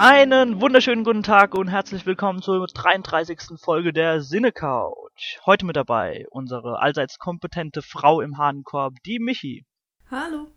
Einen 0.00 0.60
wunderschönen 0.60 1.02
guten 1.02 1.24
Tag 1.24 1.54
und 1.56 1.66
herzlich 1.66 2.06
willkommen 2.06 2.40
zur 2.40 2.64
33. 2.64 3.58
Folge 3.60 3.92
der 3.92 4.20
Sinne 4.20 4.52
Couch. 4.52 5.40
Heute 5.44 5.66
mit 5.66 5.74
dabei 5.74 6.24
unsere 6.30 6.80
allseits 6.80 7.18
kompetente 7.18 7.82
Frau 7.82 8.20
im 8.20 8.38
Hahnenkorb, 8.38 8.94
die 9.04 9.18
Michi. 9.18 9.66
Hallo. 10.08 10.52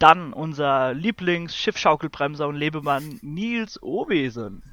Dann 0.00 0.32
unser 0.32 0.92
Lieblings-Schiffschaukelbremser 0.92 2.48
und 2.48 2.56
Lebemann 2.56 3.20
Nils 3.22 3.80
Owesen. 3.80 4.64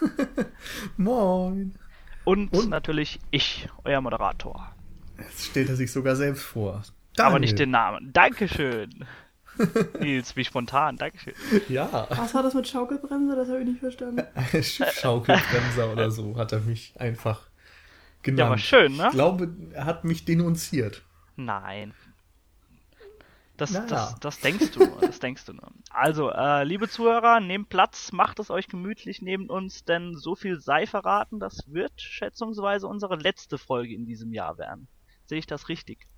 Moin. 0.96 1.74
Und, 2.22 2.52
Und? 2.52 2.70
natürlich 2.70 3.18
ich, 3.32 3.68
euer 3.82 4.00
Moderator. 4.00 4.72
Jetzt 5.18 5.46
stellt 5.46 5.68
er 5.68 5.74
sich 5.74 5.90
sogar 5.90 6.14
selbst 6.14 6.44
vor. 6.44 6.84
Aber 7.18 7.40
nicht 7.40 7.58
den 7.58 7.72
Namen. 7.72 8.12
Dankeschön. 8.12 9.04
Nils, 10.00 10.34
wie 10.36 10.44
spontan, 10.44 10.96
Dankeschön. 10.96 11.34
Ja, 11.68 12.06
Was 12.10 12.34
war 12.34 12.42
das 12.42 12.54
mit 12.54 12.66
Schaukelbremse? 12.66 13.36
Das 13.36 13.48
habe 13.48 13.60
ich 13.60 13.66
nicht 13.66 13.80
verstanden. 13.80 14.22
ein 14.34 14.62
Schiffschaukelbremser 14.62 15.92
oder 15.92 16.10
so 16.10 16.36
hat 16.36 16.52
er 16.52 16.60
mich 16.60 16.94
einfach 16.98 17.48
genannt. 18.22 18.38
Ja, 18.38 18.50
war 18.50 18.58
schön, 18.58 18.96
ne? 18.96 19.06
Ich 19.06 19.12
glaube, 19.12 19.54
er 19.72 19.84
hat 19.84 20.04
mich 20.04 20.24
denunziert. 20.24 21.02
Nein. 21.36 21.94
Das, 23.56 23.70
Na 23.72 23.86
das, 23.86 24.18
das 24.18 24.40
denkst 24.40 24.72
du, 24.72 24.86
das 25.00 25.20
denkst 25.20 25.44
du 25.44 25.52
nur. 25.52 25.70
Also, 25.90 26.30
äh, 26.30 26.64
liebe 26.64 26.88
Zuhörer, 26.88 27.40
nehmt 27.40 27.68
Platz, 27.68 28.10
macht 28.12 28.38
es 28.40 28.50
euch 28.50 28.66
gemütlich 28.66 29.22
neben 29.22 29.48
uns, 29.48 29.84
denn 29.84 30.16
so 30.16 30.34
viel 30.34 30.58
sei 30.60 30.86
verraten, 30.86 31.38
das 31.38 31.62
wird 31.66 32.00
schätzungsweise 32.00 32.88
unsere 32.88 33.16
letzte 33.16 33.58
Folge 33.58 33.94
in 33.94 34.06
diesem 34.06 34.32
Jahr 34.32 34.58
werden. 34.58 34.88
Sehe 35.26 35.38
ich 35.38 35.46
das 35.46 35.68
richtig? 35.68 36.08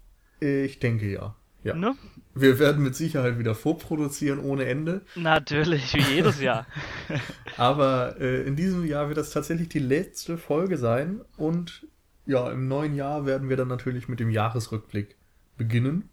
Ich 0.40 0.78
denke 0.78 1.10
ja. 1.10 1.36
Ja. 1.64 1.74
Ne? 1.74 1.96
Wir 2.34 2.58
werden 2.58 2.82
mit 2.82 2.94
Sicherheit 2.94 3.38
wieder 3.38 3.54
vorproduzieren 3.54 4.38
ohne 4.38 4.66
Ende. 4.66 5.02
Natürlich, 5.16 5.94
wie 5.94 6.14
jedes 6.14 6.40
Jahr. 6.40 6.66
Aber 7.56 8.16
äh, 8.20 8.42
in 8.42 8.54
diesem 8.56 8.84
Jahr 8.84 9.08
wird 9.08 9.18
das 9.18 9.30
tatsächlich 9.30 9.68
die 9.68 9.78
letzte 9.78 10.36
Folge 10.36 10.76
sein. 10.76 11.20
Und 11.36 11.86
ja, 12.26 12.50
im 12.50 12.68
neuen 12.68 12.94
Jahr 12.94 13.24
werden 13.26 13.48
wir 13.48 13.56
dann 13.56 13.68
natürlich 13.68 14.08
mit 14.08 14.20
dem 14.20 14.30
Jahresrückblick 14.30 15.16
beginnen. 15.56 16.08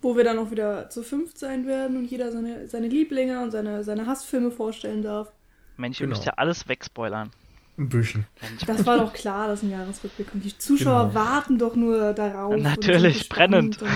Wo 0.00 0.16
wir 0.16 0.24
dann 0.24 0.38
auch 0.38 0.50
wieder 0.50 0.90
zu 0.90 1.02
fünft 1.02 1.38
sein 1.38 1.66
werden 1.66 1.96
und 1.96 2.04
jeder 2.10 2.32
seine, 2.32 2.68
seine 2.68 2.88
Lieblinge 2.88 3.42
und 3.42 3.50
seine, 3.50 3.84
seine 3.84 4.06
Hassfilme 4.06 4.50
vorstellen 4.50 5.02
darf. 5.02 5.32
Mensch, 5.76 6.00
ihr 6.00 6.06
Genau. 6.06 6.16
müsst 6.16 6.26
ja 6.26 6.34
alles 6.36 6.68
wegspoilern. 6.68 7.30
Ein 7.78 7.88
bisschen. 7.90 8.26
Das 8.66 8.86
war 8.86 8.96
doch 8.98 9.12
klar, 9.12 9.48
dass 9.48 9.62
ein 9.62 9.70
Jahresrückblick 9.70 10.30
kommt. 10.30 10.44
Die 10.44 10.56
Zuschauer 10.56 11.08
Genau. 11.08 11.14
warten 11.14 11.58
doch 11.58 11.76
nur 11.76 12.12
darauf. 12.14 12.56
Natürlich, 12.56 13.28
brennend. 13.28 13.82
und 13.82 13.90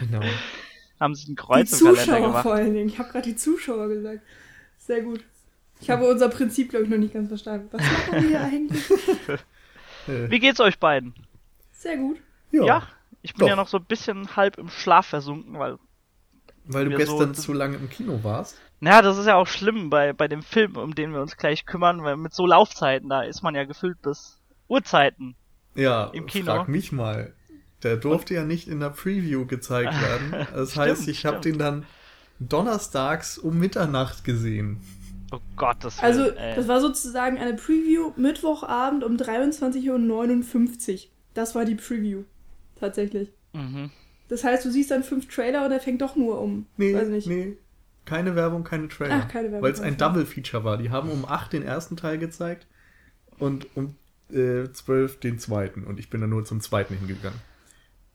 Genau. 0.00 0.20
haben 1.00 1.14
sie 1.16 1.24
ein 1.24 1.28
Die 1.30 1.34
Kreuz 1.34 1.72
im 1.72 1.78
Kalender 1.78 2.00
Zuschauer 2.04 2.20
gemacht. 2.20 2.42
vor 2.44 2.54
allen 2.54 2.74
Dingen. 2.74 2.88
Ich 2.88 2.98
habe 2.98 3.10
gerade 3.10 3.24
die 3.28 3.34
Zuschauer 3.36 3.88
gesagt. 3.88 4.20
Sehr 4.78 5.02
gut. 5.02 5.24
Ich 5.80 5.90
habe 5.90 6.08
unser 6.08 6.28
Prinzip, 6.28 6.70
glaube 6.70 6.84
ich, 6.84 6.90
noch 6.90 6.98
nicht 6.98 7.12
ganz 7.12 7.28
verstanden. 7.28 7.68
Was 7.72 7.82
machen 7.82 8.12
wir 8.22 8.28
hier 8.28 8.40
eigentlich? 8.40 8.84
Äh, 10.06 10.30
Wie 10.30 10.38
geht's 10.38 10.60
euch 10.60 10.78
beiden? 10.78 11.14
Sehr 11.72 11.96
gut. 11.96 12.18
Ja, 12.52 12.82
ich 13.22 13.32
bin 13.32 13.40
Doch. 13.40 13.48
ja 13.48 13.56
noch 13.56 13.68
so 13.68 13.78
ein 13.78 13.84
bisschen 13.86 14.36
halb 14.36 14.58
im 14.58 14.68
Schlaf 14.68 15.06
versunken, 15.06 15.58
weil 15.58 15.78
Weil 16.66 16.90
du 16.90 16.96
gestern 16.98 17.34
so- 17.34 17.40
zu 17.42 17.52
lange 17.54 17.76
im 17.78 17.88
Kino 17.88 18.20
warst. 18.22 18.58
Na, 18.84 19.00
das 19.00 19.16
ist 19.16 19.24
ja 19.26 19.36
auch 19.36 19.46
schlimm 19.46 19.88
bei, 19.88 20.12
bei 20.12 20.28
dem 20.28 20.42
Film, 20.42 20.76
um 20.76 20.94
den 20.94 21.12
wir 21.14 21.22
uns 21.22 21.38
gleich 21.38 21.64
kümmern, 21.64 22.02
weil 22.04 22.18
mit 22.18 22.34
so 22.34 22.46
Laufzeiten, 22.46 23.08
da 23.08 23.22
ist 23.22 23.42
man 23.42 23.54
ja 23.54 23.64
gefüllt 23.64 24.02
bis 24.02 24.38
Uhrzeiten. 24.68 25.36
Ja, 25.74 26.08
Im 26.12 26.26
Kino. 26.26 26.44
frag 26.44 26.68
mich 26.68 26.92
mal. 26.92 27.32
Der 27.82 27.96
durfte 27.96 28.34
ja 28.34 28.44
nicht 28.44 28.68
in 28.68 28.80
der 28.80 28.90
Preview 28.90 29.46
gezeigt 29.46 29.94
werden. 30.00 30.46
Das 30.54 30.72
Stimmt, 30.72 30.86
heißt, 30.86 31.08
ich 31.08 31.24
habe 31.24 31.40
den 31.40 31.58
dann 31.58 31.86
donnerstags 32.40 33.38
um 33.38 33.58
Mitternacht 33.58 34.22
gesehen. 34.22 34.82
Oh 35.32 35.40
Gott, 35.56 35.78
das 35.80 36.02
Also, 36.02 36.30
ey. 36.30 36.54
das 36.54 36.68
war 36.68 36.80
sozusagen 36.82 37.38
eine 37.38 37.54
Preview 37.54 38.12
Mittwochabend 38.16 39.02
um 39.02 39.16
23.59 39.16 40.92
Uhr. 40.94 41.10
Das 41.32 41.54
war 41.54 41.64
die 41.64 41.74
Preview. 41.74 42.24
Tatsächlich. 42.78 43.30
mhm. 43.54 43.90
Das 44.28 44.44
heißt, 44.44 44.64
du 44.64 44.70
siehst 44.70 44.90
dann 44.90 45.02
fünf 45.02 45.28
Trailer 45.28 45.64
und 45.66 45.72
er 45.72 45.80
fängt 45.80 46.00
doch 46.02 46.16
nur 46.16 46.40
um. 46.40 46.66
Nee, 46.76 46.94
Weiß 46.94 47.08
nicht. 47.08 47.26
nee. 47.26 47.56
Keine 48.04 48.36
Werbung, 48.36 48.64
keine 48.64 48.88
Trailer. 48.88 49.22
Ach, 49.24 49.28
keine 49.28 49.46
Werbung, 49.50 49.62
Weil 49.62 49.72
es 49.72 49.80
ein. 49.80 49.96
Double-Feature 49.96 50.64
war. 50.64 50.76
Die 50.78 50.90
haben 50.90 51.08
um 51.10 51.24
8 51.24 51.52
den 51.52 51.62
ersten 51.62 51.96
Teil 51.96 52.18
gezeigt 52.18 52.66
und 53.38 53.66
um 53.76 53.96
äh, 54.30 54.70
12 54.70 55.20
den 55.20 55.38
zweiten. 55.38 55.84
Und 55.84 55.98
ich 55.98 56.10
bin 56.10 56.20
dann 56.20 56.30
nur 56.30 56.44
zum 56.44 56.60
zweiten 56.60 56.94
hingegangen. 56.96 57.40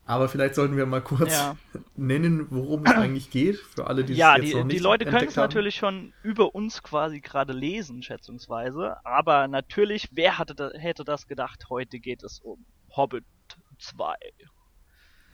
Aber 0.06 0.28
vielleicht 0.28 0.56
sollten 0.56 0.76
wir 0.76 0.86
mal 0.86 1.02
kurz 1.02 1.30
Ja. 1.30 1.56
nennen, 1.96 2.46
worum 2.50 2.84
es 2.84 2.92
eigentlich 2.92 3.30
geht, 3.30 3.58
für 3.58 3.86
alle, 3.86 4.02
die 4.02 4.14
Ja, 4.14 4.34
es 4.36 4.42
jetzt 4.42 4.50
die, 4.52 4.56
noch 4.56 4.64
nicht 4.64 4.78
die 4.78 4.82
Leute 4.82 5.04
können 5.04 5.28
es 5.28 5.36
natürlich 5.36 5.76
schon 5.76 6.12
über 6.24 6.54
uns 6.54 6.82
quasi 6.82 7.20
gerade 7.20 7.52
lesen, 7.52 8.02
schätzungsweise. 8.02 8.96
Aber 9.04 9.46
natürlich, 9.46 10.08
wer 10.12 10.38
hatte 10.38 10.54
da, 10.56 10.70
hätte 10.74 11.04
das 11.04 11.28
gedacht? 11.28 11.66
Heute 11.70 12.00
geht 12.00 12.24
es 12.24 12.40
um 12.40 12.64
Hobbit 12.96 13.24
2. 13.78 14.14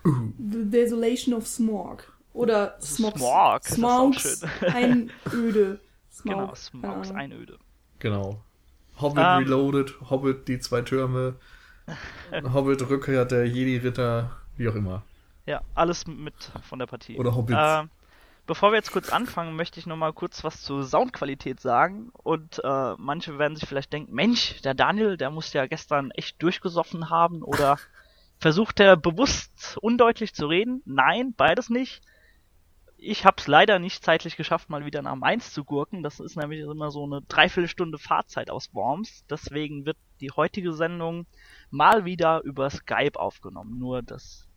The 0.04 0.70
Desolation 0.70 1.34
of 1.34 1.46
Smog. 1.46 2.15
Oder 2.36 2.76
Smog. 2.80 3.18
Smog, 3.18 3.62
das 3.62 3.72
ist 3.72 3.84
auch 3.84 4.12
Smogs 4.14 4.42
Einöde. 4.62 5.80
Smog. 6.12 6.34
Genau, 6.36 6.54
Smogs 6.54 7.10
Ahnung. 7.10 7.16
Einöde. 7.20 7.58
Genau. 7.98 8.40
Hobbit 9.00 9.24
Ähm. 9.24 9.38
Reloaded, 9.44 9.94
Hobbit 10.10 10.48
die 10.48 10.58
zwei 10.58 10.82
Türme, 10.82 11.36
Hobbit 12.52 12.88
Rückkehr 12.88 13.24
der 13.24 13.46
Jedi-Ritter, 13.46 14.30
wie 14.56 14.68
auch 14.68 14.74
immer. 14.74 15.02
Ja, 15.46 15.62
alles 15.74 16.06
mit 16.06 16.34
von 16.68 16.78
der 16.78 16.86
Partie. 16.86 17.16
Oder 17.18 17.34
Hobbits. 17.34 17.58
Äh, 17.58 17.84
bevor 18.46 18.72
wir 18.72 18.76
jetzt 18.76 18.92
kurz 18.92 19.10
anfangen, 19.10 19.54
möchte 19.56 19.78
ich 19.78 19.86
noch 19.86 19.96
mal 19.96 20.12
kurz 20.12 20.42
was 20.42 20.62
zur 20.62 20.84
Soundqualität 20.84 21.60
sagen. 21.60 22.10
Und 22.12 22.60
äh, 22.64 22.94
manche 22.98 23.38
werden 23.38 23.56
sich 23.56 23.68
vielleicht 23.68 23.92
denken, 23.92 24.14
Mensch, 24.14 24.60
der 24.62 24.74
Daniel, 24.74 25.16
der 25.16 25.30
muss 25.30 25.52
ja 25.52 25.66
gestern 25.66 26.10
echt 26.12 26.42
durchgesoffen 26.42 27.10
haben 27.10 27.42
oder 27.42 27.78
versucht 28.38 28.80
er 28.80 28.96
bewusst 28.96 29.78
undeutlich 29.80 30.34
zu 30.34 30.46
reden? 30.46 30.82
Nein, 30.84 31.34
beides 31.36 31.70
nicht. 31.70 32.02
Ich 32.98 33.24
habe 33.24 33.36
es 33.38 33.46
leider 33.46 33.78
nicht 33.78 34.04
zeitlich 34.04 34.36
geschafft, 34.36 34.70
mal 34.70 34.86
wieder 34.86 35.02
nach 35.02 35.16
Mainz 35.16 35.52
zu 35.52 35.64
gurken. 35.64 36.02
Das 36.02 36.18
ist 36.18 36.36
nämlich 36.36 36.60
immer 36.60 36.90
so 36.90 37.04
eine 37.04 37.22
Dreiviertelstunde 37.22 37.98
Fahrzeit 37.98 38.50
aus 38.50 38.74
Worms. 38.74 39.26
Deswegen 39.28 39.84
wird 39.84 39.98
die 40.20 40.30
heutige 40.30 40.72
Sendung 40.72 41.26
mal 41.70 42.04
wieder 42.04 42.42
über 42.42 42.70
Skype 42.70 43.18
aufgenommen. 43.18 43.78
Nur 43.78 44.02
das, 44.02 44.48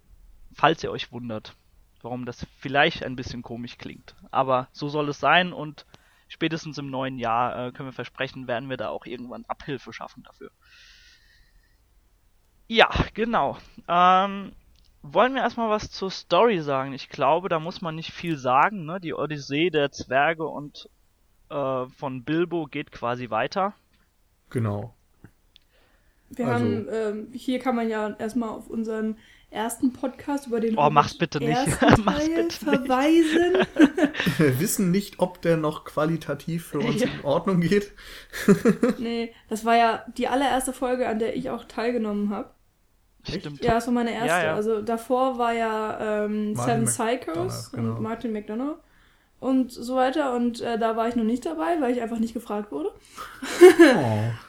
falls 0.53 0.83
ihr 0.83 0.91
euch 0.91 1.11
wundert, 1.11 1.53
warum 2.01 2.25
das 2.25 2.47
vielleicht 2.59 3.03
ein 3.03 3.17
bisschen 3.17 3.41
komisch 3.41 3.77
klingt. 3.77 4.15
Aber 4.31 4.69
so 4.71 4.87
soll 4.87 5.09
es 5.09 5.19
sein 5.19 5.51
und 5.51 5.85
spätestens 6.29 6.77
im 6.77 6.89
neuen 6.89 7.17
Jahr 7.17 7.67
äh, 7.67 7.71
können 7.71 7.89
wir 7.89 7.93
versprechen, 7.93 8.47
werden 8.47 8.69
wir 8.69 8.77
da 8.77 8.89
auch 8.89 9.05
irgendwann 9.05 9.45
Abhilfe 9.45 9.91
schaffen 9.91 10.23
dafür. 10.23 10.51
Ja, 12.67 12.89
genau. 13.15 13.57
Ähm, 13.87 14.53
wollen 15.01 15.33
wir 15.33 15.41
erstmal 15.41 15.69
was 15.69 15.89
zur 15.91 16.11
Story 16.11 16.61
sagen? 16.61 16.93
Ich 16.93 17.09
glaube, 17.09 17.49
da 17.49 17.59
muss 17.59 17.81
man 17.81 17.95
nicht 17.95 18.11
viel 18.11 18.37
sagen. 18.37 18.85
Ne? 18.85 18.99
Die 18.99 19.13
Odyssee 19.13 19.69
der 19.69 19.91
Zwerge 19.91 20.45
und 20.45 20.89
äh, 21.49 21.85
von 21.97 22.23
Bilbo 22.23 22.65
geht 22.65 22.91
quasi 22.91 23.29
weiter. 23.29 23.73
Genau. 24.49 24.93
Wir 26.29 26.47
Also- 26.47 26.65
haben, 26.65 26.87
ähm, 26.91 27.27
hier 27.33 27.59
kann 27.59 27.75
man 27.75 27.89
ja 27.89 28.09
erstmal 28.19 28.49
auf 28.49 28.67
unseren 28.67 29.17
ersten 29.51 29.93
Podcast 29.93 30.45
über 30.45 30.59
den 30.59 30.77
Oh, 30.77 30.91
mach's 30.91 31.17
bitte 31.17 31.39
nicht. 31.39 31.57
Mach's 32.03 32.27
bitte 32.27 32.43
nicht. 32.43 32.53
verweisen. 32.53 33.65
Wir 34.37 34.59
wissen 34.59 34.91
nicht, 34.91 35.19
ob 35.19 35.41
der 35.41 35.57
noch 35.57 35.85
qualitativ 35.85 36.67
für 36.67 36.79
uns 36.79 37.01
Ja. 37.01 37.07
in 37.07 37.25
Ordnung 37.25 37.61
geht. 37.61 37.91
nee, 38.99 39.33
das 39.49 39.65
war 39.65 39.75
ja 39.75 40.05
die 40.17 40.27
allererste 40.27 40.71
Folge, 40.71 41.07
an 41.07 41.17
der 41.17 41.35
ich 41.35 41.49
auch 41.49 41.65
teilgenommen 41.65 42.29
habe. 42.29 42.51
Stimmt. 43.29 43.63
Ja, 43.63 43.75
das 43.75 43.87
war 43.87 43.93
meine 43.93 44.11
erste. 44.11 44.27
Ja, 44.27 44.43
ja. 44.43 44.55
Also 44.55 44.81
davor 44.81 45.37
war 45.37 45.53
ja 45.53 46.25
ähm, 46.25 46.55
Seven 46.55 46.85
Psychos 46.85 47.71
genau. 47.71 47.95
und 47.95 48.01
Martin 48.01 48.33
McDonough 48.33 48.77
und 49.39 49.71
so 49.71 49.95
weiter. 49.95 50.35
Und 50.35 50.61
äh, 50.61 50.77
da 50.77 50.95
war 50.95 51.07
ich 51.07 51.15
noch 51.15 51.23
nicht 51.23 51.45
dabei, 51.45 51.79
weil 51.79 51.93
ich 51.93 52.01
einfach 52.01 52.19
nicht 52.19 52.33
gefragt 52.33 52.71
wurde. 52.71 52.89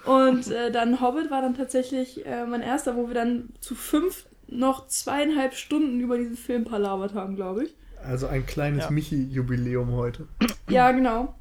Oh. 0.06 0.10
Und 0.22 0.50
äh, 0.50 0.70
dann 0.72 1.00
Hobbit 1.00 1.30
war 1.30 1.42
dann 1.42 1.56
tatsächlich 1.56 2.26
äh, 2.26 2.44
mein 2.44 2.62
erster, 2.62 2.96
wo 2.96 3.06
wir 3.06 3.14
dann 3.14 3.50
zu 3.60 3.74
fünf 3.74 4.26
noch 4.48 4.88
zweieinhalb 4.88 5.54
Stunden 5.54 6.00
über 6.00 6.18
diesen 6.18 6.36
Film 6.36 6.64
palabert 6.64 7.14
haben, 7.14 7.36
glaube 7.36 7.64
ich. 7.64 7.74
Also 8.02 8.26
ein 8.26 8.46
kleines 8.46 8.84
Ja. 8.84 8.90
Michi-Jubiläum 8.90 9.92
heute. 9.92 10.26
Ja, 10.68 10.90
genau. 10.90 11.34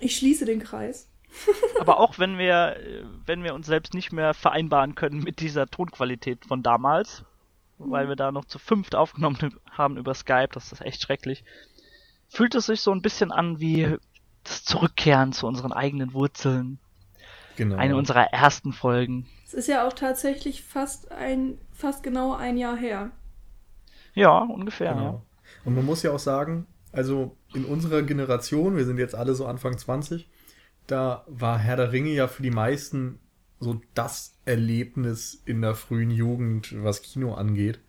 Ich 0.00 0.16
schließe 0.16 0.44
den 0.44 0.60
Kreis. 0.60 1.08
Aber 1.80 2.00
auch 2.00 2.18
wenn 2.18 2.38
wir, 2.38 2.76
wenn 3.26 3.44
wir 3.44 3.54
uns 3.54 3.66
selbst 3.66 3.94
nicht 3.94 4.12
mehr 4.12 4.34
vereinbaren 4.34 4.94
können 4.94 5.22
mit 5.22 5.40
dieser 5.40 5.66
Tonqualität 5.66 6.44
von 6.44 6.62
damals, 6.62 7.24
weil 7.78 8.08
wir 8.08 8.16
da 8.16 8.32
noch 8.32 8.44
zu 8.44 8.58
fünft 8.58 8.94
aufgenommen 8.94 9.54
haben 9.70 9.96
über 9.96 10.14
Skype, 10.14 10.50
das 10.52 10.72
ist 10.72 10.80
echt 10.80 11.02
schrecklich, 11.02 11.44
fühlt 12.28 12.54
es 12.54 12.66
sich 12.66 12.80
so 12.80 12.92
ein 12.92 13.02
bisschen 13.02 13.32
an 13.32 13.60
wie 13.60 13.96
das 14.44 14.64
Zurückkehren 14.64 15.32
zu 15.32 15.46
unseren 15.46 15.72
eigenen 15.72 16.12
Wurzeln. 16.12 16.78
Genau. 17.56 17.76
Eine 17.76 17.96
unserer 17.96 18.32
ersten 18.32 18.72
Folgen. 18.72 19.26
Es 19.44 19.52
ist 19.52 19.66
ja 19.66 19.86
auch 19.86 19.92
tatsächlich 19.92 20.62
fast 20.62 21.10
ein, 21.10 21.58
fast 21.72 22.02
genau 22.02 22.34
ein 22.34 22.56
Jahr 22.56 22.76
her. 22.76 23.10
Ja, 24.14 24.38
ungefähr. 24.38 24.94
Genau. 24.94 25.22
Und 25.64 25.74
man 25.74 25.84
muss 25.84 26.02
ja 26.02 26.12
auch 26.12 26.18
sagen, 26.18 26.66
also 26.92 27.36
in 27.54 27.64
unserer 27.64 28.02
Generation, 28.02 28.76
wir 28.76 28.84
sind 28.84 28.98
jetzt 28.98 29.14
alle 29.14 29.34
so 29.34 29.46
Anfang 29.46 29.76
20, 29.76 30.28
da 30.88 31.24
war 31.28 31.58
Herr 31.58 31.76
der 31.76 31.92
Ringe 31.92 32.10
ja 32.10 32.26
für 32.26 32.42
die 32.42 32.50
meisten 32.50 33.20
so 33.60 33.80
das 33.94 34.38
Erlebnis 34.44 35.40
in 35.44 35.62
der 35.62 35.74
frühen 35.74 36.10
Jugend, 36.10 36.74
was 36.82 37.02
Kino 37.02 37.34
angeht. 37.34 37.80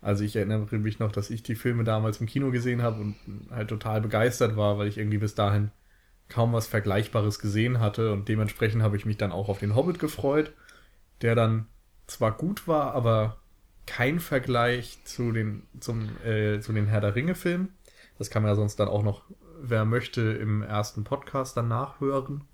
Also 0.00 0.24
ich 0.24 0.34
erinnere 0.34 0.78
mich 0.78 0.98
noch, 0.98 1.12
dass 1.12 1.30
ich 1.30 1.42
die 1.42 1.54
Filme 1.54 1.84
damals 1.84 2.20
im 2.20 2.26
Kino 2.26 2.50
gesehen 2.50 2.82
habe 2.82 3.00
und 3.00 3.16
halt 3.50 3.68
total 3.68 4.00
begeistert 4.00 4.56
war, 4.56 4.78
weil 4.78 4.88
ich 4.88 4.98
irgendwie 4.98 5.18
bis 5.18 5.34
dahin 5.34 5.70
kaum 6.28 6.52
was 6.52 6.66
Vergleichbares 6.66 7.38
gesehen 7.38 7.80
hatte 7.80 8.12
und 8.12 8.28
dementsprechend 8.28 8.82
habe 8.82 8.96
ich 8.96 9.04
mich 9.04 9.18
dann 9.18 9.32
auch 9.32 9.48
auf 9.48 9.58
den 9.58 9.74
Hobbit 9.74 9.98
gefreut, 9.98 10.54
der 11.20 11.34
dann 11.34 11.66
zwar 12.06 12.32
gut 12.32 12.66
war, 12.66 12.94
aber 12.94 13.40
kein 13.86 14.20
Vergleich 14.20 15.00
zu 15.04 15.32
den, 15.32 15.64
zum, 15.80 16.08
äh, 16.24 16.60
zu 16.60 16.72
den 16.72 16.86
Herr 16.86 17.00
der 17.00 17.14
Ringe-Filmen. 17.14 17.70
Das 18.18 18.30
kann 18.30 18.42
man 18.42 18.52
ja 18.52 18.56
sonst 18.56 18.76
dann 18.76 18.88
auch 18.88 19.02
noch, 19.02 19.24
wer 19.62 19.84
möchte, 19.84 20.20
im 20.20 20.62
ersten 20.62 21.04
Podcast 21.04 21.56
dann 21.56 21.68
nachhören. 21.68 22.44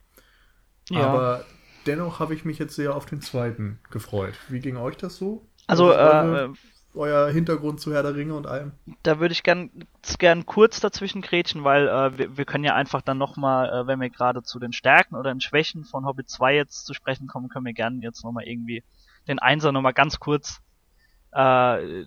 Ja. 0.91 1.07
Aber 1.07 1.45
dennoch 1.87 2.21
habe 2.21 2.35
ich 2.35 2.45
mich 2.45 2.59
jetzt 2.59 2.75
sehr 2.75 2.95
auf 2.95 3.07
den 3.07 3.21
zweiten 3.21 3.79
gefreut. 3.91 4.35
Wie 4.49 4.61
ging 4.61 4.77
euch 4.77 4.97
das 4.97 5.17
so? 5.17 5.47
Also, 5.67 5.93
äh, 5.93 6.49
euer 6.95 7.29
Hintergrund 7.31 7.81
zu 7.81 7.93
Herr 7.93 8.03
der 8.03 8.15
Ringe 8.15 8.35
und 8.35 8.47
allem? 8.47 8.73
Da 9.03 9.21
würde 9.21 9.33
ich 9.33 9.43
gern, 9.43 9.71
gern 10.19 10.47
kurz 10.47 10.81
dazwischen 10.81 11.23
grätschen, 11.23 11.65
weil 11.65 11.89
äh, 11.89 12.19
wir, 12.19 12.37
wir 12.37 12.45
können 12.45 12.65
ja 12.65 12.75
einfach 12.75 13.03
dann 13.03 13.19
nochmal, 13.19 13.69
äh, 13.69 13.87
wenn 13.87 14.01
wir 14.01 14.11
gerade 14.11 14.43
zu 14.43 14.59
den 14.59 14.73
Stärken 14.73 15.15
oder 15.15 15.33
den 15.33 15.41
Schwächen 15.41 15.85
von 15.85 16.07
Hobbit 16.07 16.31
2 16.31 16.55
jetzt 16.55 16.87
zu 16.87 16.95
sprechen 16.95 17.27
kommen, 17.27 17.49
können 17.49 17.67
wir 17.67 17.75
gerne 17.75 18.01
jetzt 18.03 18.25
nochmal 18.25 18.45
irgendwie 18.45 18.83
den 19.29 19.39
Einser 19.39 19.73
nochmal 19.73 19.93
ganz 19.93 20.19
kurz 20.19 20.61
äh, 21.33 22.05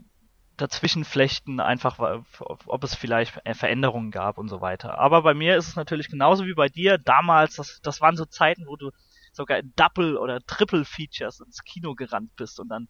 dazwischen 0.61 1.05
flechten, 1.05 1.59
einfach 1.59 1.99
ob 2.39 2.83
es 2.83 2.95
vielleicht 2.95 3.39
Veränderungen 3.53 4.11
gab 4.11 4.37
und 4.37 4.49
so 4.49 4.61
weiter. 4.61 4.99
Aber 4.99 5.21
bei 5.21 5.33
mir 5.33 5.57
ist 5.57 5.67
es 5.67 5.75
natürlich 5.75 6.09
genauso 6.09 6.45
wie 6.45 6.53
bei 6.53 6.69
dir. 6.69 6.97
Damals, 6.97 7.55
das, 7.55 7.79
das 7.81 8.01
waren 8.01 8.17
so 8.17 8.25
Zeiten, 8.25 8.65
wo 8.67 8.75
du 8.75 8.91
sogar 9.31 9.59
in 9.59 9.73
Double- 9.75 10.17
oder 10.17 10.41
Triple-Features 10.41 11.39
ins 11.41 11.63
Kino 11.63 11.95
gerannt 11.95 12.35
bist 12.35 12.59
und 12.59 12.69
dann 12.69 12.87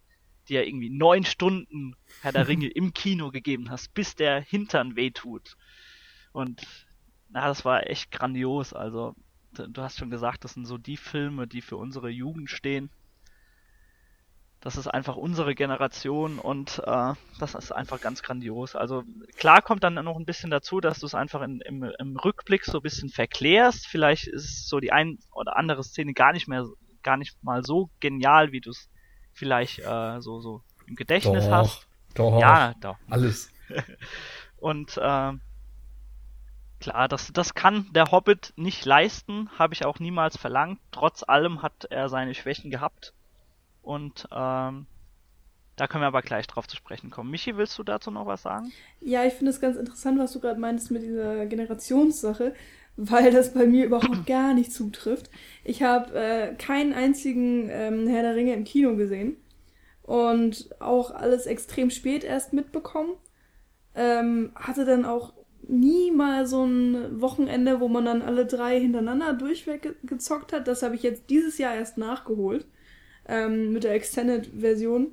dir 0.47 0.65
irgendwie 0.65 0.89
neun 0.89 1.23
Stunden 1.23 1.95
Herr 2.21 2.31
der 2.31 2.47
Ringe 2.47 2.67
im 2.75 2.93
Kino 2.93 3.31
gegeben 3.31 3.69
hast, 3.69 3.93
bis 3.93 4.15
der 4.15 4.41
Hintern 4.41 4.95
wehtut. 4.95 5.55
Und 6.31 6.61
na, 7.29 7.47
das 7.47 7.65
war 7.65 7.87
echt 7.87 8.11
grandios. 8.11 8.73
Also, 8.73 9.15
du 9.51 9.81
hast 9.81 9.97
schon 9.97 10.09
gesagt, 10.09 10.43
das 10.43 10.53
sind 10.53 10.65
so 10.65 10.77
die 10.77 10.97
Filme, 10.97 11.47
die 11.47 11.61
für 11.61 11.77
unsere 11.77 12.09
Jugend 12.09 12.49
stehen. 12.49 12.89
Das 14.61 14.75
ist 14.75 14.87
einfach 14.87 15.15
unsere 15.15 15.55
Generation 15.55 16.37
und 16.37 16.81
äh, 16.85 17.13
das 17.39 17.55
ist 17.55 17.71
einfach 17.71 18.01
ganz 18.01 18.21
grandios. 18.21 18.75
Also 18.75 19.03
klar 19.37 19.61
kommt 19.61 19.85
dann 19.85 19.93
noch 19.93 20.17
ein 20.17 20.25
bisschen 20.25 20.49
dazu, 20.49 20.81
dass 20.81 20.99
du 20.99 21.05
es 21.05 21.15
einfach 21.15 21.41
in, 21.41 21.61
im, 21.61 21.83
im 21.83 22.17
Rückblick 22.17 22.65
so 22.65 22.79
ein 22.79 22.83
bisschen 22.83 23.09
verklärst. 23.09 23.87
Vielleicht 23.87 24.27
ist 24.27 24.67
so 24.67 24.81
die 24.81 24.91
ein 24.91 25.19
oder 25.31 25.55
andere 25.55 25.81
Szene 25.83 26.13
gar 26.13 26.33
nicht 26.33 26.49
mehr, 26.49 26.65
gar 27.03 27.15
nicht 27.15 27.41
mal 27.41 27.63
so 27.63 27.89
genial, 28.01 28.51
wie 28.51 28.59
du 28.59 28.71
es 28.71 28.89
vielleicht 29.31 29.79
äh, 29.79 30.19
so, 30.19 30.41
so 30.41 30.61
im 30.87 30.95
Gedächtnis 30.95 31.45
doch, 31.45 31.51
hast. 31.51 31.87
Doch, 32.15 32.39
ja, 32.39 32.73
doch. 32.81 32.97
Alles. 33.09 33.51
Und 34.57 34.97
äh, 34.97 35.31
klar, 36.81 37.07
das, 37.07 37.31
das 37.31 37.53
kann 37.53 37.87
der 37.93 38.11
Hobbit 38.11 38.51
nicht 38.57 38.83
leisten, 38.85 39.49
habe 39.57 39.73
ich 39.73 39.85
auch 39.85 39.99
niemals 39.99 40.35
verlangt. 40.35 40.81
Trotz 40.91 41.23
allem 41.23 41.61
hat 41.61 41.85
er 41.89 42.09
seine 42.09 42.35
Schwächen 42.35 42.71
gehabt. 42.71 43.13
Und 43.89 44.27
ähm, 44.31 44.85
da 45.75 45.87
können 45.87 46.03
wir 46.03 46.07
aber 46.07 46.21
gleich 46.21 46.45
drauf 46.45 46.67
zu 46.67 46.75
sprechen 46.75 47.09
kommen. 47.09 47.31
Michi, 47.31 47.57
willst 47.57 47.77
du 47.79 47.83
dazu 47.83 48.11
noch 48.11 48.27
was 48.27 48.43
sagen? 48.43 48.71
Ja, 49.01 49.25
ich 49.25 49.33
finde 49.33 49.49
es 49.49 49.59
ganz 49.59 49.77
interessant, 49.77 50.19
was 50.19 50.33
du 50.33 50.39
gerade 50.39 50.59
meintest 50.59 50.91
mit 50.91 51.01
dieser 51.01 51.47
Generationssache 51.47 52.53
weil 53.01 53.31
das 53.31 53.53
bei 53.53 53.65
mir 53.65 53.85
überhaupt 53.85 54.25
gar 54.25 54.53
nicht 54.53 54.73
zutrifft. 54.73 55.29
Ich 55.63 55.83
habe 55.83 56.13
äh, 56.19 56.53
keinen 56.55 56.91
einzigen 56.91 57.69
ähm, 57.69 58.07
Herr 58.07 58.23
der 58.23 58.35
Ringe 58.35 58.53
im 58.53 58.65
Kino 58.65 58.97
gesehen 58.97 59.37
und 60.03 60.69
auch 60.81 61.11
alles 61.11 61.45
extrem 61.45 61.91
spät 61.91 62.25
erst 62.25 62.51
mitbekommen. 62.51 63.13
Ähm, 63.95 64.51
hatte 64.55 64.83
dann 64.83 65.05
auch 65.05 65.33
nie 65.65 66.11
mal 66.11 66.45
so 66.45 66.65
ein 66.65 67.21
Wochenende, 67.21 67.79
wo 67.79 67.87
man 67.87 68.03
dann 68.03 68.21
alle 68.21 68.45
drei 68.45 68.79
hintereinander 68.81 69.33
durchweg 69.33 69.95
gezockt 70.03 70.51
hat. 70.51 70.67
Das 70.67 70.83
habe 70.83 70.95
ich 70.95 71.03
jetzt 71.03 71.29
dieses 71.29 71.57
Jahr 71.57 71.75
erst 71.75 71.97
nachgeholt 71.97 72.65
ähm, 73.29 73.71
mit 73.71 73.83
der 73.83 73.93
Extended-Version, 73.93 75.11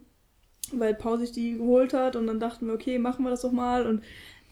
weil 0.72 0.94
Paul 0.94 1.18
sich 1.18 1.32
die 1.32 1.58
geholt 1.58 1.94
hat 1.94 2.16
und 2.16 2.26
dann 2.26 2.40
dachten 2.40 2.66
wir, 2.66 2.74
okay, 2.74 2.98
machen 2.98 3.24
wir 3.24 3.30
das 3.30 3.42
doch 3.42 3.52
mal 3.52 3.86
und 3.86 4.02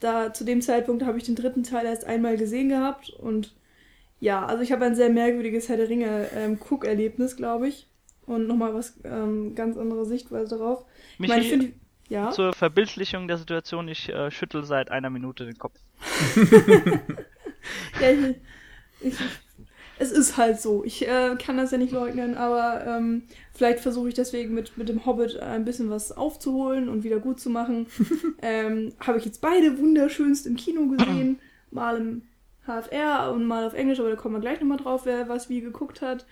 da 0.00 0.32
zu 0.32 0.44
dem 0.44 0.60
Zeitpunkt 0.60 1.04
habe 1.04 1.18
ich 1.18 1.24
den 1.24 1.34
dritten 1.34 1.62
Teil 1.62 1.86
erst 1.86 2.04
einmal 2.04 2.36
gesehen 2.36 2.68
gehabt 2.68 3.10
und 3.10 3.54
ja, 4.20 4.46
also 4.46 4.62
ich 4.62 4.72
habe 4.72 4.84
ein 4.84 4.94
sehr 4.94 5.10
merkwürdiges 5.10 5.68
Herr 5.68 5.76
der 5.76 5.88
Ringe 5.88 6.28
ähm, 6.34 6.58
Cook-Erlebnis, 6.58 7.36
glaube 7.36 7.68
ich. 7.68 7.88
Und 8.26 8.46
nochmal 8.46 8.72
was 8.72 8.98
ähm, 9.04 9.54
ganz 9.54 9.76
andere 9.76 10.06
Sichtweise 10.06 10.56
darauf. 10.56 10.86
Michi, 11.18 11.40
ich 11.40 11.50
meine, 11.50 11.64
ich 11.64 11.74
ja? 12.08 12.30
Zur 12.30 12.52
Verbildlichung 12.52 13.28
der 13.28 13.38
Situation, 13.38 13.88
ich 13.88 14.08
äh, 14.08 14.30
schüttel 14.30 14.64
seit 14.64 14.90
einer 14.90 15.10
Minute 15.10 15.44
den 15.44 15.58
Kopf. 15.58 15.78
ja, 18.00 18.10
ich, 18.10 18.36
ich, 19.00 19.14
es 19.98 20.10
ist 20.10 20.36
halt 20.36 20.60
so. 20.60 20.84
Ich 20.84 21.06
äh, 21.06 21.36
kann 21.36 21.56
das 21.56 21.70
ja 21.70 21.78
nicht 21.78 21.92
leugnen, 21.92 22.36
aber 22.36 22.84
ähm, 22.86 23.22
vielleicht 23.52 23.80
versuche 23.80 24.08
ich 24.08 24.14
deswegen 24.14 24.54
mit, 24.54 24.76
mit 24.76 24.88
dem 24.88 25.06
Hobbit 25.06 25.38
ein 25.38 25.64
bisschen 25.64 25.90
was 25.90 26.12
aufzuholen 26.12 26.88
und 26.88 27.04
wieder 27.04 27.20
gut 27.20 27.40
zu 27.40 27.50
machen. 27.50 27.86
ähm, 28.42 28.92
Habe 29.00 29.18
ich 29.18 29.24
jetzt 29.24 29.40
beide 29.40 29.78
wunderschönst 29.78 30.46
im 30.46 30.56
Kino 30.56 30.88
gesehen. 30.88 31.38
Mal 31.70 31.96
im 31.98 32.22
HFR 32.66 33.32
und 33.32 33.44
mal 33.44 33.66
auf 33.66 33.74
Englisch, 33.74 33.98
aber 34.00 34.10
da 34.10 34.16
kommen 34.16 34.36
wir 34.36 34.40
gleich 34.40 34.60
nochmal 34.60 34.78
drauf, 34.78 35.02
wer 35.04 35.28
was 35.28 35.48
wie 35.48 35.60
geguckt 35.60 36.00
hat. 36.00 36.24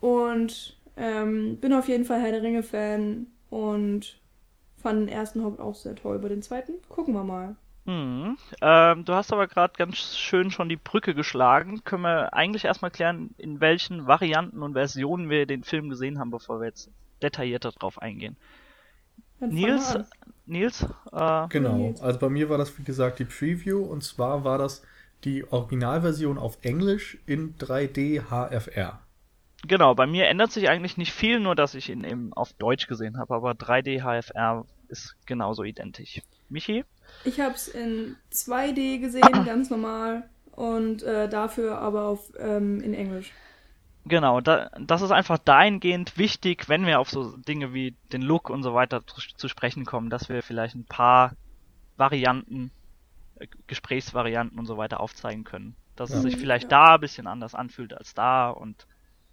Und 0.00 0.76
ähm, 0.96 1.58
bin 1.60 1.72
auf 1.72 1.88
jeden 1.88 2.04
Fall 2.04 2.20
Herr 2.20 2.32
der 2.32 2.42
Ringe-Fan 2.42 3.28
und 3.50 4.18
fand 4.76 5.00
den 5.00 5.08
ersten 5.08 5.42
Hobbit 5.42 5.60
auch 5.60 5.74
sehr 5.74 5.94
toll. 5.94 6.18
Bei 6.18 6.28
den 6.28 6.42
zweiten 6.42 6.74
gucken 6.88 7.14
wir 7.14 7.24
mal. 7.24 7.56
Mhm. 7.86 8.38
Ähm, 8.62 9.04
du 9.04 9.12
hast 9.12 9.32
aber 9.32 9.46
gerade 9.46 9.74
ganz 9.76 9.96
schön 9.96 10.50
schon 10.50 10.68
die 10.68 10.76
Brücke 10.76 11.14
geschlagen. 11.14 11.84
Können 11.84 12.02
wir 12.02 12.32
eigentlich 12.32 12.64
erstmal 12.64 12.90
klären, 12.90 13.34
in 13.36 13.60
welchen 13.60 14.06
Varianten 14.06 14.62
und 14.62 14.72
Versionen 14.72 15.28
wir 15.28 15.46
den 15.46 15.64
Film 15.64 15.90
gesehen 15.90 16.18
haben, 16.18 16.30
bevor 16.30 16.60
wir 16.60 16.66
jetzt 16.66 16.90
detaillierter 17.22 17.72
drauf 17.72 18.00
eingehen. 18.00 18.36
Nils, 19.40 19.98
Nils, 20.46 20.86
äh, 21.12 21.48
genau. 21.48 21.94
Also 22.00 22.18
bei 22.18 22.28
mir 22.30 22.48
war 22.48 22.56
das 22.56 22.78
wie 22.78 22.84
gesagt 22.84 23.18
die 23.18 23.24
Preview 23.24 23.82
und 23.82 24.02
zwar 24.02 24.44
war 24.44 24.56
das 24.56 24.82
die 25.24 25.44
Originalversion 25.50 26.38
auf 26.38 26.58
Englisch 26.62 27.18
in 27.26 27.56
3D 27.58 28.30
HFR. 28.30 29.00
Genau, 29.66 29.94
bei 29.94 30.06
mir 30.06 30.28
ändert 30.28 30.52
sich 30.52 30.68
eigentlich 30.68 30.96
nicht 30.96 31.12
viel, 31.12 31.40
nur 31.40 31.54
dass 31.54 31.74
ich 31.74 31.88
ihn 31.88 32.04
eben 32.04 32.32
auf 32.34 32.52
Deutsch 32.54 32.86
gesehen 32.86 33.18
habe, 33.18 33.34
aber 33.34 33.52
3D 33.52 34.02
HFR 34.02 34.66
ist 34.88 35.16
genauso 35.26 35.62
identisch. 35.62 36.22
Michi? 36.48 36.84
Ich 37.24 37.40
habe 37.40 37.54
es 37.54 37.68
in 37.68 38.16
2D 38.32 39.00
gesehen, 39.00 39.22
ganz 39.46 39.70
normal. 39.70 40.28
Und 40.52 41.02
äh, 41.02 41.28
dafür 41.28 41.78
aber 41.78 42.04
auf, 42.04 42.32
ähm, 42.38 42.80
in 42.80 42.94
Englisch. 42.94 43.32
Genau, 44.06 44.40
da, 44.40 44.70
das 44.78 45.02
ist 45.02 45.10
einfach 45.10 45.38
dahingehend 45.38 46.18
wichtig, 46.18 46.68
wenn 46.68 46.86
wir 46.86 47.00
auf 47.00 47.10
so 47.10 47.36
Dinge 47.38 47.72
wie 47.72 47.96
den 48.12 48.22
Look 48.22 48.50
und 48.50 48.62
so 48.62 48.74
weiter 48.74 49.04
zu, 49.06 49.20
zu 49.36 49.48
sprechen 49.48 49.84
kommen, 49.86 50.10
dass 50.10 50.28
wir 50.28 50.42
vielleicht 50.42 50.74
ein 50.74 50.84
paar 50.84 51.32
Varianten, 51.96 52.70
äh, 53.36 53.46
Gesprächsvarianten 53.66 54.58
und 54.58 54.66
so 54.66 54.76
weiter 54.76 55.00
aufzeigen 55.00 55.44
können. 55.44 55.74
Dass 55.96 56.10
ja. 56.10 56.16
es 56.16 56.22
sich 56.22 56.36
vielleicht 56.36 56.64
ja. 56.64 56.68
da 56.70 56.94
ein 56.94 57.00
bisschen 57.00 57.26
anders 57.26 57.54
anfühlt 57.54 57.94
als 57.94 58.14
da 58.14 58.50
und 58.50 58.86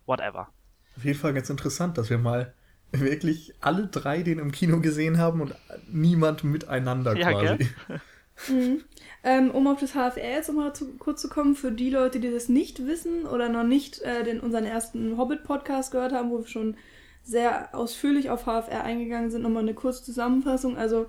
whatever. 0.06 0.48
Auf 0.96 1.04
jeden 1.04 1.20
Fall 1.20 1.34
ganz 1.34 1.50
interessant, 1.50 1.98
dass 1.98 2.10
wir 2.10 2.18
mal 2.18 2.54
wirklich 2.92 3.54
alle 3.62 3.88
drei 3.88 4.22
den 4.22 4.40
im 4.40 4.52
Kino 4.52 4.80
gesehen 4.80 5.18
haben 5.18 5.42
und 5.42 5.56
niemand 5.92 6.44
miteinander 6.44 7.16
ja, 7.16 7.32
quasi. 7.32 7.70
mhm. 8.50 8.82
ähm, 9.24 9.52
um 9.52 9.68
auf 9.68 9.80
das 9.80 9.92
HFR 9.92 10.36
jetzt 10.36 10.50
nochmal 10.50 10.74
zu, 10.74 10.98
kurz 10.98 11.22
zu 11.22 11.30
kommen, 11.30 11.56
für 11.56 11.72
die 11.72 11.90
Leute, 11.90 12.20
die 12.20 12.32
das 12.32 12.50
nicht 12.50 12.86
wissen 12.86 13.26
oder 13.26 13.50
noch 13.50 13.64
nicht 13.64 14.02
äh, 14.02 14.24
den, 14.24 14.40
unseren 14.40 14.66
ersten 14.66 15.18
Hobbit-Podcast 15.18 15.92
gehört 15.92 16.14
haben, 16.14 16.32
wo 16.32 16.40
wir 16.40 16.48
schon 16.48 16.76
sehr 17.24 17.74
ausführlich 17.74 18.30
auf 18.30 18.44
HFR 18.44 18.84
eingegangen 18.84 19.32
sind, 19.32 19.44
nochmal 19.44 19.64
eine 19.64 19.74
kurze 19.74 20.04
Zusammenfassung. 20.04 20.78
Also 20.78 21.08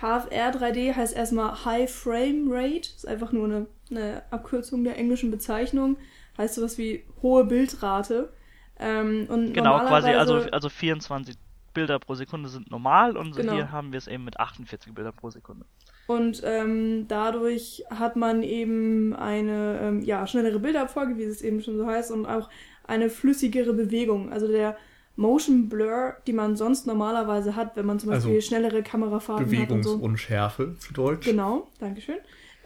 HFR 0.00 0.52
3D 0.52 0.94
heißt 0.94 1.16
erstmal 1.16 1.64
High 1.64 1.90
Frame 1.90 2.46
Rate, 2.50 2.90
ist 2.96 3.06
einfach 3.06 3.32
nur 3.32 3.46
eine, 3.46 3.66
eine 3.90 4.22
Abkürzung 4.30 4.84
der 4.84 4.96
englischen 4.96 5.30
Bezeichnung, 5.30 5.96
heißt 6.36 6.54
sowas 6.54 6.78
wie 6.78 7.04
hohe 7.22 7.44
Bildrate. 7.44 8.32
Ähm, 8.78 9.26
und 9.28 9.52
genau, 9.52 9.78
quasi, 9.80 10.10
also, 10.10 10.36
also 10.52 10.68
24 10.68 11.36
Bilder 11.74 11.98
pro 11.98 12.14
Sekunde 12.14 12.48
sind 12.48 12.70
normal 12.70 13.16
und 13.16 13.36
genau. 13.36 13.52
hier 13.52 13.72
haben 13.72 13.92
wir 13.92 13.98
es 13.98 14.06
eben 14.06 14.24
mit 14.24 14.38
48 14.40 14.94
Bilder 14.94 15.12
pro 15.12 15.30
Sekunde. 15.30 15.64
Und 16.06 16.42
ähm, 16.44 17.06
dadurch 17.06 17.84
hat 17.90 18.16
man 18.16 18.42
eben 18.42 19.14
eine 19.14 19.78
ähm, 19.82 20.02
ja, 20.02 20.26
schnellere 20.26 20.58
Bildabfolge, 20.58 21.18
wie 21.18 21.24
es 21.24 21.42
eben 21.42 21.60
schon 21.60 21.76
so 21.76 21.86
heißt, 21.86 22.10
und 22.10 22.24
auch 22.24 22.48
eine 22.84 23.10
flüssigere 23.10 23.74
Bewegung. 23.74 24.32
Also 24.32 24.48
der 24.48 24.76
Motion 25.16 25.68
Blur, 25.68 26.14
die 26.26 26.32
man 26.32 26.56
sonst 26.56 26.86
normalerweise 26.86 27.56
hat, 27.56 27.76
wenn 27.76 27.84
man 27.84 27.98
zum 27.98 28.10
Beispiel 28.10 28.36
also 28.36 28.46
schnellere 28.46 28.82
Kamerafahrten 28.82 29.44
hat. 29.44 29.50
Bewegungsunschärfe 29.50 30.76
so. 30.78 30.86
zu 30.86 30.94
Deutsch. 30.94 31.26
Genau, 31.26 31.68
Dankeschön. 31.78 32.18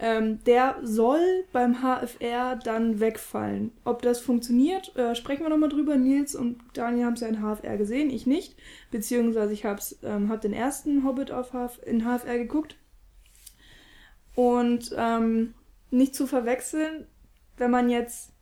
Ähm, 0.04 0.42
der 0.47 0.80
soll 0.82 1.44
beim 1.52 1.76
HFR 1.76 2.56
dann 2.56 2.99
wegfallen. 2.99 3.71
Ob 3.85 4.02
das 4.02 4.18
funktioniert, 4.18 4.97
äh, 4.97 5.14
sprechen 5.14 5.44
wir 5.44 5.49
nochmal 5.49 5.68
drüber. 5.68 5.94
Nils 5.97 6.35
und 6.35 6.59
Daniel 6.75 7.04
haben 7.04 7.12
es 7.12 7.21
ja 7.21 7.28
in 7.28 7.40
HFR 7.40 7.76
gesehen, 7.78 8.11
ich 8.11 8.26
nicht. 8.26 8.56
Beziehungsweise 8.90 9.52
ich 9.52 9.64
habe 9.64 9.80
ähm, 10.02 10.28
hab 10.28 10.40
den 10.40 10.54
ersten 10.54 11.04
Hobbit 11.04 11.30
auf 11.30 11.52
HF, 11.52 11.78
in 11.87 12.02
HFR 12.02 12.37
geguckt. 12.37 12.75
Und 14.35 14.92
ähm, 14.99 15.54
nicht 15.92 16.16
zu 16.16 16.26
verwechseln, 16.26 17.06
wenn 17.56 17.71
man 17.71 17.88
jetzt, 17.88 18.32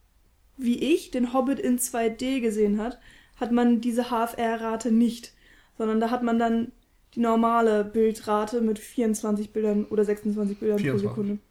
wie 0.57 0.79
ich, 0.79 1.11
den 1.11 1.35
Hobbit 1.35 1.61
in 1.61 1.79
2D 1.79 2.41
gesehen 2.41 2.81
hat, 2.81 2.99
hat 3.37 3.53
man 3.53 3.83
diese 3.83 4.05
HFR-Rate 4.05 4.93
nicht. 4.93 5.35
Sondern 5.77 6.01
da 6.01 6.09
hat 6.09 6.23
man 6.23 6.39
dann 6.39 6.73
die 7.15 7.21
normale 7.21 7.85
Bildrate 7.85 8.63
mit 8.63 8.79
24 8.79 9.53
Bildern 9.53 9.85
oder 9.85 10.07
26 10.07 10.59
Bildern 10.59 10.79
24. 10.79 11.07
pro 11.07 11.23
Sekunde. 11.23 11.50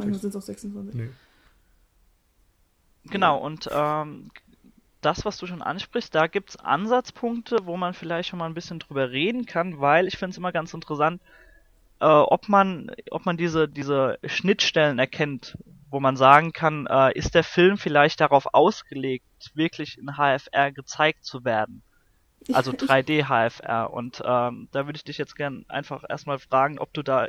Manchmal 0.00 0.20
sind 0.20 0.30
es 0.30 0.36
auch 0.36 0.42
26. 0.42 0.94
Nee. 0.94 1.10
Genau, 3.04 3.38
und 3.38 3.68
ähm, 3.72 4.30
das, 5.00 5.24
was 5.24 5.38
du 5.38 5.46
schon 5.46 5.62
ansprichst, 5.62 6.14
da 6.14 6.26
gibt 6.26 6.50
es 6.50 6.56
Ansatzpunkte, 6.56 7.58
wo 7.64 7.76
man 7.76 7.94
vielleicht 7.94 8.28
schon 8.28 8.38
mal 8.38 8.46
ein 8.46 8.54
bisschen 8.54 8.78
drüber 8.78 9.10
reden 9.10 9.46
kann, 9.46 9.80
weil 9.80 10.06
ich 10.06 10.18
finde 10.18 10.32
es 10.32 10.38
immer 10.38 10.52
ganz 10.52 10.74
interessant, 10.74 11.22
äh, 12.00 12.06
ob 12.06 12.48
man, 12.48 12.90
ob 13.10 13.26
man 13.26 13.36
diese, 13.36 13.68
diese 13.68 14.18
Schnittstellen 14.24 14.98
erkennt, 14.98 15.56
wo 15.90 16.00
man 16.00 16.16
sagen 16.16 16.52
kann, 16.52 16.86
äh, 16.86 17.16
ist 17.16 17.34
der 17.34 17.44
Film 17.44 17.76
vielleicht 17.76 18.20
darauf 18.20 18.54
ausgelegt, 18.54 19.24
wirklich 19.54 19.98
in 19.98 20.16
HFR 20.16 20.72
gezeigt 20.72 21.24
zu 21.24 21.44
werden? 21.44 21.82
Also 22.52 22.70
3D 22.72 23.24
HFR. 23.24 23.92
Und 23.92 24.22
ähm, 24.24 24.68
da 24.72 24.86
würde 24.86 24.96
ich 24.96 25.04
dich 25.04 25.18
jetzt 25.18 25.36
gern 25.36 25.64
einfach 25.68 26.04
erstmal 26.08 26.38
fragen, 26.38 26.78
ob 26.78 26.92
du 26.92 27.02
da 27.02 27.26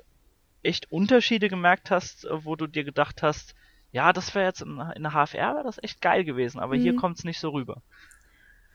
echt 0.64 0.92
Unterschiede 0.92 1.50
gemerkt 1.50 1.92
hast, 1.92 2.26
äh, 2.26 2.46
wo 2.46 2.56
du 2.56 2.68
dir 2.68 2.84
gedacht 2.84 3.24
hast, 3.24 3.56
ja, 3.92 4.14
das 4.14 4.34
wäre 4.36 4.46
jetzt 4.46 4.62
in, 4.62 4.82
in 4.96 5.04
der 5.04 5.12
HFR 5.12 5.56
wäre 5.56 5.64
das 5.64 5.82
echt 5.84 6.02
geil 6.02 6.24
gewesen, 6.24 6.60
aber 6.60 6.76
mhm. 6.76 6.82
hier 6.82 6.96
kommt 6.96 7.18
es 7.18 7.24
nicht 7.24 7.40
so 7.40 7.50
rüber. 7.50 7.82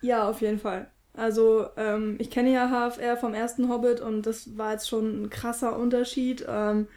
Ja, 0.02 0.28
auf 0.28 0.40
jeden 0.40 0.58
Fall. 0.58 0.90
Also 1.14 1.68
ähm, 1.78 2.16
ich 2.18 2.30
kenne 2.30 2.52
ja 2.52 2.68
HFR 2.68 3.16
vom 3.16 3.32
ersten 3.32 3.70
Hobbit 3.70 4.00
und 4.00 4.26
das 4.26 4.58
war 4.58 4.72
jetzt 4.72 4.88
schon 4.88 5.22
ein 5.22 5.30
krasser 5.30 5.78
Unterschied. 5.78 6.44
Ähm, 6.46 6.88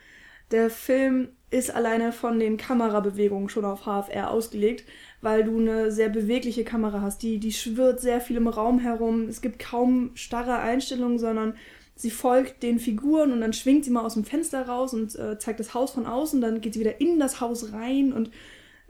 der 0.51 0.69
Film 0.69 1.29
ist 1.51 1.74
alleine 1.74 2.12
von 2.12 2.39
den 2.39 2.58
Kamerabewegungen 2.58 3.50
schon 3.50 3.65
auf 3.65 3.86
HFR 3.86 4.29
ausgelegt, 4.29 4.84
weil 5.22 5.43
du 5.46 5.58
eine 5.58 5.91
sehr 5.91 6.10
bewegliche 6.10 6.63
Kamera 6.63 7.01
hast. 7.01 7.24
Die, 7.24 7.39
die 7.39 7.53
schwirrt 7.53 8.01
sehr 8.01 8.19
viel 8.19 8.38
im 8.38 8.48
Raum 8.48 8.79
herum. 8.79 9.29
Es 9.29 9.41
gibt 9.41 9.60
kaum 9.60 10.12
starre 10.15 10.60
Einstellungen, 10.60 11.17
sondern 11.17 11.55
sie 12.00 12.12
folgt 12.12 12.63
den 12.63 12.79
Figuren 12.79 13.34
und 13.34 13.41
dann 13.41 13.51
schwingt 13.51 13.84
sie 13.84 13.91
mal 13.91 14.06
aus 14.06 14.13
dem 14.13 14.24
Fenster 14.24 14.65
raus 14.65 14.94
und 14.94 15.20
äh, 15.20 15.38
zeigt 15.38 15.60
das 15.60 15.74
Haus 15.74 15.91
von 15.91 16.06
außen, 16.06 16.39
dann 16.39 16.62
geht 16.62 16.74
sie 16.74 16.79
wieder 16.79 17.01
in 17.01 17.20
das 17.20 17.41
Haus 17.41 17.74
rein 17.74 18.13
und 18.13 18.32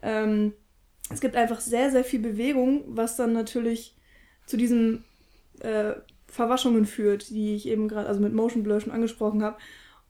ähm, 0.04 0.54
es 1.12 1.20
gibt 1.20 1.36
einfach 1.36 1.60
sehr, 1.60 1.90
sehr 1.90 2.04
viel 2.04 2.20
Bewegung, 2.20 2.84
was 2.86 3.16
dann 3.16 3.34
natürlich 3.34 3.98
zu 4.46 4.58
diesen 4.58 5.06
äh, 5.60 5.94
Verwaschungen 6.28 6.86
führt, 6.86 7.32
die 7.32 7.56
ich 7.56 7.68
eben 7.68 7.88
gerade, 7.88 8.08
also 8.08 8.22
mit 8.22 8.34
Motion 8.34 8.62
Blur 8.62 8.80
schon 8.80 8.92
angesprochen 8.92 9.42
habe. 9.42 9.58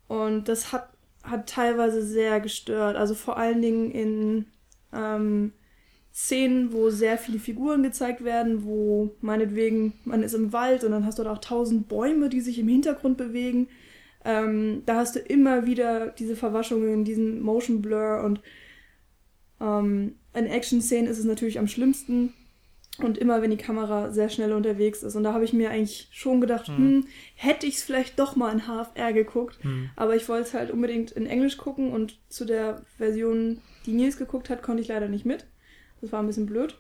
Und 0.10 0.50
das 0.50 0.74
hat, 0.74 0.89
hat 1.24 1.48
teilweise 1.48 2.06
sehr 2.06 2.41
gestört. 2.41 2.98
Also 2.98 3.15
vor 3.15 3.38
allen 3.38 3.62
Dingen 3.62 3.91
in 3.91 4.46
ähm, 4.91 5.53
Szenen, 6.22 6.74
wo 6.74 6.90
sehr 6.90 7.18
viele 7.18 7.40
Figuren 7.40 7.82
gezeigt 7.82 8.26
werden, 8.26 8.66
wo 8.66 9.16
meinetwegen 9.22 9.94
man 10.04 10.22
ist 10.22 10.34
im 10.34 10.52
Wald 10.52 10.84
und 10.84 10.92
dann 10.92 11.06
hast 11.06 11.18
du 11.18 11.24
dort 11.24 11.38
auch 11.38 11.42
tausend 11.42 11.88
Bäume, 11.88 12.28
die 12.28 12.42
sich 12.42 12.60
im 12.60 12.68
Hintergrund 12.68 13.18
bewegen. 13.18 13.70
Ähm, 14.26 14.84
da 14.86 14.98
hast 14.98 15.16
du 15.16 15.20
immer 15.20 15.66
wieder 15.66 16.10
diese 16.10 16.36
Verwaschungen, 16.36 17.06
diesen 17.06 17.42
Motion 17.42 17.82
Blur 17.82 18.22
und 18.26 18.42
ähm, 19.62 20.16
in 20.34 20.46
Action-Szenen 20.46 21.10
ist 21.10 21.20
es 21.20 21.26
natürlich 21.26 21.58
am 21.58 21.70
schlimmsten 21.70 22.34
und 22.98 23.18
immer 23.18 23.42
wenn 23.42 23.52
die 23.52 23.58
Kamera 23.58 24.12
sehr 24.12 24.28
schnell 24.28 24.52
unterwegs 24.52 25.04
ist. 25.04 25.16
Und 25.16 25.24
da 25.24 25.32
habe 25.32 25.46
ich 25.46 25.54
mir 25.54 25.72
eigentlich 25.72 26.10
schon 26.12 26.42
gedacht, 26.42 26.68
hm, 26.68 26.76
hm 26.76 27.08
hätte 27.36 27.66
ich 27.66 27.76
es 27.76 27.84
vielleicht 27.84 28.20
doch 28.20 28.36
mal 28.36 28.52
in 28.52 28.64
HFR 28.64 29.14
geguckt, 29.14 29.58
hm. 29.62 29.90
aber 29.96 30.18
ich 30.18 30.28
wollte 30.28 30.50
es 30.50 30.54
halt 30.54 30.70
unbedingt 30.70 31.12
in 31.12 31.28
Englisch 31.28 31.56
gucken 31.56 31.94
und 31.94 32.20
zu 32.28 32.44
der 32.44 32.82
Version, 32.98 33.62
die 33.86 33.94
Nils 33.94 34.18
geguckt 34.18 34.50
hat, 34.50 34.62
konnte 34.62 34.82
ich 34.82 34.90
leider 34.90 35.08
nicht 35.08 35.26
mit. 35.26 35.46
Das 36.01 36.12
war 36.12 36.22
ein 36.22 36.27
bisschen 36.27 36.46
blöd. 36.46 36.77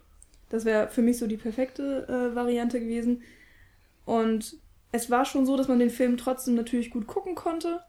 Das 0.49 0.65
wäre 0.65 0.89
für 0.89 1.01
mich 1.01 1.17
so 1.17 1.27
die 1.27 1.37
perfekte 1.37 2.07
äh, 2.07 2.35
Variante 2.35 2.79
gewesen. 2.79 3.21
Und 4.05 4.57
es 4.91 5.11
war 5.11 5.25
schon 5.25 5.45
so, 5.45 5.55
dass 5.55 5.67
man 5.67 5.79
den 5.79 5.91
Film 5.91 6.17
trotzdem 6.17 6.55
natürlich 6.55 6.89
gut 6.89 7.07
gucken 7.07 7.35
konnte. 7.35 7.81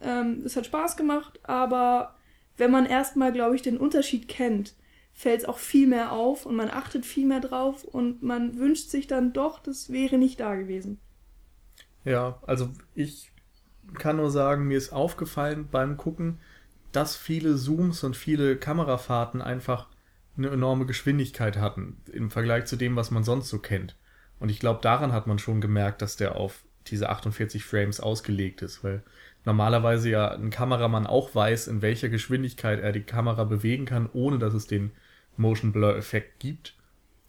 Ähm, 0.00 0.42
es 0.44 0.56
hat 0.56 0.66
Spaß 0.66 0.96
gemacht, 0.96 1.38
aber 1.44 2.14
wenn 2.56 2.70
man 2.70 2.86
erstmal, 2.86 3.32
glaube 3.32 3.54
ich, 3.54 3.62
den 3.62 3.78
Unterschied 3.78 4.28
kennt, 4.28 4.74
fällt 5.12 5.40
es 5.40 5.48
auch 5.48 5.58
viel 5.58 5.86
mehr 5.86 6.12
auf 6.12 6.46
und 6.46 6.56
man 6.56 6.70
achtet 6.70 7.04
viel 7.04 7.26
mehr 7.26 7.40
drauf 7.40 7.84
und 7.84 8.22
man 8.22 8.58
wünscht 8.58 8.90
sich 8.90 9.06
dann 9.06 9.32
doch, 9.32 9.58
das 9.58 9.90
wäre 9.90 10.18
nicht 10.18 10.40
da 10.40 10.54
gewesen. 10.54 10.98
Ja, 12.04 12.38
also 12.46 12.70
ich 12.94 13.32
kann 13.94 14.16
nur 14.16 14.30
sagen, 14.30 14.68
mir 14.68 14.78
ist 14.78 14.92
aufgefallen 14.92 15.68
beim 15.70 15.96
Gucken, 15.96 16.38
dass 16.92 17.16
viele 17.16 17.56
Zooms 17.56 18.04
und 18.04 18.16
viele 18.16 18.56
Kamerafahrten 18.56 19.42
einfach 19.42 19.88
eine 20.38 20.48
enorme 20.48 20.86
Geschwindigkeit 20.86 21.58
hatten 21.58 22.00
im 22.12 22.30
Vergleich 22.30 22.66
zu 22.66 22.76
dem, 22.76 22.96
was 22.96 23.10
man 23.10 23.24
sonst 23.24 23.48
so 23.48 23.58
kennt. 23.58 23.96
Und 24.38 24.50
ich 24.50 24.60
glaube, 24.60 24.80
daran 24.82 25.12
hat 25.12 25.26
man 25.26 25.38
schon 25.38 25.60
gemerkt, 25.60 26.00
dass 26.00 26.16
der 26.16 26.36
auf 26.36 26.64
diese 26.86 27.10
48 27.10 27.64
Frames 27.64 28.00
ausgelegt 28.00 28.62
ist, 28.62 28.82
weil 28.82 29.02
normalerweise 29.44 30.10
ja 30.10 30.30
ein 30.30 30.50
Kameramann 30.50 31.06
auch 31.06 31.34
weiß, 31.34 31.68
in 31.68 31.82
welcher 31.82 32.08
Geschwindigkeit 32.08 32.80
er 32.80 32.92
die 32.92 33.02
Kamera 33.02 33.44
bewegen 33.44 33.84
kann, 33.84 34.08
ohne 34.12 34.38
dass 34.38 34.54
es 34.54 34.66
den 34.66 34.92
Motion 35.36 35.72
Blur 35.72 35.96
Effekt 35.96 36.40
gibt. 36.40 36.76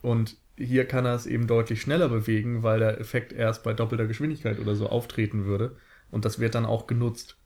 Und 0.02 0.38
hier 0.56 0.86
kann 0.86 1.06
er 1.06 1.16
es 1.16 1.26
eben 1.26 1.48
deutlich 1.48 1.82
schneller 1.82 2.10
bewegen, 2.10 2.64
weil 2.64 2.80
der 2.80 3.00
Effekt 3.00 3.34
erst 3.34 3.64
bei 3.64 3.74
doppelter 3.74 4.08
Geschwindigkeit 4.08 4.60
oder 4.60 4.76
so 4.76 4.88
auftreten 4.88 5.46
würde. 5.46 5.76
Und 6.12 6.26
das 6.26 6.40
wird 6.40 6.56
dann 6.56 6.66
auch 6.66 6.88
genutzt. 6.88 7.38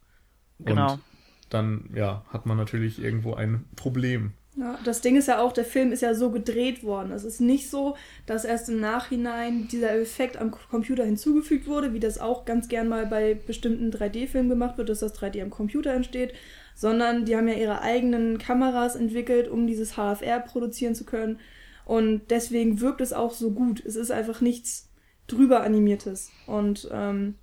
Genau. 0.59 0.93
Und 0.93 1.01
dann, 1.49 1.89
ja, 1.93 2.25
hat 2.29 2.45
man 2.45 2.57
natürlich 2.57 3.01
irgendwo 3.01 3.33
ein 3.33 3.65
Problem. 3.75 4.33
Ja, 4.55 4.77
das 4.83 5.01
Ding 5.01 5.15
ist 5.15 5.27
ja 5.27 5.39
auch, 5.39 5.51
der 5.51 5.65
Film 5.65 5.91
ist 5.91 6.01
ja 6.01 6.13
so 6.13 6.29
gedreht 6.29 6.83
worden. 6.83 7.11
Es 7.11 7.23
ist 7.23 7.41
nicht 7.41 7.71
so, 7.71 7.95
dass 8.27 8.45
erst 8.45 8.69
im 8.69 8.79
Nachhinein 8.79 9.67
dieser 9.67 9.95
Effekt 9.95 10.37
am 10.37 10.51
Computer 10.51 11.03
hinzugefügt 11.03 11.65
wurde, 11.65 11.93
wie 11.93 11.99
das 11.99 12.19
auch 12.19 12.45
ganz 12.45 12.67
gern 12.67 12.87
mal 12.87 13.07
bei 13.07 13.33
bestimmten 13.33 13.89
3D-Filmen 13.89 14.49
gemacht 14.49 14.77
wird, 14.77 14.89
dass 14.89 14.99
das 14.99 15.19
3D 15.19 15.41
am 15.41 15.49
Computer 15.49 15.91
entsteht, 15.93 16.33
sondern 16.75 17.25
die 17.25 17.35
haben 17.35 17.47
ja 17.47 17.55
ihre 17.55 17.81
eigenen 17.81 18.37
Kameras 18.37 18.95
entwickelt, 18.95 19.47
um 19.47 19.65
dieses 19.65 19.93
HFR 19.93 20.39
produzieren 20.39 20.93
zu 20.93 21.05
können. 21.05 21.39
Und 21.85 22.29
deswegen 22.29 22.79
wirkt 22.79 23.01
es 23.01 23.11
auch 23.11 23.31
so 23.31 23.51
gut. 23.51 23.83
Es 23.83 23.95
ist 23.95 24.11
einfach 24.11 24.39
nichts 24.39 24.89
drüber 25.25 25.63
animiertes. 25.63 26.31
Und 26.45 26.87
ähm, 26.91 27.35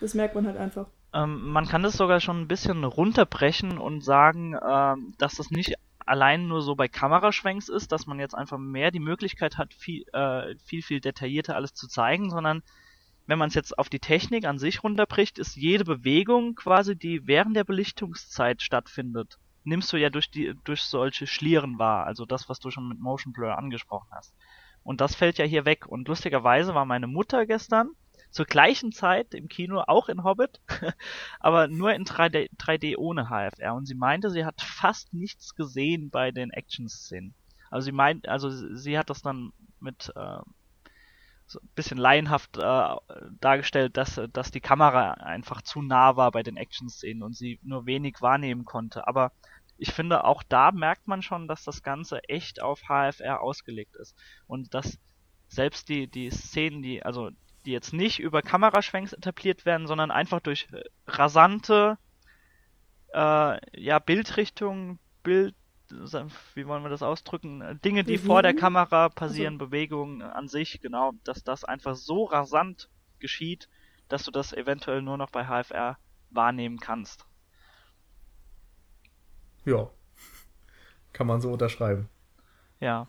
das 0.00 0.14
merkt 0.14 0.36
man 0.36 0.46
halt 0.46 0.56
einfach. 0.56 0.86
Ähm, 1.12 1.48
man 1.48 1.66
kann 1.66 1.82
das 1.82 1.96
sogar 1.96 2.20
schon 2.20 2.40
ein 2.42 2.48
bisschen 2.48 2.84
runterbrechen 2.84 3.78
und 3.78 4.04
sagen, 4.04 4.56
ähm, 4.66 5.14
dass 5.18 5.34
das 5.36 5.50
nicht 5.50 5.74
allein 6.06 6.46
nur 6.46 6.62
so 6.62 6.74
bei 6.74 6.88
Kameraschwenks 6.88 7.68
ist, 7.68 7.92
dass 7.92 8.06
man 8.06 8.18
jetzt 8.18 8.34
einfach 8.34 8.58
mehr 8.58 8.90
die 8.90 9.00
Möglichkeit 9.00 9.58
hat, 9.58 9.74
viel, 9.74 10.04
äh, 10.12 10.54
viel, 10.64 10.82
viel 10.82 11.00
detaillierter 11.00 11.56
alles 11.56 11.74
zu 11.74 11.88
zeigen, 11.88 12.30
sondern 12.30 12.62
wenn 13.26 13.38
man 13.38 13.48
es 13.48 13.54
jetzt 13.54 13.76
auf 13.76 13.88
die 13.88 13.98
Technik 13.98 14.46
an 14.46 14.58
sich 14.58 14.84
runterbricht, 14.84 15.38
ist 15.38 15.56
jede 15.56 15.84
Bewegung 15.84 16.54
quasi, 16.54 16.96
die 16.96 17.26
während 17.26 17.56
der 17.56 17.64
Belichtungszeit 17.64 18.62
stattfindet, 18.62 19.38
nimmst 19.64 19.92
du 19.92 19.96
ja 19.96 20.10
durch 20.10 20.30
die 20.30 20.54
durch 20.62 20.82
solche 20.82 21.26
Schlieren 21.26 21.78
wahr, 21.78 22.06
also 22.06 22.24
das, 22.24 22.48
was 22.48 22.60
du 22.60 22.70
schon 22.70 22.88
mit 22.88 23.00
Motion 23.00 23.32
Blur 23.32 23.58
angesprochen 23.58 24.08
hast. 24.12 24.32
Und 24.84 25.00
das 25.00 25.16
fällt 25.16 25.38
ja 25.38 25.44
hier 25.44 25.64
weg. 25.64 25.86
Und 25.86 26.06
lustigerweise 26.06 26.72
war 26.72 26.84
meine 26.84 27.08
Mutter 27.08 27.44
gestern 27.46 27.90
zur 28.36 28.44
gleichen 28.44 28.92
Zeit 28.92 29.32
im 29.32 29.48
Kino, 29.48 29.82
auch 29.86 30.10
in 30.10 30.22
Hobbit, 30.22 30.60
aber 31.40 31.68
nur 31.68 31.94
in 31.94 32.04
3D, 32.04 32.50
3D 32.58 32.98
ohne 32.98 33.30
HFR. 33.30 33.74
Und 33.74 33.86
sie 33.86 33.94
meinte, 33.94 34.28
sie 34.28 34.44
hat 34.44 34.60
fast 34.60 35.14
nichts 35.14 35.54
gesehen 35.54 36.10
bei 36.10 36.32
den 36.32 36.50
Action-Szenen. 36.50 37.34
Also 37.70 37.86
sie 37.86 37.92
meint, 37.92 38.28
also 38.28 38.50
sie 38.50 38.98
hat 38.98 39.08
das 39.08 39.22
dann 39.22 39.54
mit 39.80 40.12
äh, 40.16 40.40
so 41.46 41.60
ein 41.60 41.70
bisschen 41.74 41.96
laienhaft 41.96 42.58
äh, 42.58 42.96
dargestellt, 43.40 43.96
dass, 43.96 44.20
dass 44.34 44.50
die 44.50 44.60
Kamera 44.60 45.12
einfach 45.12 45.62
zu 45.62 45.80
nah 45.80 46.16
war 46.16 46.30
bei 46.30 46.42
den 46.42 46.58
Action-Szenen 46.58 47.22
und 47.22 47.34
sie 47.34 47.58
nur 47.62 47.86
wenig 47.86 48.20
wahrnehmen 48.20 48.66
konnte. 48.66 49.08
Aber 49.08 49.32
ich 49.78 49.94
finde, 49.94 50.24
auch 50.24 50.42
da 50.42 50.72
merkt 50.72 51.08
man 51.08 51.22
schon, 51.22 51.48
dass 51.48 51.64
das 51.64 51.82
Ganze 51.82 52.22
echt 52.24 52.60
auf 52.60 52.82
HFR 52.82 53.40
ausgelegt 53.40 53.96
ist. 53.96 54.14
Und 54.46 54.74
dass 54.74 54.98
selbst 55.48 55.88
die, 55.88 56.06
die 56.06 56.28
Szenen, 56.28 56.82
die, 56.82 57.02
also 57.02 57.30
die 57.66 57.72
jetzt 57.72 57.92
nicht 57.92 58.20
über 58.20 58.42
Kameraschwenks 58.42 59.12
etabliert 59.12 59.66
werden, 59.66 59.86
sondern 59.86 60.10
einfach 60.10 60.40
durch 60.40 60.68
äh, 60.72 60.82
rasante 61.06 61.98
äh, 63.12 63.80
ja, 63.80 63.98
Bildrichtungen, 63.98 64.98
Bild, 65.22 65.54
wie 66.54 66.66
wollen 66.66 66.82
wir 66.82 66.88
das 66.88 67.02
ausdrücken? 67.02 67.60
Äh, 67.60 67.76
Dinge, 67.76 68.04
die 68.04 68.12
Bewegung? 68.12 68.26
vor 68.26 68.42
der 68.42 68.54
Kamera 68.54 69.08
passieren, 69.08 69.54
also. 69.54 69.66
Bewegungen 69.66 70.22
an 70.22 70.48
sich, 70.48 70.80
genau, 70.80 71.12
dass 71.24 71.42
das 71.44 71.64
einfach 71.64 71.96
so 71.96 72.24
rasant 72.24 72.88
geschieht, 73.18 73.68
dass 74.08 74.24
du 74.24 74.30
das 74.30 74.52
eventuell 74.52 75.02
nur 75.02 75.16
noch 75.16 75.30
bei 75.30 75.44
HFR 75.44 75.98
wahrnehmen 76.30 76.78
kannst. 76.78 77.26
ja, 79.64 79.90
kann 81.12 81.26
man 81.26 81.40
so 81.40 81.52
unterschreiben. 81.52 82.08
Ja. 82.78 83.08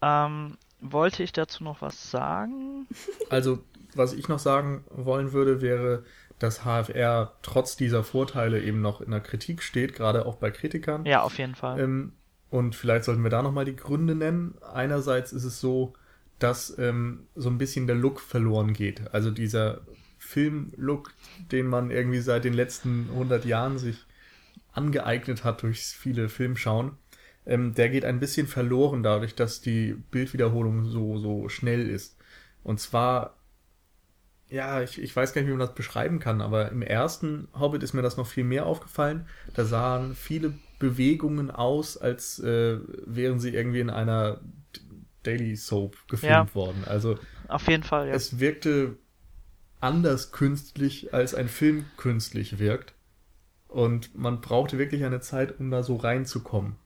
Ähm, 0.00 0.56
wollte 0.80 1.22
ich 1.22 1.32
dazu 1.32 1.64
noch 1.64 1.82
was 1.82 2.10
sagen? 2.10 2.86
Also, 3.30 3.58
was 3.94 4.14
ich 4.14 4.28
noch 4.28 4.38
sagen 4.38 4.84
wollen 4.90 5.32
würde, 5.32 5.60
wäre, 5.60 6.04
dass 6.38 6.64
HFR 6.64 7.34
trotz 7.42 7.76
dieser 7.76 8.04
Vorteile 8.04 8.62
eben 8.62 8.80
noch 8.80 9.00
in 9.00 9.10
der 9.10 9.20
Kritik 9.20 9.62
steht, 9.62 9.94
gerade 9.94 10.24
auch 10.24 10.36
bei 10.36 10.50
Kritikern. 10.50 11.04
Ja, 11.04 11.22
auf 11.22 11.36
jeden 11.38 11.54
Fall. 11.54 11.80
Ähm, 11.80 12.12
und 12.50 12.74
vielleicht 12.74 13.04
sollten 13.04 13.22
wir 13.22 13.30
da 13.30 13.42
nochmal 13.42 13.64
die 13.64 13.76
Gründe 13.76 14.14
nennen. 14.14 14.54
Einerseits 14.72 15.32
ist 15.32 15.44
es 15.44 15.60
so, 15.60 15.94
dass 16.38 16.78
ähm, 16.78 17.26
so 17.34 17.50
ein 17.50 17.58
bisschen 17.58 17.86
der 17.86 17.96
Look 17.96 18.20
verloren 18.20 18.72
geht. 18.72 19.12
Also 19.12 19.30
dieser 19.30 19.82
Filmlook, 20.18 21.12
den 21.52 21.66
man 21.66 21.90
irgendwie 21.90 22.20
seit 22.20 22.44
den 22.44 22.54
letzten 22.54 23.08
100 23.10 23.44
Jahren 23.44 23.78
sich 23.78 24.04
angeeignet 24.72 25.44
hat 25.44 25.62
durch 25.62 25.80
viele 25.80 26.28
Filmschauen, 26.28 26.92
ähm, 27.48 27.74
der 27.74 27.88
geht 27.88 28.04
ein 28.04 28.20
bisschen 28.20 28.46
verloren 28.46 29.02
dadurch, 29.02 29.34
dass 29.34 29.60
die 29.60 29.94
Bildwiederholung 30.10 30.84
so, 30.84 31.18
so 31.18 31.48
schnell 31.48 31.88
ist. 31.88 32.16
Und 32.62 32.78
zwar, 32.78 33.36
ja, 34.50 34.82
ich, 34.82 35.00
ich 35.00 35.16
weiß 35.16 35.32
gar 35.32 35.40
nicht, 35.40 35.48
wie 35.48 35.52
man 35.52 35.66
das 35.66 35.74
beschreiben 35.74 36.20
kann, 36.20 36.42
aber 36.42 36.70
im 36.70 36.82
ersten 36.82 37.48
Hobbit 37.58 37.82
ist 37.82 37.94
mir 37.94 38.02
das 38.02 38.18
noch 38.18 38.26
viel 38.26 38.44
mehr 38.44 38.66
aufgefallen. 38.66 39.26
Da 39.54 39.64
sahen 39.64 40.14
viele 40.14 40.52
Bewegungen 40.78 41.50
aus, 41.50 41.96
als 41.96 42.38
äh, 42.38 42.78
wären 43.06 43.40
sie 43.40 43.54
irgendwie 43.54 43.80
in 43.80 43.90
einer 43.90 44.40
Daily 45.22 45.56
Soap 45.56 45.96
gefilmt 46.08 46.50
Ja. 46.50 46.54
worden. 46.54 46.84
Also 46.86 47.18
auf 47.48 47.66
jeden 47.66 47.82
Fall, 47.82 48.08
ja. 48.08 48.14
es 48.14 48.38
wirkte 48.40 48.96
anders 49.80 50.32
künstlich, 50.32 51.14
als 51.14 51.34
ein 51.34 51.48
Film 51.48 51.86
künstlich 51.96 52.58
wirkt. 52.58 52.94
Und 53.68 54.14
man 54.18 54.40
brauchte 54.40 54.78
wirklich 54.78 55.04
eine 55.04 55.20
Zeit, 55.20 55.58
um 55.58 55.70
da 55.70 55.82
so 55.82 55.96
reinzukommen. 55.96 56.76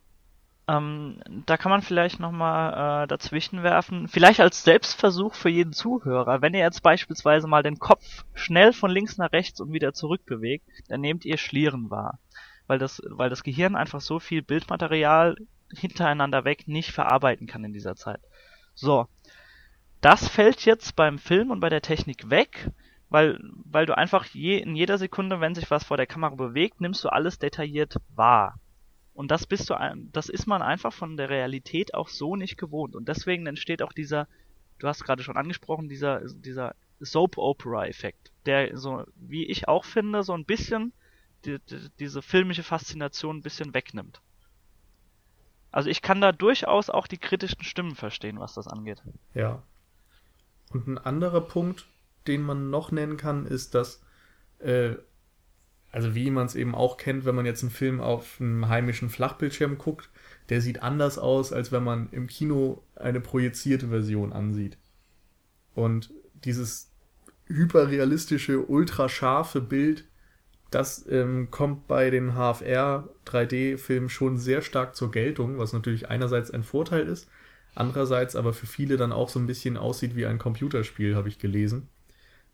Ähm, 0.68 1.20
da 1.44 1.56
kann 1.56 1.70
man 1.70 1.82
vielleicht 1.82 2.20
nochmal 2.20 3.04
äh, 3.04 3.06
dazwischen 3.08 3.64
werfen, 3.64 4.06
vielleicht 4.06 4.40
als 4.40 4.62
Selbstversuch 4.62 5.34
für 5.34 5.48
jeden 5.48 5.72
Zuhörer, 5.72 6.40
wenn 6.40 6.54
ihr 6.54 6.60
jetzt 6.60 6.82
beispielsweise 6.82 7.48
mal 7.48 7.64
den 7.64 7.80
Kopf 7.80 8.24
schnell 8.32 8.72
von 8.72 8.90
links 8.90 9.18
nach 9.18 9.32
rechts 9.32 9.60
und 9.60 9.72
wieder 9.72 9.92
zurück 9.92 10.24
bewegt, 10.24 10.64
dann 10.88 11.00
nehmt 11.00 11.24
ihr 11.24 11.36
Schlieren 11.36 11.90
wahr. 11.90 12.20
Weil 12.68 12.78
das, 12.78 13.02
weil 13.08 13.28
das 13.28 13.42
Gehirn 13.42 13.74
einfach 13.74 14.00
so 14.00 14.20
viel 14.20 14.42
Bildmaterial 14.42 15.36
hintereinander 15.74 16.44
weg 16.44 16.68
nicht 16.68 16.92
verarbeiten 16.92 17.46
kann 17.48 17.64
in 17.64 17.72
dieser 17.72 17.96
Zeit. 17.96 18.20
So. 18.74 19.08
Das 20.00 20.28
fällt 20.28 20.64
jetzt 20.64 20.96
beim 20.96 21.18
Film 21.18 21.50
und 21.50 21.60
bei 21.60 21.68
der 21.68 21.82
Technik 21.82 22.30
weg, 22.30 22.70
weil, 23.08 23.38
weil 23.64 23.86
du 23.86 23.96
einfach 23.96 24.26
je, 24.26 24.58
in 24.58 24.74
jeder 24.74 24.98
Sekunde, 24.98 25.40
wenn 25.40 25.54
sich 25.54 25.70
was 25.70 25.84
vor 25.84 25.96
der 25.96 26.06
Kamera 26.06 26.34
bewegt, 26.34 26.80
nimmst 26.80 27.04
du 27.04 27.08
alles 27.08 27.38
detailliert 27.38 27.96
wahr. 28.14 28.58
Und 29.22 29.30
das 29.30 29.46
bist 29.46 29.70
du, 29.70 29.76
das 30.10 30.28
ist 30.28 30.48
man 30.48 30.62
einfach 30.62 30.92
von 30.92 31.16
der 31.16 31.30
Realität 31.30 31.94
auch 31.94 32.08
so 32.08 32.34
nicht 32.34 32.58
gewohnt. 32.58 32.96
Und 32.96 33.06
deswegen 33.06 33.46
entsteht 33.46 33.80
auch 33.80 33.92
dieser, 33.92 34.26
du 34.80 34.88
hast 34.88 35.04
gerade 35.04 35.22
schon 35.22 35.36
angesprochen, 35.36 35.88
dieser, 35.88 36.22
dieser 36.28 36.74
Soap-Opera-Effekt, 36.98 38.32
der 38.46 38.76
so, 38.76 39.04
wie 39.14 39.46
ich 39.46 39.68
auch 39.68 39.84
finde, 39.84 40.24
so 40.24 40.32
ein 40.32 40.44
bisschen 40.44 40.92
die, 41.44 41.60
die, 41.60 41.88
diese 42.00 42.20
filmische 42.20 42.64
Faszination 42.64 43.36
ein 43.36 43.42
bisschen 43.42 43.74
wegnimmt. 43.74 44.20
Also 45.70 45.88
ich 45.88 46.02
kann 46.02 46.20
da 46.20 46.32
durchaus 46.32 46.90
auch 46.90 47.06
die 47.06 47.18
kritischen 47.18 47.62
Stimmen 47.62 47.94
verstehen, 47.94 48.40
was 48.40 48.54
das 48.54 48.66
angeht. 48.66 49.04
Ja. 49.34 49.62
Und 50.70 50.88
ein 50.88 50.98
anderer 50.98 51.42
Punkt, 51.42 51.86
den 52.26 52.42
man 52.42 52.70
noch 52.70 52.90
nennen 52.90 53.18
kann, 53.18 53.46
ist, 53.46 53.76
dass, 53.76 54.02
äh, 54.58 54.96
also 55.92 56.14
wie 56.14 56.30
man 56.30 56.46
es 56.46 56.54
eben 56.54 56.74
auch 56.74 56.96
kennt, 56.96 57.26
wenn 57.26 57.34
man 57.34 57.46
jetzt 57.46 57.62
einen 57.62 57.70
Film 57.70 58.00
auf 58.00 58.40
einem 58.40 58.68
heimischen 58.68 59.10
Flachbildschirm 59.10 59.76
guckt, 59.76 60.08
der 60.48 60.62
sieht 60.62 60.82
anders 60.82 61.18
aus, 61.18 61.52
als 61.52 61.70
wenn 61.70 61.84
man 61.84 62.08
im 62.10 62.26
Kino 62.26 62.82
eine 62.96 63.20
projizierte 63.20 63.88
Version 63.88 64.32
ansieht. 64.32 64.78
Und 65.74 66.10
dieses 66.44 66.90
hyperrealistische, 67.46 68.66
ultrascharfe 68.66 69.60
Bild, 69.60 70.04
das 70.70 71.06
ähm, 71.10 71.50
kommt 71.50 71.86
bei 71.86 72.08
den 72.08 72.32
HFR 72.32 73.10
3D-Filmen 73.26 74.08
schon 74.08 74.38
sehr 74.38 74.62
stark 74.62 74.96
zur 74.96 75.10
Geltung, 75.10 75.58
was 75.58 75.74
natürlich 75.74 76.08
einerseits 76.08 76.50
ein 76.50 76.62
Vorteil 76.62 77.06
ist, 77.06 77.28
andererseits 77.74 78.34
aber 78.34 78.54
für 78.54 78.66
viele 78.66 78.96
dann 78.96 79.12
auch 79.12 79.28
so 79.28 79.38
ein 79.38 79.46
bisschen 79.46 79.76
aussieht 79.76 80.16
wie 80.16 80.24
ein 80.24 80.38
Computerspiel, 80.38 81.14
habe 81.14 81.28
ich 81.28 81.38
gelesen. 81.38 81.88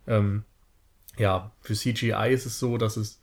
Ähm, 0.09 0.43
ja, 1.17 1.53
für 1.61 1.75
CGI 1.75 2.33
ist 2.33 2.47
es 2.47 2.59
so, 2.59 2.77
dass 2.77 2.97
es 2.97 3.21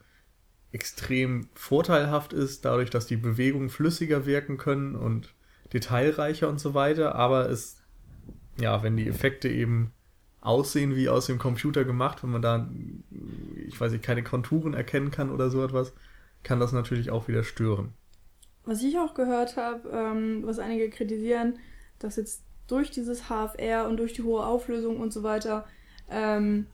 extrem 0.75 1.47
vorteilhaft 1.53 2.33
ist, 2.33 2.65
dadurch, 2.65 2.89
dass 2.89 3.07
die 3.07 3.15
Bewegungen 3.15 3.69
flüssiger 3.69 4.25
wirken 4.25 4.57
können 4.57 4.95
und 4.95 5.33
detailreicher 5.71 6.49
und 6.49 6.59
so 6.59 6.73
weiter, 6.73 7.15
aber 7.15 7.49
es, 7.49 7.77
ja, 8.59 8.83
wenn 8.83 8.97
die 8.97 9.07
Effekte 9.07 9.47
eben 9.47 9.93
aussehen 10.41 10.93
wie 10.95 11.07
aus 11.07 11.27
dem 11.27 11.39
Computer 11.39 11.85
gemacht, 11.85 12.23
wenn 12.23 12.29
man 12.29 12.41
da, 12.41 12.69
ich 13.65 13.79
weiß 13.79 13.93
nicht, 13.93 14.03
keine 14.03 14.21
Konturen 14.21 14.73
erkennen 14.73 15.11
kann 15.11 15.31
oder 15.31 15.49
so 15.49 15.63
etwas, 15.63 15.93
kann 16.43 16.59
das 16.59 16.73
natürlich 16.73 17.09
auch 17.09 17.29
wieder 17.29 17.43
stören. 17.43 17.93
Was 18.65 18.83
ich 18.83 18.99
auch 18.99 19.13
gehört 19.13 19.55
habe, 19.55 19.89
ähm, 19.89 20.41
was 20.43 20.59
einige 20.59 20.89
kritisieren, 20.89 21.57
dass 21.99 22.17
jetzt 22.17 22.43
durch 22.67 22.91
dieses 22.91 23.29
HFR 23.29 23.87
und 23.87 23.97
durch 23.97 24.11
die 24.11 24.23
hohe 24.23 24.45
Auflösung 24.45 24.99
und 24.99 25.13
so 25.13 25.23
weiter 25.23 25.65
ähm, 26.09 26.67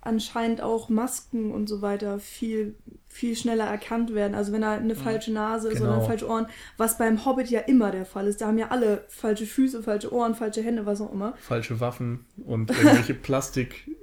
anscheinend 0.00 0.60
auch 0.60 0.88
Masken 0.88 1.50
und 1.52 1.68
so 1.68 1.82
weiter 1.82 2.18
viel, 2.18 2.74
viel 3.08 3.34
schneller 3.36 3.64
erkannt 3.64 4.14
werden. 4.14 4.34
Also 4.34 4.52
wenn 4.52 4.60
da 4.62 4.72
eine 4.72 4.94
falsche 4.94 5.32
Nase 5.32 5.68
ist 5.70 5.80
Genau. 5.80 5.96
oder 5.96 6.02
falsche 6.06 6.28
Ohren, 6.28 6.46
was 6.76 6.98
beim 6.98 7.24
Hobbit 7.24 7.50
ja 7.50 7.60
immer 7.60 7.90
der 7.90 8.06
Fall 8.06 8.26
ist. 8.28 8.40
Da 8.40 8.46
haben 8.46 8.58
ja 8.58 8.68
alle 8.68 9.04
falsche 9.08 9.44
Füße, 9.46 9.82
falsche 9.82 10.12
Ohren, 10.12 10.34
falsche 10.34 10.62
Hände, 10.62 10.86
was 10.86 11.00
auch 11.00 11.12
immer. 11.12 11.34
Falsche 11.38 11.80
Waffen 11.80 12.24
und 12.46 12.70
irgendwelche 12.70 13.14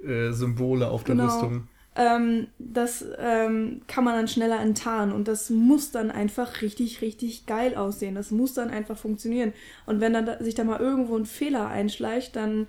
Plastiksymbole 0.04 0.88
auf 0.88 1.04
der 1.04 1.14
Genau. 1.14 1.26
Rüstung. 1.32 1.68
Ähm, 1.98 2.48
das 2.58 3.02
ähm, 3.18 3.80
kann 3.86 4.04
man 4.04 4.14
dann 4.16 4.28
schneller 4.28 4.60
enttarnen 4.60 5.14
und 5.14 5.28
das 5.28 5.48
muss 5.48 5.92
dann 5.92 6.10
einfach 6.10 6.60
richtig, 6.60 7.00
richtig 7.00 7.46
geil 7.46 7.74
aussehen. 7.74 8.14
Das 8.14 8.30
muss 8.30 8.52
dann 8.52 8.68
einfach 8.68 8.98
funktionieren. 8.98 9.54
Und 9.86 10.00
wenn 10.02 10.12
dann 10.12 10.26
da, 10.26 10.42
sich 10.44 10.54
da 10.54 10.64
mal 10.64 10.78
irgendwo 10.78 11.16
ein 11.16 11.24
Fehler 11.24 11.68
einschleicht, 11.68 12.36
dann 12.36 12.66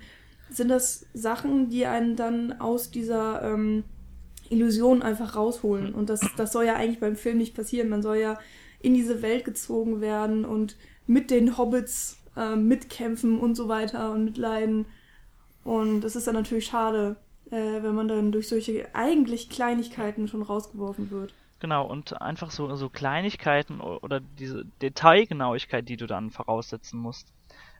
sind 0.50 0.68
das 0.68 1.06
Sachen, 1.14 1.68
die 1.70 1.86
einen 1.86 2.16
dann 2.16 2.60
aus 2.60 2.90
dieser 2.90 3.42
ähm, 3.42 3.84
Illusion 4.50 5.02
einfach 5.02 5.36
rausholen. 5.36 5.94
Und 5.94 6.10
das, 6.10 6.20
das 6.36 6.52
soll 6.52 6.64
ja 6.64 6.74
eigentlich 6.74 7.00
beim 7.00 7.16
Film 7.16 7.38
nicht 7.38 7.54
passieren. 7.54 7.88
Man 7.88 8.02
soll 8.02 8.16
ja 8.16 8.38
in 8.80 8.94
diese 8.94 9.22
Welt 9.22 9.44
gezogen 9.44 10.00
werden 10.00 10.44
und 10.44 10.76
mit 11.06 11.30
den 11.30 11.58
Hobbits 11.58 12.18
ähm, 12.36 12.68
mitkämpfen 12.68 13.38
und 13.38 13.54
so 13.54 13.68
weiter 13.68 14.12
und 14.12 14.24
mitleiden. 14.24 14.86
Und 15.64 16.02
das 16.02 16.16
ist 16.16 16.26
dann 16.26 16.34
natürlich 16.34 16.66
schade, 16.66 17.16
äh, 17.50 17.82
wenn 17.82 17.94
man 17.94 18.08
dann 18.08 18.32
durch 18.32 18.48
solche 18.48 18.94
eigentlich 18.94 19.50
Kleinigkeiten 19.50 20.28
schon 20.28 20.42
rausgeworfen 20.42 21.10
wird. 21.10 21.34
Genau, 21.60 21.86
und 21.86 22.20
einfach 22.22 22.52
so, 22.52 22.74
so 22.76 22.88
Kleinigkeiten 22.88 23.80
oder 23.80 24.20
diese 24.20 24.64
Detailgenauigkeit, 24.80 25.88
die 25.88 25.96
du 25.96 26.06
dann 26.06 26.30
voraussetzen 26.30 27.00
musst. 27.00 27.32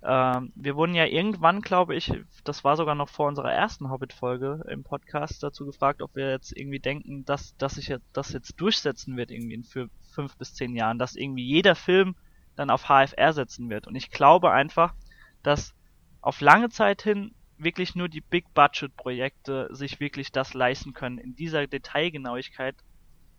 Ähm, 0.02 0.52
wir 0.54 0.76
wurden 0.76 0.94
ja 0.94 1.06
irgendwann, 1.06 1.60
glaube 1.60 1.94
ich, 1.94 2.12
das 2.44 2.64
war 2.64 2.76
sogar 2.76 2.94
noch 2.94 3.08
vor 3.08 3.28
unserer 3.28 3.52
ersten 3.52 3.90
Hobbit-Folge 3.90 4.64
im 4.68 4.84
Podcast 4.84 5.42
dazu 5.42 5.66
gefragt, 5.66 6.02
ob 6.02 6.14
wir 6.14 6.30
jetzt 6.30 6.56
irgendwie 6.56 6.78
denken, 6.78 7.24
dass, 7.24 7.56
dass 7.56 7.74
sich 7.74 7.94
das 8.12 8.32
jetzt 8.32 8.60
durchsetzen 8.60 9.16
wird 9.16 9.30
irgendwie 9.30 9.54
in 9.54 9.64
für 9.64 9.88
fünf 10.12 10.36
bis 10.36 10.54
zehn 10.54 10.74
Jahren, 10.76 10.98
dass 10.98 11.16
irgendwie 11.16 11.44
jeder 11.44 11.74
Film 11.74 12.14
dann 12.56 12.70
auf 12.70 12.84
HFR 12.84 13.32
setzen 13.32 13.70
wird. 13.70 13.86
Und 13.86 13.94
ich 13.94 14.10
glaube 14.10 14.50
einfach, 14.50 14.94
dass 15.42 15.74
auf 16.20 16.40
lange 16.40 16.68
Zeit 16.70 17.02
hin 17.02 17.34
wirklich 17.56 17.94
nur 17.94 18.08
die 18.08 18.20
Big-Budget-Projekte 18.20 19.68
sich 19.72 20.00
wirklich 20.00 20.30
das 20.30 20.54
leisten 20.54 20.92
können, 20.92 21.18
in 21.18 21.34
dieser 21.34 21.66
Detailgenauigkeit 21.66 22.76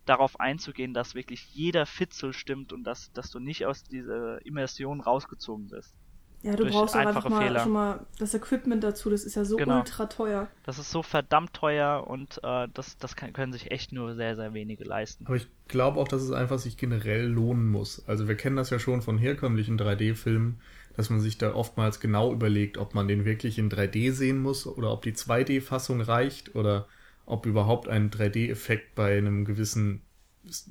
darauf 0.06 0.40
einzugehen, 0.40 0.94
dass 0.94 1.16
wirklich 1.16 1.54
jeder 1.54 1.86
Fitzel 1.86 2.34
stimmt 2.34 2.74
und 2.74 2.84
dass, 2.84 3.12
dass 3.14 3.30
du 3.30 3.40
nicht 3.40 3.66
aus 3.66 3.84
dieser 3.84 4.44
Immersion 4.46 5.02
rausgezogen 5.02 5.70
bist. 5.70 5.96
Ja, 6.42 6.56
du 6.56 6.66
brauchst 6.66 6.96
auch 6.96 7.00
einfach 7.00 7.28
mal, 7.28 7.48
Fehler. 7.48 7.60
schon 7.60 7.74
mal 7.74 8.06
das 8.18 8.34
Equipment 8.34 8.84
dazu, 8.84 9.10
das 9.10 9.24
ist 9.26 9.36
ja 9.36 9.44
so 9.44 9.58
Genau. 9.58 9.80
ultra 9.80 10.06
teuer. 10.06 10.48
Das 10.64 10.80
ist 10.80 10.90
so 10.90 11.04
verdammt 11.04 11.54
teuer 11.54 12.08
und 12.08 12.40
äh, 12.44 12.68
das, 12.74 12.98
das 12.98 13.16
kann, 13.16 13.34
können 13.34 13.52
sich 13.52 13.72
echt 13.72 13.92
nur 13.92 14.16
sehr, 14.16 14.36
sehr 14.38 14.54
wenige 14.54 14.86
leisten. 14.86 15.28
Aber 15.28 15.36
ich 15.36 15.48
glaube 15.68 16.00
auch, 16.00 16.08
dass 16.08 16.22
es 16.22 16.32
einfach 16.32 16.58
sich 16.60 16.78
generell 16.78 17.26
lohnen 17.28 17.68
muss. 17.68 18.08
Also 18.08 18.28
wir 18.28 18.36
kennen 18.36 18.56
das 18.56 18.70
ja 18.70 18.80
schon 18.80 19.02
von 19.02 19.18
herkömmlichen 19.18 19.78
3D-Filmen, 19.78 20.62
dass 20.96 21.10
man 21.10 21.20
sich 21.20 21.38
da 21.38 21.54
oftmals 21.54 22.00
genau 22.00 22.32
überlegt, 22.32 22.78
ob 22.78 22.94
man 22.96 23.08
den 23.08 23.26
wirklich 23.26 23.58
in 23.60 23.70
3D 23.70 24.12
sehen 24.14 24.42
muss 24.42 24.66
oder 24.66 24.92
ob 24.92 25.02
die 25.02 25.14
2D-Fassung 25.14 26.00
reicht 26.02 26.56
oder 26.56 26.88
ob 27.26 27.46
überhaupt 27.46 27.88
ein 27.90 28.10
3D-Effekt 28.12 28.96
bei 28.96 29.18
einem 29.18 29.44
gewissen 29.46 30.04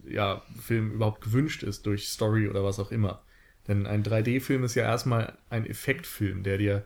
ja, 0.09 0.43
Film 0.61 0.93
überhaupt 0.93 1.21
gewünscht 1.21 1.63
ist 1.63 1.87
durch 1.87 2.09
Story 2.09 2.49
oder 2.49 2.65
was 2.65 2.81
auch 2.81 2.91
immer. 2.91 3.23
Denn 3.69 3.87
ein 3.87 4.03
3D-Film 4.03 4.65
ist 4.65 4.75
ja 4.75 4.85
erstmal 4.85 5.37
ein 5.51 5.67
Effektfilm, 5.67 6.43
der 6.43 6.59
dir 6.59 6.85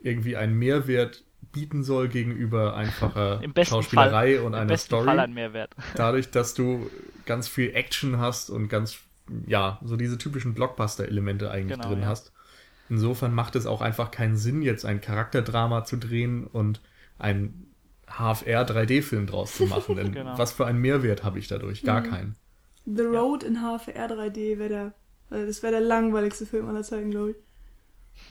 irgendwie 0.00 0.36
einen 0.36 0.54
Mehrwert 0.58 1.24
bieten 1.52 1.84
soll 1.84 2.08
gegenüber 2.08 2.74
einfacher 2.76 3.40
Schauspielerei 3.62 4.36
Fall, 4.36 4.44
und 4.44 4.52
im 4.54 4.58
einer 4.58 4.66
besten 4.66 4.86
Story 4.86 5.04
Fall 5.06 5.20
ein 5.20 5.32
Mehrwert. 5.34 5.74
dadurch, 5.96 6.30
dass 6.30 6.54
du 6.54 6.90
ganz 7.26 7.48
viel 7.48 7.74
Action 7.74 8.18
hast 8.18 8.50
und 8.50 8.68
ganz 8.68 8.98
ja, 9.46 9.80
so 9.84 9.96
diese 9.96 10.18
typischen 10.18 10.52
Blockbuster-Elemente 10.54 11.50
eigentlich 11.50 11.78
Genau, 11.78 11.88
drin 11.88 12.00
ja. 12.02 12.08
hast. 12.08 12.32
Insofern 12.90 13.32
macht 13.34 13.56
es 13.56 13.64
auch 13.66 13.80
einfach 13.80 14.10
keinen 14.10 14.36
Sinn, 14.36 14.60
jetzt 14.60 14.84
ein 14.84 15.00
Charakterdrama 15.00 15.84
zu 15.84 15.96
drehen 15.96 16.46
und 16.46 16.82
ein 17.18 17.68
HFR 18.06 18.66
3D-Film 18.66 19.26
draus 19.26 19.54
zu 19.56 19.64
machen. 19.66 19.96
Denn 19.96 20.12
Genau. 20.12 20.36
was 20.36 20.52
für 20.52 20.66
einen 20.66 20.80
Mehrwert 20.80 21.24
habe 21.24 21.38
ich 21.38 21.48
dadurch? 21.48 21.82
Gar 21.84 22.02
Mhm. 22.02 22.10
keinen. 22.10 22.36
The 22.84 23.02
Road 23.02 23.42
in 23.44 23.56
HFR 23.60 24.08
3D 24.08 24.58
wäre 24.58 24.68
der, 24.68 24.94
äh, 25.34 25.46
das 25.46 25.62
wäre 25.62 25.72
der 25.72 25.80
langweiligste 25.80 26.46
Film 26.46 26.68
aller 26.68 26.82
Zeiten, 26.82 27.10
glaube 27.10 27.30
ich. 27.32 27.36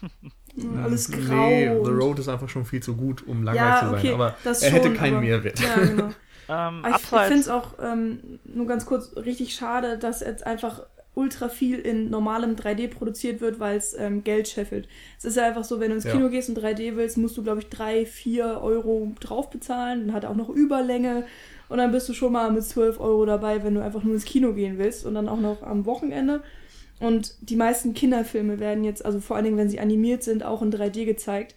Ja, 0.56 0.84
Alles 0.84 1.10
grau. 1.10 1.48
Nee, 1.48 1.66
The 1.84 1.90
Road 1.90 2.20
ist 2.20 2.30
einfach 2.30 2.48
schon 2.48 2.64
viel 2.64 2.80
zu 2.84 2.96
gut, 2.96 3.26
um 3.28 3.42
langweilig 3.42 3.72
Ja, 3.72 3.80
zu 3.80 3.86
sein. 3.90 3.96
okay, 4.00 4.14
aber 4.14 4.36
das 4.44 4.62
er 4.62 4.70
hätte 4.70 4.90
schon, 4.90 4.98
keinen 4.98 5.14
aber- 5.16 5.22
Mehrwert. 5.26 5.60
Ja, 5.60 5.76
genau. 5.84 6.10
Ähm, 6.50 6.84
Aber 6.84 6.96
ich 6.98 7.02
finde 7.06 7.40
es 7.40 7.48
auch 7.48 7.76
ähm, 7.82 8.20
nur 8.44 8.68
ganz 8.68 8.86
kurz 8.86 9.16
richtig 9.16 9.56
schade, 9.56 9.98
dass 9.98 10.20
jetzt 10.20 10.46
einfach 10.46 10.84
ultra 11.16 11.48
viel 11.48 11.80
in 11.80 12.10
normalem 12.10 12.56
3D 12.58 12.90
produziert 12.90 13.40
wird, 13.40 13.62
weil 13.62 13.78
es 13.78 13.94
ähm, 13.98 14.26
Geld 14.26 14.50
scheffelt. 14.50 14.90
Es 15.18 15.24
ist 15.24 15.38
ja 15.38 15.48
einfach 15.48 15.64
so, 15.64 15.80
wenn 15.80 15.90
du 15.92 15.96
ins 15.96 16.04
Ja. 16.04 16.12
Kino 16.12 16.28
gehst 16.30 16.50
und 16.50 16.60
3D 16.60 16.98
willst, 16.98 17.18
musst 17.18 17.38
du, 17.38 17.44
glaube 17.44 17.60
ich, 17.62 17.70
3, 17.70 18.06
4 18.06 18.60
Euro 18.62 19.14
drauf 19.22 19.50
bezahlen. 19.52 20.08
Dann 20.08 20.16
hat 20.16 20.26
er 20.26 20.32
auch 20.32 20.36
noch 20.36 20.50
Überlänge. 20.50 21.24
Und 21.70 21.78
dann 21.78 21.94
bist 21.94 22.10
du 22.10 22.14
schon 22.14 22.34
mal 22.34 22.52
mit 22.52 22.66
12 22.66 23.00
Euro 23.00 23.26
dabei, 23.26 23.64
wenn 23.64 23.74
du 23.76 23.82
einfach 23.82 24.04
nur 24.04 24.14
ins 24.14 24.26
Kino 24.26 24.52
gehen 24.52 24.78
willst. 24.78 25.06
Und 25.06 25.16
dann 25.16 25.30
auch 25.30 25.40
noch 25.40 25.64
am 25.64 25.86
Wochenende. 25.86 26.44
Und 27.00 27.36
die 27.42 27.56
meisten 27.56 27.94
Kinderfilme 27.94 28.60
werden 28.60 28.84
jetzt, 28.84 29.04
also 29.06 29.20
vor 29.20 29.36
allen 29.36 29.46
Dingen, 29.46 29.58
wenn 29.58 29.70
sie 29.70 29.80
animiert 29.80 30.24
sind, 30.24 30.44
auch 30.44 30.62
in 30.62 30.72
3D 30.72 31.06
gezeigt, 31.06 31.56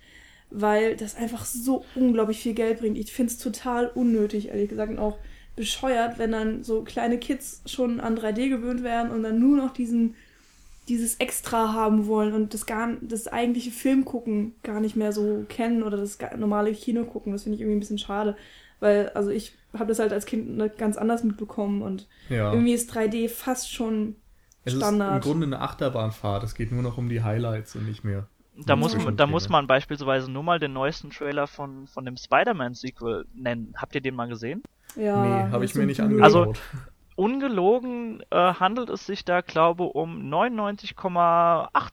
weil 0.51 0.97
das 0.97 1.17
einfach 1.17 1.45
so 1.45 1.85
unglaublich 1.95 2.41
viel 2.41 2.55
Geld 2.55 2.81
bringt. 2.81 2.99
Ich 2.99 3.13
finde 3.13 3.33
es 3.33 3.39
total 3.39 3.89
unnötig, 3.89 4.49
ehrlich 4.49 4.69
gesagt, 4.69 4.91
und 4.91 4.99
auch 4.99 5.19
bescheuert, 5.55 6.19
wenn 6.19 6.33
dann 6.33 6.63
so 6.65 6.83
kleine 6.83 7.19
Kids 7.19 7.63
schon 7.67 8.01
an 8.01 8.17
3D 8.17 8.49
gewöhnt 8.49 8.83
werden 8.83 9.11
und 9.11 9.23
dann 9.23 9.39
nur 9.39 9.57
noch 9.57 9.73
diesen 9.73 10.15
dieses 10.89 11.17
Extra 11.17 11.73
haben 11.73 12.07
wollen 12.07 12.33
und 12.33 12.55
das 12.55 12.65
gar 12.65 12.93
das 13.01 13.27
eigentliche 13.27 13.73
Filmgucken 13.73 14.55
gar 14.63 14.79
nicht 14.79 14.95
mehr 14.95 15.11
so 15.11 15.45
kennen 15.49 15.83
oder 15.83 15.97
das 15.97 16.19
normale 16.37 16.73
Kino 16.75 17.05
gucken. 17.05 17.33
Das 17.33 17.43
finde 17.43 17.57
ich 17.57 17.61
irgendwie 17.63 17.79
ein 17.79 17.81
bisschen 17.81 17.99
schade, 17.99 18.37
weil 18.79 19.09
also 19.09 19.31
ich 19.31 19.53
habe 19.73 19.87
das 19.89 19.99
halt 19.99 20.13
als 20.13 20.27
Kind 20.27 20.57
ne- 20.57 20.71
ganz 20.71 20.97
anders 20.97 21.25
mitbekommen 21.25 21.83
und 21.83 22.07
Ja. 22.29 22.53
irgendwie 22.53 22.73
ist 22.73 22.95
3D 22.95 23.29
fast 23.29 23.73
schon 23.73 24.15
Es 24.67 24.75
ist 24.75 24.81
im 24.83 24.87
Standard. 24.87 25.23
Grunde 25.23 25.47
eine 25.47 25.61
Achterbahnfahrt. 25.61 26.43
Es 26.45 26.55
geht 26.55 26.71
nur 26.73 26.83
noch 26.83 26.99
um 26.99 27.09
die 27.09 27.23
Highlights 27.23 27.75
und 27.77 27.87
nicht 27.87 28.05
mehr. 28.05 28.27
da, 28.57 28.77
muss, 28.77 28.95
man- 28.97 29.17
da 29.17 29.27
muss 29.27 29.49
man 29.49 29.67
beispielsweise 29.67 30.31
nur 30.31 30.43
mal 30.43 30.59
den 30.59 30.73
neuesten 30.75 31.11
Trailer 31.11 31.47
von, 31.47 31.87
von 31.87 32.05
dem 32.05 32.17
Spider-Man-Sequel 32.17 33.27
nennen. 33.35 33.75
Habt 33.77 33.95
ihr 33.95 34.01
den 34.03 34.15
mal 34.15 34.29
gesehen? 34.29 34.63
ja. 34.97 35.23
nee, 35.47 35.51
habe 35.53 35.65
ich 35.65 35.75
mir 35.75 35.87
nicht 35.87 36.01
Müll. 36.03 36.23
Also- 36.23 36.43
angeschaut. 36.43 36.63
Ungelogen 37.19 38.23
äh, 38.29 38.37
handelt 38.37 38.91
es 38.91 39.07
sich 39.07 39.25
da, 39.25 39.41
glaube 39.41 39.85
um 39.85 40.21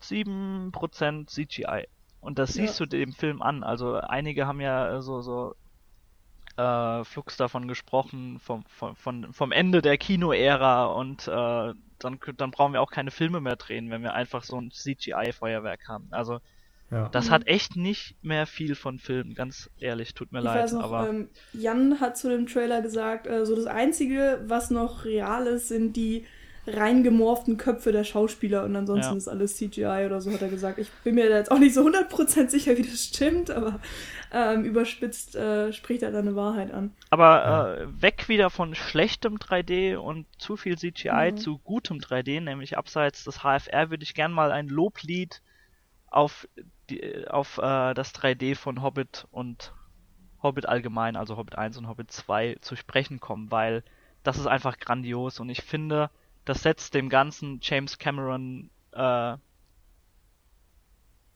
99,87% 0.01 1.27
CGI. 1.27 1.87
Und 2.19 2.39
das 2.39 2.53
siehst 2.53 2.79
du 2.79 2.85
dem 2.85 3.13
Film 3.13 3.41
an. 3.41 3.63
Also 3.63 3.95
einige 3.95 4.47
haben 4.47 4.61
ja 4.61 4.97
äh, 4.97 5.01
so, 5.01 5.21
so 5.21 5.55
äh, 6.57 7.03
Flux 7.03 7.35
davon 7.37 7.67
gesprochen, 7.67 8.39
vom, 8.39 8.63
vom, 8.95 9.33
vom 9.33 9.51
Ende 9.51 9.81
der 9.81 9.97
Kino-Ära 9.97 10.85
und 10.85 11.27
äh, 11.27 11.73
dann, 12.03 12.19
dann 12.37 12.51
brauchen 12.51 12.73
wir 12.73 12.81
auch 12.81 12.91
keine 12.91 13.11
Filme 13.11 13.39
mehr 13.41 13.55
drehen, 13.55 13.89
wenn 13.89 14.03
wir 14.03 14.13
einfach 14.13 14.43
so 14.43 14.59
ein 14.59 14.71
CGI-Feuerwerk 14.71 15.87
haben. 15.87 16.07
Also 16.11 16.39
ja. 16.91 17.09
das 17.09 17.27
Mhm. 17.27 17.31
hat 17.31 17.47
echt 17.47 17.75
nicht 17.75 18.15
mehr 18.21 18.45
viel 18.45 18.75
von 18.75 18.99
Filmen, 18.99 19.33
ganz 19.35 19.69
ehrlich, 19.79 20.13
tut 20.13 20.31
mir 20.31 20.39
Ich 20.39 20.45
leid. 20.45 20.63
weiß 20.63 20.73
noch, 20.73 20.83
aber 20.83 21.09
ähm, 21.09 21.29
Jan 21.53 21.99
hat 21.99 22.17
zu 22.17 22.29
dem 22.29 22.45
Trailer 22.47 22.81
gesagt, 22.81 23.25
äh, 23.27 23.45
so 23.45 23.55
das 23.55 23.65
Einzige, 23.65 24.41
was 24.47 24.69
noch 24.69 25.05
real 25.05 25.47
ist, 25.47 25.69
sind 25.69 25.95
die 25.95 26.25
reingemorften 26.65 27.57
Köpfe 27.57 27.91
der 27.91 28.03
Schauspieler 28.05 28.63
und 28.63 28.73
ansonsten 28.75 29.11
Ja. 29.11 29.17
ist 29.17 29.27
alles 29.27 29.57
CGI 29.57 30.05
oder 30.05 30.21
so, 30.21 30.31
hat 30.31 30.41
er 30.41 30.47
gesagt. 30.47 30.79
Ich 30.79 30.89
bin 31.03 31.15
mir 31.15 31.27
da 31.29 31.37
jetzt 31.37 31.51
auch 31.51 31.59
nicht 31.59 31.73
so 31.73 31.81
100% 31.85 32.49
sicher, 32.49 32.77
wie 32.77 32.83
das 32.83 33.03
stimmt, 33.03 33.51
aber 33.51 33.79
ähm, 34.33 34.65
überspitzt 34.65 35.35
äh, 35.35 35.71
spricht 35.73 36.03
er 36.03 36.11
da 36.11 36.19
eine 36.19 36.35
Wahrheit 36.35 36.71
an. 36.71 36.91
Aber 37.11 37.77
äh, 37.79 38.01
weg 38.01 38.27
wieder 38.29 38.49
von 38.49 38.75
schlechtem 38.75 39.37
3D 39.37 39.95
und 39.95 40.25
zu 40.39 40.57
viel 40.57 40.77
CGI 40.77 41.31
Mhm. 41.31 41.37
zu 41.37 41.59
gutem 41.59 41.99
3D, 41.99 42.41
nämlich 42.41 42.77
abseits 42.77 43.23
des 43.23 43.39
HFR, 43.43 43.89
würde 43.91 44.03
ich 44.03 44.15
gern 44.15 44.31
mal 44.31 44.51
ein 44.51 44.67
Loblied 44.67 45.41
auf, 46.07 46.47
die, 46.89 47.27
auf 47.27 47.57
äh, 47.59 47.93
das 47.93 48.13
3D 48.13 48.55
von 48.55 48.81
Hobbit 48.81 49.27
und 49.31 49.73
Hobbit 50.41 50.67
allgemein, 50.67 51.15
also 51.15 51.37
Hobbit 51.37 51.57
1 51.57 51.77
und 51.77 51.87
Hobbit 51.87 52.11
2 52.11 52.57
zu 52.61 52.75
sprechen 52.75 53.19
kommen, 53.19 53.51
weil 53.51 53.83
das 54.23 54.37
ist 54.37 54.47
einfach 54.47 54.77
grandios 54.79 55.39
und 55.39 55.49
ich 55.49 55.61
finde, 55.61 56.09
das 56.45 56.63
setzt 56.63 56.93
dem 56.93 57.09
ganzen 57.09 57.59
James 57.61 57.97
Cameron 57.97 58.69
äh, 58.91 59.37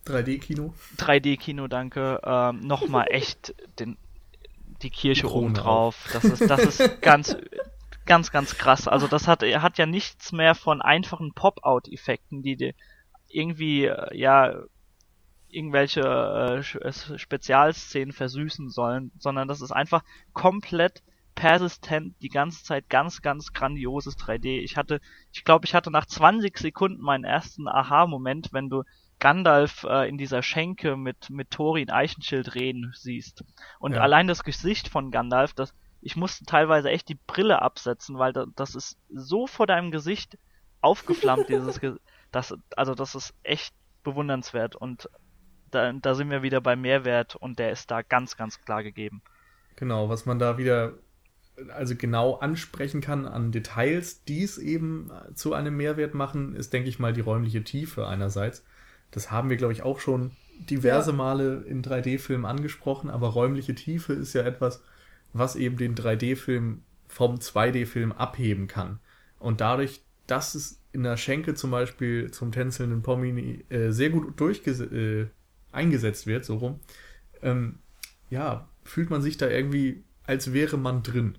3D-Kino. 0.07 0.73
3D-Kino, 0.97 1.67
danke, 1.67 2.21
ähm, 2.23 2.61
nochmal 2.61 3.07
echt 3.11 3.53
den, 3.79 3.97
die 4.81 4.89
Kirche 4.89 5.27
Die 5.27 5.33
oben 5.33 5.53
drauf. 5.53 6.09
Das 6.13 6.23
ist, 6.23 6.49
das 6.49 6.79
ist 6.79 7.01
ganz, 7.01 7.37
ganz, 8.05 8.31
ganz 8.31 8.57
krass. 8.57 8.87
Also 8.87 9.07
das 9.07 9.27
hat, 9.27 9.43
hat 9.43 9.77
ja 9.77 9.85
nichts 9.85 10.31
mehr 10.31 10.55
von 10.55 10.81
einfachen 10.81 11.33
Pop-Out-Effekten, 11.33 12.41
die 12.41 12.55
dir 12.55 12.73
irgendwie, 13.27 13.85
äh, 13.85 14.15
ja, 14.17 14.53
irgendwelche 15.49 16.01
äh, 16.01 16.87
äh, 16.87 17.17
Spezialszenen 17.17 18.11
versüßen 18.11 18.69
sollen, 18.69 19.11
sondern 19.17 19.47
das 19.47 19.61
ist 19.61 19.71
einfach 19.71 20.03
komplett 20.33 21.03
persistent 21.35 22.15
die 22.21 22.29
ganze 22.29 22.63
Zeit 22.63 22.89
ganz, 22.89 23.21
ganz 23.21 23.53
grandioses 23.53 24.17
3D. 24.17 24.59
Ich 24.59 24.75
hatte, 24.75 24.99
ich 25.31 25.43
glaube, 25.45 25.65
ich 25.65 25.75
hatte 25.75 25.91
nach 25.91 26.05
20 26.05 26.57
Sekunden 26.57 27.01
meinen 27.01 27.23
ersten 27.23 27.67
Aha-Moment, 27.67 28.49
wenn 28.51 28.69
du 28.69 28.83
Gandalf 29.19 29.83
äh, 29.83 30.07
in 30.07 30.17
dieser 30.17 30.43
Schenke 30.43 30.95
mit, 30.95 31.29
mit 31.29 31.51
Thorin 31.51 31.89
Eichenschild 31.89 32.55
reden 32.55 32.93
siehst. 32.95 33.43
Und 33.79 33.93
Ja. 33.93 34.01
allein 34.01 34.27
das 34.27 34.43
Gesicht 34.43 34.89
von 34.89 35.11
Gandalf, 35.11 35.53
das, 35.53 35.73
ich 36.01 36.15
musste 36.15 36.45
teilweise 36.45 36.89
echt 36.89 37.09
die 37.09 37.19
Brille 37.27 37.61
absetzen, 37.61 38.17
weil 38.19 38.33
da, 38.33 38.45
das 38.55 38.75
ist 38.75 38.97
so 39.09 39.47
vor 39.47 39.65
deinem 39.67 39.91
Gesicht 39.91 40.37
aufgeflammt, 40.81 41.49
dieses 41.49 41.79
Ge 41.79 41.95
das, 42.31 42.53
also 42.75 42.93
das 42.93 43.15
ist 43.15 43.33
echt 43.43 43.73
bewundernswert 44.03 44.75
und 44.75 45.09
da, 45.71 45.91
da 45.93 46.15
sind 46.15 46.29
wir 46.29 46.43
wieder 46.43 46.61
bei 46.61 46.75
Mehrwert 46.75 47.35
und 47.35 47.59
der 47.59 47.71
ist 47.71 47.89
da 47.89 48.01
ganz, 48.01 48.37
ganz 48.37 48.61
klar 48.63 48.83
gegeben. 48.83 49.21
Genau, 49.75 50.09
was 50.09 50.25
man 50.25 50.39
da 50.39 50.57
wieder 50.57 50.93
also 51.69 51.95
genau 51.95 52.35
ansprechen 52.35 53.01
kann 53.01 53.25
an 53.25 53.51
Details, 53.51 54.23
die 54.23 54.43
es 54.43 54.57
eben 54.57 55.11
zu 55.33 55.53
einem 55.53 55.75
Mehrwert 55.75 56.13
machen, 56.13 56.55
ist, 56.55 56.73
denke 56.73 56.89
ich 56.89 56.99
mal, 56.99 57.13
die 57.13 57.21
räumliche 57.21 57.63
Tiefe 57.63 58.07
einerseits. 58.07 58.63
Das 59.11 59.31
haben 59.31 59.49
wir, 59.49 59.57
glaube 59.57 59.73
ich, 59.73 59.83
auch 59.83 59.99
schon 59.99 60.31
diverse 60.59 61.11
Ja. 61.11 61.17
Male 61.17 61.63
in 61.67 61.81
3D-Filmen 61.83 62.45
angesprochen, 62.45 63.09
aber 63.09 63.29
räumliche 63.29 63.75
Tiefe 63.75 64.13
ist 64.13 64.33
ja 64.33 64.43
etwas, 64.43 64.81
was 65.33 65.55
eben 65.55 65.77
den 65.77 65.95
3D-Film 65.95 66.83
vom 67.07 67.39
2D-Film 67.39 68.11
abheben 68.11 68.67
kann. 68.67 68.99
Und 69.39 69.61
dadurch, 69.61 70.01
dass 70.25 70.55
es 70.55 70.81
in 70.91 71.03
der 71.03 71.17
Schenke 71.17 71.53
zum 71.53 71.71
Beispiel 71.71 72.31
zum 72.31 72.51
tänzelnden 72.51 73.03
Pomini 73.03 73.63
äh, 73.69 73.91
sehr 73.91 74.09
gut 74.09 74.39
durchges 74.39 74.79
äh, 74.81 75.27
eingesetzt 75.71 76.27
wird, 76.27 76.43
so 76.45 76.57
rum, 76.57 76.79
ähm, 77.41 77.79
ja, 78.29 78.67
fühlt 78.83 79.09
man 79.09 79.21
sich 79.21 79.37
da 79.37 79.47
irgendwie, 79.47 80.03
als 80.23 80.53
wäre 80.53 80.77
man 80.77 81.03
drin. 81.03 81.37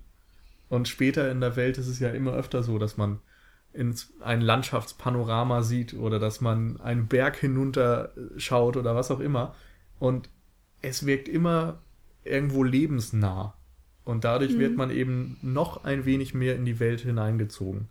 Und 0.69 0.87
später 0.87 1.29
in 1.31 1.41
der 1.41 1.55
Welt 1.55 1.77
ist 1.77 1.87
es 1.87 1.99
ja 1.99 2.09
immer 2.09 2.33
öfter 2.33 2.63
so, 2.63 2.77
dass 2.79 2.95
man 2.97 3.19
ins, 3.73 4.11
ein 4.21 4.41
Landschaftspanorama 4.41 5.61
sieht 5.63 5.93
oder 5.93 6.19
dass 6.19 6.41
man 6.41 6.79
einen 6.81 7.07
Berg 7.07 7.37
hinunter 7.37 8.11
äh, 8.17 8.39
schaut 8.39 8.77
oder 8.77 8.95
was 8.95 9.11
auch 9.11 9.19
immer. 9.19 9.55
Und 9.99 10.29
es 10.81 11.05
wirkt 11.05 11.27
immer 11.27 11.79
irgendwo 12.23 12.63
lebensnah. 12.63 13.53
Und 14.05 14.23
dadurch 14.23 14.53
Mhm. 14.53 14.59
wird 14.59 14.75
man 14.77 14.89
eben 14.91 15.37
noch 15.41 15.83
ein 15.83 16.05
wenig 16.05 16.33
mehr 16.33 16.55
in 16.55 16.65
die 16.65 16.79
Welt 16.79 17.01
hineingezogen. 17.01 17.87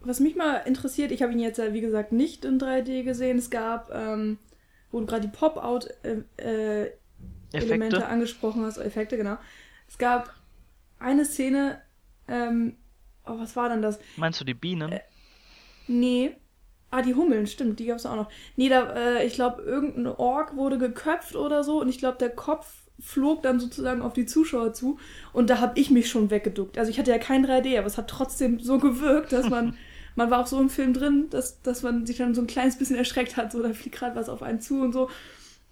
Was 0.00 0.20
mich 0.20 0.36
mal 0.36 0.58
interessiert, 0.64 1.10
ich 1.10 1.22
habe 1.22 1.32
ihn 1.32 1.38
jetzt 1.40 1.58
ja 1.58 1.72
wie 1.74 1.80
gesagt 1.80 2.12
nicht 2.12 2.44
in 2.44 2.58
3D 2.58 3.02
gesehen. 3.02 3.36
Es 3.36 3.50
gab, 3.50 3.90
ähm, 3.92 4.38
wo 4.90 5.00
du 5.00 5.06
gerade 5.06 5.28
die 5.28 5.36
Pop-Out-Elemente 5.36 6.96
Effekte. 7.52 8.06
angesprochen 8.06 8.62
hast, 8.64 8.78
Effekte, 8.78 9.16
genau. 9.16 9.36
Es 9.88 9.98
gab 9.98 10.32
eine 10.98 11.24
Szene, 11.24 11.80
ähm, 12.28 12.76
oh, 13.30 13.38
was 13.38 13.56
war 13.56 13.68
denn 13.68 13.82
das? 13.82 13.98
Meinst 14.16 14.40
du 14.40 14.44
die 14.44 14.54
Bienen? 14.54 14.92
Äh, 14.92 15.00
Nee. 15.86 16.36
Ah, 16.90 17.02
die 17.02 17.14
Hummeln, 17.14 17.46
stimmt, 17.46 17.80
die 17.80 17.86
gab 17.86 17.96
es 17.98 18.06
auch 18.06 18.16
noch. 18.16 18.30
Nee, 18.56 18.68
da, 18.70 18.94
äh, 18.94 19.26
ich 19.26 19.34
glaube, 19.34 19.62
irgendein 19.62 20.06
Ork 20.06 20.56
wurde 20.56 20.78
geköpft 20.78 21.36
oder 21.36 21.62
so 21.62 21.80
und 21.80 21.88
ich 21.88 21.98
glaube, 21.98 22.16
der 22.18 22.30
Kopf 22.30 22.66
flog 22.98 23.42
dann 23.42 23.60
sozusagen 23.60 24.00
auf 24.02 24.14
die 24.14 24.24
Zuschauer 24.26 24.72
zu 24.72 24.98
und 25.34 25.50
da 25.50 25.60
habe 25.60 25.78
ich 25.78 25.90
mich 25.90 26.08
schon 26.08 26.30
weggeduckt. 26.30 26.78
Also 26.78 26.90
ich 26.90 26.98
hatte 26.98 27.10
ja 27.10 27.18
kein 27.18 27.44
3D, 27.46 27.76
aber 27.78 27.86
es 27.86 27.98
hat 27.98 28.08
trotzdem 28.08 28.58
so 28.58 28.78
gewirkt, 28.78 29.32
dass 29.32 29.50
man, 29.50 29.76
man 30.16 30.30
war 30.30 30.40
auch 30.40 30.46
so 30.46 30.58
im 30.60 30.70
Film 30.70 30.94
drin, 30.94 31.26
dass, 31.30 31.60
dass 31.62 31.82
man 31.82 32.06
sich 32.06 32.16
dann 32.16 32.34
so 32.34 32.40
ein 32.40 32.46
kleines 32.46 32.76
bisschen 32.78 32.96
erschreckt 32.96 33.36
hat, 33.36 33.52
so 33.52 33.62
da 33.62 33.72
fliegt 33.74 33.96
gerade 33.96 34.16
was 34.16 34.28
auf 34.30 34.42
einen 34.42 34.60
zu 34.60 34.80
und 34.80 34.92
so. 34.92 35.10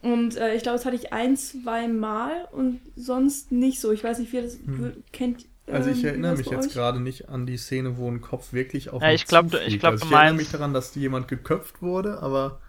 Und 0.02 0.36
äh, 0.36 0.54
ich 0.54 0.62
glaube, 0.62 0.76
das 0.76 0.84
hatte 0.84 0.96
ich 0.96 1.14
ein, 1.14 1.36
zwei 1.36 1.88
Mal 1.88 2.46
und 2.52 2.80
sonst 2.94 3.50
nicht 3.50 3.80
so. 3.80 3.90
Ich 3.90 4.04
weiß 4.04 4.18
nicht, 4.18 4.30
wie 4.32 4.36
ihr 4.36 4.42
das 4.42 4.58
Hm. 4.58 5.02
kennt. 5.12 5.46
Also 5.66 5.90
ich 5.90 6.00
Ähm, 6.04 6.10
erinnere 6.10 6.36
mich 6.36 6.46
jetzt 6.48 6.68
euch? 6.68 6.72
gerade 6.74 7.00
nicht 7.00 7.28
an 7.28 7.44
die 7.46 7.56
Szene, 7.56 7.96
wo 7.96 8.08
ein 8.08 8.20
Kopf 8.20 8.52
wirklich 8.52 8.90
auf 8.90 9.02
Ja, 9.02 9.10
ich 9.12 9.26
glaub, 9.26 9.46
du- 9.46 9.52
zufliegt. 9.56 9.72
ich 9.74 9.78
glaub, 9.80 9.92
also 9.92 10.04
du 10.04 10.10
ich 10.10 10.12
erinnere 10.16 10.34
meinst- 10.34 10.44
mich 10.44 10.52
daran, 10.52 10.72
dass 10.74 10.94
jemand 10.94 11.26
geköpft 11.28 11.82
wurde, 11.82 12.20
aber 12.22 12.60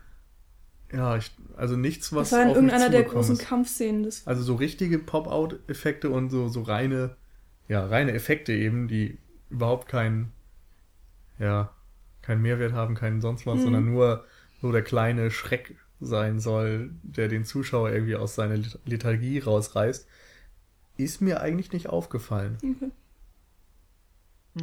ja, 0.91 1.17
ich, 1.17 1.31
also 1.55 1.75
nichts, 1.75 2.13
was 2.13 2.29
Das 2.29 2.39
war 2.39 2.45
in 2.47 2.55
irgendeiner 2.55 2.89
der 2.89 3.03
großen 3.03 3.35
ist. 3.35 3.45
Kampfszenen. 3.45 4.03
Das, 4.03 4.25
Also 4.25 4.41
so 4.41 4.55
richtige 4.55 4.97
Pop-out-Effekte 4.99 6.09
und 6.09 6.29
so, 6.31 6.47
so 6.47 6.61
reine, 6.63 7.15
ja, 7.67 7.85
reine 7.85 8.13
Effekte 8.13 8.53
eben, 8.53 8.87
die 8.87 9.17
überhaupt 9.49 9.87
keinen, 9.89 10.31
ja, 11.39 11.69
keinen 12.21 12.41
Mehrwert 12.41 12.73
haben, 12.73 12.95
keinen 12.95 13.21
sonst 13.21 13.45
was, 13.45 13.59
Mhm. 13.59 13.63
sondern 13.63 13.85
nur 13.85 14.25
so 14.61 14.71
der 14.71 14.81
kleine 14.81 15.29
Schreck 15.29 15.75
sein 15.99 16.39
soll, 16.39 16.91
der 17.03 17.27
den 17.27 17.45
Zuschauer 17.45 17.91
irgendwie 17.91 18.15
aus 18.15 18.35
seiner 18.35 18.57
Let- 18.57 18.79
Lethargie 18.85 19.39
rausreißt, 19.39 20.07
ist 20.97 21.21
mir 21.21 21.41
eigentlich 21.41 21.71
nicht 21.71 21.87
aufgefallen. 21.89 22.57
okay. 22.61 22.91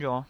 Ja. 0.02 0.26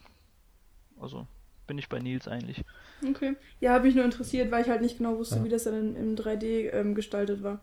Also, 0.99 1.27
bin 1.67 1.77
ich 1.77 1.89
bei 1.89 1.99
Nils 1.99 2.27
eigentlich. 2.27 2.63
okay. 3.09 3.35
Ja, 3.59 3.73
habe 3.73 3.85
mich 3.85 3.95
nur 3.95 4.05
interessiert, 4.05 4.51
weil 4.51 4.63
ich 4.63 4.69
halt 4.69 4.81
nicht 4.81 4.97
genau 4.97 5.17
wusste, 5.17 5.37
Ja. 5.37 5.43
wie 5.43 5.49
das 5.49 5.63
dann 5.63 5.95
im 5.95 6.15
3D 6.15 6.71
ähm, 6.71 6.95
gestaltet 6.95 7.43
war. 7.43 7.59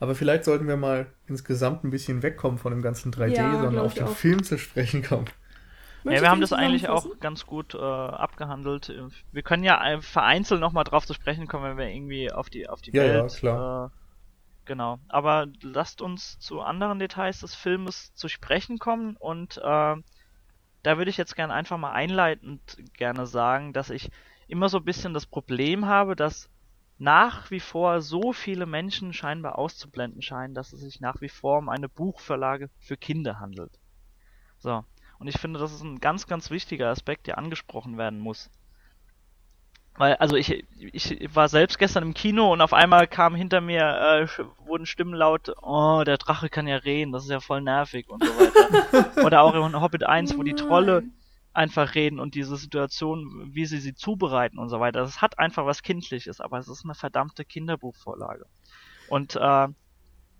Aber 0.00 0.14
vielleicht 0.14 0.44
sollten 0.44 0.68
wir 0.68 0.76
mal 0.76 1.06
insgesamt 1.26 1.82
ein 1.84 1.90
bisschen 1.90 2.22
wegkommen 2.22 2.58
von 2.58 2.72
dem 2.72 2.82
ganzen 2.82 3.12
3D, 3.12 3.34
Ja, 3.36 3.60
sondern 3.60 3.84
auf 3.84 3.94
den 3.94 4.04
auch. 4.04 4.14
Film 4.14 4.42
zu 4.44 4.58
sprechen 4.58 5.02
kommen. 5.02 5.26
Ja, 6.04 6.20
wir 6.22 6.30
haben 6.30 6.40
das 6.40 6.52
eigentlich 6.52 6.88
auch 6.88 7.18
ganz 7.18 7.44
gut 7.44 7.74
äh, 7.74 7.78
abgehandelt. 7.78 8.92
Wir 9.32 9.42
können 9.42 9.64
ja 9.64 9.84
äh, 9.84 10.00
vereinzelt 10.00 10.60
nochmal 10.60 10.84
drauf 10.84 11.04
zu 11.04 11.12
sprechen 11.12 11.48
kommen, 11.48 11.64
wenn 11.64 11.76
wir 11.76 11.88
irgendwie 11.88 12.30
auf 12.30 12.48
die 12.48 12.68
auf 12.68 12.80
die 12.80 12.92
Ja, 12.92 13.04
ja, 13.04 13.14
Welt. 13.24 13.34
klar. 13.36 13.86
Äh, 13.86 14.07
genau. 14.68 15.00
Aber 15.08 15.48
lasst 15.62 16.00
uns 16.00 16.38
zu 16.38 16.60
anderen 16.60 17.00
Details 17.00 17.40
des 17.40 17.56
Filmes 17.56 18.14
zu 18.14 18.28
sprechen 18.28 18.78
kommen 18.78 19.16
und 19.16 19.56
äh, 19.56 19.96
da 20.84 20.96
würde 20.96 21.10
ich 21.10 21.16
jetzt 21.16 21.34
gerne 21.34 21.52
einfach 21.52 21.76
mal 21.76 21.90
einleitend 21.90 22.60
gerne 22.92 23.26
sagen, 23.26 23.72
dass 23.72 23.90
ich 23.90 24.10
immer 24.46 24.68
so 24.68 24.78
ein 24.78 24.84
bisschen 24.84 25.12
das 25.12 25.26
Problem 25.26 25.86
habe, 25.86 26.14
dass 26.14 26.48
nach 26.98 27.50
wie 27.50 27.60
vor 27.60 28.00
so 28.00 28.32
viele 28.32 28.66
Menschen 28.66 29.12
scheinbar 29.12 29.58
auszublenden 29.58 30.22
scheinen, 30.22 30.54
dass 30.54 30.72
es 30.72 30.80
sich 30.80 31.00
nach 31.00 31.20
wie 31.20 31.28
vor 31.28 31.58
um 31.58 31.68
eine 31.68 31.88
Buchverlage 31.88 32.70
für 32.78 32.96
Kinder 32.96 33.40
handelt. 33.40 33.72
So. 34.58 34.84
Und 35.18 35.26
ich 35.26 35.38
finde, 35.38 35.58
das 35.58 35.72
ist 35.72 35.82
ein 35.82 35.98
ganz, 35.98 36.26
ganz 36.26 36.50
wichtiger 36.50 36.88
Aspekt, 36.88 37.26
der 37.26 37.38
angesprochen 37.38 37.98
werden 37.98 38.20
muss. 38.20 38.50
Weil, 39.98 40.14
also 40.14 40.36
ich, 40.36 40.64
ich 40.80 41.34
war 41.34 41.48
selbst 41.48 41.76
gestern 41.76 42.04
im 42.04 42.14
Kino 42.14 42.52
und 42.52 42.60
auf 42.60 42.72
einmal 42.72 43.08
kam 43.08 43.34
hinter 43.34 43.60
mir, 43.60 43.82
äh, 43.82 44.28
wurden 44.64 44.86
Stimmen 44.86 45.12
laut, 45.12 45.52
oh, 45.60 46.04
der 46.06 46.18
Drache 46.18 46.48
kann 46.48 46.68
ja 46.68 46.76
reden, 46.76 47.10
das 47.10 47.24
ist 47.24 47.30
ja 47.30 47.40
voll 47.40 47.62
nervig 47.62 48.08
und 48.08 48.24
so 48.24 48.30
weiter. 48.30 49.16
Oder 49.26 49.42
auch 49.42 49.54
in 49.54 49.80
Hobbit 49.80 50.04
1, 50.04 50.38
wo 50.38 50.44
die 50.44 50.54
Trolle 50.54 51.00
Nein. 51.00 51.12
einfach 51.52 51.96
reden 51.96 52.20
und 52.20 52.36
diese 52.36 52.56
Situation, 52.56 53.50
wie 53.52 53.66
sie 53.66 53.78
sie 53.80 53.92
zubereiten 53.92 54.60
und 54.60 54.68
so 54.68 54.78
weiter. 54.78 55.00
Das 55.00 55.20
hat 55.20 55.40
einfach 55.40 55.66
was 55.66 55.82
Kindliches, 55.82 56.40
aber 56.40 56.58
es 56.58 56.68
ist 56.68 56.84
eine 56.84 56.94
verdammte 56.94 57.44
Kinderbuchvorlage. 57.44 58.46
Und 59.08 59.34
äh, 59.34 59.66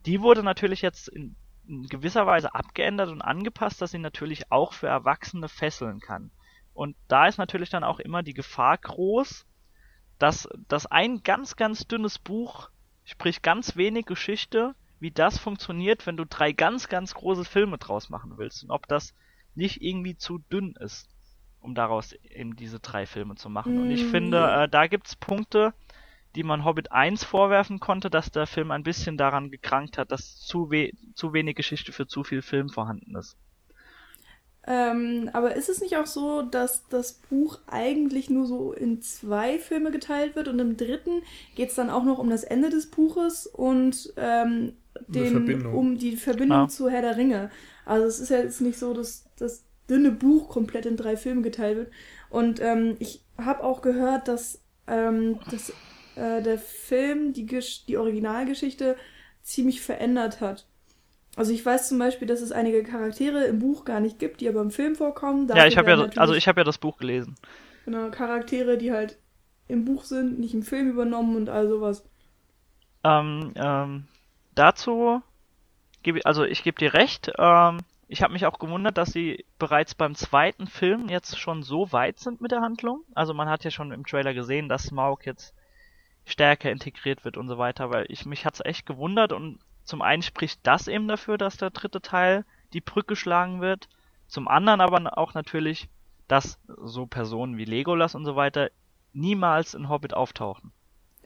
die 0.07 0.21
wurde 0.23 0.45
natürlich 0.45 0.83
jetzt 0.83 1.09
in, 1.09 1.35
in 1.67 1.89
gewisser 1.89 2.29
Weise 2.29 2.55
abgeändert 2.55 3.11
und 3.11 3.23
angepasst, 3.23 3.83
dass 3.83 3.91
sie 3.91 3.99
natürlich 3.99 4.53
auch 4.53 4.73
für 4.73 4.87
Erwachsene 4.87 5.49
fesseln 5.49 5.99
kann. 5.99 6.31
Und 6.75 6.95
da 7.09 7.27
ist 7.27 7.39
natürlich 7.39 7.71
dann 7.71 7.83
auch 7.83 7.99
immer 7.99 8.23
die 8.23 8.35
Gefahr 8.35 8.79
groß, 8.79 9.48
dass, 10.19 10.49
dass 10.69 10.87
ein 10.87 11.23
ganz, 11.23 11.57
ganz 11.57 11.87
dünnes 11.87 12.19
Buch, 12.19 12.71
sprich 13.05 13.43
ganz 13.43 13.77
wenig 13.77 14.07
Geschichte, 14.07 14.75
wie 15.01 15.11
das 15.11 15.39
funktioniert, 15.39 16.07
wenn 16.07 16.17
du 16.17 16.25
drei 16.27 16.53
ganz, 16.53 16.89
ganz 16.89 17.15
große 17.15 17.45
Filme 17.45 17.79
draus 17.79 18.11
machen 18.11 18.37
willst. 18.37 18.65
Und 18.65 18.71
ob 18.71 18.87
das 18.89 19.15
nicht 19.55 19.83
irgendwie 19.83 20.17
zu 20.17 20.39
dünn 20.39 20.75
ist, 20.81 21.09
um 21.61 21.75
daraus 21.75 22.13
eben 22.13 22.57
diese 22.57 22.81
drei 22.81 23.07
Filme 23.07 23.37
zu 23.37 23.49
machen. 23.49 23.79
Und 23.79 23.91
ich 23.91 24.05
Mm, 24.05 24.11
finde, 24.11 24.39
äh, 24.51 24.69
da 24.69 24.87
gibt's 24.87 25.17
Punkte, 25.17 25.75
die 26.35 26.43
man 26.43 26.65
Hobbit 26.65 26.93
1 26.93 27.25
vorwerfen 27.25 27.81
konnte, 27.81 28.11
dass 28.11 28.31
der 28.31 28.47
Film 28.47 28.71
ein 28.71 28.83
bisschen 28.83 29.17
daran 29.17 29.51
gekrankt 29.51 29.99
hat, 29.99 30.13
dass 30.13 30.37
zu, 30.41 30.71
we 30.71 30.93
zu 31.15 31.33
wenig 31.33 31.57
Geschichte 31.57 31.93
für 31.93 32.07
zu 32.07 32.25
viel 32.25 32.43
Film 32.43 32.69
vorhanden 32.69 33.17
ist. 33.17 33.37
Ähm, 34.71 35.31
aber 35.33 35.57
ist 35.57 35.71
es 35.71 35.81
nicht 35.81 35.97
auch 35.97 36.07
so, 36.07 36.43
dass 36.43 36.87
das 36.89 37.15
Buch 37.15 37.59
eigentlich 37.67 38.29
nur 38.29 38.47
so 38.47 38.75
in 38.75 39.01
zwei 39.01 39.59
Filme 39.59 39.91
geteilt 39.91 40.37
wird 40.37 40.47
und 40.47 40.59
im 40.59 40.77
dritten 40.77 41.23
geht 41.55 41.71
es 41.71 41.75
dann 41.75 41.89
auch 41.89 42.05
noch 42.05 42.19
um 42.19 42.29
das 42.29 42.45
Ende 42.45 42.69
des 42.69 42.91
Buches 42.91 43.47
und 43.47 44.13
ähm, 44.19 44.75
den, 45.07 45.65
um 45.65 45.97
die 45.97 46.17
Verbindung 46.19 46.63
Ja. 46.65 46.69
zu 46.69 46.91
Herr 46.91 47.01
der 47.01 47.17
Ringe. 47.17 47.51
Also 47.87 48.07
es 48.07 48.21
ist 48.21 48.29
ja 48.29 48.41
jetzt 48.41 48.61
nicht 48.61 48.79
so, 48.79 48.93
dass 48.93 49.25
das 49.39 49.65
dünne 49.89 50.11
Buch 50.11 50.51
komplett 50.51 50.85
in 50.85 50.99
drei 50.99 51.17
Filme 51.17 51.41
geteilt 51.41 51.79
wird. 51.79 51.91
Und 52.29 52.61
ähm, 52.61 52.97
ich 52.99 53.25
habe 53.39 53.65
auch 53.65 53.81
gehört, 53.81 54.29
dass, 54.29 54.61
ähm, 54.87 55.39
dass 55.51 55.71
äh, 56.17 56.43
der 56.43 56.59
Film 56.59 57.33
die, 57.33 57.47
Gesch 57.47 57.87
die 57.87 57.97
Originalgeschichte 57.97 58.97
ziemlich 59.43 59.81
verändert 59.81 60.43
hat. 60.43 60.67
Also 61.39 61.53
ich 61.53 61.65
weiß 61.65 61.89
zum 61.89 62.01
Beispiel, 62.01 62.27
dass 62.27 62.41
es 62.41 62.51
einige 62.51 62.83
Charaktere 62.83 63.45
im 63.45 63.61
Buch 63.61 63.85
gar 63.85 64.01
nicht 64.01 64.19
gibt, 64.19 64.41
die 64.41 64.49
aber 64.49 64.61
im 64.61 64.73
Film 64.73 64.97
vorkommen. 64.97 65.47
ja, 65.47 65.67
ich 65.67 65.79
habe 65.79 65.89
ja, 65.89 66.09
also 66.17 66.35
ich 66.35 66.49
habe 66.49 66.61
ja 66.61 66.65
das 66.65 66.79
Buch 66.79 66.99
gelesen. 66.99 67.37
genau, 67.85 68.11
Charaktere, 68.11 68.77
die 68.77 68.91
halt 68.91 69.19
im 69.69 69.85
Buch 69.85 70.03
sind, 70.03 70.41
nicht 70.41 70.53
im 70.53 70.65
Film 70.65 70.91
übernommen 70.91 71.37
und 71.37 71.49
all 71.49 71.69
sowas. 71.69 72.05
Ähm, 73.05 73.53
ähm, 73.55 74.09
dazu 74.57 75.23
gebe 76.03 76.27
also 76.27 76.43
ich 76.43 76.65
gebe 76.65 76.77
dir 76.77 76.93
recht. 76.95 77.31
Ähm, 77.39 77.79
ich 78.09 78.21
habe 78.23 78.33
mich 78.33 78.45
auch 78.45 78.59
gewundert, 78.59 78.99
dass 78.99 79.13
sie 79.13 79.45
bereits 79.61 79.95
beim 79.95 80.17
zweiten 80.17 80.67
Film 80.67 81.09
jetzt 81.09 81.39
schon 81.39 81.63
so 81.63 81.93
weit 81.93 82.19
sind 82.19 82.41
mit 82.41 82.51
der 82.51 82.63
Handlung. 82.63 83.03
Also 83.15 83.33
man 83.33 83.49
hat 83.49 83.63
ja 83.63 83.71
schon 83.71 83.93
im 83.93 84.05
Trailer 84.05 84.35
gesehen, 84.35 84.69
dass 84.69 84.87
Smaug 84.87 85.25
jetzt 85.25 85.55
stärker 86.25 86.73
integriert 86.73 87.25
wird 87.25 87.37
und 87.37 87.47
so 87.47 87.59
weiter, 87.59 87.91
weil 87.91 88.07
ich 88.09 88.27
mich 88.27 88.45
hat's 88.45 88.61
echt 88.65 88.87
gewundert 88.87 89.33
und 89.33 89.61
zum 89.89 90.03
einen 90.03 90.21
spricht 90.21 90.61
das 90.65 90.87
eben 90.87 91.09
dafür, 91.09 91.39
dass 91.39 91.57
der 91.57 91.71
dritte 91.71 92.03
Teil 92.03 92.45
die 92.75 92.83
Brücke 92.83 93.17
schlagen 93.17 93.63
wird. 93.63 93.89
Zum 94.27 94.47
anderen 94.47 94.83
aber 94.83 95.17
auch 95.17 95.33
natürlich, 95.33 95.89
dass 96.29 96.59
so 96.67 97.07
Personen 97.07 97.57
wie 97.57 97.65
Legolas 97.65 98.15
und 98.15 98.27
so 98.27 98.37
weiter 98.37 98.71
niemals 99.15 99.73
in 99.73 99.89
Hobbit 99.89 100.13
auftauchen. 100.13 100.73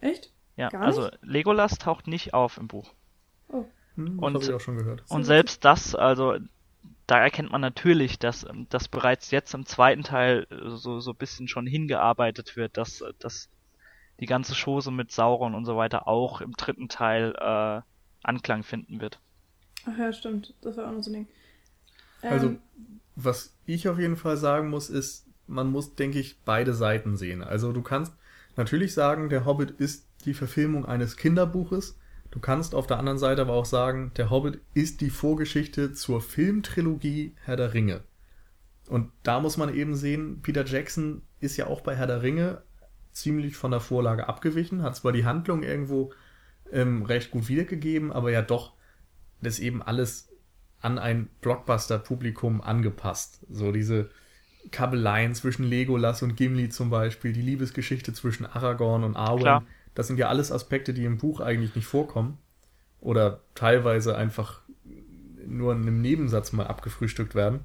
Echt? 0.01 0.33
Ja, 0.57 0.69
Gar 0.69 0.83
also 0.83 1.09
Legolas 1.23 1.79
taucht 1.79 2.07
nicht 2.07 2.35
auf 2.35 2.57
im 2.57 2.69
Buch. 2.69 2.93
Oh. 3.49 3.65
Hm, 3.97 4.21
Und- 4.21 4.35
das 4.35 4.45
habe 4.45 4.53
ich 4.53 4.57
auch 4.57 4.65
schon 4.65 4.77
gehört. 4.79 5.03
Und 5.09 5.25
selbst 5.25 5.65
das, 5.65 5.97
also 5.97 6.37
da 7.09 7.19
erkennt 7.19 7.51
man 7.51 7.61
natürlich, 7.61 8.21
dass 8.21 8.45
ähm, 8.49 8.69
das 8.71 8.87
bereits 8.87 9.33
jetzt 9.33 9.55
im 9.55 9.67
zweiten 9.67 10.05
Teil 10.05 10.47
äh, 10.51 10.69
so 10.77 11.01
so 11.01 11.11
ein 11.11 11.17
bisschen 11.17 11.49
schon 11.49 11.67
hingearbeitet 11.67 12.55
wird, 12.55 12.77
dass 12.77 13.01
äh, 13.01 13.13
dass 13.19 13.49
die 14.21 14.27
ganze 14.27 14.55
Chose 14.55 14.93
mit 14.93 15.11
Sauron 15.11 15.57
und 15.57 15.65
so 15.65 15.77
weiter 15.77 16.07
auch 16.07 16.41
im 16.41 16.53
dritten 16.53 16.89
Teil 16.89 17.35
äh, 17.37 17.83
Anklang 18.23 18.63
finden 18.63 19.01
wird. 19.01 19.21
Ach 19.87 19.99
ja, 19.99 20.13
stimmt. 20.13 20.55
Das 20.63 20.77
war 20.77 20.89
auch 20.89 20.93
noch 20.93 21.03
so 21.03 21.11
ein 21.11 21.15
Ding. 21.15 21.29
Ähm, 22.23 22.33
Also, 22.33 22.57
was 23.17 23.55
ich 23.67 23.89
auf 23.89 23.99
jeden 23.99 24.17
Fall 24.17 24.37
sagen 24.37 24.71
muss, 24.71 24.91
ist, 24.91 25.27
man 25.47 25.71
muss, 25.71 25.95
denke 25.95 26.19
ich, 26.19 26.41
beide 26.45 26.73
Seiten 26.75 27.17
sehen. 27.17 27.43
Also, 27.43 27.73
du 27.73 27.83
kannst 27.83 28.13
natürlich 28.57 28.95
sagen, 28.95 29.29
der 29.29 29.45
Hobbit 29.45 29.73
ist 29.73 30.07
die 30.25 30.35
Verfilmung 30.35 30.87
eines 30.87 31.17
Kinderbuches. 31.17 31.99
Du 32.31 32.41
kannst 32.41 32.75
auf 32.75 32.87
der 32.87 32.99
anderen 32.99 33.19
Seite 33.19 33.43
aber 33.43 33.53
auch 33.53 33.67
sagen, 33.67 34.13
der 34.17 34.31
Hobbit 34.31 34.61
ist 34.73 35.01
die 35.01 35.11
Vorgeschichte 35.11 35.93
zur 35.93 36.23
Filmtrilogie 36.23 37.35
Herr 37.45 37.57
der 37.57 37.75
Ringe. 37.75 38.03
Und 38.89 39.11
da 39.23 39.41
muss 39.41 39.57
man 39.57 39.75
eben 39.75 39.95
sehen, 39.95 40.41
Peter 40.43 40.65
Jackson 40.65 41.23
ist 41.41 41.57
ja 41.57 41.67
auch 41.67 41.83
bei 41.83 41.97
Herr 41.97 42.07
der 42.07 42.23
Ringe 42.23 42.63
ziemlich 43.13 43.57
von 43.57 43.71
der 43.71 43.81
Vorlage 43.81 44.29
abgewichen, 44.29 44.83
hat 44.83 44.97
zwar 44.97 45.13
die 45.13 45.27
Handlung 45.27 45.63
irgendwo 45.63 46.13
ähm, 46.73 47.03
recht 47.03 47.31
gut 47.31 47.49
wiedergegeben, 47.49 48.13
aber 48.13 48.31
ja 48.31 48.43
doch 48.43 48.73
das 49.41 49.59
eben 49.59 49.83
alles 49.83 50.29
an 50.81 50.99
ein 50.99 51.29
Blockbuster-Publikum 51.41 52.61
angepasst. 52.61 53.45
So 53.49 53.73
diese 53.73 54.11
Kabeleien 54.71 55.35
zwischen 55.35 55.65
Legolas 55.65 56.23
und 56.23 56.37
Gimli 56.37 56.69
zum 56.69 56.91
Beispiel, 56.91 57.33
die 57.33 57.43
Liebesgeschichte 57.43 58.13
zwischen 58.13 58.47
Aragorn 58.47 59.05
und 59.05 59.17
Arwen. 59.17 59.43
Klar. 59.43 59.65
Das 59.95 60.07
sind 60.07 60.19
ja 60.19 60.29
alles 60.29 60.51
Aspekte, 60.51 60.95
die 60.95 61.05
im 61.05 61.19
Buch 61.19 61.41
eigentlich 61.41 61.75
nicht 61.75 61.87
vorkommen. 61.87 62.39
Oder 63.01 63.41
teilweise 63.55 64.17
einfach 64.17 64.61
nur 65.47 65.73
in 65.73 65.83
einem 65.83 66.01
Nebensatz 66.01 66.53
mal 66.53 66.67
abgefrühstückt 66.67 67.35
werden. 67.35 67.61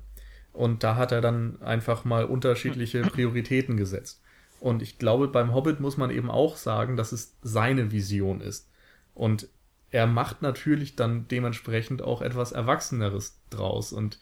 Und 0.51 0.83
da 0.83 0.95
hat 0.95 1.11
er 1.11 1.21
dann 1.21 1.61
einfach 1.61 2.03
mal 2.05 2.25
unterschiedliche 2.25 3.01
Prioritäten 3.13 3.77
gesetzt. 3.77 4.21
Und 4.59 4.81
ich 4.81 4.97
glaube, 4.97 5.27
beim 5.27 5.53
Hobbit 5.53 5.79
muss 5.79 5.97
man 5.97 6.09
eben 6.09 6.31
auch 6.31 6.57
sagen, 6.57 6.97
dass 6.97 7.11
es 7.11 7.37
seine 7.43 7.91
Vision 7.91 8.41
ist. 8.41 8.69
Und 9.17 9.49
er 9.89 10.05
macht 10.05 10.43
natürlich 10.43 10.95
dann 10.95 11.27
dementsprechend 11.27 12.03
auch 12.03 12.21
etwas 12.21 12.51
Erwachseneres 12.51 13.41
draus. 13.49 13.91
Und 13.91 14.19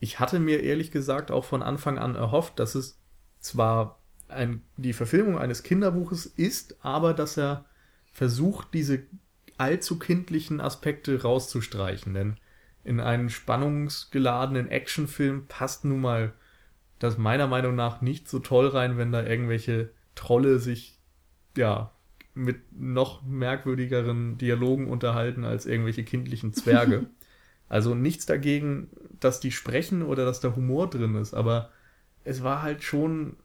ich 0.00 0.18
hatte 0.18 0.40
mir 0.40 0.64
ehrlich 0.64 0.90
gesagt 0.90 1.30
auch 1.30 1.44
von 1.44 1.62
Anfang 1.62 1.96
an 1.96 2.16
erhofft, 2.16 2.58
dass 2.58 2.74
es 2.74 3.00
zwar 3.38 4.00
ein, 4.26 4.62
die 4.76 4.94
Verfilmung 4.94 5.38
eines 5.38 5.62
Kinderbuches 5.62 6.26
ist, 6.26 6.84
aber 6.84 7.14
dass 7.14 7.38
er 7.38 7.66
versucht, 8.12 8.74
diese 8.74 9.04
allzu 9.58 10.00
kindlichen 10.00 10.60
Aspekte 10.60 11.22
rauszustreichen. 11.22 12.14
Denn 12.14 12.36
in 12.82 12.98
einen 12.98 13.30
spannungsgeladenen 13.30 14.68
Actionfilm 14.68 15.46
passt 15.46 15.84
nun 15.84 16.00
mal 16.00 16.32
das 16.98 17.16
meiner 17.16 17.46
Meinung 17.46 17.76
nach 17.76 18.00
nicht 18.00 18.28
so 18.28 18.40
toll 18.40 18.66
rein, 18.66 18.96
wenn 18.96 19.12
da 19.12 19.22
irgendwelche 19.22 19.90
Trolle 20.16 20.58
sich, 20.58 20.98
ja, 21.56 21.92
mit 22.34 22.60
noch 22.72 23.22
merkwürdigeren 23.22 24.38
Dialogen 24.38 24.88
unterhalten 24.88 25.44
als 25.44 25.66
irgendwelche 25.66 26.04
kindlichen 26.04 26.52
Zwerge. 26.52 27.06
also 27.68 27.94
nichts 27.94 28.26
dagegen, 28.26 28.90
dass 29.20 29.40
die 29.40 29.52
sprechen 29.52 30.02
oder 30.02 30.24
dass 30.24 30.40
da 30.40 30.54
Humor 30.54 30.88
drin 30.88 31.14
ist, 31.16 31.34
aber 31.34 31.70
es 32.24 32.42
war 32.42 32.62
halt 32.62 32.82
schon 32.82 33.36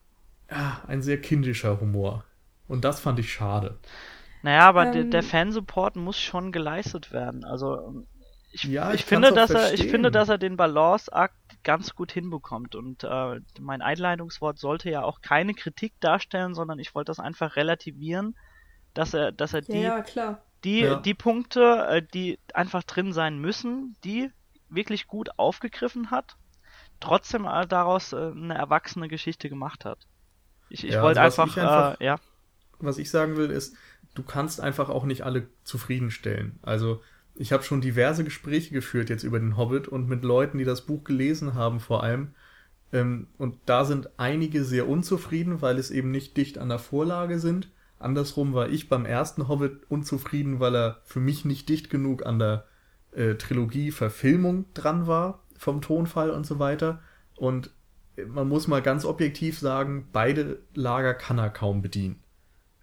ja, 0.50 0.82
ein 0.88 1.02
sehr 1.02 1.19
kindischer 1.19 1.80
Humor. 1.82 2.23
Und 2.67 2.86
das 2.86 3.00
fand 3.00 3.19
ich 3.19 3.32
schade. 3.32 3.78
Naja, 4.43 4.67
aber 4.67 4.86
ähm, 4.86 4.93
der, 4.93 5.04
der 5.06 5.23
Fansupport 5.23 5.95
muss 5.95 6.19
schon 6.19 6.52
geleistet 6.52 7.12
werden. 7.12 7.43
Also 7.43 8.06
ich, 8.52 8.63
ja, 8.63 8.93
ich, 8.93 9.02
ich 9.02 9.06
finde, 9.06 9.32
dass 9.34 9.50
er, 9.50 9.73
ich 9.73 9.88
finde, 9.88 10.12
dass 10.12 10.30
er 10.30 10.38
den 10.38 10.58
Balanceakt 10.58 11.36
ganz 11.63 11.95
gut 11.95 12.12
hinbekommt. 12.12 12.76
Und 12.76 13.04
äh, 13.04 13.39
mein 13.60 13.82
Einleitungswort 13.82 14.58
sollte 14.58 14.89
ja 14.89 15.04
auch 15.04 15.21
keine 15.21 15.54
Kritik 15.54 15.93
darstellen, 16.00 16.54
sondern 16.54 16.80
ich 16.80 16.95
wollte 16.95 17.10
das 17.10 17.19
einfach 17.19 17.56
relativieren, 17.56 18.36
dass 18.98 19.14
er, 19.14 19.32
dass 19.32 19.54
er 19.54 19.62
die, 19.62 19.82
ja, 19.82 20.02
klar. 20.02 20.42
die, 20.64 20.80
ja. 20.80 20.96
die 20.96 21.14
Punkte, 21.14 21.86
äh, 21.90 22.02
die 22.02 22.40
einfach 22.54 22.84
drin 22.84 23.14
sein 23.14 23.40
müssen, 23.40 23.96
die 24.04 24.32
wirklich 24.70 25.08
gut 25.08 25.30
aufgegriffen 25.38 26.10
hat, 26.10 26.36
trotzdem 27.00 27.44
daraus 27.70 28.14
äh, 28.14 28.32
eine 28.32 28.56
erwachsene 28.56 29.08
Geschichte 29.08 29.50
gemacht 29.50 29.86
hat. 29.86 30.00
Ich, 30.70 30.84
ich 30.84 30.94
ja, 30.94 31.04
wollte 31.04 31.22
also 31.22 31.44
einfach, 31.44 31.58
einfach 31.58 32.02
äh, 32.02 32.06
ja. 32.06 32.20
Was 32.80 32.98
ich 32.98 33.10
sagen 33.10 33.38
will, 33.38 33.52
ist, 33.52 33.76
du 34.16 34.24
kannst 34.24 34.60
einfach 34.60 34.90
auch 34.90 35.06
nicht 35.06 35.22
alle 35.24 35.48
zufriedenstellen. 35.64 36.60
Also 36.64 37.02
ich 37.36 37.52
habe 37.52 37.64
schon 37.64 37.82
diverse 37.82 38.24
Gespräche 38.24 38.74
geführt 38.74 39.10
jetzt 39.10 39.24
über 39.24 39.40
den 39.40 39.58
Hobbit 39.58 39.88
und 39.88 40.10
mit 40.10 40.24
Leuten, 40.24 40.58
die 40.58 40.66
das 40.66 40.86
Buch 40.86 41.04
gelesen 41.04 41.54
haben 41.54 41.80
vor 41.80 42.04
allem. 42.04 42.34
Ähm, 42.92 43.28
und 43.38 43.60
da 43.68 43.86
sind 43.86 44.10
einige 44.18 44.64
sehr 44.64 44.90
unzufrieden, 44.90 45.62
weil 45.62 45.78
es 45.78 45.92
eben 45.92 46.10
nicht 46.10 46.36
dicht 46.36 46.58
an 46.58 46.70
der 46.70 46.80
Vorlage 46.80 47.38
sind. 47.38 47.70
Andersrum 48.00 48.54
war 48.54 48.70
ich 48.70 48.90
beim 48.90 49.06
ersten 49.06 49.48
Hobbit 49.48 49.90
unzufrieden, 49.90 50.60
weil 50.60 50.76
er 50.76 51.02
für 51.04 51.20
mich 51.20 51.46
nicht 51.46 51.68
dicht 51.70 51.90
genug 51.90 52.26
an 52.26 52.40
der 52.40 52.66
äh, 53.12 53.36
Trilogie-Verfilmung 53.36 54.66
dran 54.74 55.08
war, 55.08 55.44
vom 55.58 55.82
Tonfall 55.82 56.30
und 56.30 56.46
so 56.46 56.60
weiter. 56.60 57.02
Und 57.36 57.72
man 58.28 58.48
muss 58.48 58.68
mal 58.68 58.82
ganz 58.82 59.06
objektiv 59.06 59.60
sagen, 59.60 60.08
beide 60.12 60.60
Lager 60.74 61.14
kann 61.14 61.38
er 61.38 61.50
kaum 61.50 61.82
bedienen. 61.82 62.22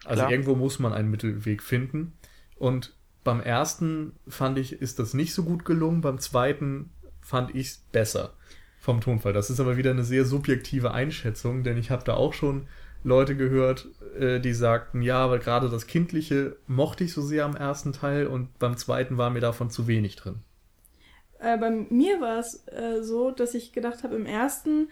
Also 0.05 0.21
Klar. 0.21 0.31
irgendwo 0.31 0.55
muss 0.55 0.79
man 0.79 0.93
einen 0.93 1.11
Mittelweg 1.11 1.63
finden. 1.63 2.13
Und 2.57 2.95
beim 3.25 3.41
ersten 3.41 4.13
fand 4.29 4.59
ich, 4.59 4.81
ist 4.81 4.99
das 4.99 5.15
nicht 5.15 5.35
so 5.35 5.45
gut 5.45 5.65
gelungen, 5.65 6.03
beim 6.03 6.19
zweiten 6.19 6.91
fand 7.21 7.55
ich 7.55 7.69
es 7.69 7.77
besser 7.79 8.35
vom 8.79 9.01
Tonfall. 9.01 9.33
Das 9.33 9.49
ist 9.49 9.61
aber 9.61 9.77
wieder 9.77 9.91
eine 9.91 10.05
sehr 10.05 10.25
subjektive 10.27 10.93
Einschätzung, 10.93 11.65
denn 11.65 11.79
ich 11.79 11.91
habe 11.91 12.05
da 12.05 12.15
auch 12.15 12.35
schon 12.35 12.67
Leute 13.05 13.37
gehört, 13.37 13.87
äh, 14.19 14.41
die 14.41 14.55
sagten, 14.55 15.03
ja, 15.03 15.19
aber 15.19 15.39
gerade 15.39 15.69
das 15.69 15.87
Kindliche 15.87 16.57
mochte 16.67 17.05
ich 17.05 17.13
so 17.13 17.23
sehr 17.23 17.45
am 17.45 17.55
ersten 17.55 17.93
Teil 17.93 18.27
und 18.27 18.59
beim 18.59 18.77
zweiten 18.77 19.19
war 19.19 19.31
mir 19.31 19.41
davon 19.41 19.71
zu 19.71 19.87
wenig 19.87 20.17
drin. 20.17 20.41
Äh, 21.39 21.59
bei 21.59 21.71
mir 21.71 22.21
war 22.21 22.39
es 22.39 22.67
äh, 22.69 23.03
so, 23.03 23.31
dass 23.31 23.55
ich 23.55 23.73
gedacht 23.73 24.03
habe, 24.03 24.17
im 24.17 24.27
ersten 24.27 24.89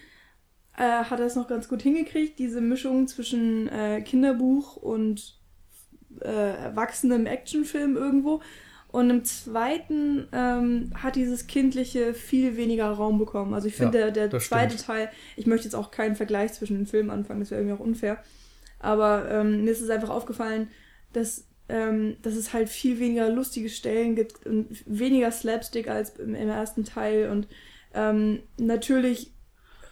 äh, 0.77 1.05
hat 1.05 1.21
er 1.21 1.27
es 1.27 1.37
noch 1.37 1.49
ganz 1.49 1.69
gut 1.69 1.83
hingekriegt, 1.83 2.39
diese 2.39 2.61
Mischung 2.61 3.09
zwischen 3.09 3.69
äh, 3.69 4.03
Kinderbuch 4.03 4.77
und 4.77 5.39
äh, 6.21 6.57
erwachsenem 6.65 7.27
Actionfilm 7.27 7.97
irgendwo. 7.97 8.43
Und 8.93 9.09
im 9.09 9.25
zweiten 9.25 10.29
ähm, 10.33 10.91
hat 10.95 11.17
dieses 11.17 11.47
Kindliche 11.47 12.13
viel 12.13 12.59
weniger 12.59 12.91
Raum 12.91 13.19
bekommen. 13.19 13.55
Also 13.55 13.67
ich 13.67 13.75
finde, 13.75 13.99
ja, 13.99 14.11
der, 14.11 14.29
der 14.29 14.39
zweite 14.39 14.75
stimmt. 14.75 14.87
Teil, 14.87 15.11
ich 15.35 15.47
möchte 15.47 15.65
jetzt 15.65 15.75
auch 15.75 15.91
keinen 15.91 16.15
Vergleich 16.15 16.53
zwischen 16.53 16.77
den 16.77 16.87
Filmen 16.87 17.11
anfangen, 17.11 17.41
das 17.41 17.51
wäre 17.51 17.63
irgendwie 17.63 17.81
auch 17.81 17.85
unfair. 17.85 18.23
Aber 18.79 19.31
ähm, 19.31 19.65
mir 19.65 19.71
ist 19.71 19.81
es 19.81 19.89
einfach 19.89 20.11
aufgefallen, 20.11 20.69
dass, 21.15 21.47
ähm, 21.71 22.19
dass 22.21 22.35
es 22.35 22.53
halt 22.53 22.69
viel 22.69 22.99
weniger 22.99 23.31
lustige 23.31 23.71
Stellen 23.71 24.15
gibt 24.15 24.45
und 24.45 24.69
weniger 24.85 25.33
Slapstick 25.33 25.89
als 25.89 26.11
im, 26.17 26.35
im 26.35 26.51
ersten 26.51 26.85
Teil. 26.85 27.31
Und 27.31 27.49
ähm, 27.95 28.43
natürlich 28.59 29.33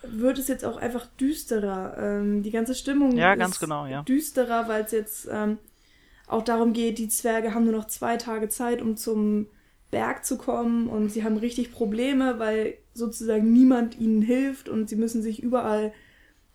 wird 0.02 0.38
es 0.38 0.48
jetzt 0.48 0.64
auch 0.64 0.76
einfach 0.76 1.06
düsterer. 1.18 1.96
Ähm, 1.98 2.42
die 2.42 2.50
ganze 2.50 2.74
Stimmung 2.74 3.16
ja, 3.16 3.32
ist 3.32 3.60
genau, 3.60 3.86
ja. 3.86 4.02
düsterer, 4.02 4.68
weil 4.68 4.84
es 4.84 4.92
jetzt 4.92 5.28
ähm, 5.32 5.56
auch 6.30 6.42
darum 6.42 6.72
geht, 6.72 6.98
die 6.98 7.08
Zwerge 7.08 7.54
haben 7.54 7.64
nur 7.64 7.74
noch 7.74 7.86
zwei 7.86 8.16
Tage 8.16 8.48
Zeit, 8.48 8.80
um 8.82 8.96
zum 8.96 9.46
Berg 9.90 10.24
zu 10.24 10.38
kommen 10.38 10.88
und 10.88 11.10
sie 11.10 11.24
haben 11.24 11.36
richtig 11.36 11.72
Probleme, 11.72 12.38
weil 12.38 12.74
sozusagen 12.94 13.52
niemand 13.52 13.98
ihnen 13.98 14.22
hilft 14.22 14.68
und 14.68 14.88
sie 14.88 14.96
müssen 14.96 15.22
sich 15.22 15.42
überall 15.42 15.92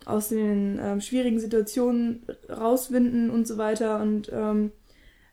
aus 0.05 0.29
den 0.29 0.79
ähm, 0.81 1.01
schwierigen 1.01 1.39
Situationen 1.39 2.25
rauswinden 2.49 3.29
und 3.29 3.47
so 3.47 3.57
weiter. 3.57 4.01
Und 4.01 4.31
ähm, 4.31 4.71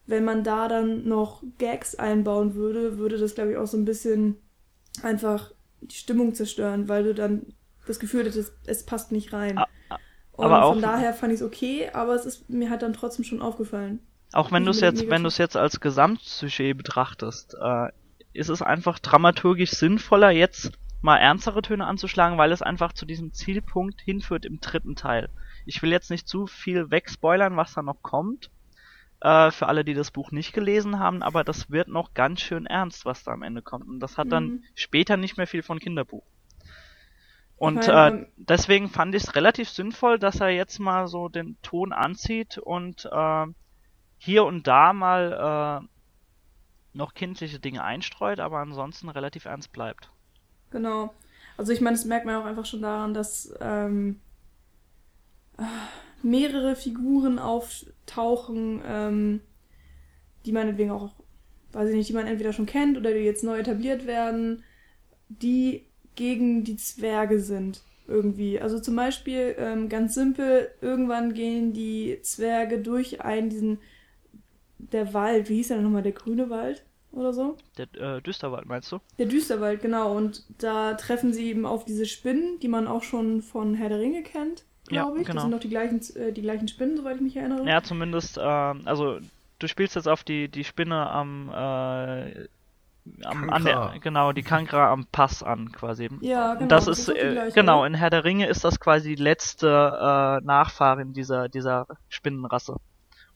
wenn 0.06 0.24
man 0.24 0.42
da 0.42 0.66
dann 0.66 1.06
noch 1.06 1.42
Gags 1.58 1.94
einbauen 1.94 2.54
würde, 2.54 2.98
würde 2.98 3.18
das, 3.18 3.34
glaube 3.34 3.52
ich, 3.52 3.56
auch 3.56 3.66
so 3.66 3.76
ein 3.76 3.84
bisschen 3.84 4.36
einfach 5.02 5.52
die 5.80 5.94
Stimmung 5.94 6.34
zerstören, 6.34 6.88
weil 6.88 7.04
du 7.04 7.14
dann 7.14 7.46
das 7.86 8.00
Gefühl 8.00 8.24
hättest, 8.24 8.52
es 8.66 8.84
passt 8.84 9.12
nicht 9.12 9.32
rein. 9.32 9.58
Ah, 9.58 9.66
ah, 9.88 9.98
und 10.32 10.74
von 10.74 10.82
daher 10.82 11.12
fand 11.12 11.32
ich 11.32 11.40
es 11.40 11.46
okay, 11.46 11.90
aber 11.92 12.14
es 12.14 12.26
ist 12.26 12.48
mir 12.48 12.70
hat 12.70 12.82
dann 12.82 12.92
trotzdem 12.92 13.24
schon 13.24 13.42
aufgefallen. 13.42 14.00
Auch 14.32 14.50
wenn 14.52 14.64
du 14.64 14.70
es 14.70 14.80
jetzt, 14.80 15.08
wenn 15.10 15.22
du 15.22 15.28
es 15.28 15.38
jetzt 15.38 15.56
als 15.56 15.80
Gesamtsujet 15.80 16.76
betrachtest, 16.76 17.56
äh, 17.60 17.88
ist 18.32 18.48
es 18.48 18.62
einfach 18.62 18.98
dramaturgisch 18.98 19.72
sinnvoller, 19.72 20.30
jetzt 20.30 20.72
mal 21.02 21.18
ernstere 21.18 21.62
Töne 21.62 21.86
anzuschlagen, 21.86 22.38
weil 22.38 22.52
es 22.52 22.62
einfach 22.62 22.92
zu 22.92 23.04
diesem 23.04 23.32
Zielpunkt 23.32 24.00
hinführt 24.00 24.44
im 24.44 24.60
dritten 24.60 24.96
Teil. 24.96 25.28
Ich 25.66 25.82
will 25.82 25.90
jetzt 25.90 26.10
nicht 26.10 26.28
zu 26.28 26.46
viel 26.46 26.90
wegspoilern, 26.90 27.56
was 27.56 27.74
da 27.74 27.82
noch 27.82 28.02
kommt, 28.02 28.50
äh, 29.20 29.50
für 29.50 29.66
alle, 29.66 29.84
die 29.84 29.94
das 29.94 30.10
Buch 30.10 30.30
nicht 30.30 30.52
gelesen 30.52 30.98
haben, 30.98 31.22
aber 31.22 31.44
das 31.44 31.70
wird 31.70 31.88
noch 31.88 32.14
ganz 32.14 32.40
schön 32.40 32.66
ernst, 32.66 33.04
was 33.04 33.24
da 33.24 33.32
am 33.32 33.42
Ende 33.42 33.62
kommt. 33.62 33.86
Und 33.86 34.00
das 34.00 34.16
hat 34.16 34.26
mhm. 34.26 34.30
dann 34.30 34.64
später 34.74 35.16
nicht 35.16 35.36
mehr 35.36 35.46
viel 35.46 35.62
von 35.62 35.78
Kinderbuch. 35.78 36.24
Und 37.56 37.86
äh, 37.86 38.26
deswegen 38.36 38.88
fand 38.88 39.14
ich 39.14 39.22
es 39.22 39.36
relativ 39.36 39.68
sinnvoll, 39.68 40.18
dass 40.18 40.40
er 40.40 40.48
jetzt 40.48 40.80
mal 40.80 41.06
so 41.06 41.28
den 41.28 41.56
Ton 41.62 41.92
anzieht 41.92 42.58
und 42.58 43.08
äh, 43.12 43.46
hier 44.24 44.44
und 44.44 44.68
da 44.68 44.92
mal 44.92 45.82
äh, 45.82 46.96
noch 46.96 47.14
kindliche 47.14 47.58
Dinge 47.58 47.82
einstreut, 47.82 48.38
aber 48.38 48.58
ansonsten 48.58 49.08
relativ 49.08 49.46
ernst 49.46 49.72
bleibt. 49.72 50.10
Genau. 50.70 51.12
Also 51.56 51.72
ich 51.72 51.80
meine, 51.80 51.96
das 51.96 52.04
merkt 52.04 52.24
man 52.24 52.36
auch 52.36 52.44
einfach 52.44 52.64
schon 52.64 52.82
daran, 52.82 53.14
dass 53.14 53.52
ähm, 53.60 54.20
mehrere 56.22 56.76
Figuren 56.76 57.40
auftauchen, 57.40 58.80
ähm, 58.86 59.40
die 60.46 60.52
meinetwegen 60.52 60.92
auch, 60.92 61.10
weiß 61.72 61.90
ich 61.90 61.96
nicht, 61.96 62.08
die 62.08 62.14
man 62.14 62.28
entweder 62.28 62.52
schon 62.52 62.66
kennt 62.66 62.96
oder 62.96 63.12
die 63.12 63.18
jetzt 63.18 63.42
neu 63.42 63.58
etabliert 63.58 64.06
werden, 64.06 64.62
die 65.28 65.84
gegen 66.14 66.62
die 66.62 66.76
Zwerge 66.76 67.40
sind 67.40 67.82
irgendwie. 68.06 68.60
Also 68.60 68.78
zum 68.78 68.94
Beispiel 68.94 69.56
ähm, 69.58 69.88
ganz 69.88 70.14
simpel, 70.14 70.70
irgendwann 70.80 71.34
gehen 71.34 71.72
die 71.72 72.20
Zwerge 72.22 72.78
durch 72.78 73.20
einen 73.22 73.50
diesen 73.50 73.78
der 74.90 75.14
Wald, 75.14 75.48
wie 75.48 75.56
hieß 75.56 75.68
der 75.68 75.80
nochmal, 75.80 76.02
der 76.02 76.12
grüne 76.12 76.50
Wald 76.50 76.84
oder 77.12 77.32
so? 77.32 77.56
Der 77.78 78.16
äh, 78.16 78.20
Düsterwald 78.20 78.66
meinst 78.66 78.90
du? 78.90 78.98
Der 79.18 79.26
Düsterwald, 79.26 79.82
genau. 79.82 80.16
Und 80.16 80.44
da 80.58 80.94
treffen 80.94 81.32
sie 81.32 81.46
eben 81.46 81.66
auf 81.66 81.84
diese 81.84 82.06
Spinnen, 82.06 82.58
die 82.60 82.68
man 82.68 82.86
auch 82.86 83.02
schon 83.02 83.42
von 83.42 83.74
Herr 83.74 83.88
der 83.88 84.00
Ringe 84.00 84.22
kennt, 84.22 84.64
glaube 84.86 85.16
ja, 85.16 85.20
ich. 85.20 85.26
Genau. 85.26 85.34
Das 85.34 85.42
sind 85.44 85.52
doch 85.52 85.60
die 85.60 85.68
gleichen, 85.68 86.00
äh, 86.16 86.32
die 86.32 86.42
gleichen 86.42 86.68
Spinnen, 86.68 86.96
soweit 86.96 87.16
ich 87.16 87.22
mich 87.22 87.36
erinnere. 87.36 87.66
Ja, 87.68 87.82
zumindest, 87.82 88.38
äh, 88.38 88.40
also 88.40 89.18
du 89.58 89.68
spielst 89.68 89.94
jetzt 89.96 90.08
auf 90.08 90.24
die, 90.24 90.48
die 90.48 90.64
Spinne 90.64 91.08
am, 91.08 91.48
äh, 91.50 92.48
am 93.24 93.50
an 93.50 93.64
der, 93.64 93.94
genau, 94.00 94.32
die 94.32 94.42
Kankra 94.42 94.90
am 94.90 95.06
Pass 95.06 95.42
an 95.42 95.72
quasi. 95.72 96.08
Ja, 96.20 96.54
genau. 96.54 96.68
Das, 96.68 96.86
das 96.86 96.98
ist, 97.00 97.08
ist 97.08 97.16
äh, 97.16 97.50
genau, 97.54 97.84
in 97.84 97.94
Herr 97.94 98.10
der 98.10 98.24
Ringe 98.24 98.46
ist 98.46 98.64
das 98.64 98.80
quasi 98.80 99.16
die 99.16 99.22
letzte 99.22 99.68
äh, 99.68 100.44
Nachfahrin 100.44 101.12
dieser, 101.12 101.48
dieser 101.48 101.86
Spinnenrasse. 102.08 102.76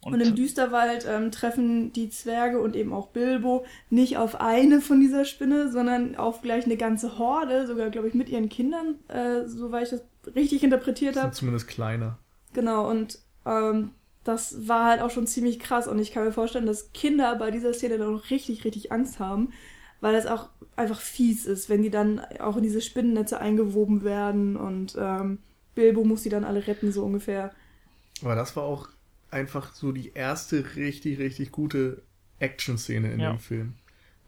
Und, 0.07 0.15
und 0.15 0.21
im 0.21 0.35
Düsterwald 0.37 1.05
ähm, 1.09 1.33
treffen 1.33 1.93
die 1.93 2.11
Zwerge 2.11 2.61
und 2.61 2.77
eben 2.77 2.93
auch 2.93 3.09
Bilbo 3.09 3.67
nicht 3.91 4.19
auf 4.19 4.41
eine 4.41 4.81
von 4.81 5.01
dieser 5.01 5.25
Spinne, 5.25 5.69
sondern 5.69 6.15
auf 6.15 6.43
gleich 6.43 6.65
eine 6.65 6.77
ganze 6.77 7.19
Horde, 7.19 7.67
sogar, 7.67 7.91
glaube 7.91 8.07
ich, 8.07 8.15
mit 8.15 8.29
ihren 8.29 8.49
Kindern, 8.49 9.01
äh, 9.09 9.49
soweit 9.49 9.83
ich 9.83 9.91
das 9.91 10.05
richtig 10.37 10.63
interpretiert 10.63 11.17
habe. 11.17 11.33
Zumindest 11.33 11.67
kleiner. 11.67 12.19
Genau, 12.53 12.89
und 12.89 13.19
ähm, 13.45 13.91
das 14.23 14.69
war 14.69 14.85
halt 14.85 15.03
auch 15.03 15.11
schon 15.11 15.27
ziemlich 15.27 15.59
krass. 15.59 15.89
Und 15.89 15.99
ich 15.99 16.13
kann 16.13 16.25
mir 16.25 16.31
vorstellen, 16.31 16.67
dass 16.67 16.93
Kinder 16.93 17.35
bei 17.35 17.51
dieser 17.51 17.75
Szene 17.75 17.99
dann 17.99 18.15
auch 18.15 18.31
richtig, 18.31 18.65
richtig 18.65 18.93
Angst 18.93 19.19
haben, 19.19 19.53
weil 20.01 20.13
das 20.13 20.27
auch 20.27 20.51
einfach 20.77 21.01
fies 21.01 21.47
ist, 21.47 21.69
wenn 21.69 21.83
die 21.83 21.91
dann 21.91 22.21
auch 22.39 22.57
in 22.57 22.63
diese 22.63 22.81
Spinnennetze 22.81 23.41
eingewoben 23.41 24.05
werden 24.05 24.57
und 24.57 24.95
ähm, 24.97 25.39
Bilbo 25.75 26.05
muss 26.05 26.23
sie 26.23 26.29
dann 26.29 26.45
alle 26.45 26.65
retten, 26.69 26.93
so 26.93 27.05
ungefähr. 27.05 27.53
Aber 28.23 28.37
das 28.37 28.55
war 28.55 28.63
auch 28.63 28.89
einfach 29.31 29.73
so 29.75 29.93
die 29.93 30.13
erste 30.15 30.77
richtig, 30.77 31.19
richtig 31.19 31.53
gute 31.53 32.03
Action-Szene 32.39 33.13
in 33.13 33.21
ja. 33.21 33.31
dem 33.31 33.39
Film. 33.39 33.75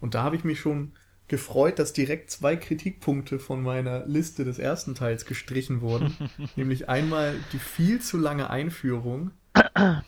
Und 0.01 0.15
da 0.15 0.23
habe 0.23 0.37
ich 0.37 0.45
mich 0.45 0.61
schon 0.61 0.93
gefreut, 1.29 1.79
dass 1.79 1.93
direkt 1.93 2.31
zwei 2.31 2.57
Kritikpunkte 2.57 3.39
von 3.39 3.63
meiner 3.63 4.07
Liste 4.07 4.45
des 4.45 4.59
ersten 4.59 4.95
Teils 4.95 5.27
gestrichen 5.27 5.81
wurden. 5.83 6.17
Nämlich 6.57 6.89
einmal 6.89 7.35
die 7.53 7.59
viel 7.59 8.01
zu 8.01 8.17
lange 8.17 8.49
Einführung, 8.51 9.31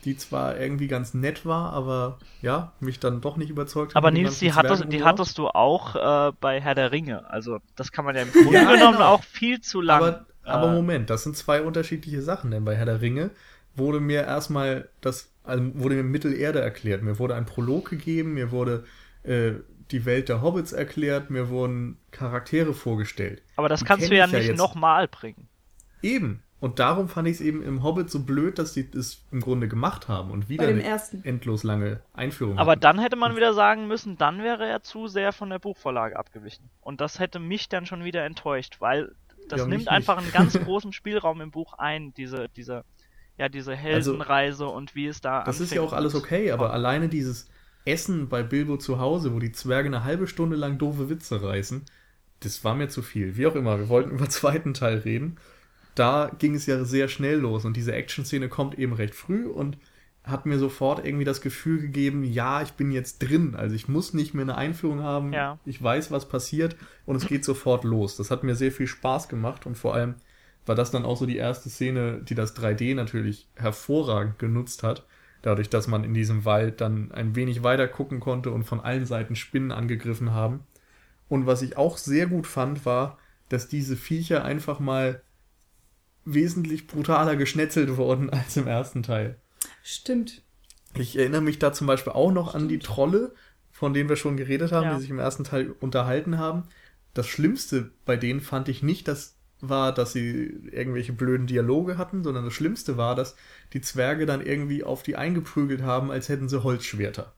die 0.05 0.17
zwar 0.17 0.59
irgendwie 0.59 0.89
ganz 0.89 1.13
nett 1.13 1.45
war, 1.45 1.73
aber 1.73 2.19
ja, 2.41 2.73
mich 2.81 3.01
dann 3.01 3.21
doch 3.21 3.37
nicht 3.37 3.51
überzeugt 3.51 3.95
hat. 3.95 3.97
Aber 3.97 4.11
Nils, 4.11 4.39
die 4.39 4.55
hattest, 4.55 4.91
die 4.91 5.05
hattest 5.05 5.37
du 5.39 5.49
auch 5.49 5.97
äh, 5.97 6.33
bei 6.41 6.61
Herr 6.61 6.75
der 6.75 6.93
Ringe. 6.93 7.29
Also 7.31 7.59
das 7.77 7.93
kann 7.93 8.05
man 8.05 8.17
ja 8.17 8.23
im 8.23 8.33
Grunde 8.33 8.55
Ja, 8.55 8.73
genommen 8.73 8.95
genau. 8.95 9.09
auch 9.09 9.23
viel 9.25 9.61
zu 9.61 9.81
lang. 9.81 10.03
Aber, 10.03 10.27
aber 10.45 10.69
äh, 10.69 10.75
Moment, 10.75 11.11
das 11.11 11.25
sind 11.25 11.37
zwei 11.37 11.63
unterschiedliche 11.63 12.23
Sachen, 12.23 12.51
denn 12.51 12.65
bei 12.65 12.77
Herr 12.77 12.87
der 12.87 13.01
Ringe 13.03 13.31
wurde 13.75 14.01
mir 14.01 14.23
erstmal 14.23 14.89
das, 15.01 15.33
also 15.45 15.63
wurde 15.75 15.97
mir 15.97 16.03
Mittelerde 16.05 16.61
erklärt. 16.61 17.03
Mir 17.03 17.19
wurde 17.19 17.35
ein 17.35 17.47
Prolog 17.47 17.91
gegeben, 17.91 18.35
mir 18.35 18.51
wurde 18.51 18.85
äh, 19.23 19.53
die 19.91 20.05
Welt 20.05 20.29
der 20.29 20.43
Hobbits 20.43 20.73
erklärt, 20.73 21.31
mir 21.31 21.49
wurden 21.49 21.99
Charaktere 22.11 22.75
vorgestellt. 22.75 23.43
aber 23.57 23.69
das 23.69 23.85
die 23.85 23.85
kannst 23.85 24.11
du 24.11 24.17
ja 24.17 24.27
ich 24.27 24.33
ja 24.33 24.41
nicht 24.41 24.47
jetzt. 24.47 24.59
nochmal 24.59 25.09
bringen. 25.09 25.49
Eben. 26.03 26.43
Und 26.61 26.79
darum 26.79 27.09
fand 27.09 27.27
ich 27.29 27.37
es 27.37 27.41
eben 27.41 27.63
im 27.63 27.83
Hobbit 27.83 28.11
so 28.11 28.23
blöd, 28.25 28.59
dass 28.59 28.75
die 28.75 28.91
das 28.91 29.25
im 29.31 29.41
Grunde 29.41 29.67
gemacht 29.69 30.09
haben 30.09 30.31
und 30.31 30.49
wieder 30.51 30.69
eine 30.69 30.83
ersten. 30.83 31.25
endlos 31.25 31.63
lange 31.65 32.03
Einführung 32.13 32.59
Aber 32.59 32.77
hatten. 32.77 32.81
dann 32.81 32.99
hätte 32.99 33.17
man 33.17 33.35
wieder 33.37 33.55
sagen 33.55 33.87
müssen, 33.89 34.19
dann 34.19 34.43
wäre 34.43 34.67
er 34.67 34.83
zu 34.83 35.09
sehr 35.09 35.33
von 35.33 35.51
der 35.51 35.59
Buchvorlage 35.59 36.17
abgewichen. 36.19 36.71
Und 36.81 37.01
das 37.01 37.19
hätte 37.19 37.39
mich 37.39 37.69
dann 37.69 37.87
schon 37.87 38.05
wieder 38.05 38.25
enttäuscht, 38.25 38.81
weil 38.81 39.15
das 39.49 39.63
Ja, 39.63 39.67
nimmt 39.67 39.89
einfach 39.89 40.19
einen 40.19 40.33
ganz 40.33 40.59
großen 40.61 40.93
Spielraum 40.93 41.41
im 41.41 41.51
Buch 41.51 41.75
ein, 41.75 42.13
diese, 42.15 42.49
diese, 42.51 42.85
ja, 43.41 43.49
diese 43.49 43.75
Heldenreise 43.75 44.67
und 44.67 44.95
wie 44.95 45.07
es 45.07 45.23
da 45.23 45.39
Also, 45.39 45.47
Das 45.47 45.61
ist 45.61 45.75
ja 45.75 45.81
auch 45.81 45.95
alles 45.95 46.15
okay, 46.15 46.51
aber 46.53 46.75
alleine 46.75 47.09
dieses 47.09 47.49
Essen 47.87 48.29
bei 48.29 48.43
Bilbo 48.43 48.77
zu 48.77 48.99
Hause, 48.99 49.33
wo 49.33 49.39
die 49.39 49.51
Zwerge 49.51 49.89
eine 49.89 50.05
halbe 50.05 50.27
Stunde 50.27 50.57
lang 50.57 50.77
doofe 50.77 51.09
Witze 51.09 51.43
reißen, 51.43 51.87
das 52.41 52.65
war 52.65 52.75
mir 52.75 52.89
zu 52.89 53.01
viel. 53.01 53.39
Wie 53.39 53.47
auch 53.47 53.55
immer, 53.55 53.79
wir 53.79 53.89
wollten 53.89 54.11
über 54.11 54.27
den 54.27 54.31
zweiten 54.31 54.75
Teil 54.75 54.99
reden. 54.99 55.39
Da 55.95 56.31
ging 56.39 56.55
es 56.55 56.67
ja 56.67 56.85
sehr 56.85 57.09
schnell 57.09 57.39
los 57.39 57.65
und 57.65 57.79
diese 57.79 57.95
Action-Szene 57.95 58.51
kommt 58.51 58.79
eben 58.79 58.93
recht 58.93 59.15
früh 59.15 59.47
und 59.47 59.79
hat 60.23 60.45
mir 60.45 60.59
sofort 60.59 61.03
irgendwie 61.03 61.25
das 61.25 61.41
Gefühl 61.41 61.81
gegeben, 61.81 62.23
ja, 62.23 62.61
ich 62.61 62.73
bin 62.73 62.93
jetzt 62.93 63.21
drin. 63.21 63.55
Also 63.57 63.75
ich 63.75 63.89
muss 63.89 64.13
nicht 64.13 64.35
mehr 64.35 64.43
eine 64.43 64.57
Einführung 64.57 65.03
haben. 65.03 65.33
Ja. 65.33 65.59
Ich 65.65 65.83
weiß, 65.83 66.11
was 66.11 66.29
passiert 66.29 66.77
und 67.07 67.17
es 67.17 67.27
geht 67.27 67.47
sofort 67.47 67.85
los. 67.85 68.19
Das 68.19 68.31
hat 68.31 68.45
mir 68.45 68.55
sehr 68.55 68.71
viel 68.71 68.87
Spaß 68.87 69.31
gemacht 69.31 69.65
und 69.65 69.79
vor 69.79 69.95
allem 69.95 70.17
war 70.67 70.75
das 70.75 70.91
dann 70.91 71.05
auch 71.05 71.17
so 71.17 71.27
die 71.27 71.37
erste 71.37 71.69
Szene, 71.71 72.21
die 72.23 72.35
das 72.35 72.57
3D 72.57 72.95
natürlich 72.95 73.49
hervorragend 73.57 74.39
genutzt 74.39 74.83
hat. 74.83 75.05
Dadurch, 75.43 75.71
dass 75.71 75.87
man 75.89 76.05
in 76.05 76.13
diesem 76.15 76.45
Wald 76.45 76.81
dann 76.81 77.13
ein 77.13 77.35
wenig 77.35 77.63
weiter 77.63 77.89
gucken 77.89 78.21
konnte 78.21 78.51
und 78.51 78.65
von 78.65 78.81
allen 78.81 79.07
Seiten 79.07 79.37
Spinnen 79.37 79.73
angegriffen 79.73 80.33
haben. 80.33 80.61
Und 81.29 81.47
was 81.47 81.63
ich 81.63 81.77
auch 81.77 81.97
sehr 81.97 82.27
gut 82.27 82.47
fand, 82.47 82.85
war, 82.85 83.19
dass 83.49 83.69
diese 83.69 83.97
Viecher 83.97 84.45
einfach 84.45 84.81
mal 84.81 85.23
wesentlich 86.25 86.87
brutaler 86.87 87.37
geschnetzelt 87.37 87.97
wurden 87.97 88.31
als 88.31 88.57
im 88.57 88.67
ersten 88.67 89.03
Teil. 89.03 89.37
Stimmt. 89.83 90.43
Ich 90.95 91.17
erinnere 91.19 91.41
mich 91.41 91.59
da 91.59 91.73
zum 91.73 91.87
Beispiel 91.87 92.13
auch 92.13 92.33
noch 92.33 92.55
an 92.55 92.69
die 92.69 92.79
Trolle, 92.79 93.33
von 93.71 93.95
denen 93.95 94.09
wir 94.09 94.17
schon 94.17 94.37
geredet 94.37 94.73
haben, 94.73 94.85
Ja. 94.85 94.95
die 94.97 95.01
sich 95.01 95.11
im 95.11 95.19
ersten 95.19 95.45
Teil 95.45 95.71
unterhalten 95.81 96.39
haben. 96.39 96.65
Das 97.15 97.27
Schlimmste 97.27 97.91
bei 98.05 98.17
denen 98.17 98.41
fand 98.41 98.69
ich 98.69 98.83
nicht, 98.83 99.09
das 99.09 99.37
war, 99.61 99.93
dass 99.93 100.13
sie 100.13 100.45
irgendwelche 100.71 101.13
blöden 101.13 101.47
Dialoge 101.47 101.99
hatten, 101.99 102.23
sondern 102.23 102.45
das 102.45 102.55
Schlimmste 102.55 102.97
war, 102.97 103.15
dass 103.15 103.37
die 103.73 103.81
Zwerge 103.81 104.27
dann 104.27 104.45
irgendwie 104.45 104.85
auf 104.85 105.03
die 105.03 105.17
eingeprügelt 105.17 105.83
haben, 105.83 106.11
als 106.11 106.29
hätten 106.29 106.49
sie 106.49 106.63
Holzschwerter. 106.63 107.35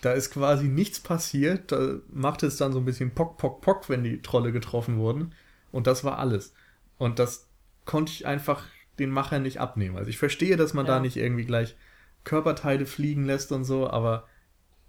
Da 0.00 0.12
ist 0.12 0.30
quasi 0.30 0.68
nichts 0.68 1.00
passiert, 1.00 1.72
da 1.72 1.96
machte 2.12 2.46
es 2.46 2.56
dann 2.56 2.72
so 2.72 2.78
ein 2.78 2.84
bisschen 2.84 3.12
Pock, 3.12 3.38
Pock, 3.38 3.62
Pock, 3.62 3.88
wenn 3.88 4.04
die 4.04 4.20
Trolle 4.20 4.52
getroffen 4.52 4.98
wurden. 4.98 5.34
Und 5.72 5.86
das 5.86 6.04
war 6.04 6.18
alles. 6.18 6.52
Und 6.98 7.18
das 7.18 7.48
konnte 7.84 8.12
ich 8.12 8.26
einfach 8.26 8.64
den 8.98 9.10
Machern 9.10 9.42
nicht 9.42 9.60
abnehmen. 9.60 9.96
Also 9.96 10.10
ich 10.10 10.18
verstehe, 10.18 10.56
dass 10.56 10.74
man 10.74 10.86
Ja. 10.86 10.94
da 10.94 11.00
nicht 11.00 11.16
irgendwie 11.16 11.46
gleich 11.46 11.76
Körperteile 12.24 12.86
fliegen 12.86 13.24
lässt 13.24 13.50
und 13.52 13.64
so, 13.64 13.88
aber 13.88 14.28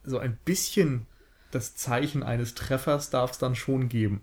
so 0.03 0.19
ein 0.19 0.37
bisschen 0.45 1.07
das 1.51 1.75
Zeichen 1.75 2.21
eines 2.23 2.53
Treffers 2.53 3.09
darf 3.09 3.31
es 3.31 3.37
dann 3.37 3.55
schon 3.55 3.89
geben. 3.89 4.21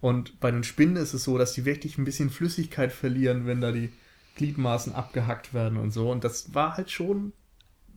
Und 0.00 0.38
bei 0.40 0.50
den 0.50 0.64
Spinnen 0.64 0.96
ist 0.96 1.14
es 1.14 1.24
so, 1.24 1.38
dass 1.38 1.52
die 1.52 1.64
wirklich 1.64 1.98
ein 1.98 2.04
bisschen 2.04 2.30
Flüssigkeit 2.30 2.92
verlieren, 2.92 3.46
wenn 3.46 3.60
da 3.60 3.72
die 3.72 3.90
Gliedmaßen 4.36 4.94
abgehackt 4.94 5.52
werden 5.52 5.78
und 5.78 5.90
so. 5.90 6.10
Und 6.10 6.24
das 6.24 6.54
war 6.54 6.76
halt 6.76 6.90
schon, 6.90 7.32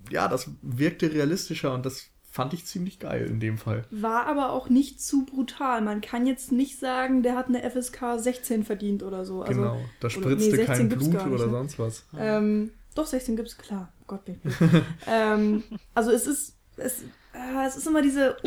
ja, 0.10 0.28
das 0.28 0.50
wirkte 0.62 1.14
realistischer 1.14 1.74
und 1.74 1.86
das 1.86 2.08
fand 2.32 2.54
ich 2.54 2.66
ziemlich 2.66 3.00
geil 3.00 3.28
in 3.28 3.40
dem 3.40 3.58
Fall. 3.58 3.86
War 3.92 4.26
aber 4.26 4.52
auch 4.52 4.70
nicht 4.70 5.02
zu 5.02 5.26
brutal. 5.26 5.82
Man 5.82 6.02
kann 6.02 6.26
jetzt 6.26 6.52
nicht 6.52 6.80
sagen, 6.80 7.24
der 7.24 7.36
hat 7.36 7.48
eine 7.48 7.70
FSK 7.70 8.18
16 8.18 8.64
verdient 8.64 9.04
oder 9.04 9.26
so. 9.26 9.42
Also, 9.42 9.62
genau. 9.62 9.82
Da 10.00 10.10
spritzte 10.10 10.50
nee, 10.50 10.56
16 10.56 10.66
kein 10.66 10.90
Blut 10.90 11.14
nicht, 11.14 11.26
oder 11.26 11.46
ne? 11.46 11.52
sonst 11.52 11.78
was. 11.78 12.06
Ähm, 12.18 12.72
doch, 12.96 13.06
16 13.06 13.36
gibt's, 13.36 13.58
klar. 13.58 13.92
Oh 14.02 14.06
Gott, 14.08 14.26
bin 14.26 14.40
ich 14.44 14.54
ähm, 15.08 15.64
also 15.94 16.12
es 16.12 16.26
ist, 16.26 16.56
es, 16.78 17.02
äh, 17.34 17.68
es 17.68 17.76
ist 17.76 17.86
immer 17.86 18.02
diese 18.02 18.38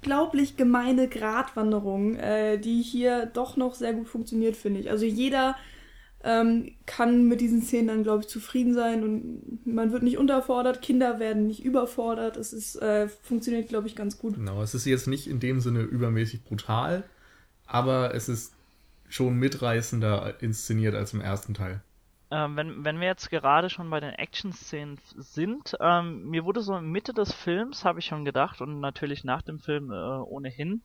unglaublich 0.00 0.56
gemeine 0.56 1.08
Gratwanderung, 1.08 2.16
äh, 2.16 2.58
die 2.58 2.82
hier 2.82 3.26
doch 3.26 3.56
noch 3.56 3.74
sehr 3.74 3.92
gut 3.92 4.08
funktioniert, 4.08 4.56
finde 4.56 4.80
ich. 4.80 4.90
Also 4.90 5.04
jeder 5.04 5.56
ähm, 6.24 6.72
kann 6.86 7.28
mit 7.28 7.40
diesen 7.40 7.62
Szenen 7.62 7.88
dann, 7.88 8.02
glaube 8.02 8.22
ich, 8.22 8.28
zufrieden 8.28 8.74
sein 8.74 9.02
und 9.02 9.66
man 9.66 9.92
wird 9.92 10.02
nicht 10.02 10.18
unterfordert, 10.18 10.82
Kinder 10.82 11.18
werden 11.18 11.46
nicht 11.46 11.64
überfordert. 11.64 12.36
Es 12.36 12.52
ist, 12.52 12.76
äh, 12.76 13.08
funktioniert, 13.08 13.68
glaube 13.68 13.86
ich, 13.86 13.96
ganz 13.96 14.18
gut. 14.18 14.34
Genau, 14.34 14.62
es 14.62 14.74
ist 14.74 14.84
jetzt 14.84 15.06
nicht 15.06 15.26
in 15.26 15.40
dem 15.40 15.60
Sinne 15.60 15.82
übermäßig 15.82 16.44
brutal, 16.44 17.04
aber 17.66 18.14
es 18.14 18.28
ist 18.28 18.52
schon 19.08 19.38
mitreißender 19.38 20.36
inszeniert 20.40 20.94
als 20.94 21.12
im 21.12 21.20
ersten 21.20 21.54
Teil. 21.54 21.82
Ähm, 22.30 22.56
wenn, 22.56 22.84
wenn 22.84 23.00
wir 23.00 23.06
jetzt 23.06 23.30
gerade 23.30 23.70
schon 23.70 23.88
bei 23.88 24.00
den 24.00 24.12
Action-Szenen 24.12 24.98
sind, 25.16 25.76
ähm, 25.80 26.28
mir 26.28 26.44
wurde 26.44 26.60
so 26.60 26.76
in 26.76 26.90
Mitte 26.90 27.14
des 27.14 27.32
Films, 27.32 27.84
habe 27.84 28.00
ich 28.00 28.06
schon 28.06 28.24
gedacht, 28.24 28.60
und 28.60 28.80
natürlich 28.80 29.24
nach 29.24 29.42
dem 29.42 29.60
Film 29.60 29.90
äh, 29.90 29.94
ohnehin, 29.94 30.82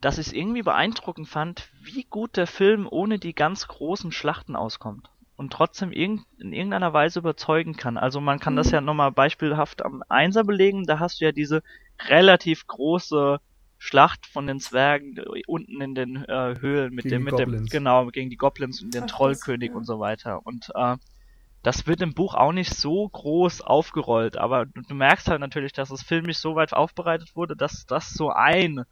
dass 0.00 0.18
ich 0.18 0.28
es 0.28 0.32
irgendwie 0.32 0.62
beeindruckend 0.62 1.28
fand, 1.28 1.68
wie 1.82 2.04
gut 2.04 2.36
der 2.36 2.46
Film 2.46 2.88
ohne 2.90 3.18
die 3.18 3.34
ganz 3.34 3.68
großen 3.68 4.12
Schlachten 4.12 4.56
auskommt. 4.56 5.10
Und 5.36 5.52
trotzdem 5.52 5.92
irgend, 5.92 6.24
in 6.38 6.52
irgendeiner 6.52 6.92
Weise 6.92 7.18
überzeugen 7.18 7.76
kann. 7.76 7.98
Also 7.98 8.20
man 8.20 8.38
kann 8.38 8.56
das 8.56 8.70
ja 8.70 8.80
nochmal 8.80 9.12
beispielhaft 9.12 9.84
am 9.84 10.02
Einser 10.08 10.44
belegen, 10.44 10.84
da 10.84 10.98
hast 10.98 11.20
du 11.20 11.26
ja 11.26 11.32
diese 11.32 11.62
relativ 12.08 12.66
große 12.66 13.40
Schlacht 13.84 14.26
von 14.26 14.46
den 14.46 14.60
Zwergen 14.60 15.16
äh, 15.16 15.42
unten 15.48 15.80
in 15.80 15.96
den 15.96 16.24
äh, 16.24 16.54
Höhlen 16.60 16.94
mit 16.94 17.02
Gegen 17.02 17.16
dem, 17.16 17.24
die 17.24 17.30
mit 17.32 17.38
dem, 17.40 17.50
Goblins. 17.50 17.70
genau, 17.70 18.06
gegen 18.06 18.30
die 18.30 18.36
Goblins 18.36 18.80
und 18.80 18.94
den 18.94 19.02
Ach, 19.02 19.06
das, 19.08 19.16
Trollkönig 19.16 19.70
ja. 19.70 19.76
und 19.76 19.84
so 19.84 19.98
weiter. 19.98 20.46
Und 20.46 20.70
äh, 20.76 20.96
das 21.64 21.88
wird 21.88 22.00
im 22.00 22.14
Buch 22.14 22.34
auch 22.34 22.52
nicht 22.52 22.72
so 22.72 23.08
groß 23.08 23.60
aufgerollt, 23.60 24.36
aber 24.36 24.66
du, 24.66 24.82
du 24.82 24.94
merkst 24.94 25.26
halt 25.26 25.40
natürlich, 25.40 25.72
dass 25.72 25.90
es 25.90 26.04
filmisch 26.04 26.38
so 26.38 26.54
weit 26.54 26.72
aufbereitet 26.72 27.34
wurde, 27.34 27.56
dass 27.56 27.84
das 27.84 28.10
so 28.10 28.30
ein 28.30 28.84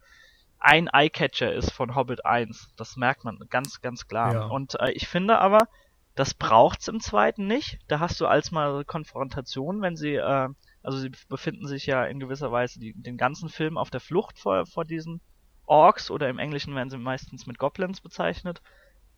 ein 0.59 0.89
Eyecatcher 0.93 1.53
ist 1.53 1.71
von 1.71 1.95
Hobbit 1.95 2.25
1. 2.25 2.73
Das 2.75 2.97
merkt 2.97 3.23
man 3.23 3.39
ganz, 3.49 3.81
ganz 3.81 4.09
klar. 4.09 4.33
Ja. 4.33 4.45
Und 4.47 4.77
äh, 4.79 4.91
ich 4.91 5.07
finde 5.07 5.39
aber, 5.39 5.69
das 6.15 6.33
braucht's 6.33 6.89
im 6.89 6.99
zweiten 6.99 7.47
nicht. 7.47 7.79
Da 7.87 7.99
hast 8.01 8.19
du 8.19 8.27
als 8.27 8.51
mal 8.51 8.83
Konfrontation, 8.83 9.81
wenn 9.81 9.95
sie, 9.95 10.15
äh, 10.15 10.49
also 10.83 10.97
sie 10.97 11.11
befinden 11.29 11.67
sich 11.67 11.85
ja 11.85 12.05
in 12.05 12.19
gewisser 12.19 12.51
Weise 12.51 12.79
die, 12.79 12.93
den 12.93 13.17
ganzen 13.17 13.49
Film 13.49 13.77
auf 13.77 13.89
der 13.89 13.99
Flucht 13.99 14.39
vor, 14.39 14.65
vor 14.65 14.85
diesen 14.85 15.21
Orks 15.65 16.09
oder 16.11 16.29
im 16.29 16.39
Englischen 16.39 16.75
werden 16.75 16.89
sie 16.89 16.97
meistens 16.97 17.45
mit 17.45 17.57
Goblins 17.57 18.01
bezeichnet. 18.01 18.61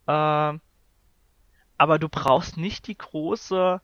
Äh, 0.07 0.57
aber 1.77 1.99
du 1.99 2.09
brauchst 2.09 2.57
nicht 2.57 2.87
die 2.87 2.97
große 2.97 3.81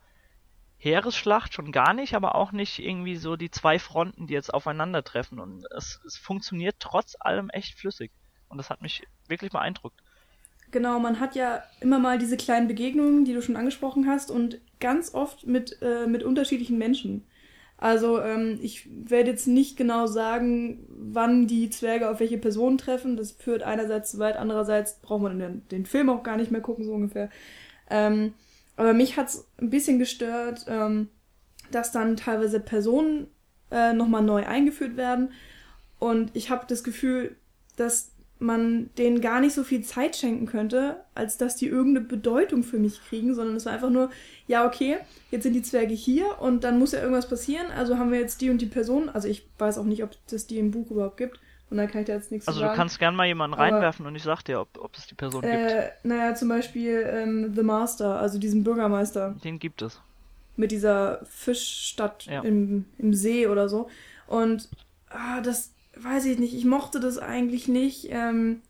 Heeresschlacht, 0.78 1.54
schon 1.54 1.72
gar 1.72 1.94
nicht, 1.94 2.16
aber 2.16 2.36
auch 2.36 2.52
nicht 2.52 2.80
irgendwie 2.80 3.18
so 3.18 3.36
die 3.36 3.52
zwei 3.52 3.80
Fronten, 3.80 4.28
die 4.28 4.34
jetzt 4.34 4.54
aufeinandertreffen. 4.54 5.40
Und 5.40 5.66
es, 5.76 6.00
es 6.06 6.18
funktioniert 6.18 6.78
trotz 6.80 7.16
allem 7.20 7.50
echt 7.50 7.78
flüssig. 7.78 8.12
Und 8.48 8.58
das 8.58 8.70
hat 8.70 8.82
mich 8.82 9.04
wirklich 9.28 9.52
beeindruckt. 9.52 10.02
Genau, 10.72 11.00
man 11.00 11.20
hat 11.20 11.36
ja 11.36 11.64
immer 11.82 12.00
mal 12.00 12.20
diese 12.20 12.38
kleinen 12.38 12.68
Begegnungen, 12.68 13.26
die 13.26 13.34
du 13.34 13.42
schon 13.42 13.56
angesprochen 13.56 14.08
hast, 14.08 14.30
und 14.32 14.60
ganz 14.80 15.14
oft 15.14 15.46
mit, 15.48 15.82
äh, 15.82 16.06
mit 16.06 16.24
unterschiedlichen 16.24 16.78
Menschen. 16.78 17.26
Also 17.80 18.22
ähm, 18.22 18.60
ich 18.62 18.90
werde 18.92 19.32
jetzt 19.32 19.48
nicht 19.48 19.78
genau 19.78 20.06
sagen, 20.06 20.86
wann 20.90 21.48
die 21.48 21.70
Zwerge 21.70 22.10
auf 22.10 22.20
welche 22.20 22.38
Personen 22.38 22.78
treffen. 22.78 23.16
Das 23.16 23.32
führt 23.32 23.64
einerseits 23.64 24.12
zu 24.12 24.20
weit, 24.20 24.36
andererseits 24.36 25.00
braucht 25.00 25.22
man 25.22 25.40
den, 25.40 25.68
den 25.70 25.86
Film 25.86 26.10
auch 26.10 26.22
gar 26.22 26.36
nicht 26.36 26.52
mehr 26.52 26.60
gucken, 26.60 26.84
so 26.84 26.92
ungefähr. 26.92 27.30
Ähm, 27.90 28.34
aber 28.76 28.94
mich 28.94 29.16
hat's 29.16 29.48
ein 29.58 29.70
bisschen 29.70 29.98
gestört, 29.98 30.66
ähm, 30.68 31.08
dass 31.72 31.94
dann 31.94 32.18
teilweise 32.18 32.60
Personen 32.60 33.28
äh, 33.72 33.94
nochmal 33.94 34.24
neu 34.24 34.46
eingeführt 34.46 34.98
werden. 34.98 35.32
Und 36.00 36.32
ich 36.34 36.50
habe 36.50 36.66
das 36.68 36.84
Gefühl, 36.84 37.38
dass 37.78 38.12
man 38.40 38.90
denen 38.98 39.20
gar 39.22 39.42
nicht 39.42 39.54
so 39.54 39.64
viel 39.64 39.84
Zeit 39.84 40.16
schenken 40.16 40.46
könnte, 40.46 40.98
als 41.14 41.38
dass 41.38 41.58
die 41.58 41.68
irgendeine 41.68 42.06
Bedeutung 42.08 42.64
für 42.64 42.80
mich 42.80 43.02
kriegen, 43.08 43.36
sondern 43.36 43.56
es 43.58 43.66
war 43.66 43.74
einfach 43.74 43.90
nur, 43.90 44.10
ja, 44.48 44.66
okay, 44.66 44.98
jetzt 45.30 45.44
sind 45.44 45.54
die 45.54 45.62
Zwerge 45.62 45.94
hier 45.94 46.40
und 46.40 46.64
dann 46.64 46.80
muss 46.80 46.94
ja 46.94 47.00
irgendwas 47.02 47.28
passieren, 47.30 47.68
also 47.76 47.98
haben 47.98 48.12
wir 48.12 48.20
jetzt 48.20 48.40
die 48.42 48.50
und 48.50 48.60
die 48.62 48.66
Person, 48.66 49.10
also 49.10 49.28
ich 49.28 49.46
weiß 49.58 49.78
auch 49.78 49.84
nicht, 49.84 50.04
ob 50.04 50.12
das 50.30 50.48
die 50.48 50.58
im 50.58 50.72
Buch 50.72 50.90
überhaupt 50.90 51.18
gibt, 51.18 51.40
Und 51.72 51.78
dann 51.78 51.88
kann 51.88 52.02
ich 52.02 52.08
da 52.08 52.14
jetzt 52.14 52.32
nichts 52.32 52.48
Also 52.48 52.62
sagen. 52.62 52.72
du 52.72 52.78
kannst 52.78 52.98
gern 52.98 53.16
mal 53.16 53.28
jemanden 53.28 53.54
Aber- 53.54 53.64
reinwerfen 53.64 54.06
und 54.08 54.16
ich 54.16 54.24
sag 54.24 54.42
dir, 54.44 54.60
ob, 54.62 54.70
ob 54.80 54.96
es 54.98 55.06
die 55.06 55.14
Person 55.16 55.42
gibt. 55.42 55.54
äh, 55.54 55.90
naja, 56.04 56.34
zum 56.34 56.48
Beispiel 56.50 57.06
ähm, 57.08 57.54
The 57.56 57.62
Master, 57.62 58.20
also 58.20 58.40
diesen 58.40 58.64
Bürgermeister 58.64 59.36
Den 59.44 59.60
gibt 59.60 59.82
es. 59.84 60.00
mit 60.56 60.72
dieser 60.72 61.20
Fischstadt 61.30 62.26
Ja. 62.26 62.42
im, 62.42 62.86
im 62.98 63.14
See 63.14 63.46
oder 63.48 63.70
so. 63.70 63.88
Und 64.28 64.68
ah, 65.10 65.42
das 65.42 65.72
weiß 66.04 66.26
ich 66.26 66.40
nicht, 66.40 66.54
ich 66.54 66.66
mochte 66.66 67.00
das 67.00 67.18
eigentlich 67.18 67.68
nicht, 67.68 68.08
ähm, 68.10 68.62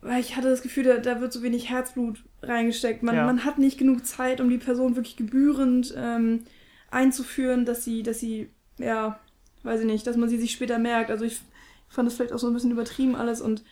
weil 0.00 0.20
ich 0.20 0.36
hatte 0.36 0.48
das 0.50 0.62
Gefühl, 0.62 0.84
da, 0.84 0.98
da 0.98 1.20
wird 1.20 1.32
so 1.32 1.42
wenig 1.42 1.70
Herzblut 1.70 2.22
reingesteckt. 2.42 3.02
Man, 3.02 3.14
Ja. 3.16 3.26
man 3.26 3.44
hat 3.44 3.58
nicht 3.58 3.78
genug 3.78 4.06
Zeit, 4.06 4.40
um 4.40 4.48
die 4.48 4.58
Person 4.58 4.94
wirklich 4.96 5.16
gebührend 5.16 5.94
ähm, 5.96 6.44
einzuführen, 6.90 7.64
dass 7.64 7.84
sie, 7.84 8.02
dass 8.02 8.20
sie, 8.20 8.48
ja, 8.78 9.18
weiß 9.64 9.80
ich 9.80 9.86
nicht, 9.86 10.06
dass 10.06 10.16
man 10.16 10.28
sie 10.28 10.38
sich 10.38 10.52
später 10.52 10.78
merkt. 10.78 11.10
Also 11.10 11.24
ich 11.24 11.40
fand 11.88 12.06
das 12.06 12.14
vielleicht 12.14 12.32
auch 12.32 12.38
so 12.38 12.46
ein 12.48 12.54
bisschen 12.54 12.70
übertrieben 12.70 13.16
alles 13.16 13.40
und 13.40 13.64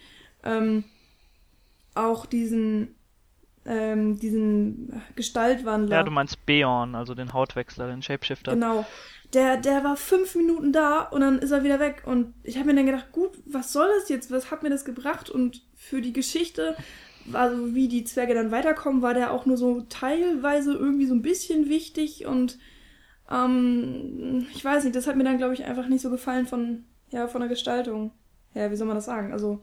ähm, 0.43 0.85
auch 1.95 2.27
diesen, 2.27 2.95
ähm, 3.65 4.19
diesen 4.19 5.01
Gestaltwandler. 5.15 5.97
Ja, 5.99 6.03
du 6.03 6.11
meinst 6.11 6.45
Beorn, 6.47 6.95
also 6.95 7.15
den 7.15 7.33
Hautwechsler, 7.33 7.87
den 7.87 8.03
Shapeshifter. 8.03 8.53
Genau. 8.55 8.85
Der, 9.35 9.57
der 9.57 9.83
war 9.85 9.97
fünf 9.97 10.35
Minuten 10.37 10.73
da 10.73 11.01
und 11.03 11.21
dann 11.21 11.39
ist 11.41 11.51
er 11.51 11.65
wieder 11.65 11.81
weg. 11.81 12.03
Und 12.07 12.35
ich 12.45 12.57
habe 12.57 12.67
mir 12.67 12.75
dann 12.77 12.87
gedacht, 12.87 13.13
gut, 13.13 13.33
was 13.47 13.73
soll 13.73 13.89
das 13.99 14.09
jetzt? 14.09 14.31
Was 14.31 14.51
hat 14.51 14.63
mir 14.63 14.71
das 14.71 14.85
gebracht? 14.85 15.29
Und 15.31 15.63
für 15.75 16.01
die 16.01 16.13
Geschichte, 16.13 16.77
also 17.33 17.75
wie 17.75 17.89
die 17.89 18.05
Zwerge 18.05 18.35
dann 18.35 18.51
weiterkommen, 18.53 19.03
war 19.03 19.15
der 19.15 19.33
auch 19.33 19.47
nur 19.47 19.57
so 19.57 19.83
teilweise 19.89 20.73
irgendwie 20.75 21.07
so 21.07 21.15
ein 21.15 21.23
bisschen 21.23 21.69
wichtig. 21.69 22.27
Und 22.27 22.59
ähm, 23.31 24.47
ich 24.55 24.65
weiß 24.65 24.85
nicht, 24.85 24.97
das 24.97 25.07
hat 25.07 25.17
mir 25.17 25.25
dann, 25.25 25.39
glaube 25.39 25.55
ich, 25.55 25.65
einfach 25.65 25.89
nicht 25.89 26.03
so 26.03 26.11
gefallen 26.11 26.47
von, 26.47 26.85
ja, 27.11 27.27
von 27.29 27.41
der 27.41 27.49
Gestaltung. 27.49 28.13
Ja, 28.55 28.71
wie 28.71 28.77
soll 28.77 28.87
man 28.87 28.97
das 28.97 29.07
sagen? 29.07 29.33
Also, 29.33 29.61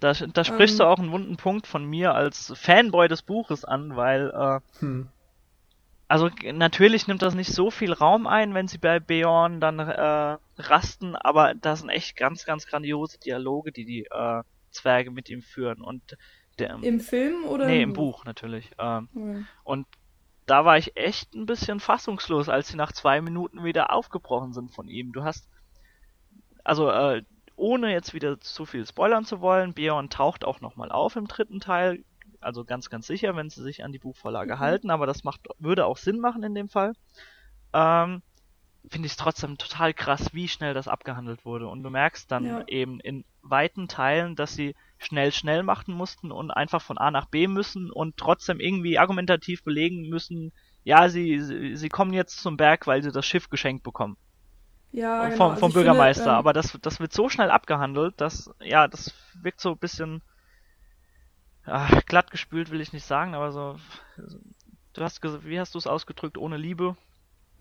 Da, 0.00 0.12
da 0.12 0.44
sprichst 0.44 0.78
Ähm. 0.80 0.84
du 0.84 0.84
auch 0.90 0.98
einen 0.98 1.12
wunden 1.12 1.36
Punkt 1.36 1.66
von 1.66 1.84
mir 1.84 2.14
als 2.14 2.52
Fanboy 2.56 3.08
des 3.08 3.22
Buches 3.22 3.64
an, 3.64 3.96
weil, 3.96 4.30
äh, 4.30 4.60
Hm. 4.80 5.08
Also 6.14 6.30
natürlich 6.52 7.08
nimmt 7.08 7.22
das 7.22 7.34
nicht 7.34 7.52
so 7.52 7.72
viel 7.72 7.92
Raum 7.92 8.28
ein, 8.28 8.54
wenn 8.54 8.68
sie 8.68 8.78
bei 8.78 9.00
Beorn 9.00 9.58
dann 9.60 9.80
äh, 9.80 10.38
rasten, 10.58 11.16
aber 11.16 11.54
das 11.54 11.80
sind 11.80 11.88
echt 11.88 12.14
ganz, 12.16 12.44
ganz 12.44 12.68
grandiose 12.68 13.18
Dialoge, 13.18 13.72
die 13.72 13.84
die 13.84 14.04
äh, 14.08 14.44
Zwerge 14.70 15.10
mit 15.10 15.28
ihm 15.28 15.42
führen. 15.42 15.80
Und 15.80 16.16
der, 16.60 16.78
im 16.80 17.00
Film 17.00 17.44
oder? 17.46 17.66
nee, 17.66 17.82
im 17.82 17.94
Buch 17.94 18.24
natürlich. 18.24 18.70
Ähm, 18.78 19.08
Okay. 19.12 19.44
und 19.64 19.88
da 20.46 20.64
war 20.64 20.78
ich 20.78 20.96
echt 20.96 21.34
ein 21.34 21.46
bisschen 21.46 21.80
fassungslos, 21.80 22.48
als 22.48 22.68
sie 22.68 22.76
nach 22.76 22.92
zwei 22.92 23.20
Minuten 23.20 23.64
wieder 23.64 23.92
aufgebrochen 23.92 24.52
sind 24.52 24.70
von 24.70 24.86
ihm. 24.86 25.12
Du 25.12 25.24
hast, 25.24 25.48
also 26.62 26.90
äh, 26.90 27.24
ohne 27.56 27.90
jetzt 27.90 28.14
wieder 28.14 28.38
zu 28.38 28.66
viel 28.66 28.86
spoilern 28.86 29.24
zu 29.24 29.40
wollen, 29.40 29.74
Beorn 29.74 30.10
taucht 30.10 30.44
auch 30.44 30.60
nochmal 30.60 30.92
auf 30.92 31.16
im 31.16 31.26
dritten 31.26 31.58
Teil, 31.58 32.04
also 32.44 32.64
ganz, 32.64 32.90
ganz 32.90 33.06
sicher, 33.06 33.36
wenn 33.36 33.50
sie 33.50 33.62
sich 33.62 33.84
an 33.84 33.92
die 33.92 33.98
Buchvorlage 33.98 34.58
Mhm. 34.58 34.58
halten, 34.58 34.90
aber 34.90 35.06
das 35.06 35.24
macht, 35.24 35.40
würde 35.58 35.86
auch 35.86 35.96
Sinn 35.98 36.20
machen 36.20 36.42
in 36.44 36.54
dem 36.54 36.68
Fall. 36.68 36.92
Ähm, 37.74 38.22
Finde 38.90 39.06
ich 39.06 39.12
es 39.12 39.18
trotzdem 39.18 39.58
total 39.58 39.94
krass, 39.94 40.34
wie 40.34 40.48
schnell 40.48 40.74
das 40.74 40.88
abgehandelt 40.88 41.44
wurde. 41.46 41.68
Und 41.68 41.82
du 41.82 41.90
merkst 41.90 42.30
dann 42.30 42.44
Ja. 42.46 42.64
eben 42.66 43.00
in 43.00 43.24
weiten 43.42 43.88
Teilen, 43.88 44.36
dass 44.36 44.54
sie 44.54 44.74
schnell, 44.98 45.32
schnell 45.32 45.62
machen 45.62 45.94
mussten 45.94 46.32
und 46.32 46.50
einfach 46.50 46.82
von 46.82 46.98
A 46.98 47.10
nach 47.10 47.26
B 47.26 47.46
müssen 47.48 47.90
und 47.90 48.16
trotzdem 48.18 48.60
irgendwie 48.60 48.98
argumentativ 48.98 49.64
belegen 49.64 50.08
müssen, 50.08 50.52
ja, 50.84 51.08
sie, 51.10 51.40
sie, 51.40 51.76
sie 51.76 51.88
kommen 51.90 52.12
jetzt 52.14 52.40
zum 52.40 52.56
Berg, 52.58 52.86
weil 52.86 53.02
sie 53.02 53.12
das 53.12 53.26
Schiff 53.26 53.48
geschenkt 53.50 53.84
bekommen. 53.84 54.16
Ja, 54.92 55.28
genau. 55.28 55.36
vom 55.36 55.50
Also 55.50 55.60
vom 55.60 55.72
finde, 55.72 55.74
Bürgermeister. 55.74 56.32
ähm, 56.32 56.36
aber 56.38 56.52
das, 56.52 56.78
das 56.82 57.00
wird 57.00 57.12
so 57.12 57.28
schnell 57.28 57.50
abgehandelt, 57.50 58.20
dass, 58.20 58.50
ja, 58.60 58.88
das 58.88 59.12
wirkt 59.34 59.60
so 59.60 59.72
ein 59.72 59.78
bisschen, 59.78 60.22
ja, 61.66 62.00
glatt 62.06 62.30
gespült 62.30 62.70
will 62.70 62.80
ich 62.80 62.92
nicht 62.92 63.06
sagen, 63.06 63.34
aber 63.34 63.52
so, 63.52 63.76
du 64.92 65.02
hast, 65.02 65.20
wie 65.44 65.58
hast 65.58 65.74
du 65.74 65.78
es 65.78 65.86
ausgedrückt, 65.86 66.38
ohne 66.38 66.56
Liebe? 66.56 66.96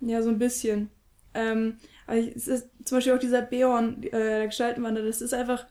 Ja, 0.01 0.21
so 0.21 0.29
ein 0.29 0.39
bisschen. 0.39 0.89
Ähm, 1.33 1.77
es 2.07 2.47
ist 2.47 2.69
zum 2.83 2.97
Beispiel 2.97 3.13
auch 3.13 3.19
dieser 3.19 3.41
Beorn, 3.41 4.03
äh, 4.03 4.09
der 4.11 4.47
Gestaltenwandler, 4.47 5.03
das 5.03 5.21
ist 5.21 5.33
einfach, 5.33 5.65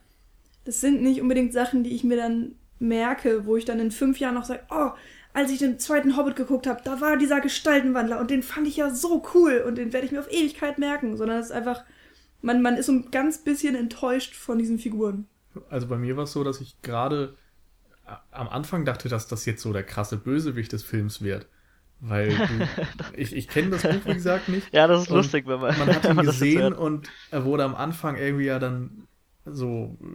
das 0.64 0.80
sind 0.80 1.02
nicht 1.02 1.20
unbedingt 1.20 1.52
Sachen, 1.52 1.84
die 1.84 1.94
ich 1.94 2.04
mir 2.04 2.16
dann 2.16 2.56
merke, 2.78 3.46
wo 3.46 3.56
ich 3.56 3.64
dann 3.64 3.78
in 3.80 3.90
fünf 3.90 4.18
Jahren 4.18 4.34
noch 4.34 4.44
sage, 4.44 4.62
oh, 4.70 4.90
als 5.34 5.50
ich 5.50 5.58
den 5.58 5.78
zweiten 5.78 6.16
Hobbit 6.16 6.36
geguckt 6.36 6.66
habe, 6.66 6.82
da 6.84 7.00
war 7.00 7.16
dieser 7.16 7.40
Gestaltenwandler 7.40 8.20
und 8.20 8.30
den 8.30 8.42
fand 8.42 8.66
ich 8.66 8.76
ja 8.76 8.90
so 8.90 9.22
cool 9.34 9.64
und 9.66 9.76
den 9.76 9.92
werde 9.92 10.06
ich 10.06 10.12
mir 10.12 10.20
auf 10.20 10.30
Ewigkeit 10.30 10.78
merken, 10.78 11.16
sondern 11.16 11.38
es 11.38 11.46
ist 11.46 11.52
einfach, 11.52 11.84
man, 12.42 12.60
man 12.60 12.76
ist 12.76 12.86
so 12.86 12.92
ein 12.92 13.10
ganz 13.10 13.38
bisschen 13.38 13.74
enttäuscht 13.74 14.34
von 14.34 14.58
diesen 14.58 14.78
Figuren. 14.78 15.26
Also 15.70 15.86
bei 15.86 15.96
mir 15.96 16.16
war 16.16 16.24
es 16.24 16.32
so, 16.32 16.44
dass 16.44 16.60
ich 16.60 16.80
gerade 16.82 17.36
am 18.30 18.48
Anfang 18.48 18.84
dachte, 18.84 19.08
dass 19.08 19.28
das 19.28 19.46
jetzt 19.46 19.62
so 19.62 19.72
der 19.72 19.84
krasse 19.84 20.16
Bösewicht 20.16 20.72
des 20.72 20.84
Films 20.84 21.22
wird. 21.22 21.48
Weil 22.00 22.42
du, 22.42 22.68
ich, 23.12 23.34
ich 23.34 23.48
kenne 23.48 23.70
das 23.70 23.86
Buch, 23.86 24.06
wie 24.06 24.14
gesagt, 24.14 24.48
nicht. 24.48 24.72
Ja, 24.72 24.86
das 24.86 25.02
ist 25.02 25.10
Und 25.10 25.16
lustig, 25.16 25.46
wenn 25.46 25.60
man, 25.60 25.76
Man 25.76 25.92
hat 25.94 26.04
ihn 26.08 26.20
gesehen 26.20 26.72
und 26.72 27.12
er 27.30 27.44
wurde 27.44 27.64
am 27.64 27.74
Anfang 27.74 28.16
irgendwie 28.16 28.46
ja 28.46 28.58
dann 28.58 29.08
so 29.44 29.98
äh, 30.02 30.06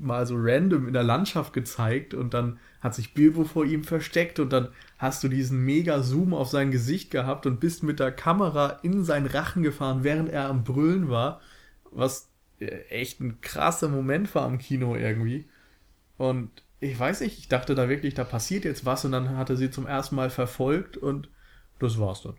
mal 0.00 0.26
so 0.26 0.34
random 0.38 0.86
in 0.86 0.92
der 0.94 1.02
Landschaft 1.02 1.52
gezeigt 1.52 2.14
und 2.14 2.34
dann 2.34 2.58
hat 2.80 2.94
sich 2.94 3.14
Bilbo 3.14 3.44
vor 3.44 3.64
ihm 3.64 3.84
versteckt 3.84 4.38
und 4.38 4.52
dann 4.52 4.68
hast 4.98 5.24
du 5.24 5.28
diesen 5.28 5.64
mega 5.64 6.02
Zoom 6.02 6.34
auf 6.34 6.48
sein 6.48 6.70
Gesicht 6.70 7.10
gehabt 7.10 7.46
und 7.46 7.60
bist 7.60 7.82
mit 7.82 8.00
der 8.00 8.12
Kamera 8.12 8.80
in 8.82 9.04
seinen 9.04 9.26
Rachen 9.26 9.62
gefahren, 9.62 10.04
während 10.04 10.28
er 10.30 10.48
am 10.48 10.64
Brüllen 10.64 11.08
war, 11.08 11.40
was 11.90 12.28
äh, 12.60 12.66
echt 12.88 13.20
ein 13.20 13.40
krasser 13.40 13.88
Moment 13.88 14.34
war 14.34 14.44
am 14.44 14.58
Kino 14.58 14.96
irgendwie. 14.96 15.48
Und 16.18 16.63
ich 16.80 16.98
weiß 16.98 17.20
nicht, 17.20 17.38
ich 17.38 17.48
dachte 17.48 17.74
da 17.74 17.88
wirklich, 17.88 18.14
da 18.14 18.24
passiert 18.24 18.64
jetzt 18.64 18.84
was 18.84 19.04
und 19.04 19.12
dann 19.12 19.36
hatte 19.36 19.56
sie 19.56 19.70
zum 19.70 19.86
ersten 19.86 20.16
Mal 20.16 20.30
verfolgt 20.30 20.96
und 20.96 21.28
das 21.78 21.98
war's 21.98 22.22
dann. 22.22 22.36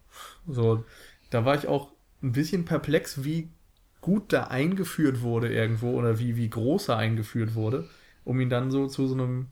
So, 0.47 0.85
da 1.29 1.45
war 1.45 1.55
ich 1.55 1.67
auch 1.67 1.91
ein 2.21 2.31
bisschen 2.33 2.65
perplex, 2.65 3.23
wie 3.23 3.51
gut 4.01 4.31
da 4.33 4.45
eingeführt 4.45 5.21
wurde 5.21 5.51
irgendwo 5.53 5.91
oder 5.97 6.19
wie, 6.19 6.37
wie 6.37 6.49
groß 6.49 6.89
er 6.89 6.97
eingeführt 6.97 7.55
wurde, 7.55 7.89
um 8.23 8.39
ihn 8.39 8.49
dann 8.49 8.71
so 8.71 8.87
zu 8.87 9.07
so 9.07 9.15
einem, 9.15 9.47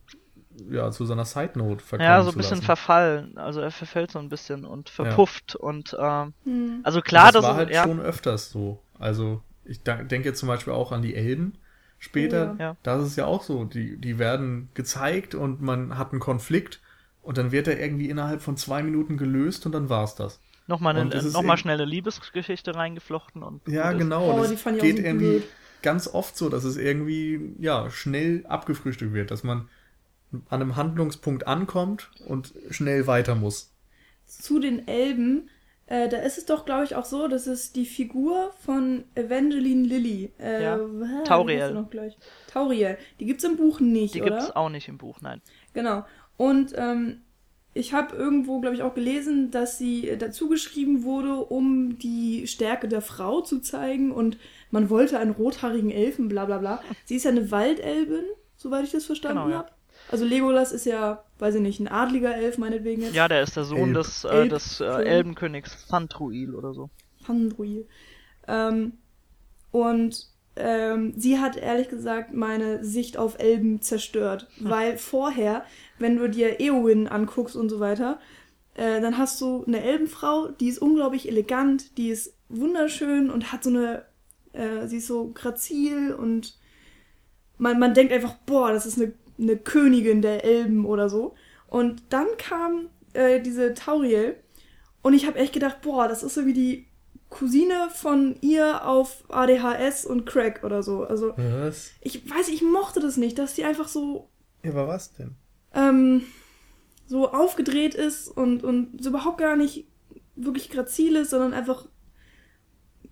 ja, 0.69 0.91
zu 0.91 1.05
so 1.05 1.13
einer 1.13 1.25
Side 1.25 1.53
Note 1.57 1.83
verkommen 1.83 2.03
Ja, 2.03 2.21
so 2.23 2.31
ein 2.31 2.37
bisschen 2.37 2.61
lassen. 2.61 2.61
verfallen. 2.61 3.37
Also 3.37 3.59
er 3.61 3.71
verfällt 3.71 4.11
so 4.11 4.19
ein 4.19 4.29
bisschen 4.29 4.65
und 4.65 4.89
verpufft 4.89 5.55
und 5.55 5.95
ähm, 5.99 6.33
Hm. 6.43 6.83
also 6.83 7.01
klar, 7.01 7.31
das 7.31 7.41
das, 7.41 7.41
war 7.41 7.55
ist 7.55 7.55
halt 7.55 7.69
ja, 7.69 7.89
schon 7.89 7.99
öfters 8.01 8.49
so. 8.51 8.79
Also 8.99 9.41
ich 9.63 9.81
denke 9.83 10.23
jetzt 10.29 10.39
zum 10.39 10.47
Beispiel 10.47 10.73
auch 10.73 10.91
an 10.91 11.01
die 11.01 11.15
Elben 11.15 11.57
später. 12.03 12.55
Oh 12.57 12.61
ja. 12.61 12.77
Da 12.83 12.99
ist 12.99 13.07
es 13.07 13.15
ja 13.15 13.25
auch 13.25 13.43
so. 13.43 13.65
Die, 13.65 13.97
die 13.97 14.19
werden 14.19 14.69
gezeigt 14.73 15.35
und 15.35 15.61
man 15.61 15.97
hat 15.97 16.11
einen 16.11 16.19
Konflikt 16.19 16.81
und 17.21 17.37
dann 17.37 17.51
wird 17.51 17.67
er 17.67 17.79
irgendwie 17.79 18.09
innerhalb 18.09 18.41
von 18.41 18.57
zwei 18.57 18.83
Minuten 18.83 19.17
gelöst 19.17 19.65
und 19.65 19.71
dann 19.71 19.89
war's 19.89 20.15
das. 20.15 20.39
nochmal 20.67 20.95
eine, 20.97 21.13
es 21.13 21.23
ist 21.25 21.33
noch 21.33 21.41
mal 21.43 21.53
eben- 21.53 21.61
schnell 21.61 21.75
eine 21.81 21.85
Liebesgeschichte 21.85 22.75
reingeflochten 22.75 23.43
und 23.43 23.67
Ja, 23.67 23.91
genau. 23.93 24.33
Oh, 24.33 24.39
das 24.41 24.49
die 24.51 24.57
fand 24.57 24.77
ich 24.77 24.81
auch 24.81 24.85
geht 24.85 24.99
irgendwie 24.99 25.25
blöd. 25.39 25.43
ganz 25.81 26.07
oft 26.07 26.37
so, 26.37 26.49
dass 26.49 26.63
es 26.63 26.77
irgendwie 26.77 27.53
ja 27.59 27.89
schnell 27.89 28.45
abgefrühstückt 28.47 29.13
wird, 29.13 29.31
dass 29.31 29.43
man 29.43 29.67
an 30.49 30.61
einem 30.61 30.75
Handlungspunkt 30.75 31.47
ankommt 31.47 32.09
und 32.27 32.53
schnell 32.71 33.07
weiter 33.07 33.35
muss. 33.35 33.71
zu 34.25 34.59
den 34.59 34.87
Elben, 34.87 35.49
äh, 35.93 36.09
da 36.09 36.17
ist 36.17 36.37
es 36.39 36.45
doch, 36.45 36.65
glaube 36.65 36.85
ich, 36.85 36.95
auch 36.95 37.05
so, 37.05 37.27
dass 37.27 37.45
es 37.45 37.71
die 37.71 37.85
Figur 37.85 38.51
von 38.65 39.03
Evangeline 39.15 39.83
Lilly, 39.87 40.31
äh, 40.39 40.63
Ja, 40.63 40.79
Tauriel. 41.23 41.85
Tauriel. 42.51 42.97
Die 43.19 43.25
gibt's 43.25 43.43
im 43.43 43.57
Buch 43.57 43.79
nicht, 43.79 44.15
Die 44.15 44.21
oder? 44.23 44.31
gibt's 44.37 44.55
auch 44.55 44.69
nicht 44.69 44.87
im 44.87 44.97
Buch, 44.97 45.21
nein. 45.21 45.41
Genau. 45.73 46.03
Und 46.37 46.73
ähm, 46.77 47.21
ich 47.75 47.93
habe 47.93 48.15
irgendwo, 48.15 48.59
glaube 48.59 48.75
ich, 48.75 48.81
auch 48.81 48.95
gelesen, 48.95 49.51
dass 49.51 49.77
sie 49.77 50.09
äh, 50.09 50.17
dazu 50.17 50.49
geschrieben 50.49 51.03
wurde, 51.03 51.35
um 51.35 51.97
die 51.99 52.47
Stärke 52.47 52.87
der 52.87 53.01
Frau 53.01 53.41
zu 53.41 53.59
zeigen 53.59 54.11
und 54.11 54.37
man 54.71 54.89
wollte 54.89 55.19
einen 55.19 55.31
rothaarigen 55.31 55.91
Elfen, 55.91 56.27
bla 56.27 56.45
bla 56.45 56.57
bla. 56.57 56.81
Sie 57.05 57.15
ist 57.15 57.23
ja 57.25 57.31
eine 57.31 57.51
Waldelbin, 57.51 58.25
soweit 58.57 58.83
ich 58.85 58.91
das 58.91 59.05
verstanden 59.05 59.43
Genau, 59.43 59.49
ja. 59.51 59.57
habe. 59.59 59.71
Also 60.13 60.25
Legolas 60.25 60.71
ist 60.71 60.85
ja, 60.85 61.23
weiß 61.39 61.55
ich 61.55 61.61
nicht, 61.61 61.79
ein 61.79 61.87
adliger 61.87 62.35
Elf 62.35 62.59
meinetwegen 62.59 63.01
jetzt. 63.01 63.15
Ja, 63.15 63.27
der 63.27 63.41
ist 63.41 63.57
der 63.57 63.63
Sohn 63.63 63.79
Elb. 63.79 63.93
des, 63.95 64.23
äh, 64.23 64.27
Elb. 64.27 64.49
des 64.51 64.79
äh. 64.79 64.85
Elbenkönigs 64.85 65.87
Thantruil 65.87 66.53
oder 66.53 66.71
so. 66.75 66.91
Pandruil. 67.25 67.87
Ähm, 68.47 68.93
und 69.71 70.27
ähm, 70.55 71.13
sie 71.17 71.39
hat 71.39 71.57
ehrlich 71.57 71.89
gesagt 71.89 72.31
meine 72.31 72.85
Sicht 72.85 73.17
auf 73.17 73.39
Elben 73.39 73.81
zerstört. 73.81 74.47
Weil 74.59 74.99
vorher, 74.99 75.65
wenn 75.97 76.17
du 76.17 76.29
dir 76.29 76.59
Eowyn 76.59 77.07
anguckst 77.07 77.55
und 77.55 77.69
so 77.69 77.79
weiter, 77.79 78.19
äh, 78.75 79.01
dann 79.01 79.17
hast 79.17 79.41
du 79.41 79.63
eine 79.65 79.81
Elbenfrau, 79.81 80.49
die 80.49 80.67
ist 80.67 80.77
unglaublich 80.77 81.27
elegant, 81.27 81.97
die 81.97 82.09
ist 82.09 82.35
wunderschön 82.49 83.31
und 83.31 83.51
hat 83.51 83.63
so 83.63 83.71
eine, 83.71 84.05
äh, 84.51 84.85
sie 84.85 84.97
ist 84.97 85.07
so 85.07 85.31
grazil 85.33 86.13
und 86.13 86.55
man, 87.57 87.79
man 87.79 87.95
denkt 87.95 88.13
einfach, 88.13 88.35
boah, 88.45 88.71
das 88.71 88.85
ist 88.85 89.01
eine, 89.01 89.13
eine 89.43 89.57
Königin 89.57 90.21
der 90.21 90.43
Elben 90.43 90.85
oder 90.85 91.09
so. 91.09 91.35
Und 91.67 92.01
dann 92.09 92.27
kam 92.37 92.89
äh, 93.13 93.39
diese 93.41 93.73
Tauriel 93.73 94.35
und 95.01 95.13
ich 95.13 95.25
habe 95.27 95.37
echt 95.39 95.53
gedacht, 95.53 95.81
boah, 95.81 96.07
das 96.07 96.23
ist 96.23 96.33
so 96.35 96.45
wie 96.45 96.53
die 96.53 96.87
Cousine 97.29 97.89
von 97.93 98.35
ihr 98.41 98.85
auf 98.87 99.23
ADHS 99.29 100.05
und 100.05 100.25
Crack 100.25 100.63
oder 100.63 100.83
so. 100.83 101.03
Also, 101.03 101.33
Was? 101.35 101.91
ich 102.01 102.29
weiß, 102.29 102.49
ich 102.49 102.61
mochte 102.61 102.99
das 102.99 103.17
nicht, 103.17 103.39
dass 103.39 103.55
die 103.55 103.63
einfach 103.63 103.87
so, 103.87 104.29
Ja, 104.63 104.71
aber 104.71 104.87
was 104.87 105.13
denn? 105.13 105.35
ähm, 105.73 106.21
so 107.07 107.31
aufgedreht 107.31 107.95
ist 107.95 108.27
und, 108.27 108.63
und 108.63 109.03
so 109.03 109.09
überhaupt 109.09 109.39
gar 109.39 109.55
nicht 109.57 109.87
wirklich 110.35 110.69
grazil 110.69 111.15
ist, 111.15 111.31
sondern 111.31 111.53
einfach 111.53 111.87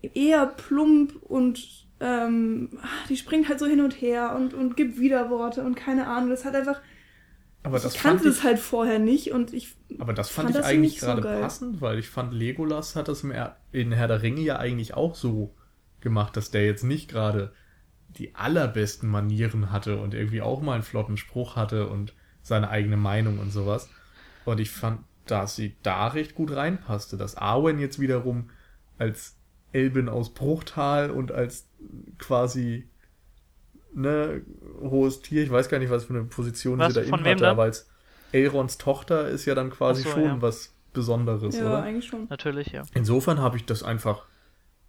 eher 0.01 0.45
plump 0.47 1.15
und 1.23 1.88
ähm, 2.02 2.70
die 3.10 3.16
springt 3.18 3.47
halt 3.47 3.60
so 3.60 3.66
hin 3.68 3.80
und 3.82 3.93
her 4.02 4.36
und, 4.36 4.54
und 4.54 4.76
gibt 4.76 4.99
Widerworte 4.99 5.62
und 5.64 5.76
keine 5.76 6.08
Ahnung. 6.08 6.30
Das 6.30 6.43
hat 6.45 6.56
einfach. 6.56 6.82
Aber 7.64 7.78
das 7.80 7.93
ich 7.95 8.02
kannte 8.02 8.28
es 8.28 8.43
halt 8.43 8.58
vorher 8.58 8.97
nicht 8.97 9.32
und 9.32 9.54
ich. 9.54 9.76
aber 9.99 10.14
das 10.14 10.30
fand, 10.30 10.47
fand 10.47 10.56
ich 10.56 10.62
das 10.62 10.66
eigentlich 10.72 10.99
so 10.99 11.06
gerade 11.06 11.22
geil. 11.22 11.41
passend, 11.41 11.80
weil 11.80 11.99
ich 11.99 12.10
fand, 12.10 12.34
Legolas 12.34 12.95
hat 12.95 13.08
das 13.08 13.24
im 13.24 13.30
Er- 13.32 13.58
in 13.72 13.91
Herr 13.91 14.08
der 14.08 14.24
Ringe 14.24 14.41
ja 14.41 14.58
eigentlich 14.58 14.95
auch 14.95 15.14
so 15.16 15.54
gemacht, 15.99 16.36
dass 16.36 16.49
der 16.49 16.66
jetzt 16.66 16.84
nicht 16.84 17.08
gerade 17.10 17.54
die 18.10 18.34
allerbesten 18.34 19.08
Manieren 19.08 19.72
hatte 19.72 19.99
und 19.99 20.16
irgendwie 20.16 20.41
auch 20.41 20.62
mal 20.62 20.74
einen 20.74 20.84
flotten 20.84 21.18
Spruch 21.18 21.56
hatte 21.56 21.88
und 21.88 22.14
seine 22.41 22.70
eigene 22.70 22.97
Meinung 22.97 23.38
und 23.38 23.52
sowas. 23.52 23.89
Und 24.43 24.60
ich 24.60 24.72
fand, 24.72 25.02
dass 25.28 25.56
sie 25.56 25.76
da 25.84 26.08
recht 26.08 26.34
gut 26.34 26.52
reinpasste, 26.56 27.16
dass 27.16 27.36
Arwen 27.38 27.78
jetzt 27.78 27.99
wiederum 27.99 28.49
als 28.97 29.38
Elbin 29.74 30.09
aus 30.09 30.34
Bruchtal 30.34 31.11
und 31.11 31.32
als 31.32 31.67
quasi 32.17 32.88
ne, 33.93 34.41
hohes 34.82 35.22
Tier, 35.22 35.43
ich 35.43 35.51
weiß 35.51 35.69
gar 35.69 35.80
nicht, 35.80 35.89
was 35.89 36.05
für 36.05 36.13
eine 36.13 36.24
Position 36.24 36.80
Was, 36.80 36.93
sie 36.93 37.01
da 37.01 37.07
wem 37.07 37.26
hatte, 37.26 37.47
aber 37.47 37.63
als 37.63 37.89
Elrons 38.32 38.78
Tochter 38.78 39.28
ist 39.30 39.45
ja 39.45 39.55
dann 39.55 39.69
quasi 39.69 40.03
so, 40.03 40.09
schon 40.09 40.24
ja. 40.24 40.41
was 40.41 40.74
Besonderes, 40.93 41.55
Ja, 41.57 41.61
oder? 41.61 41.84
eigentlich 41.84 42.05
schon. 42.05 42.28
Natürlich, 42.30 42.67
ja. 42.74 42.84
Insofern 42.93 43.39
habe 43.39 43.57
ich 43.57 43.65
das 43.65 43.84
einfach 43.84 44.26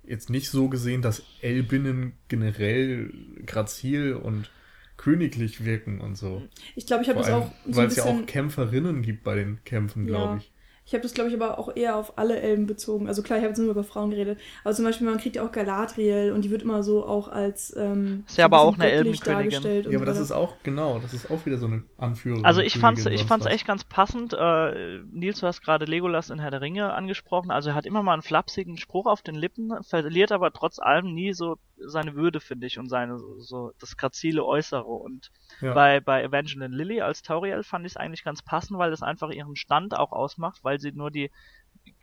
jetzt 0.05 0.31
nicht 0.31 0.51
so 0.51 0.69
gesehen, 0.69 1.01
dass 1.03 1.23
Elbinnen 1.41 2.15
generell 2.29 3.13
grazil 3.47 4.15
und 4.15 4.51
königlich 4.97 5.65
wirken 5.65 6.01
und 6.01 6.17
so. 6.17 6.43
Ich 6.75 6.87
glaube, 6.87 7.03
ich 7.03 7.09
habe 7.09 7.19
das 7.21 7.31
auch 7.31 7.53
so 7.67 7.77
weil 7.77 7.87
es 7.87 7.97
ja 7.97 8.05
auch 8.05 8.27
Kämpferinnen 8.27 9.03
gibt 9.03 9.25
bei 9.25 9.35
den 9.37 9.63
Kämpfen, 9.65 10.07
glaube 10.07 10.35
Ja. 10.35 10.37
ich. 10.39 10.52
Ich 10.85 10.95
habe 10.95 11.03
das, 11.03 11.15
glaube 11.15 11.31
ich, 11.31 11.37
aber 11.37 11.59
auch 11.59 11.75
eher 11.77 11.97
auf 11.97 12.19
alle 12.19 12.41
Elben 12.41 12.67
bezogen. 12.67 13.07
Also 13.07 13.23
klar, 13.23 13.39
ich 13.39 13.45
habe 13.45 13.51
jetzt 13.51 13.59
nur 13.59 13.71
über 13.71 13.85
Frauen 13.85 14.11
geredet. 14.11 14.39
Aber 14.65 14.75
zum 14.75 14.85
Beispiel, 14.85 15.07
man 15.07 15.19
kriegt 15.19 15.37
ja 15.37 15.45
auch 15.45 15.53
Galadriel 15.53 16.33
und 16.33 16.45
die 16.45 16.51
wird 16.51 16.63
immer 16.63 16.83
so 16.83 17.07
auch 17.07 17.29
als 17.29 17.75
ähm, 17.77 18.25
Ist 18.27 18.37
ja 18.37 18.47
aber 18.47 18.61
auch 18.61 18.75
eine 18.75 18.91
Elbenkönigin. 18.91 19.91
Ja, 19.91 19.99
aber 19.99 20.07
das 20.07 20.17
so 20.17 20.25
ist 20.25 20.33
auch, 20.33 20.57
genau, 20.65 20.99
das 20.99 21.15
ist 21.15 21.31
auch 21.31 21.47
wieder 21.47 21.59
so 21.59 21.67
eine 21.67 21.85
Anführung. 21.99 22.45
Also 22.45 22.61
ich 22.61 22.79
fand's, 22.79 23.07
ich 23.07 23.25
fand's 23.25 23.47
echt 23.47 23.67
ganz 23.67 23.85
passend. 23.85 24.35
Äh, 24.35 24.99
Nils, 25.11 25.41
du 25.41 25.47
hast 25.47 25.63
gerade 25.63 25.85
Legolas 25.85 26.31
in 26.31 26.41
Herr 26.41 26.51
der 26.51 26.61
Ringe 26.61 26.93
angesprochen. 26.93 27.51
Also 27.53 27.71
er 27.71 27.75
hat 27.77 27.87
immer 27.87 28.03
mal 28.03 28.15
einen 28.15 28.23
flapsigen 28.23 28.77
Spruch 28.77 29.07
auf 29.07 29.23
den 29.23 29.37
Lippen, 29.37 29.73
verliert 29.85 30.33
aber 30.33 30.53
trotz 30.53 30.79
allem 30.81 31.15
nie 31.15 31.33
so 31.33 31.59
seine 31.85 32.15
Würde, 32.15 32.41
finde 32.41 32.67
ich, 32.67 32.79
und 32.79 32.89
seine 32.89 33.19
so, 33.39 33.73
das 33.81 33.97
grazile 33.97 34.45
Äußere. 34.45 34.85
Und 34.85 35.31
Ja. 35.61 35.75
bei 35.75 36.01
bei 36.01 36.23
Evangeline 36.23 36.75
Lilly 36.75 37.01
als 37.01 37.23
Tauriel 37.23 37.63
fand 37.63 37.87
ich 37.87 37.93
es 37.93 37.97
eigentlich 37.97 38.25
ganz 38.25 38.43
passend, 38.43 38.79
weil 38.79 38.91
das 38.91 39.03
einfach 39.03 39.31
ihren 39.31 39.57
Stand 39.57 39.97
auch 39.97 40.13
ausmacht, 40.13 40.61
weil 40.63 40.72
sie 40.81 40.93
nur 40.93 41.11
die, 41.11 41.31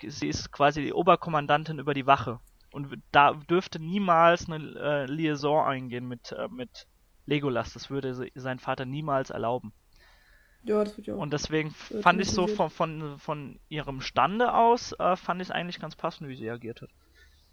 sie 0.07 0.27
ist 0.27 0.51
quasi 0.51 0.81
die 0.81 0.93
Oberkommandantin 0.93 1.79
über 1.79 1.93
die 1.93 2.05
Wache. 2.05 2.39
Und 2.71 3.01
da 3.11 3.33
dürfte 3.33 3.79
niemals 3.79 4.47
eine 4.49 4.57
äh, 4.79 5.05
Liaison 5.05 5.65
eingehen 5.65 6.07
mit, 6.07 6.31
äh, 6.33 6.47
mit 6.49 6.85
Legolas. 7.25 7.73
Das 7.73 7.89
würde 7.89 8.13
se- 8.13 8.29
sein 8.35 8.59
Vater 8.59 8.85
niemals 8.85 9.29
erlauben. 9.31 9.73
Ja, 10.63 10.83
das 10.83 10.97
wird 10.97 11.07
ja 11.07 11.15
auch. 11.15 11.19
Und 11.19 11.31
deswegen 11.33 11.71
fand 11.71 12.21
ich 12.21 12.29
so 12.29 12.45
von, 12.45 12.69
von, 12.69 13.17
von 13.17 13.59
ihrem 13.69 14.01
Stande 14.01 14.53
aus, 14.53 14.93
äh, 14.99 15.15
fand 15.15 15.41
ich 15.41 15.51
eigentlich 15.51 15.79
ganz 15.79 15.95
passend, 15.95 16.29
wie 16.29 16.35
sie 16.35 16.49
agiert 16.49 16.81
hat. 16.81 16.89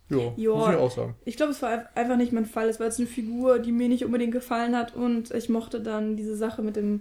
Ja, 0.09 0.33
Ja. 0.37 0.51
muss 0.55 0.69
ich 0.71 0.77
auch 0.77 0.91
sagen. 0.91 1.14
Ich 1.25 1.37
glaube, 1.37 1.53
es 1.53 1.62
war 1.62 1.71
ein- 1.71 1.87
einfach 1.95 2.17
nicht 2.17 2.33
mein 2.33 2.47
Fall. 2.47 2.69
Es 2.69 2.79
war 2.79 2.87
jetzt 2.87 2.99
eine 2.99 3.09
Figur, 3.09 3.59
die 3.59 3.73
mir 3.73 3.89
nicht 3.89 4.05
unbedingt 4.05 4.33
gefallen 4.33 4.77
hat 4.77 4.95
und 4.95 5.31
ich 5.31 5.49
mochte 5.49 5.81
dann 5.81 6.17
diese 6.17 6.37
Sache 6.37 6.62
mit 6.62 6.77
dem, 6.77 7.01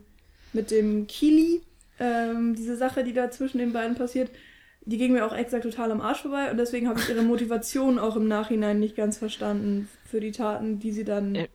mit 0.54 0.72
dem 0.72 1.06
Kili, 1.08 1.62
ähm, 2.00 2.56
diese 2.56 2.76
Sache, 2.76 3.04
die 3.04 3.14
da 3.14 3.32
zwischen 3.32 3.58
den 3.60 3.74
beiden 3.74 3.96
passiert, 3.96 4.32
die 4.82 4.98
ging 4.98 5.14
mir 5.14 5.26
auch 5.26 5.34
exakt 5.36 5.64
total 5.64 5.92
am 5.92 6.02
Arsch 6.02 6.22
vorbei 6.22 6.52
und 6.52 6.58
deswegen 6.58 6.88
habe 6.88 7.00
ich 7.00 7.10
ihre 7.10 7.24
Motivation 7.24 7.98
auch 8.00 8.16
im 8.16 8.28
Nachhinein 8.28 8.80
nicht 8.80 8.96
ganz 8.96 9.18
verstanden 9.18 9.90
für 10.06 10.20
die 10.20 10.32
Taten, 10.32 10.80
die 10.80 10.92
sie 10.92 11.04
dann 11.06 11.36
Äh, 11.36 11.48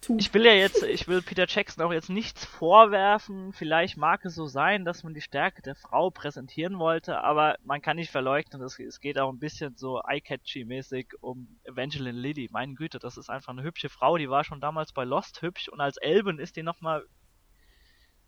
tut. 0.00 0.20
Ich 0.20 0.32
will 0.34 0.44
ja 0.44 0.52
jetzt, 0.52 0.82
ich 0.84 1.08
will 1.08 1.22
Peter 1.22 1.46
Jackson 1.48 1.84
auch 1.84 1.92
jetzt 1.92 2.10
nichts 2.10 2.44
vorwerfen. 2.44 3.52
Vielleicht 3.52 3.96
mag 3.96 4.24
es 4.24 4.34
so 4.34 4.46
sein, 4.46 4.84
dass 4.84 5.02
man 5.02 5.14
die 5.14 5.20
Stärke 5.20 5.62
der 5.62 5.74
Frau 5.74 6.10
präsentieren 6.10 6.78
wollte, 6.78 7.22
aber 7.22 7.56
man 7.64 7.82
kann 7.82 7.96
nicht 7.96 8.10
verleugnen, 8.12 8.62
es, 8.62 8.78
es 8.78 9.00
geht 9.00 9.18
auch 9.18 9.32
ein 9.32 9.38
bisschen 9.40 9.76
so 9.76 10.00
eye-catchy-mäßig 10.00 11.14
um 11.20 11.48
Evangeline 11.64 12.18
Lilly. 12.18 12.48
Meine 12.52 12.74
Güte, 12.74 12.98
das 12.98 13.16
ist 13.16 13.30
einfach 13.30 13.52
eine 13.52 13.62
hübsche 13.64 13.88
Frau, 13.88 14.16
die 14.16 14.30
war 14.30 14.44
schon 14.44 14.60
damals 14.60 14.92
bei 14.92 15.04
Lost 15.04 15.42
hübsch 15.42 15.68
und 15.68 15.80
als 15.80 15.96
Elben 15.96 16.38
ist 16.38 16.56
die 16.56 16.62
nochmal, 16.62 17.04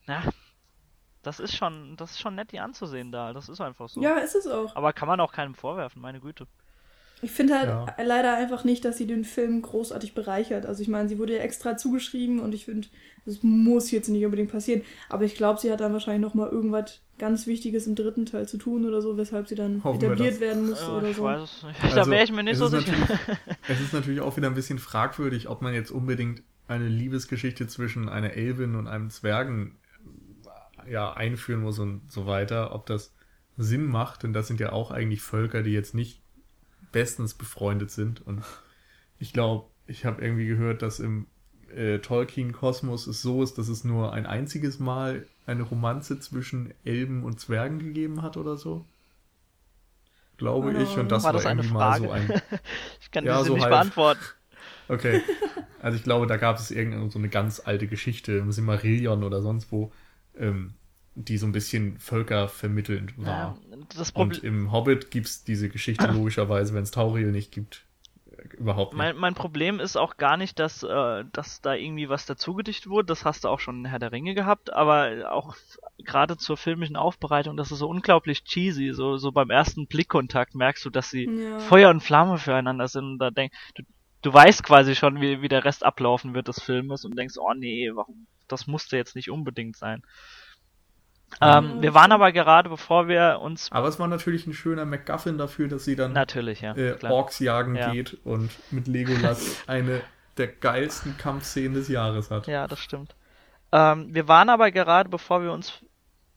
na, 0.06 0.22
das 1.26 1.40
ist 1.40 1.56
schon, 1.56 1.96
das 1.96 2.12
ist 2.12 2.20
schon 2.20 2.34
nett, 2.36 2.52
die 2.52 2.60
anzusehen 2.60 3.10
da. 3.12 3.32
Das 3.32 3.48
ist 3.48 3.60
einfach 3.60 3.88
so. 3.88 4.00
Ja, 4.00 4.18
ist 4.18 4.34
es 4.34 4.46
auch. 4.46 4.74
Aber 4.76 4.92
kann 4.92 5.08
man 5.08 5.20
auch 5.20 5.32
keinem 5.32 5.54
vorwerfen, 5.54 6.00
meine 6.00 6.20
Güte. 6.20 6.46
Ich 7.22 7.30
finde 7.30 7.58
halt 7.58 7.68
Ja. 7.68 7.86
leider 8.04 8.36
einfach 8.36 8.64
nicht, 8.64 8.84
dass 8.84 8.98
sie 8.98 9.06
den 9.06 9.24
Film 9.24 9.62
großartig 9.62 10.14
bereichert. 10.14 10.66
Also 10.66 10.82
ich 10.82 10.88
meine, 10.88 11.08
sie 11.08 11.18
wurde 11.18 11.34
ja 11.36 11.42
extra 11.42 11.76
zugeschrieben 11.78 12.40
und 12.40 12.54
ich 12.54 12.66
finde, 12.66 12.88
das 13.24 13.42
muss 13.42 13.90
jetzt 13.90 14.08
nicht 14.08 14.24
unbedingt 14.24 14.52
passieren. 14.52 14.82
Aber 15.08 15.24
ich 15.24 15.34
glaube, 15.34 15.58
sie 15.58 15.72
hat 15.72 15.80
dann 15.80 15.94
wahrscheinlich 15.94 16.20
noch 16.20 16.34
mal 16.34 16.48
irgendwas 16.50 17.00
ganz 17.18 17.46
Wichtiges 17.46 17.86
im 17.86 17.94
dritten 17.94 18.26
Teil 18.26 18.46
zu 18.46 18.58
tun 18.58 18.84
oder 18.84 19.00
so, 19.00 19.16
weshalb 19.16 19.48
sie 19.48 19.54
dann 19.54 19.82
Hoffen 19.82 20.02
etabliert 20.04 20.40
werden 20.40 20.68
muss 20.68 20.82
Ja, 20.82 20.88
oder 20.98 21.08
ich 21.08 21.16
so. 21.16 21.24
weiß 21.24 21.40
es 21.42 21.62
nicht. 21.62 21.82
da 21.82 21.96
Also, 22.00 22.10
wäre 22.10 22.24
ich 22.24 22.32
mir 22.32 22.42
nicht 22.42 22.58
so 22.58 22.66
ist 22.66 22.72
sicher. 22.72 22.92
natürlich- 22.92 23.38
Es 23.68 23.80
ist 23.80 23.92
natürlich 23.94 24.20
auch 24.20 24.36
wieder 24.36 24.48
ein 24.48 24.54
bisschen 24.54 24.78
fragwürdig, 24.78 25.48
ob 25.48 25.62
man 25.62 25.72
jetzt 25.72 25.90
unbedingt 25.90 26.42
eine 26.68 26.86
Liebesgeschichte 26.88 27.66
zwischen 27.66 28.10
einer 28.10 28.34
Elbin 28.34 28.74
und 28.74 28.88
einem 28.88 29.08
Zwergen 29.08 29.76
ja, 30.88 31.12
einführen 31.12 31.60
muss 31.62 31.78
und 31.78 32.10
so 32.10 32.26
weiter, 32.26 32.74
ob 32.74 32.86
das 32.86 33.14
Sinn 33.56 33.86
macht, 33.86 34.22
denn 34.22 34.32
das 34.32 34.46
sind 34.48 34.60
ja 34.60 34.72
auch 34.72 34.90
eigentlich 34.90 35.22
Völker, 35.22 35.62
die 35.62 35.72
jetzt 35.72 35.94
nicht 35.94 36.20
bestens 36.92 37.34
befreundet 37.34 37.90
sind. 37.90 38.26
Und 38.26 38.44
ich 39.18 39.32
glaube, 39.32 39.66
ich 39.86 40.04
habe 40.04 40.22
irgendwie 40.22 40.46
gehört, 40.46 40.82
dass 40.82 41.00
im 41.00 41.26
äh, 41.74 41.98
Tolkien-Kosmos 41.98 43.06
es 43.06 43.22
so 43.22 43.42
ist, 43.42 43.58
dass 43.58 43.68
es 43.68 43.84
nur 43.84 44.12
ein 44.12 44.26
einziges 44.26 44.78
Mal 44.78 45.26
eine 45.46 45.62
Romanze 45.62 46.18
zwischen 46.20 46.74
Elben 46.84 47.24
und 47.24 47.40
Zwergen 47.40 47.78
gegeben 47.78 48.22
hat 48.22 48.36
oder 48.36 48.56
so. 48.56 48.86
Glaube 50.38 50.72
Keine 50.72 50.82
ich. 50.82 50.98
Und 50.98 51.10
das 51.12 51.22
War 51.22 51.32
war, 51.32 51.42
das 51.42 51.46
eine 51.46 51.62
irgendwie 51.62 51.68
mal 51.68 51.92
so 51.92 52.10
Frage? 52.10 52.10
ein 52.10 52.34
Ich 53.00 53.10
kann 53.10 53.24
Ja, 53.24 53.28
diese 53.28 53.44
so 53.44 53.54
nicht 53.54 53.60
halb. 53.60 53.68
beantworten. 53.68 54.24
Okay. 54.88 55.22
Also 55.78 55.96
ich 55.98 56.04
glaube, 56.04 56.26
da 56.26 56.36
gab 56.36 56.58
es 56.58 56.70
irgendeine 56.70 57.10
so 57.10 57.18
eine 57.18 57.28
ganz 57.28 57.60
alte 57.64 57.86
Geschichte 57.88 58.32
im 58.38 58.52
Simmerillion 58.52 59.24
oder 59.24 59.42
sonst 59.42 59.72
wo, 59.72 59.92
ähm, 60.38 60.74
die 61.16 61.38
so 61.38 61.46
ein 61.46 61.52
bisschen 61.52 61.98
völkervermittelnd 61.98 63.16
war. 63.18 63.58
Ja, 63.70 63.76
das 63.96 64.10
Und 64.10 64.44
im 64.44 64.70
Hobbit 64.70 65.10
gibt's 65.10 65.44
diese 65.44 65.68
Geschichte 65.68 66.06
logischerweise, 66.12 66.74
wenn 66.74 66.82
es 66.82 66.90
Tauriel 66.90 67.32
nicht 67.32 67.52
gibt, 67.52 67.84
äh, 68.30 68.56
überhaupt 68.56 68.92
nicht. 68.92 68.98
mein, 68.98 69.16
mein 69.16 69.34
Problem 69.34 69.80
ist 69.80 69.96
auch 69.96 70.18
gar 70.18 70.36
nicht, 70.36 70.58
dass, 70.58 70.82
äh, 70.82 71.24
dass 71.32 71.62
da 71.62 71.74
irgendwie 71.74 72.10
was 72.10 72.26
dazugedichtet 72.26 72.90
wurde. 72.90 73.06
Das 73.06 73.24
hast 73.24 73.44
du 73.44 73.48
auch 73.48 73.60
schon 73.60 73.78
in 73.78 73.84
Herr 73.86 73.98
der 73.98 74.12
Ringe 74.12 74.34
gehabt, 74.34 74.72
aber 74.74 75.32
auch 75.32 75.56
gerade 76.04 76.36
zur 76.36 76.58
filmischen 76.58 76.96
Aufbereitung, 76.96 77.56
das 77.56 77.72
ist 77.72 77.78
so 77.78 77.88
unglaublich 77.88 78.44
cheesy. 78.44 78.92
So, 78.92 79.16
so 79.16 79.32
beim 79.32 79.48
ersten 79.48 79.86
Blickkontakt 79.86 80.54
merkst 80.54 80.84
du, 80.84 80.90
dass 80.90 81.08
sie 81.08 81.24
Ja. 81.24 81.58
Feuer 81.60 81.88
und 81.88 82.02
Flamme 82.02 82.36
füreinander 82.36 82.88
sind. 82.88 83.04
Und 83.04 83.18
da 83.18 83.30
denk, 83.30 83.52
du, 83.74 83.84
du 84.20 84.34
weißt 84.34 84.62
quasi 84.62 84.94
schon, 84.94 85.22
wie, 85.22 85.40
wie 85.40 85.48
der 85.48 85.64
Rest 85.64 85.82
ablaufen 85.82 86.34
wird 86.34 86.48
des 86.48 86.62
Filmes 86.62 87.06
und 87.06 87.16
denkst, 87.16 87.36
oh 87.38 87.54
nee, 87.54 87.90
warum, 87.94 88.26
das 88.48 88.66
musste 88.66 88.96
jetzt 88.96 89.16
nicht 89.16 89.30
unbedingt 89.30 89.76
sein. 89.76 90.02
Ähm, 91.40 91.82
wir 91.82 91.92
waren 91.92 92.12
aber 92.12 92.32
gerade, 92.32 92.68
bevor 92.68 93.08
wir 93.08 93.40
uns 93.42 93.70
Aber 93.72 93.88
es 93.88 93.98
war 93.98 94.08
natürlich 94.08 94.46
ein 94.46 94.54
schöner 94.54 94.84
MacGuffin 94.84 95.38
dafür, 95.38 95.68
dass 95.68 95.84
sie 95.84 95.96
dann 95.96 96.12
natürlich, 96.12 96.60
ja, 96.60 96.74
äh. 96.76 96.96
Orks 97.04 97.40
jagen 97.40 97.74
Ja. 97.74 97.92
geht 97.92 98.14
und 98.24 98.50
mit 98.70 98.86
Legolas 98.86 99.62
eine 99.66 100.02
der 100.36 100.48
geilsten 100.48 101.16
Kampfszenen 101.18 101.74
des 101.74 101.88
Jahres 101.88 102.30
hat. 102.30 102.46
Ja, 102.46 102.66
das 102.66 102.78
stimmt. 102.78 103.14
Ähm, 103.72 104.14
wir 104.14 104.28
waren 104.28 104.48
aber 104.48 104.70
gerade, 104.70 105.08
bevor 105.08 105.42
wir 105.42 105.52
uns 105.52 105.82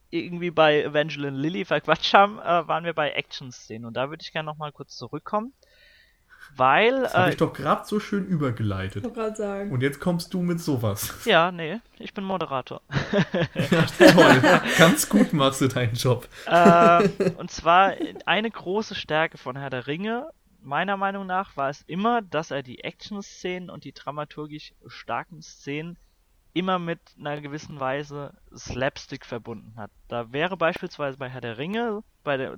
irgendwie 0.10 0.51
bei 0.51 0.82
Evangeline 0.82 1.38
Lilly 1.38 1.66
verquatscht 1.66 2.14
haben, 2.14 2.39
äh, 2.39 2.68
waren 2.68 2.84
wir 2.84 2.93
bei 2.93 3.12
Action-Szenen. 3.12 3.86
Und 3.86 3.93
da 3.93 4.10
würde 4.10 4.24
ich 4.24 4.32
gerne 4.32 4.47
nochmal 4.47 4.72
kurz 4.72 4.95
zurückkommen. 4.95 5.53
Weil, 6.56 7.02
Das 7.04 7.14
habe 7.14 7.28
äh, 7.28 7.30
ich 7.32 7.38
doch 7.38 7.54
gerade 7.54 7.86
so 7.86 8.00
schön 8.00 8.26
Ich 8.26 8.30
übergeleitet. 8.30 9.04
wollte 9.04 9.16
gerade 9.20 9.36
sagen. 9.36 9.72
Und 9.72 9.82
jetzt 9.82 10.00
kommst 10.00 10.34
du 10.34 10.41
mit 10.41 10.60
sowas. 10.60 11.14
ja, 11.26 11.52
nee, 11.52 11.80
ich 12.00 12.14
bin 12.14 12.24
Moderator. 12.24 12.82
Ja, 13.72 13.86
toll. 14.12 14.62
Ganz 14.78 15.08
gut 15.10 15.32
machst 15.34 15.62
du 15.62 15.68
deinen 15.68 15.93
Job. 15.93 16.28
äh, 16.47 17.08
und 17.38 17.50
zwar 17.52 17.93
eine 18.26 18.50
große 18.52 18.95
Stärke 18.95 19.38
von 19.38 19.56
Herr 19.56 19.70
der 19.70 19.88
Ringe, 19.88 20.30
meiner 20.62 20.97
Meinung 20.97 21.26
nach, 21.26 21.56
war 21.56 21.70
es 21.70 21.84
immer, 21.88 22.22
dass 22.22 22.52
er 22.52 22.64
die 22.64 22.84
Action-Szenen 22.84 23.70
und 23.70 23.84
die 23.86 23.93
dramaturgisch 23.93 24.74
starken 24.88 25.41
Szenen 25.41 25.97
immer 26.54 26.80
mit 26.80 27.00
einer 27.18 27.39
gewissen 27.39 27.80
Weise 27.80 28.34
Slapstick 28.56 29.26
verbunden 29.26 29.74
hat. 29.78 29.91
Da 30.10 30.34
wäre 30.34 30.58
beispielsweise 30.58 31.18
bei 31.18 31.30
Herr 31.30 31.41
der 31.41 31.58
Ringe, 31.58 32.04
bei 32.24 32.36
der, 32.38 32.58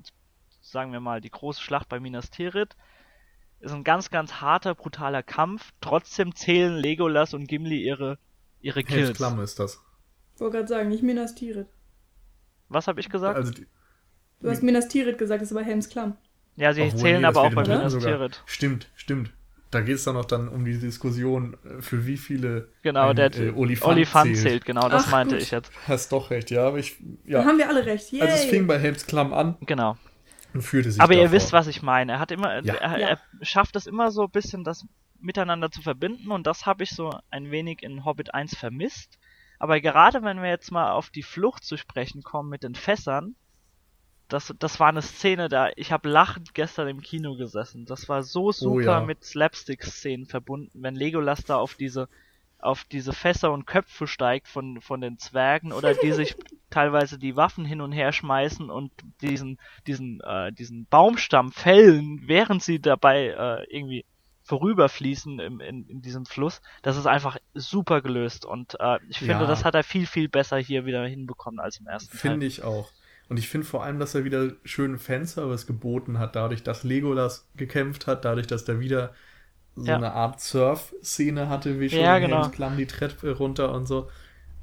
sagen 0.61 0.91
wir 0.93 0.99
mal, 1.01 1.21
die 1.21 1.29
große 1.29 1.61
Schlacht 1.61 1.89
bei 1.89 1.99
Minas 1.99 2.29
Tirith, 2.31 2.75
ist 3.61 3.71
ein 3.71 3.83
ganz, 3.83 4.09
ganz 4.09 4.33
harter, 4.41 4.75
brutaler 4.75 5.23
Kampf. 5.23 5.71
Trotzdem 5.81 6.35
zählen 6.35 6.75
Legolas 6.75 7.33
und 7.33 7.47
Gimli 7.47 7.81
ihre, 7.83 8.17
ihre 8.61 8.83
Kills. 8.83 9.19
Helms 9.19 9.41
ist 9.51 9.59
das. 9.59 9.79
Ich 10.35 10.41
wollte 10.41 10.57
gerade 10.57 10.67
sagen, 10.67 10.89
nicht 10.89 11.03
Minas 11.03 11.35
Tirith. 11.35 11.67
Was 12.69 12.87
habe 12.87 12.99
ich 12.99 13.09
gesagt? 13.09 13.35
Also 13.37 13.51
die, 13.51 13.67
Du 14.39 14.49
hast 14.49 14.63
Minas 14.63 14.87
Tirith 14.87 15.17
gesagt, 15.19 15.41
das 15.41 15.51
ist 15.51 15.55
aber 15.57 15.65
Helms 15.65 15.89
Klamm. 15.89 16.17
ja, 16.55 16.73
sie 16.73 16.81
obwohl, 16.81 16.99
zählen 16.99 17.21
nee, 17.21 17.27
aber 17.27 17.41
auch 17.41 17.53
bei 17.53 17.61
Minas. 17.61 17.93
Tirith. 17.97 18.41
Stimmt, 18.47 18.89
stimmt. 18.95 19.31
Da 19.69 19.79
geht 19.81 19.95
es 19.95 20.03
dann 20.03 20.15
noch 20.15 20.25
dann 20.25 20.49
um 20.49 20.65
die 20.65 20.77
Diskussion, 20.79 21.55
äh, 21.63 21.81
für 21.81 22.05
wie 22.05 22.17
viele 22.17 22.67
Genau, 22.81 23.09
ein, 23.09 23.15
der 23.15 23.33
äh, 23.37 23.51
Olifant, 23.51 23.93
Olifant 23.93 24.25
zählt. 24.35 24.39
zählt, 24.39 24.65
genau, 24.65 24.89
das 24.89 25.05
Ach, 25.07 25.11
meinte 25.11 25.35
gut. 25.35 25.43
ich 25.43 25.51
jetzt. 25.51 25.71
Hast 25.87 26.11
doch 26.11 26.29
recht, 26.31 26.49
ja, 26.51 26.67
aber 26.67 26.79
ich, 26.79 26.97
Da 27.25 27.39
ja. 27.39 27.45
haben 27.45 27.57
wir 27.57 27.69
alle 27.69 27.85
recht. 27.85 28.11
Yay. 28.11 28.21
Also 28.21 28.33
es 28.35 28.45
fing 28.45 28.67
bei 28.67 28.79
Helms 28.79 29.05
Klamm 29.05 29.33
an 29.33 29.55
Genau. 29.65 29.97
Und 30.53 30.61
führte 30.61 30.91
sich 30.91 31.01
Aber 31.01 31.13
ihr 31.13 31.23
davor. 31.23 31.31
wisst, 31.33 31.53
was 31.53 31.67
ich 31.67 31.81
meine. 31.81 32.13
Er 32.13 32.19
hat 32.19 32.31
immer, 32.31 32.61
Ja. 32.63 32.75
er, 32.75 32.99
Ja. 32.99 33.07
er 33.09 33.19
schafft 33.41 33.75
es 33.75 33.87
immer 33.87 34.11
so 34.11 34.23
ein 34.23 34.31
bisschen, 34.31 34.63
das 34.63 34.85
miteinander 35.19 35.69
zu 35.71 35.81
verbinden 35.81 36.31
und 36.31 36.47
das 36.47 36.65
habe 36.65 36.83
ich 36.83 36.91
so 36.91 37.11
ein 37.29 37.51
wenig 37.51 37.83
in 37.83 38.05
Hobbit 38.05 38.33
1 38.33 38.57
vermisst. 38.57 39.19
Aber 39.59 39.79
gerade 39.79 40.23
wenn 40.23 40.41
wir 40.41 40.49
jetzt 40.49 40.71
mal 40.71 40.91
auf 40.91 41.11
die 41.11 41.21
Flucht 41.23 41.63
zu 41.63 41.77
sprechen 41.77 42.23
kommen 42.23 42.49
mit 42.49 42.63
den 42.63 42.73
Fässern, 42.73 43.35
das, 44.29 44.53
das 44.57 44.79
war 44.79 44.87
eine 44.89 45.01
Szene, 45.01 45.49
da 45.49 45.69
ich 45.75 45.91
habe 45.91 46.09
lachend 46.09 46.53
gestern 46.55 46.87
im 46.87 47.01
Kino 47.01 47.35
gesessen. 47.35 47.85
Das 47.85 48.07
war 48.09 48.23
so 48.23 48.51
super 48.51 48.75
Oh 48.75 48.79
ja. 48.79 49.01
mit 49.01 49.23
Slapstick-Szenen 49.23 50.25
verbunden, 50.25 50.81
wenn 50.81 50.95
Legolas 50.95 51.43
da 51.43 51.57
auf 51.57 51.75
diese 51.75 52.07
auf 52.61 52.83
diese 52.85 53.13
Fässer 53.13 53.51
und 53.51 53.65
Köpfe 53.65 54.07
steigt 54.07 54.47
von 54.47 54.81
von 54.81 55.01
den 55.01 55.17
Zwergen 55.17 55.71
oder 55.71 55.93
die 55.93 56.11
sich 56.11 56.35
teilweise 56.69 57.17
die 57.19 57.35
Waffen 57.35 57.65
hin 57.65 57.81
und 57.81 57.91
her 57.91 58.11
schmeißen 58.11 58.69
und 58.69 58.91
diesen 59.21 59.59
diesen 59.87 60.21
äh, 60.21 60.51
diesen 60.53 60.85
Baumstamm 60.85 61.51
fällen, 61.51 62.21
während 62.25 62.63
sie 62.63 62.79
dabei 62.79 63.27
äh, 63.27 63.65
irgendwie 63.75 64.05
vorüberfließen 64.43 65.39
im, 65.39 65.59
in, 65.59 65.85
in 65.87 66.01
diesem 66.01 66.25
Fluss. 66.25 66.61
Das 66.81 66.97
ist 66.97 67.05
einfach 67.07 67.37
super 67.53 68.01
gelöst 68.01 68.45
und 68.45 68.75
äh, 68.79 68.97
ich 69.09 69.19
finde, 69.19 69.33
Ja. 69.33 69.45
das 69.47 69.63
hat 69.63 69.75
er 69.75 69.83
viel 69.83 70.05
viel 70.05 70.29
besser 70.29 70.57
hier 70.57 70.85
wieder 70.85 71.05
hinbekommen 71.05 71.59
als 71.59 71.79
im 71.79 71.87
ersten 71.87 72.11
Teil. 72.11 72.19
Finde 72.31 72.45
ich 72.45 72.63
auch. 72.63 72.91
Und 73.29 73.37
ich 73.37 73.47
finde 73.47 73.65
vor 73.65 73.83
allem, 73.83 73.97
dass 73.97 74.13
er 74.13 74.25
wieder 74.25 74.51
schönen 74.65 74.97
Fanservice 74.99 75.65
geboten 75.65 76.19
hat, 76.19 76.35
dadurch, 76.35 76.63
dass 76.63 76.83
Legolas 76.83 77.49
gekämpft 77.55 78.05
hat, 78.05 78.25
dadurch, 78.25 78.45
dass 78.45 78.65
der 78.65 78.81
wieder 78.81 79.13
so 79.75 79.85
Ja. 79.85 79.95
eine 79.95 80.11
Art 80.13 80.41
Surf-Szene 80.41 81.49
hatte, 81.49 81.79
wie 81.79 81.89
schon 81.89 81.99
Ja, 81.99 82.19
genau. 82.19 82.49
Klamm 82.49 82.77
die 82.77 82.87
Treppe 82.87 83.31
runter 83.37 83.71
und 83.73 83.85
so. 83.87 84.09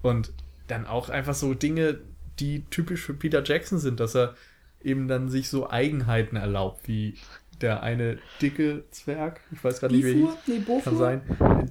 Und 0.03 0.33
dann 0.67 0.87
auch 0.87 1.09
einfach 1.09 1.35
so 1.35 1.55
Dinge, 1.55 1.99
die 2.39 2.65
typisch 2.71 3.03
für 3.03 3.15
Peter 3.15 3.43
Jackson 3.43 3.79
sind, 3.79 4.01
dass 4.01 4.15
er 4.15 4.35
eben 4.83 5.09
dann 5.09 5.29
sich 5.29 5.49
so 5.49 5.69
Eigenheiten 5.71 6.37
erlaubt, 6.37 6.87
wie 6.87 7.17
der 7.61 7.83
eine 7.83 8.19
dicke 8.41 8.85
Zwerg, 8.91 9.41
ich 9.51 9.65
weiß 9.65 9.81
gerade 9.81 9.95
nicht, 9.97 10.05
wie 10.05 10.23
er 10.23 10.37
Nee, 10.47 10.81
kann 10.85 10.97
sein, 10.97 11.23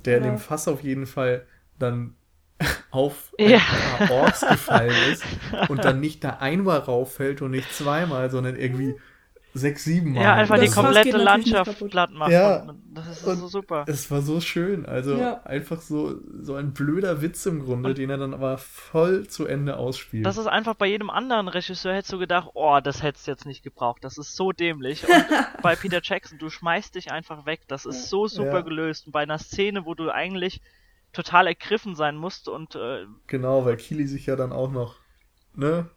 der 0.04 0.18
in 0.18 0.24
Oder- 0.24 0.32
dem 0.34 0.38
Fass 0.40 0.68
auf 0.68 0.84
jeden 0.84 1.06
Fall 1.06 1.46
dann 1.80 2.16
auf 2.92 3.34
ein 3.40 3.52
Ja. 3.52 3.60
paar 3.60 4.12
Orks 4.12 4.42
gefallen 4.42 4.92
ist 5.12 5.24
und 5.70 5.86
dann 5.86 6.02
nicht 6.02 6.24
da 6.24 6.32
einmal 6.42 6.80
rauffällt 6.80 7.42
und 7.42 7.52
nicht 7.52 7.72
zweimal, 7.72 8.30
sondern 8.32 8.58
irgendwie 8.58 8.96
sechs, 9.54 9.84
sieben 9.86 10.14
Mal. 10.14 10.22
Ja, 10.24 10.34
einfach 10.36 10.58
Das 10.58 10.70
die 10.70 10.72
komplette 10.76 11.18
Landschaft 11.18 11.88
platt 11.90 12.12
machen. 12.12 12.32
Ja. 12.32 12.62
Und 12.64 12.82
Das 12.94 13.08
ist 13.08 13.24
Und 13.26 13.38
so 13.38 13.48
super. 13.48 13.86
Es 13.88 14.10
war 14.12 14.22
so 14.22 14.40
schön, 14.42 14.86
also 14.86 15.16
Ja. 15.16 15.42
einfach 15.44 15.82
so, 15.82 16.16
so 16.42 16.56
ein 16.56 16.74
blöder 16.74 17.22
Witz 17.22 17.46
im 17.46 17.64
Grunde, 17.64 17.94
den 17.94 18.10
er 18.10 18.18
dann 18.18 18.34
aber 18.34 18.58
voll 18.58 19.28
zu 19.28 19.46
Ende 19.46 19.78
ausspielt. 19.78 20.26
Das 20.26 20.38
ist 20.38 20.48
einfach 20.48 20.76
bei 20.76 20.88
jedem 20.88 21.10
anderen 21.10 21.48
Regisseur 21.48 21.94
hättest 21.94 22.14
du 22.14 22.20
gedacht, 22.20 22.50
oh, 22.54 22.80
das 22.84 23.02
hättest 23.04 23.28
du 23.28 23.32
jetzt 23.32 23.46
nicht 23.46 23.64
gebraucht. 23.64 24.04
Das 24.04 24.18
ist 24.18 24.36
so 24.36 24.52
dämlich. 24.52 25.08
Und 25.08 25.12
bei 25.64 25.76
Peter 25.76 26.02
Jackson, 26.04 26.38
du 26.40 26.50
schmeißt 26.50 26.96
dich 26.96 27.12
einfach 27.12 27.46
weg. 27.46 27.62
Das 27.68 27.86
ist 27.86 28.10
so 28.10 28.28
super 28.28 28.58
Ja. 28.58 28.62
gelöst. 28.62 29.08
Und 29.08 29.12
bei 29.12 29.22
einer 29.24 29.40
Szene, 29.40 29.86
wo 29.86 29.94
du 29.96 30.10
eigentlich 30.12 30.62
total 31.14 31.48
ergriffen 31.48 31.96
sein 31.96 32.16
musst 32.16 32.48
und 32.48 32.76
äh, 32.76 33.06
genau, 33.28 33.66
weil 33.66 33.78
Kili 33.78 34.06
sich 34.08 34.26
ja 34.28 34.36
dann 34.36 34.52
auch 34.52 34.72
noch, 34.72 34.96
ne? 35.56 35.88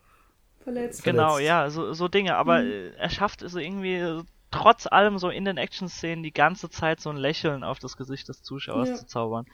Verletzt. 0.63 1.03
genau, 1.05 1.31
Verletzt. 1.35 1.49
ja, 1.49 1.71
so, 1.71 1.93
so 1.93 2.09
Dinge. 2.09 2.37
Aber 2.37 2.63
Mhm. 2.63 2.93
er 2.97 3.11
schafft 3.11 3.43
es 3.43 3.55
irgendwie 3.55 4.23
trotz 4.51 4.87
allem 4.87 5.19
so 5.19 5.29
in 5.31 5.45
den 5.45 5.57
Action-Szenen 5.57 6.23
die 6.23 6.33
ganze 6.33 6.69
Zeit 6.71 7.01
so 7.01 7.11
ein 7.11 7.17
Lächeln 7.17 7.63
auf 7.65 7.79
das 7.79 7.97
Gesicht 7.97 8.29
des 8.29 8.43
Zuschauers 8.43 8.89
Ja. 8.89 8.95
zu 8.97 9.07
zaubern. 9.07 9.47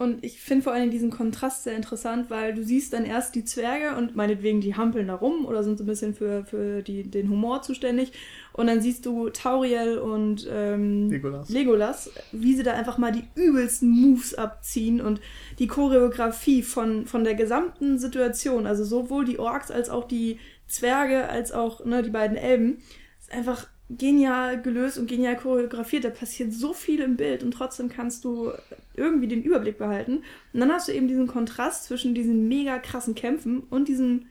Und 0.00 0.24
ich 0.24 0.40
finde 0.40 0.62
vor 0.64 0.72
allem 0.72 0.90
diesen 0.90 1.10
Kontrast 1.10 1.64
sehr 1.64 1.76
interessant, 1.76 2.30
weil 2.30 2.54
du 2.54 2.64
siehst 2.64 2.94
dann 2.94 3.04
erst 3.04 3.34
die 3.34 3.44
Zwerge 3.44 3.98
und 3.98 4.16
meinetwegen 4.16 4.62
die 4.62 4.74
hampeln 4.74 5.08
da 5.08 5.14
rum 5.14 5.44
oder 5.44 5.62
sind 5.62 5.76
so 5.76 5.84
ein 5.84 5.88
bisschen 5.88 6.14
für, 6.14 6.46
für 6.46 6.80
die, 6.80 7.10
den 7.10 7.28
Humor 7.28 7.60
zuständig. 7.60 8.12
Und 8.54 8.68
dann 8.68 8.80
siehst 8.80 9.04
du 9.04 9.28
Tauriel 9.28 9.98
und 9.98 10.48
ähm, 10.50 11.10
Legolas. 11.10 11.50
Legolas, 11.50 12.10
wie 12.32 12.54
sie 12.54 12.62
da 12.62 12.72
einfach 12.72 12.96
mal 12.96 13.12
die 13.12 13.24
übelsten 13.34 13.90
Moves 13.90 14.32
abziehen 14.32 15.02
und 15.02 15.20
die 15.58 15.66
Choreografie 15.66 16.62
von, 16.62 17.04
von 17.04 17.22
der 17.22 17.34
gesamten 17.34 17.98
Situation, 17.98 18.66
also 18.66 18.84
sowohl 18.84 19.26
die 19.26 19.38
Orks 19.38 19.70
als 19.70 19.90
auch 19.90 20.08
die 20.08 20.38
Zwerge, 20.66 21.28
als 21.28 21.52
auch 21.52 21.84
ne, 21.84 22.02
die 22.02 22.08
beiden 22.08 22.38
Elben, 22.38 22.78
ist 23.18 23.30
einfach 23.32 23.66
genial 23.96 24.60
gelöst 24.62 24.98
und 24.98 25.08
genial 25.08 25.36
choreografiert. 25.36 26.04
Da 26.04 26.10
passiert 26.10 26.52
so 26.52 26.72
viel 26.72 27.00
im 27.00 27.16
Bild 27.16 27.42
und 27.42 27.52
trotzdem 27.52 27.88
kannst 27.88 28.24
du 28.24 28.52
irgendwie 28.94 29.28
den 29.28 29.42
Überblick 29.42 29.78
behalten. 29.78 30.22
Und 30.52 30.60
dann 30.60 30.72
hast 30.72 30.88
du 30.88 30.92
eben 30.92 31.08
diesen 31.08 31.26
Kontrast 31.26 31.84
zwischen 31.84 32.14
diesen 32.14 32.48
mega 32.48 32.78
krassen 32.78 33.14
Kämpfen 33.14 33.60
und 33.70 33.88
diesem 33.88 34.26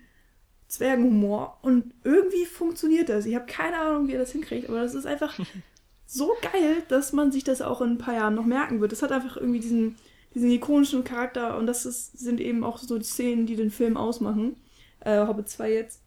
Zwergenhumor. 0.67 1.57
Und 1.61 1.93
irgendwie 2.03 2.45
funktioniert 2.45 3.09
das. 3.09 3.25
Ich 3.25 3.35
habe 3.35 3.47
keine 3.47 3.77
Ahnung, 3.77 4.07
wie 4.07 4.13
er 4.13 4.19
das 4.19 4.31
hinkriegt, 4.31 4.69
aber 4.69 4.81
das 4.81 4.95
ist 4.95 5.05
einfach 5.05 5.37
so 6.05 6.31
geil, 6.41 6.83
dass 6.87 7.11
man 7.11 7.31
sich 7.31 7.43
das 7.43 7.61
auch 7.61 7.81
in 7.81 7.91
ein 7.91 7.97
paar 7.97 8.15
Jahren 8.15 8.35
noch 8.35 8.45
merken 8.45 8.79
wird. 8.79 8.91
Das 8.91 9.01
hat 9.01 9.11
einfach 9.11 9.35
irgendwie 9.35 9.59
diesen, 9.59 9.95
diesen 10.33 10.51
ikonischen 10.51 11.03
Charakter 11.03 11.57
und 11.57 11.67
das 11.67 11.85
ist, 11.85 12.17
sind 12.17 12.39
eben 12.39 12.63
auch 12.63 12.77
so 12.77 12.97
die 12.97 13.03
Szenen, 13.03 13.45
die 13.45 13.55
den 13.55 13.71
Film 13.71 13.97
ausmachen. 13.97 14.55
Äh, 15.01 15.25
Hobbit 15.27 15.49
2 15.49 15.71
jetzt. 15.73 16.01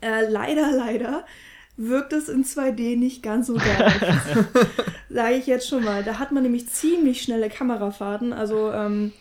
Äh, 0.00 0.28
leider, 0.28 0.72
leider 0.76 1.24
wirkt 1.76 2.12
es 2.12 2.28
in 2.28 2.44
2D 2.44 2.96
nicht 2.96 3.22
ganz 3.22 3.46
so 3.46 3.54
geil. 3.54 3.92
Sage 5.08 5.34
ich 5.36 5.46
jetzt 5.46 5.68
schon 5.68 5.84
mal. 5.84 6.04
Da 6.04 6.18
hat 6.18 6.32
man 6.32 6.42
nämlich 6.42 6.68
ziemlich 6.68 7.22
schnelle 7.22 7.48
Kamerafahrten. 7.48 8.32
Also 8.32 8.70
ähm, 8.72 9.12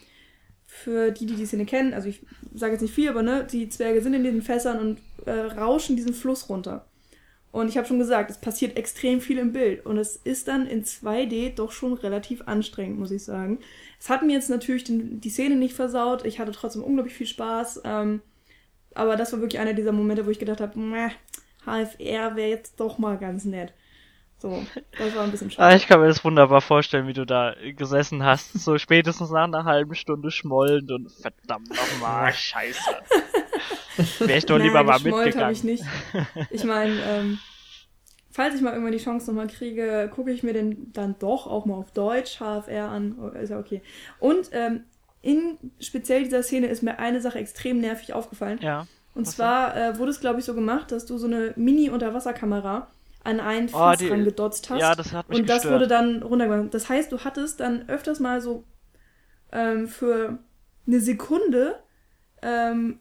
für 0.65 1.11
die, 1.11 1.25
die 1.25 1.35
die 1.35 1.45
Szene 1.45 1.65
kennen, 1.65 1.93
also 1.93 2.07
ich 2.07 2.21
sage 2.53 2.73
jetzt 2.73 2.81
nicht 2.81 2.93
viel, 2.93 3.09
aber 3.09 3.21
ne, 3.23 3.45
die 3.49 3.69
Zwerge 3.69 4.01
sind 4.01 4.13
in 4.13 4.23
diesen 4.23 4.41
Fässern 4.41 4.79
und 4.79 4.99
äh, 5.25 5.31
rauschen 5.31 5.95
diesen 5.95 6.13
Fluss 6.13 6.49
runter. 6.49 6.85
Und 7.51 7.67
ich 7.67 7.77
habe 7.77 7.85
schon 7.85 7.99
gesagt, 7.99 8.31
es 8.31 8.37
passiert 8.37 8.77
extrem 8.77 9.19
viel 9.19 9.37
im 9.37 9.51
Bild. 9.51 9.85
Und 9.85 9.97
es 9.97 10.15
ist 10.15 10.47
dann 10.47 10.67
in 10.67 10.85
2D 10.85 11.55
doch 11.55 11.73
schon 11.73 11.93
relativ 11.93 12.43
anstrengend, 12.47 12.97
muss 12.97 13.11
ich 13.11 13.23
sagen. 13.23 13.59
Es 13.99 14.09
hat 14.09 14.23
mir 14.23 14.33
jetzt 14.33 14.49
natürlich 14.49 14.85
den, 14.85 15.19
die 15.19 15.29
Szene 15.29 15.57
nicht 15.57 15.75
versaut. 15.75 16.25
Ich 16.25 16.39
hatte 16.39 16.53
trotzdem 16.53 16.83
unglaublich 16.83 17.13
viel 17.13 17.27
Spaß. 17.27 17.81
Ähm, 17.83 18.21
aber 18.93 19.17
das 19.17 19.33
war 19.33 19.41
wirklich 19.41 19.59
einer 19.59 19.73
dieser 19.73 19.91
Momente, 19.91 20.25
wo 20.25 20.29
ich 20.29 20.39
gedacht 20.39 20.61
habe, 20.61 20.79
HFR 21.65 22.35
wäre 22.35 22.49
jetzt 22.49 22.79
doch 22.79 22.97
mal 22.97 23.17
ganz 23.17 23.45
nett. 23.45 23.73
So, 24.39 24.65
das 24.97 25.15
war 25.15 25.23
ein 25.23 25.31
bisschen 25.31 25.49
Ah, 25.49 25.51
schade. 25.51 25.75
ich 25.77 25.87
kann 25.87 25.99
mir 26.01 26.07
das 26.07 26.23
wunderbar 26.25 26.61
vorstellen, 26.61 27.05
wie 27.07 27.13
du 27.13 27.25
da 27.25 27.53
gesessen 27.77 28.23
hast, 28.23 28.53
so 28.53 28.79
spätestens 28.79 29.29
nach 29.29 29.43
einer 29.43 29.65
halben 29.65 29.93
Stunde 29.93 30.31
schmollend 30.31 30.91
und 30.91 31.11
verdammt 31.11 31.69
nochmal, 31.69 32.33
scheiße. 32.33 32.79
Wäre 34.19 34.37
ich 34.39 34.45
doch 34.47 34.57
lieber 34.57 34.83
Nein, 34.83 34.85
mal 34.87 34.93
geschmollt 34.99 35.35
habe 35.37 35.51
mitgegangen. 35.51 35.53
ich 35.53 35.63
nicht. 35.63 35.83
Ich 36.49 36.63
meine, 36.63 36.99
ähm, 37.05 37.39
falls 38.31 38.55
ich 38.55 38.61
mal 38.61 38.71
irgendwann 38.71 38.93
die 38.93 39.03
Chance 39.03 39.27
nochmal 39.27 39.47
kriege, 39.47 40.09
gucke 40.11 40.31
ich 40.31 40.41
mir 40.41 40.53
den 40.53 40.91
dann 40.93 41.15
doch 41.19 41.45
auch 41.45 41.65
mal 41.65 41.75
auf 41.75 41.91
Deutsch 41.91 42.39
HFR 42.39 42.89
an. 42.89 43.17
Oh, 43.21 43.27
Ist 43.37 43.49
ja 43.49 43.59
okay. 43.59 43.83
Und 44.19 44.49
ähm, 44.53 44.85
in 45.21 45.57
speziell 45.79 46.23
dieser 46.23 46.41
Szene 46.41 46.65
ist 46.65 46.81
mir 46.81 46.97
eine 46.97 47.21
Sache 47.21 47.37
extrem 47.37 47.79
nervig 47.79 48.13
aufgefallen. 48.13 48.57
Ja. 48.63 48.87
Und 49.13 49.27
Was 49.27 49.35
zwar 49.35 49.75
äh, 49.75 49.97
wurde 49.99 50.11
es, 50.11 50.19
glaube 50.19 50.39
ich, 50.39 50.45
so 50.45 50.53
gemacht, 50.53 50.91
dass 50.91 51.05
du 51.05 51.17
so 51.17 51.27
eine 51.27 51.53
Mini-Unterwasserkamera 51.57 52.87
an 53.23 53.39
einen 53.39 53.67
Oh, 53.67 53.71
Fass 53.77 53.99
die- 53.99 54.07
rangedotzt 54.07 54.69
hast. 54.69 54.79
Ja, 54.79 54.95
das 54.95 55.11
hat 55.13 55.29
mich 55.29 55.39
und 55.39 55.49
das 55.49 55.57
gestört. 55.63 55.75
wurde 55.75 55.87
dann 55.87 56.23
runtergemacht. 56.23 56.73
Das 56.73 56.89
heißt, 56.89 57.11
du 57.11 57.19
hattest 57.19 57.59
dann 57.59 57.87
öfters 57.89 58.19
mal 58.19 58.41
so 58.41 58.63
ähm, 59.51 59.87
für 59.87 60.39
eine 60.87 60.99
Sekunde 61.01 61.75
ähm, 62.41 62.99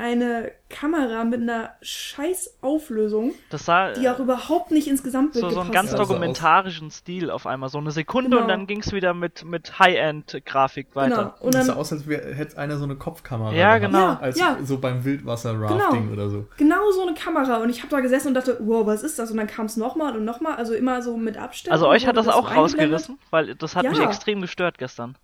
eine 0.00 0.50
Kamera 0.70 1.24
mit 1.24 1.40
einer 1.42 1.70
scheiß 1.82 2.58
Auflösung, 2.62 3.34
das 3.50 3.64
sah 3.66 3.92
die 3.92 4.08
auch 4.08 4.18
überhaupt 4.18 4.70
nicht 4.70 4.86
ins 4.88 5.02
Gesamtbild 5.02 5.42
so, 5.44 5.50
so 5.50 5.60
einen 5.60 5.70
gepasst 5.70 5.90
ganz 5.90 5.92
hat. 5.92 6.08
dokumentarischen 6.08 6.90
Stil 6.90 7.30
auf 7.30 7.46
einmal. 7.46 7.68
So 7.68 7.78
eine 7.78 7.90
Sekunde 7.90 8.30
Genau. 8.30 8.42
und 8.42 8.48
dann 8.48 8.66
ging's 8.66 8.92
wieder 8.92 9.12
mit, 9.14 9.44
mit 9.44 9.78
High-End-Grafik 9.78 10.94
weiter. 10.94 11.16
Genau. 11.16 11.34
Und 11.46 11.54
das 11.54 11.66
sah 11.66 11.72
dann 11.72 11.80
aus, 11.80 11.92
als 11.92 12.06
wär, 12.08 12.34
hätte 12.34 12.56
einer 12.58 12.76
so 12.78 12.84
eine 12.84 12.96
Kopfkamera 12.96 13.52
Ja, 13.52 13.78
gehabt, 13.78 13.94
genau. 13.94 14.16
als 14.20 14.38
Ja. 14.38 14.56
so 14.64 14.78
beim 14.78 15.04
Wildwasser-Rafting 15.04 16.02
Genau. 16.02 16.12
oder 16.12 16.30
so. 16.30 16.46
genau 16.56 16.90
so 16.92 17.02
eine 17.02 17.14
Kamera. 17.14 17.58
Und 17.58 17.70
ich 17.70 17.78
habe 17.82 17.90
da 17.90 18.00
gesessen 18.00 18.28
und 18.28 18.34
dachte, 18.34 18.56
wow, 18.60 18.86
was 18.86 19.02
ist 19.02 19.18
das? 19.18 19.30
Und 19.30 19.36
dann 19.36 19.46
kam 19.46 19.66
es 19.66 19.76
nochmal 19.76 20.16
und 20.16 20.24
nochmal. 20.24 20.54
Also 20.56 20.74
immer 20.74 21.02
so 21.02 21.16
mit 21.16 21.36
Abständen. 21.36 21.72
Also 21.72 21.88
euch 21.88 22.06
hat 22.06 22.16
das 22.16 22.28
auch 22.28 22.54
rausgerissen, 22.54 23.18
weil 23.30 23.54
das 23.54 23.76
hat 23.76 23.84
Ja. 23.84 23.90
mich 23.90 24.00
extrem 24.00 24.40
gestört 24.40 24.78
gestern. 24.78 25.16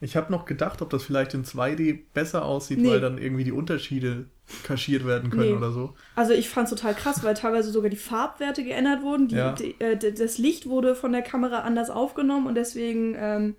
Ich 0.00 0.14
habe 0.16 0.30
noch 0.30 0.44
gedacht, 0.44 0.82
ob 0.82 0.90
das 0.90 1.02
vielleicht 1.04 1.32
in 1.34 1.44
2D 1.44 2.04
besser 2.12 2.44
aussieht, 2.44 2.78
Nee. 2.78 2.90
weil 2.90 3.00
dann 3.00 3.16
irgendwie 3.18 3.44
die 3.44 3.52
Unterschiede 3.52 4.26
kaschiert 4.62 5.06
werden 5.06 5.30
können 5.30 5.50
Nee. 5.52 5.56
oder 5.56 5.72
so. 5.72 5.94
Also 6.14 6.32
ich 6.34 6.48
fand's 6.50 6.70
total 6.70 6.94
krass, 6.94 7.24
weil 7.24 7.34
teilweise 7.34 7.70
sogar 7.70 7.88
die 7.90 7.96
Farbwerte 7.96 8.62
geändert 8.62 9.02
wurden. 9.02 9.28
Die, 9.28 9.36
Ja. 9.36 9.52
die, 9.52 9.74
äh, 9.80 9.96
das 9.96 10.38
Licht 10.38 10.68
wurde 10.68 10.94
von 10.94 11.12
der 11.12 11.22
Kamera 11.22 11.60
anders 11.60 11.88
aufgenommen 11.90 12.46
und 12.46 12.54
deswegen 12.56 13.14
ähm, 13.18 13.56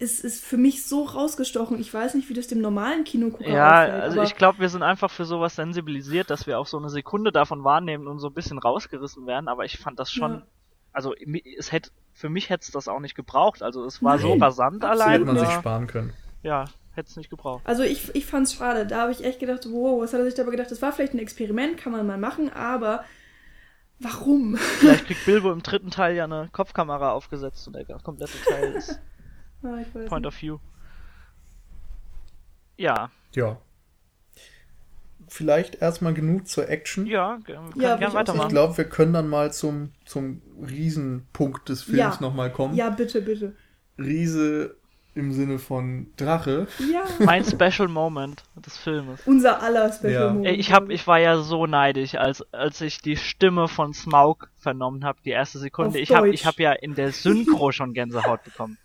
ist 0.00 0.24
es 0.24 0.40
für 0.40 0.56
mich 0.56 0.84
so 0.84 1.04
rausgestochen. 1.04 1.78
Ich 1.80 1.94
weiß 1.94 2.14
nicht, 2.14 2.28
wie 2.28 2.34
das 2.34 2.48
dem 2.48 2.60
normalen 2.60 3.04
Kinogucker 3.04 3.48
Ja, 3.48 3.82
auffällt. 3.84 4.02
also 4.02 4.22
ich 4.22 4.34
glaube, 4.34 4.58
wir 4.58 4.68
sind 4.68 4.82
einfach 4.82 5.10
für 5.10 5.24
sowas 5.24 5.54
sensibilisiert, 5.54 6.30
dass 6.30 6.48
wir 6.48 6.58
auch 6.58 6.66
so 6.66 6.78
eine 6.78 6.90
Sekunde 6.90 7.30
davon 7.30 7.62
wahrnehmen 7.62 8.08
und 8.08 8.18
so 8.18 8.26
ein 8.26 8.34
bisschen 8.34 8.58
rausgerissen 8.58 9.24
werden, 9.26 9.46
aber 9.46 9.64
ich 9.64 9.78
fand 9.78 10.00
das 10.00 10.10
schon, 10.12 10.32
Ja. 10.32 10.46
Also 10.94 11.14
es 11.58 11.70
hätte, 11.72 11.90
für 12.14 12.28
mich 12.30 12.48
hätte 12.48 12.62
es 12.62 12.70
das 12.70 12.88
auch 12.88 13.00
nicht 13.00 13.14
gebraucht, 13.14 13.62
also 13.62 13.84
es 13.84 14.02
war 14.02 14.18
so 14.18 14.30
Nein, 14.30 14.42
rasant 14.42 14.82
absolut 14.84 14.98
Die 14.98 15.02
allein, 15.02 15.12
hätte 15.20 15.24
man 15.26 15.38
sich 15.38 15.50
sparen 15.50 15.86
können. 15.86 16.12
ja, 16.42 16.64
hätte 16.94 17.10
es 17.10 17.16
nicht 17.16 17.28
gebraucht. 17.30 17.62
Also 17.66 17.82
ich, 17.82 18.14
ich 18.14 18.24
fand's 18.24 18.54
schade. 18.54 18.86
Da 18.86 19.02
habe 19.02 19.12
ich 19.12 19.22
echt 19.24 19.40
gedacht, 19.40 19.66
wow, 19.70 20.00
was 20.00 20.12
hat 20.12 20.20
er 20.20 20.24
sich 20.26 20.34
dabei 20.34 20.52
gedacht? 20.52 20.70
Das 20.70 20.80
war 20.80 20.92
vielleicht 20.92 21.12
ein 21.14 21.18
Experiment, 21.18 21.76
kann 21.76 21.92
man 21.92 22.06
mal 22.06 22.16
machen, 22.18 22.50
aber 22.52 23.04
warum? 23.98 24.56
Vielleicht 24.56 25.06
kriegt 25.06 25.24
Bilbo 25.26 25.50
im 25.52 25.62
dritten 25.62 25.90
Teil 25.90 26.14
ja 26.16 26.24
eine 26.24 26.48
Kopfkamera 26.52 27.12
aufgesetzt 27.12 27.66
und 27.66 27.74
der 27.74 27.84
komplette 27.98 28.40
Teil 28.48 28.72
ist 28.74 29.00
weiß 29.62 29.86
Point 29.92 30.24
nicht. 30.24 30.26
of 30.26 30.40
View. 30.42 30.58
Ja, 32.76 33.10
Ja. 33.34 33.58
Vielleicht 35.36 35.82
erstmal 35.82 36.14
genug 36.14 36.46
zur 36.46 36.68
Action. 36.68 37.06
ja, 37.06 37.38
wir 37.44 37.56
können 37.56 37.72
Ja, 37.74 37.96
gern 37.96 38.00
will 38.00 38.08
ich 38.08 38.14
weitermachen. 38.14 38.48
glaube, 38.50 38.76
wir 38.76 38.84
können 38.84 39.12
dann 39.12 39.28
mal 39.28 39.52
zum, 39.52 39.90
zum 40.04 40.40
Riesenpunkt 40.64 41.68
des 41.68 41.82
Films 41.82 41.98
Ja. 41.98 42.16
nochmal 42.20 42.52
kommen. 42.52 42.74
Ja, 42.76 42.90
bitte, 42.90 43.20
bitte. 43.20 43.54
Riese 43.98 44.76
im 45.16 45.32
Sinne 45.32 45.58
von 45.58 46.06
Drache. 46.16 46.66
Ja. 46.92 47.04
Mein 47.24 47.44
Special 47.44 47.88
Moment 47.88 48.42
des 48.64 48.76
Filmes. 48.76 49.20
Unser 49.26 49.62
aller 49.62 49.92
Special 49.92 50.12
Ja. 50.12 50.32
Moment. 50.32 50.58
Ich 50.58 50.72
hab, 50.72 50.88
ich 50.90 51.06
war 51.06 51.18
ja 51.20 51.38
so 51.38 51.66
neidisch, 51.66 52.14
als 52.16 52.42
als 52.52 52.80
ich 52.80 53.00
die 53.00 53.16
Stimme 53.16 53.68
von 53.68 53.92
Smaug 53.94 54.48
vernommen 54.58 55.04
habe, 55.04 55.18
die 55.24 55.30
erste 55.30 55.58
Sekunde. 55.58 55.90
Auf 55.90 55.96
Ich 55.96 56.12
hab, 56.12 56.20
Deutsch. 56.24 56.34
ich 56.34 56.46
hab 56.46 56.58
ja 56.58 56.72
in 56.72 56.94
der 56.96 57.12
Synchro 57.12 57.70
schon 57.72 57.92
Gänsehaut 57.92 58.42
bekommen. 58.44 58.76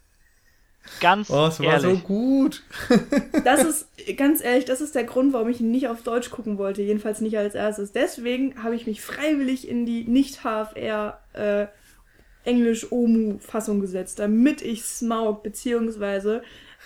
Ganz 1.01 1.29
Oh, 1.29 1.47
es 1.47 1.59
war 1.59 1.65
ehrlich. 1.67 1.81
so 1.81 1.97
gut. 2.07 2.63
Das 3.43 3.63
ist, 3.63 3.87
ganz 4.17 4.43
ehrlich, 4.43 4.65
das 4.65 4.81
ist 4.81 4.95
der 4.95 5.03
Grund, 5.03 5.33
warum 5.33 5.49
ich 5.49 5.61
ihn 5.61 5.71
nicht 5.71 5.87
auf 5.87 6.01
Deutsch 6.03 6.29
gucken 6.31 6.57
wollte. 6.57 6.81
Jedenfalls 6.81 7.21
nicht 7.21 7.37
als 7.37 7.55
erstes. 7.55 7.91
Deswegen 7.91 8.63
habe 8.63 8.75
ich 8.75 8.85
mich 8.87 9.01
freiwillig 9.01 9.67
in 9.67 9.85
die 9.85 10.03
nicht-HFR 10.03 11.19
äh, 11.33 11.67
Englisch-OMU-Fassung 12.43 13.79
gesetzt, 13.81 14.19
damit 14.19 14.61
ich 14.61 14.83
Smaug 14.83 15.43
bzw. 15.43 16.39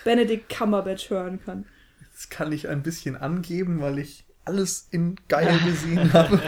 Benedict 0.04 0.50
Cumberbatch 0.50 1.10
hören 1.10 1.40
kann. 1.44 1.66
Das 2.14 2.30
kann 2.30 2.52
ich 2.52 2.68
ein 2.68 2.84
bisschen 2.84 3.16
angeben, 3.16 3.82
weil 3.82 4.00
ich 4.00 4.26
alles 4.46 4.88
in 4.92 5.16
geil 5.28 5.60
gesehen 5.66 6.12
habe. 6.14 6.42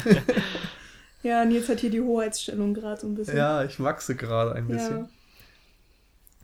Ja, 1.23 1.43
Nils 1.45 1.69
hat 1.69 1.79
hier 1.79 1.89
die 1.89 2.01
Hoheitsstellung 2.01 2.73
gerade 2.73 3.01
so 3.01 3.07
ein 3.07 3.15
bisschen. 3.15 3.37
ja, 3.37 3.63
ich 3.63 3.79
wachse 3.79 4.15
gerade 4.15 4.53
ein 4.53 4.67
bisschen. 4.67 4.97
Ja. 4.97 5.09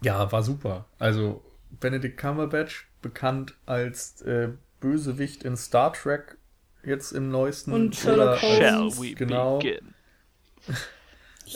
War 0.04 0.43
super. 0.43 0.86
Also 0.99 1.43
Benedict 1.80 2.18
Cumberbatch, 2.18 2.88
bekannt 3.02 3.56
als 3.66 4.22
äh, 4.22 4.49
Bösewicht 4.80 5.43
in 5.43 5.56
Star 5.58 5.93
Trek, 5.93 6.38
jetzt 6.84 7.12
im 7.12 7.30
neuesten. 7.30 7.72
Und 7.74 7.95
Sherlock 7.95 8.20
oder 8.20 8.32
als- 8.32 8.41
Shall 8.41 8.78
Holmes. 8.80 9.02
we 9.02 9.14
Genau. 9.14 9.60
begin? 9.60 9.93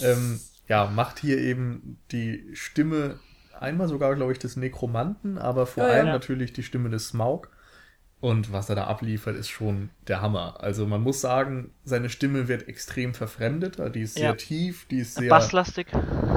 ähm, 0.02 0.40
ja, 0.68 0.86
macht 0.88 1.20
hier 1.20 1.38
eben 1.38 2.00
die 2.12 2.50
Stimme, 2.54 3.20
einmal 3.60 3.88
sogar, 3.88 4.16
glaube 4.16 4.32
ich, 4.32 4.40
des 4.40 4.56
Nekromanten, 4.56 5.38
aber 5.38 5.66
vor 5.66 5.84
Ja, 5.84 5.90
ja. 5.90 5.96
allem 5.96 6.08
Ja. 6.08 6.14
natürlich 6.14 6.54
die 6.54 6.64
Stimme 6.64 6.90
des 6.90 7.08
Smaug. 7.10 7.50
Und 8.22 8.52
was 8.52 8.70
er 8.70 8.76
da 8.76 8.86
abliefert, 8.88 9.36
ist 9.36 9.50
schon 9.50 9.90
der 10.08 10.22
Hammer. 10.22 10.56
Also 10.62 10.88
man 10.88 11.02
muss 11.02 11.22
sagen, 11.22 11.72
seine 11.84 12.10
Stimme 12.10 12.48
wird 12.48 12.68
extrem 12.68 13.14
verfremdet. 13.14 13.78
Die 13.94 14.02
ist 14.02 14.16
sehr 14.16 14.30
Ja. 14.30 14.36
tief, 14.36 14.88
die 14.90 14.98
ist 15.00 15.16
sehr 15.16 15.30
Basslastig. 15.30 15.88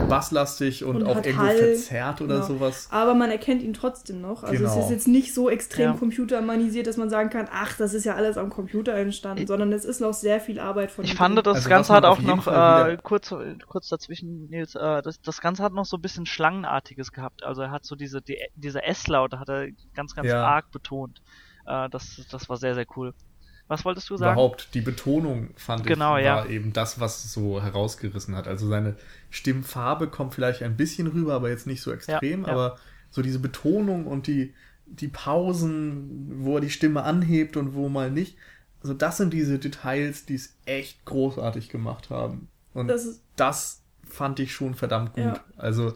basslastig 0.08 0.84
und, 0.84 0.96
Und 0.96 1.04
auch 1.06 1.16
hat 1.16 1.26
irgendwo 1.26 1.46
Hall. 1.46 1.56
verzerrt 1.56 2.20
oder 2.20 2.34
Genau. 2.36 2.46
sowas. 2.46 2.88
Aber 2.90 3.14
man 3.14 3.30
erkennt 3.30 3.62
ihn 3.62 3.72
trotzdem 3.74 4.20
noch. 4.20 4.42
Also 4.42 4.64
es 4.64 4.72
Genau. 4.72 4.84
ist 4.84 4.90
jetzt 4.90 5.08
nicht 5.08 5.32
so 5.32 5.48
extrem 5.48 5.92
Ja. 5.92 5.92
computermanisiert, 5.92 6.86
dass 6.86 6.96
man 6.96 7.08
sagen 7.10 7.30
kann, 7.30 7.48
ach, 7.50 7.76
das 7.76 7.94
ist 7.94 8.04
ja 8.04 8.14
alles 8.16 8.36
am 8.36 8.50
Computer 8.50 8.94
entstanden, 8.94 9.46
sondern 9.46 9.72
es 9.72 9.84
ist 9.84 10.00
noch 10.00 10.12
sehr 10.14 10.40
viel 10.40 10.58
Arbeit 10.60 10.90
von 10.90 11.04
Ich 11.04 11.12
ihm 11.12 11.16
fand, 11.16 11.36
drin. 11.36 11.44
das 11.44 11.56
Also, 11.56 11.68
Ganze 11.70 11.92
hat 11.94 12.04
auch 12.04 12.20
noch, 12.20 12.46
äh, 12.48 12.98
kurz, 13.02 13.32
kurz 13.66 13.88
dazwischen, 13.88 14.48
Nils, 14.50 14.74
äh, 14.74 15.00
das, 15.02 15.20
das 15.22 15.40
Ganze 15.40 15.62
hat 15.62 15.72
noch 15.72 15.86
so 15.86 15.96
ein 15.96 16.02
bisschen 16.02 16.26
Schlangenartiges 16.26 17.12
gehabt. 17.12 17.44
Also 17.44 17.62
er 17.62 17.70
hat 17.70 17.84
so 17.84 17.94
diese, 17.96 18.20
die, 18.20 18.36
diese 18.56 18.82
S-Laute 18.82 19.38
hat 19.40 19.48
er 19.48 19.68
ganz, 19.94 20.14
ganz 20.14 20.28
Ja. 20.28 20.44
arg 20.44 20.70
betont. 20.70 21.22
Äh, 21.68 21.88
das, 21.90 22.20
das 22.30 22.48
war 22.48 22.56
sehr, 22.56 22.74
sehr 22.74 22.86
cool. 22.96 23.14
Was 23.68 23.84
wolltest 23.84 24.08
du 24.08 24.16
sagen? 24.16 24.32
Überhaupt, 24.32 24.74
die 24.74 24.80
Betonung 24.80 25.50
fand 25.56 25.84
Genau, 25.86 26.16
ich, 26.16 26.24
ja. 26.24 26.36
war 26.36 26.48
eben 26.48 26.72
das, 26.72 27.00
was 27.00 27.24
es 27.26 27.32
so 27.34 27.60
herausgerissen 27.62 28.34
hat. 28.34 28.48
Also 28.48 28.66
seine 28.66 28.96
Stimmfarbe 29.28 30.08
kommt 30.08 30.34
vielleicht 30.34 30.62
ein 30.62 30.76
bisschen 30.76 31.06
rüber, 31.06 31.34
aber 31.34 31.50
jetzt 31.50 31.66
nicht 31.66 31.82
so 31.82 31.92
extrem. 31.92 32.42
ja. 32.44 32.48
Aber 32.48 32.76
so 33.10 33.20
diese 33.20 33.38
Betonung 33.38 34.06
und 34.06 34.26
die, 34.26 34.54
die 34.86 35.08
Pausen, 35.08 36.44
wo 36.44 36.56
er 36.56 36.60
die 36.62 36.70
Stimme 36.70 37.02
anhebt 37.02 37.56
und 37.56 37.74
wo 37.74 37.88
mal 37.90 38.10
nicht. 38.10 38.36
Also 38.82 38.94
das 38.94 39.16
sind 39.18 39.32
diese 39.32 39.58
Details, 39.58 40.24
die 40.24 40.34
es 40.36 40.56
echt 40.64 41.04
großartig 41.04 41.68
gemacht 41.68 42.10
haben. 42.10 42.48
Und 42.74 42.88
Das 42.88 43.04
ist- 43.04 43.22
das 43.36 43.82
fand 44.08 44.40
ich 44.40 44.52
schon 44.54 44.74
verdammt 44.74 45.12
gut. 45.14 45.24
Ja. 45.24 45.40
Also 45.56 45.94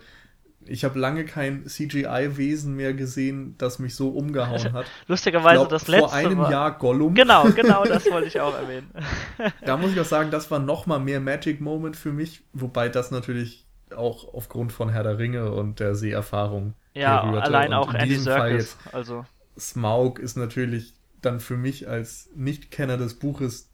ich 0.67 0.85
habe 0.85 0.99
lange 0.99 1.25
kein 1.25 1.67
CGI-Wesen 1.67 2.75
mehr 2.75 2.95
gesehen, 2.95 3.57
das 3.59 3.79
mich 3.79 3.95
so 3.95 4.11
umgehauen 4.11 4.73
hat. 4.73 4.87
Lustigerweise 5.07 5.57
glaub, 5.57 5.69
das 5.69 5.89
letzte 5.89 6.09
vor 6.09 6.15
einem 6.15 6.39
war, 6.39 6.51
Jahr 6.51 6.79
Gollum. 6.79 7.15
Genau, 7.15 7.45
genau, 7.57 7.85
das 7.85 8.11
wollte 8.11 8.29
ich 8.29 8.41
auch 8.41 8.55
erwähnen. 8.55 8.91
Da 9.65 9.77
muss 9.77 9.93
ich 9.93 10.01
auch 10.01 10.05
sagen, 10.05 10.31
das 10.31 10.51
war 10.51 10.59
noch 10.59 10.87
mal 10.87 10.99
mehr 10.99 11.21
Magic 11.21 11.61
Moment 11.61 11.97
für 11.97 12.13
mich, 12.13 12.43
wobei 12.53 12.89
das 12.89 13.11
natürlich 13.11 13.67
auch 13.95 14.33
aufgrund 14.35 14.73
von 14.73 14.89
Herr 14.89 15.03
der 15.03 15.19
Ringe 15.19 15.53
und 15.53 15.81
der 15.81 15.95
Seherfahrung 15.95 16.75
Ja, 16.95 17.23
allein 17.23 17.73
auch 17.73 17.91
in 17.93 18.01
Andy 18.01 18.15
diesem 18.15 18.33
Fall 18.33 18.61
Serkis. 18.61 18.77
Also, 18.93 19.25
Smaug 19.59 20.19
ist 20.19 20.37
natürlich 20.37 20.95
dann 21.21 21.41
für 21.41 21.57
mich 21.57 21.89
als 21.89 22.31
Nichtkenner 22.35 22.97
des 22.97 23.19
Buches 23.19 23.72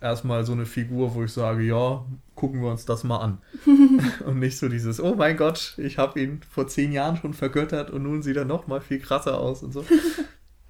erstmal 0.00 0.44
so 0.44 0.52
eine 0.52 0.66
Figur, 0.66 1.14
wo 1.14 1.24
ich 1.24 1.32
sage, 1.32 1.62
ja, 1.62 2.04
gucken 2.34 2.62
wir 2.62 2.70
uns 2.70 2.84
das 2.84 3.04
mal 3.04 3.18
an. 3.18 3.38
und 4.26 4.38
nicht 4.38 4.58
so 4.58 4.68
dieses, 4.68 5.00
oh 5.00 5.14
mein 5.14 5.36
Gott, 5.36 5.74
ich 5.78 5.98
habe 5.98 6.20
ihn 6.20 6.40
vor 6.48 6.66
zehn 6.68 6.92
Jahren 6.92 7.16
schon 7.16 7.34
vergöttert 7.34 7.90
und 7.90 8.02
nun 8.02 8.22
sieht 8.22 8.36
er 8.36 8.44
noch 8.44 8.66
mal 8.66 8.80
viel 8.80 9.00
krasser 9.00 9.38
aus 9.40 9.62
und 9.62 9.72
so. 9.72 9.84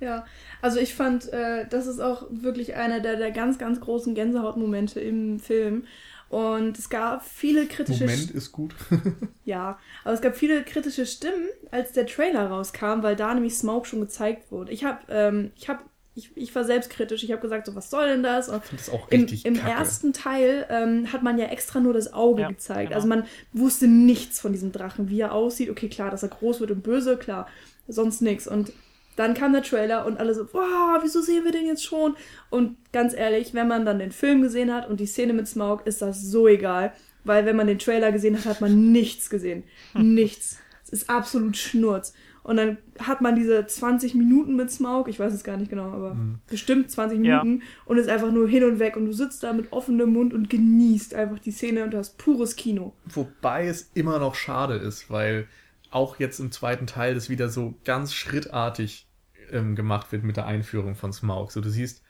Ja, 0.00 0.24
also 0.62 0.78
ich 0.78 0.94
fand, 0.94 1.32
äh, 1.32 1.66
das 1.68 1.86
ist 1.88 1.98
auch 1.98 2.26
wirklich 2.30 2.76
einer 2.76 3.00
der, 3.00 3.16
der 3.16 3.32
ganz, 3.32 3.58
ganz 3.58 3.80
großen 3.80 4.14
Gänsehautmomente 4.14 5.00
im 5.00 5.40
Film. 5.40 5.86
Und 6.28 6.78
es 6.78 6.90
gab 6.90 7.24
viele 7.24 7.66
kritische 7.66 8.04
Moment 8.04 8.30
ist 8.30 8.52
gut. 8.52 8.74
Ja, 9.44 9.78
aber 10.04 10.12
es 10.12 10.20
gab 10.20 10.36
viele 10.36 10.62
kritische 10.62 11.06
Stimmen, 11.06 11.48
als 11.70 11.92
der 11.92 12.06
Trailer 12.06 12.48
rauskam, 12.48 13.02
weil 13.02 13.16
da 13.16 13.32
nämlich 13.32 13.56
Smoke 13.56 13.88
schon 13.88 14.00
gezeigt 14.00 14.52
wurde. 14.52 14.72
Ich 14.72 14.84
habe, 14.84 14.98
ähm, 15.08 15.52
ich 15.56 15.70
habe, 15.70 15.82
ich, 16.18 16.30
ich 16.36 16.54
war 16.54 16.64
selbstkritisch. 16.64 17.22
Ich 17.22 17.30
habe 17.32 17.40
gesagt, 17.40 17.66
so 17.66 17.74
was 17.74 17.90
soll 17.90 18.08
denn 18.08 18.22
das? 18.22 18.48
Und 18.48 18.62
Das 18.72 18.82
ist 18.88 18.90
auch 18.90 19.08
im, 19.10 19.20
richtig 19.22 19.46
im 19.46 19.54
kacke. 19.54 19.70
ersten 19.70 20.12
Teil 20.12 20.66
ähm, 20.68 21.12
hat 21.12 21.22
man 21.22 21.38
ja 21.38 21.46
extra 21.46 21.80
nur 21.80 21.92
das 21.94 22.12
Auge 22.12 22.42
Ja, 22.42 22.48
gezeigt. 22.48 22.88
genau. 22.88 22.96
Also 22.96 23.08
man 23.08 23.24
wusste 23.52 23.86
nichts 23.86 24.40
von 24.40 24.52
diesem 24.52 24.72
Drachen, 24.72 25.08
wie 25.08 25.20
er 25.20 25.32
aussieht. 25.32 25.70
Okay, 25.70 25.88
klar, 25.88 26.10
dass 26.10 26.22
er 26.22 26.28
groß 26.30 26.60
wird 26.60 26.70
und 26.72 26.82
böse, 26.82 27.16
klar, 27.16 27.46
sonst 27.86 28.20
nichts. 28.20 28.46
Und 28.48 28.72
dann 29.16 29.34
kam 29.34 29.52
der 29.52 29.62
Trailer 29.62 30.06
und 30.06 30.18
alle 30.18 30.34
so, 30.34 30.46
wow, 30.52 31.00
wieso 31.02 31.20
sehen 31.20 31.44
wir 31.44 31.52
den 31.52 31.66
jetzt 31.66 31.84
schon? 31.84 32.16
Und 32.50 32.76
ganz 32.92 33.14
ehrlich, 33.14 33.54
wenn 33.54 33.66
man 33.68 33.84
dann 33.84 33.98
den 33.98 34.12
Film 34.12 34.42
gesehen 34.42 34.72
hat 34.72 34.88
und 34.88 35.00
die 35.00 35.06
Szene 35.06 35.32
mit 35.32 35.48
Smaug, 35.48 35.86
ist 35.86 36.02
das 36.02 36.22
so 36.22 36.46
egal. 36.48 36.92
Weil 37.24 37.44
wenn 37.46 37.56
man 37.56 37.66
den 37.66 37.78
Trailer 37.80 38.12
gesehen 38.12 38.36
hat, 38.38 38.44
hat 38.46 38.60
man 38.60 38.92
nichts 38.92 39.28
gesehen. 39.28 39.64
Nichts. 39.94 40.58
Es 40.84 40.90
ist 40.92 41.10
absolut 41.10 41.56
Schnurz. 41.56 42.14
Und 42.48 42.56
dann 42.56 42.78
hat 42.98 43.20
man 43.20 43.36
diese 43.36 43.66
20 43.66 44.14
Minuten 44.14 44.56
mit 44.56 44.70
Smaug, 44.70 45.08
ich 45.08 45.18
weiß 45.18 45.34
es 45.34 45.44
gar 45.44 45.58
nicht 45.58 45.68
genau, 45.68 45.92
aber 45.92 46.16
bestimmt 46.48 46.90
20 46.90 47.22
Ja. 47.22 47.44
Minuten 47.44 47.62
und 47.84 47.98
ist 47.98 48.08
einfach 48.08 48.32
nur 48.32 48.48
hin 48.48 48.64
und 48.64 48.78
weg 48.78 48.96
und 48.96 49.04
du 49.04 49.12
sitzt 49.12 49.42
da 49.42 49.52
mit 49.52 49.70
offenem 49.70 50.14
Mund 50.14 50.32
und 50.32 50.48
genießt 50.48 51.14
einfach 51.14 51.38
die 51.40 51.50
Szene 51.50 51.84
und 51.84 51.90
du 51.90 51.98
hast 51.98 52.16
pures 52.16 52.56
Kino. 52.56 52.94
Wobei 53.04 53.66
es 53.66 53.90
immer 53.92 54.18
noch 54.18 54.34
schade 54.34 54.76
ist, 54.76 55.10
weil 55.10 55.46
auch 55.90 56.18
jetzt 56.18 56.40
im 56.40 56.50
zweiten 56.50 56.86
Teil 56.86 57.12
das 57.14 57.28
wieder 57.28 57.50
so 57.50 57.74
ganz 57.84 58.14
schrittartig 58.14 59.06
ähm, 59.52 59.76
gemacht 59.76 60.10
wird 60.10 60.24
mit 60.24 60.38
der 60.38 60.46
Einführung 60.46 60.94
von 60.94 61.12
Smaug. 61.12 61.52
So, 61.52 61.60
du 61.60 61.68
siehst 61.68 62.02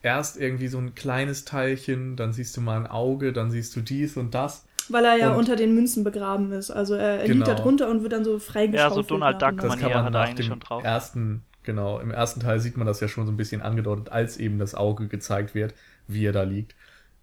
erst 0.00 0.40
irgendwie 0.40 0.68
so 0.68 0.78
ein 0.78 0.94
kleines 0.94 1.44
Teilchen, 1.44 2.16
dann 2.16 2.32
siehst 2.32 2.56
du 2.56 2.62
mal 2.62 2.78
ein 2.78 2.86
Auge, 2.86 3.34
dann 3.34 3.50
siehst 3.50 3.76
du 3.76 3.82
dies 3.82 4.16
und 4.16 4.32
das. 4.32 4.66
Weil 4.90 5.04
er 5.04 5.16
ja 5.16 5.30
Und- 5.32 5.38
unter 5.38 5.56
den 5.56 5.74
Münzen 5.74 6.04
begraben 6.04 6.52
ist. 6.52 6.70
Also 6.70 6.94
er, 6.94 7.20
er 7.20 7.28
liegt 7.28 7.46
da 7.46 7.52
Genau. 7.52 7.62
drunter 7.62 7.90
und 7.90 8.02
wird 8.02 8.12
dann 8.12 8.24
so 8.24 8.38
freigeschaufelt. 8.38 8.96
Ja, 8.96 9.02
so 9.02 9.02
Donald 9.02 9.40
Duck. 9.42 9.56
Das 9.60 9.78
kann 9.78 9.90
man 9.92 10.04
hat 10.04 10.12
nach 10.12 10.20
eigentlich 10.28 10.46
dem 10.46 10.52
schon 10.52 10.60
drauf. 10.60 10.82
ersten, 10.84 11.42
genau, 11.62 11.98
im 12.00 12.10
ersten 12.10 12.40
Teil 12.40 12.60
sieht 12.60 12.76
man 12.76 12.86
das 12.86 13.00
ja 13.00 13.08
schon 13.08 13.26
so 13.26 13.32
ein 13.32 13.36
bisschen 13.36 13.62
angedeutet, 13.62 14.10
als 14.10 14.36
eben 14.38 14.58
das 14.58 14.74
Auge 14.74 15.08
gezeigt 15.08 15.54
wird, 15.54 15.74
wie 16.08 16.24
er 16.26 16.32
da 16.32 16.42
liegt. 16.42 16.74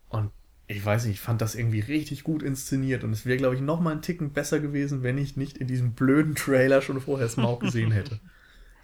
Und 0.10 0.32
ich 0.68 0.86
weiß 0.86 1.06
nicht, 1.06 1.16
ich 1.16 1.22
fand 1.22 1.42
das 1.42 1.56
irgendwie 1.56 1.80
richtig 1.80 2.24
gut 2.24 2.44
inszeniert 2.44 3.04
und 3.04 3.12
es 3.12 3.26
wäre, 3.26 3.38
glaube 3.38 3.56
ich, 3.56 3.62
noch 3.62 3.80
mal 3.80 3.92
einen 3.92 4.02
Ticken 4.04 4.32
besser 4.34 4.60
gewesen, 4.60 5.02
wenn 5.04 5.18
ich 5.18 5.36
nicht 5.36 5.58
in 5.58 5.68
diesem 5.68 5.94
blöden 5.94 6.36
Trailer 6.36 6.82
schon 6.82 7.02
vorher 7.02 7.28
Smaug 7.28 7.60
gesehen 7.62 7.92
hätte. 7.92 8.20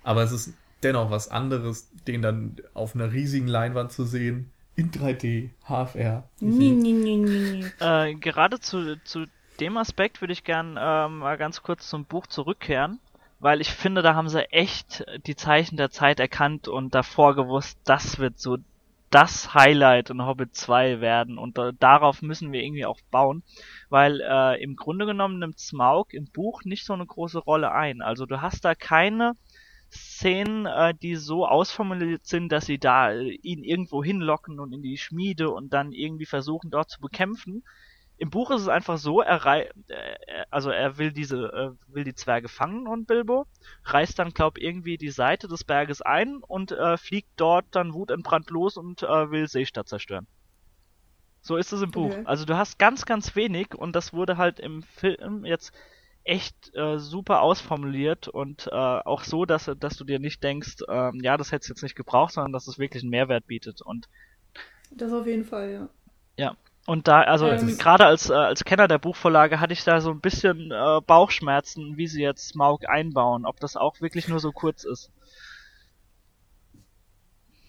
Aber 0.03 0.23
es 0.23 0.32
ist 0.32 0.53
dennoch 0.84 1.09
was 1.11 1.30
anderes, 1.30 1.89
den 2.07 2.21
dann 2.21 2.55
auf 2.73 2.95
einer 2.95 3.11
riesigen 3.11 3.47
Leinwand 3.47 3.91
zu 3.91 4.03
sehen. 4.03 4.51
In 4.76 4.91
3D, 4.91 5.49
HFR. 5.67 6.23
Nee, 6.39 6.71
nee, 6.71 6.91
nee, 6.91 7.15
nee. 7.17 7.65
Äh, 7.80 8.15
gerade 8.15 8.59
zu, 8.59 9.01
zu 9.03 9.26
dem 9.59 9.78
Aspekt 9.78 10.21
würde 10.21 10.34
ich 10.34 10.43
gern 10.43 10.76
äh, 10.78 11.07
mal 11.07 11.38
ganz 11.38 11.63
kurz 11.63 11.89
zum 11.89 12.05
Buch 12.05 12.28
zurückkehren, 12.28 12.99
weil 13.39 13.61
ich 13.61 13.69
finde, 13.69 14.01
da 14.01 14.15
haben 14.15 14.28
sie 14.28 14.51
echt 14.51 15.05
die 15.26 15.36
Zeichen 15.36 15.78
der 15.78 15.91
Zeit 15.91 16.19
erkannt 16.19 16.67
und 16.67 16.93
davor 16.93 17.36
gewusst, 17.36 17.80
das 17.86 18.19
wird 18.19 18.38
so 18.38 18.57
das 19.11 19.53
Highlight 19.53 20.09
in 20.09 20.26
Hobbit 20.26 20.55
2 20.55 20.99
werden 20.99 21.38
und 21.38 21.57
äh, 21.57 21.71
darauf 21.80 22.21
müssen 22.21 22.51
wir 22.51 22.61
irgendwie 22.61 22.86
auch 22.86 22.99
bauen, 23.11 23.43
weil 23.89 24.19
äh, 24.19 24.61
im 24.61 24.76
Grunde 24.76 25.05
genommen 25.05 25.39
nimmt 25.39 25.57
Smaug 25.57 26.13
im 26.13 26.26
Buch 26.26 26.65
nicht 26.65 26.86
so 26.86 26.91
eine 26.91 27.05
große 27.05 27.39
Rolle 27.39 27.71
ein. 27.71 28.01
Also 28.01 28.26
du 28.26 28.41
hast 28.41 28.65
da 28.65 28.76
keine 28.76 29.34
Szenen, 29.92 30.66
äh, 30.66 30.94
die 30.94 31.16
so 31.16 31.48
ausformuliert 31.48 32.26
sind, 32.26 32.50
dass 32.50 32.66
sie 32.66 32.80
da 32.80 33.12
äh, 33.12 33.32
ihn 33.42 33.64
irgendwo 33.64 34.04
hinlocken 34.04 34.60
und 34.60 34.74
in 34.74 34.82
die 34.82 34.98
Schmiede 34.98 35.50
und 35.50 35.74
dann 35.74 35.92
irgendwie 35.92 36.26
versuchen 36.26 36.72
dort 36.72 36.90
zu 36.90 37.00
bekämpfen. 37.00 37.64
Im 38.18 38.30
Buch 38.30 38.50
ist 38.52 38.62
es 38.62 38.68
einfach 38.70 38.98
so, 38.98 39.22
er 39.22 39.46
rei 39.46 39.70
äh, 39.88 40.46
also 40.50 40.70
er 40.70 40.98
will 40.98 41.12
diese 41.12 41.38
äh, 41.38 41.94
will 41.94 42.06
die 42.06 42.16
Zwerge 42.16 42.48
fangen 42.48 42.88
und 42.88 43.08
Bilbo 43.08 43.46
reißt 43.84 44.18
dann 44.18 44.32
glaub 44.32 44.58
irgendwie 44.58 44.98
die 44.98 45.10
Seite 45.10 45.48
des 45.48 45.64
Berges 45.64 46.02
ein 46.02 46.38
und 46.38 46.72
äh, 46.72 46.98
fliegt 46.98 47.30
dort 47.36 47.66
dann 47.72 47.94
wutentbrannt 47.94 48.50
los 48.50 48.78
und 48.78 49.04
äh, 49.04 49.32
will 49.32 49.48
Seestadt 49.48 49.90
zerstören. 49.90 50.28
So 51.42 51.58
ist 51.58 51.74
es 51.74 51.82
im 51.82 51.92
Buch. 51.92 52.12
Okay. 52.12 52.24
Also 52.26 52.46
du 52.46 52.58
hast 52.58 52.80
ganz 52.80 53.06
ganz 53.06 53.36
wenig 53.36 53.76
und 53.76 53.96
das 53.96 54.14
wurde 54.14 54.38
halt 54.38 54.60
im 54.60 54.82
Film 54.82 55.46
jetzt 55.46 55.74
echt 56.26 56.76
äh, 56.76 56.99
super 56.99 57.41
ausformuliert 57.41 58.28
und 58.28 58.67
äh, 58.67 58.71
auch 58.76 59.23
so, 59.23 59.45
dass, 59.45 59.71
dass 59.80 59.97
du 59.97 60.05
dir 60.05 60.19
nicht 60.19 60.43
denkst, 60.43 60.78
ähm, 60.89 61.21
ja, 61.23 61.38
das 61.38 61.51
hätte 61.51 61.63
es 61.63 61.69
jetzt 61.69 61.84
nicht 61.84 61.95
gebraucht, 61.95 62.34
sondern 62.34 62.53
dass 62.53 62.67
es 62.67 62.80
wirklich 62.80 63.03
einen 63.03 63.11
Mehrwert 63.11 63.47
bietet. 63.47 63.82
Und 63.82 64.09
Das 64.89 65.11
auf 65.13 65.28
jeden 65.28 65.45
Fall, 65.45 65.71
ja. 65.71 65.89
ja, 66.38 66.55
und 66.86 67.07
da, 67.07 67.21
also 67.21 67.47
Ähm. 67.47 67.78
gerade 67.78 68.05
als, 68.05 68.30
äh, 68.30 68.34
als 68.34 68.63
Kenner 68.65 68.88
der 68.88 68.99
Buchvorlage 68.99 69.59
hatte 69.59 69.73
ich 69.73 69.84
da 69.84 70.01
so 70.01 70.11
ein 70.11 70.21
bisschen 70.21 70.71
äh, 70.71 71.01
Bauchschmerzen, 71.05 71.97
wie 71.97 72.07
sie 72.07 72.21
jetzt 72.21 72.47
Smaug 72.49 72.88
einbauen, 72.88 73.45
ob 73.45 73.59
das 73.59 73.76
auch 73.76 74.01
wirklich 74.01 74.28
nur 74.28 74.39
so 74.39 74.51
kurz 74.51 74.84
ist. 74.84 75.11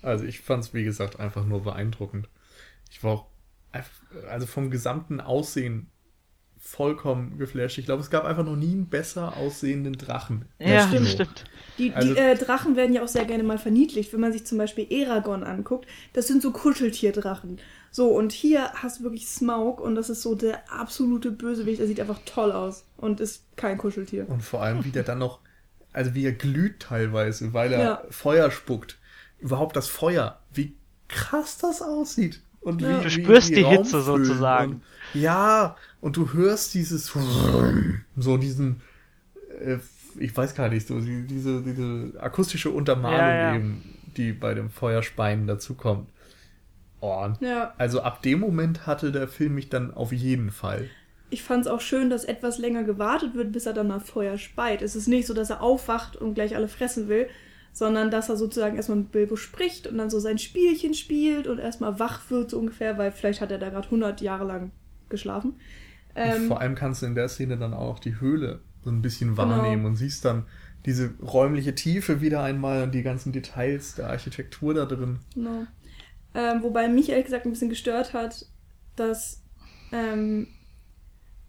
Also 0.02 0.24
ich 0.24 0.40
fand 0.40 0.64
es, 0.64 0.74
wie 0.74 0.84
gesagt, 0.84 1.18
einfach 1.20 1.44
nur 1.44 1.62
beeindruckend. 1.62 2.28
Ich 2.90 3.02
war 3.04 3.12
auch 3.12 3.26
also 4.28 4.46
vom 4.46 4.70
gesamten 4.70 5.20
Aussehen 5.20 5.90
vollkommen 6.66 7.38
geflasht. 7.38 7.78
Ich 7.78 7.86
glaube, 7.86 8.02
es 8.02 8.10
gab 8.10 8.24
einfach 8.24 8.44
noch 8.44 8.56
nie 8.56 8.72
einen 8.72 8.86
besser 8.88 9.36
aussehenden 9.36 9.92
Drachen. 9.94 10.46
Ja, 10.58 10.86
Kino. 10.86 11.04
stimmt. 11.04 11.44
Die, 11.78 11.92
Also- 11.92 12.12
die 12.14 12.18
äh, 12.20 12.34
Drachen 12.36 12.74
werden 12.74 12.92
ja 12.92 13.04
auch 13.04 13.08
sehr 13.08 13.24
gerne 13.24 13.44
mal 13.44 13.58
verniedlicht, 13.58 14.12
wenn 14.12 14.20
man 14.20 14.32
sich 14.32 14.44
zum 14.46 14.58
Beispiel 14.58 14.86
Eragon 14.90 15.44
anguckt. 15.44 15.86
Das 16.12 16.26
sind 16.26 16.42
so 16.42 16.50
Kuscheltierdrachen. 16.50 17.58
So, 17.92 18.08
und 18.08 18.32
hier 18.32 18.72
hast 18.74 18.98
du 18.98 19.04
wirklich 19.04 19.28
Smaug 19.28 19.80
und 19.80 19.94
das 19.94 20.10
ist 20.10 20.22
so 20.22 20.34
der 20.34 20.70
absolute 20.70 21.30
Bösewicht. 21.30 21.80
Er 21.80 21.86
sieht 21.86 22.00
einfach 22.00 22.18
toll 22.26 22.50
aus 22.52 22.84
und 22.96 23.20
ist 23.20 23.44
kein 23.56 23.78
Kuscheltier. 23.78 24.28
Und 24.28 24.42
vor 24.42 24.60
allem, 24.62 24.84
wie 24.84 24.90
der 24.90 25.04
dann 25.04 25.18
noch, 25.18 25.38
also 25.92 26.14
wie 26.14 26.26
er 26.26 26.32
glüht 26.32 26.80
teilweise, 26.80 27.52
weil 27.54 27.72
er 27.72 27.80
Ja. 27.80 28.02
Feuer 28.10 28.50
spuckt. 28.50 28.98
Überhaupt 29.38 29.76
das 29.76 29.86
Feuer, 29.88 30.40
wie 30.52 30.74
krass 31.08 31.58
das 31.58 31.80
aussieht. 31.80 32.40
Und 32.60 32.82
Ja. 32.82 32.88
wie, 32.88 32.92
Du 32.94 33.04
wie 33.04 33.10
spürst 33.10 33.50
die 33.54 33.62
Raum 33.62 33.76
Hitze 33.76 34.02
sozusagen. 34.02 34.72
Und, 35.14 35.20
ja, 35.22 35.76
und 36.06 36.16
du 36.16 36.32
hörst 36.32 36.72
dieses, 36.74 37.12
so 38.16 38.36
diesen, 38.36 38.80
äh, 39.60 39.78
ich 40.18 40.34
weiß 40.36 40.54
gar 40.54 40.68
nicht, 40.68 40.86
so 40.86 41.00
die- 41.00 41.26
diese, 41.26 41.62
diese 41.62 42.12
akustische 42.20 42.70
Untermalung 42.70 43.18
Ja, 43.18 43.36
ja. 43.50 43.54
eben, 43.56 43.82
die 44.16 44.32
bei 44.32 44.54
dem 44.54 44.70
Feuerspeien 44.70 45.46
dazukommt. 45.46 46.08
Oh, 47.00 47.28
Ja, 47.40 47.74
also 47.76 48.00
ab 48.02 48.22
dem 48.22 48.40
Moment 48.40 48.86
hatte 48.86 49.10
der 49.12 49.28
Film 49.28 49.54
mich 49.56 49.68
dann 49.68 49.92
auf 49.92 50.12
jeden 50.12 50.50
Fall. 50.50 50.88
ich 51.28 51.42
fand 51.42 51.66
es 51.66 51.70
auch 51.70 51.80
schön, 51.80 52.08
dass 52.08 52.24
etwas 52.24 52.56
länger 52.58 52.84
gewartet 52.84 53.34
wird, 53.34 53.50
bis 53.50 53.66
er 53.66 53.72
dann 53.72 53.88
mal 53.88 53.98
Feuer 53.98 54.38
speit. 54.38 54.80
Es 54.80 54.94
ist 54.94 55.08
nicht 55.08 55.26
so, 55.26 55.34
dass 55.34 55.50
er 55.50 55.60
aufwacht 55.60 56.14
und 56.16 56.34
gleich 56.34 56.54
alle 56.54 56.68
fressen 56.68 57.08
will, 57.08 57.26
sondern 57.72 58.12
dass 58.12 58.28
er 58.28 58.36
sozusagen 58.36 58.76
erstmal 58.76 58.98
mit 58.98 59.10
Bilbo 59.12 59.34
spricht 59.34 59.88
und 59.88 59.98
dann 59.98 60.08
so 60.08 60.20
sein 60.20 60.38
Spielchen 60.38 60.94
spielt 60.94 61.48
und 61.48 61.58
erstmal 61.58 61.98
wach 61.98 62.30
wird 62.30 62.50
so 62.50 62.58
ungefähr, 62.60 62.96
weil 62.96 63.10
vielleicht 63.10 63.40
hat 63.40 63.50
er 63.50 63.58
da 63.58 63.70
gerade 63.70 63.86
100 63.90 64.20
Jahre 64.20 64.44
lang 64.46 64.70
geschlafen. 65.08 65.54
Und 66.22 66.22
Ähm, 66.22 66.48
vor 66.48 66.60
allem 66.60 66.74
kannst 66.74 67.02
du 67.02 67.06
in 67.06 67.14
der 67.14 67.28
Szene 67.28 67.58
dann 67.58 67.74
auch 67.74 67.98
die 67.98 68.20
Höhle 68.20 68.60
so 68.82 68.90
ein 68.90 69.02
bisschen 69.02 69.36
Genau. 69.36 69.48
wahrnehmen 69.50 69.84
und 69.86 69.96
siehst 69.96 70.24
dann 70.24 70.46
diese 70.86 71.14
räumliche 71.20 71.74
Tiefe 71.74 72.20
wieder 72.20 72.42
einmal 72.42 72.82
und 72.84 72.92
die 72.94 73.02
ganzen 73.02 73.32
Details 73.32 73.94
der 73.96 74.08
Architektur 74.08 74.74
da 74.74 74.86
drin. 74.86 75.18
Genau. 75.34 75.66
Ähm, 76.34 76.62
wobei 76.62 76.88
mich 76.88 77.08
ehrlich 77.10 77.26
gesagt 77.26 77.46
ein 77.46 77.50
bisschen 77.50 77.68
gestört 77.70 78.12
hat, 78.14 78.46
dass, 78.96 79.42
ähm, 79.92 80.48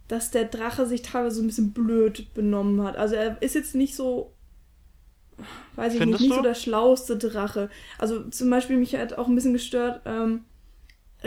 dass 0.07 0.32
der 0.32 0.45
Drache 0.45 0.86
sich 0.88 1.01
teilweise 1.01 1.38
so 1.38 1.41
ein 1.43 1.47
bisschen 1.47 1.74
blöd 1.74 2.34
benommen 2.34 2.82
hat. 2.84 2.95
Also 2.97 3.15
er 3.15 3.41
ist 3.41 3.55
jetzt 3.55 3.76
nicht 3.76 3.95
so, 3.95 4.34
weiß 5.76 5.93
ich 5.93 5.99
Findest 5.99 6.22
nicht, 6.22 6.30
nicht 6.30 6.32
du? 6.32 6.36
so 6.38 6.41
der 6.41 6.55
schlauste 6.55 7.18
Drache. 7.18 7.70
Also 7.99 8.30
zum 8.30 8.49
Beispiel 8.49 8.78
mich 8.78 8.95
hat 8.95 9.13
auch 9.13 9.28
ein 9.28 9.36
bisschen 9.36 9.53
gestört, 9.53 10.01
ähm, 10.05 10.45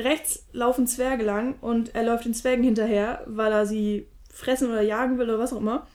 rechts 0.01 0.46
laufen 0.53 0.86
Zwerge 0.86 1.24
lang 1.24 1.57
und 1.61 1.94
er 1.94 2.05
läuft 2.05 2.24
den 2.24 2.34
Zwergen 2.34 2.64
hinterher, 2.64 3.22
weil 3.26 3.53
er 3.53 3.66
sie 3.66 4.07
fressen 4.32 4.68
oder 4.70 4.82
jagen 4.82 5.18
will 5.18 5.28
oder 5.28 5.38
was 5.38 5.53
auch 5.53 5.61
immer. 5.61 5.86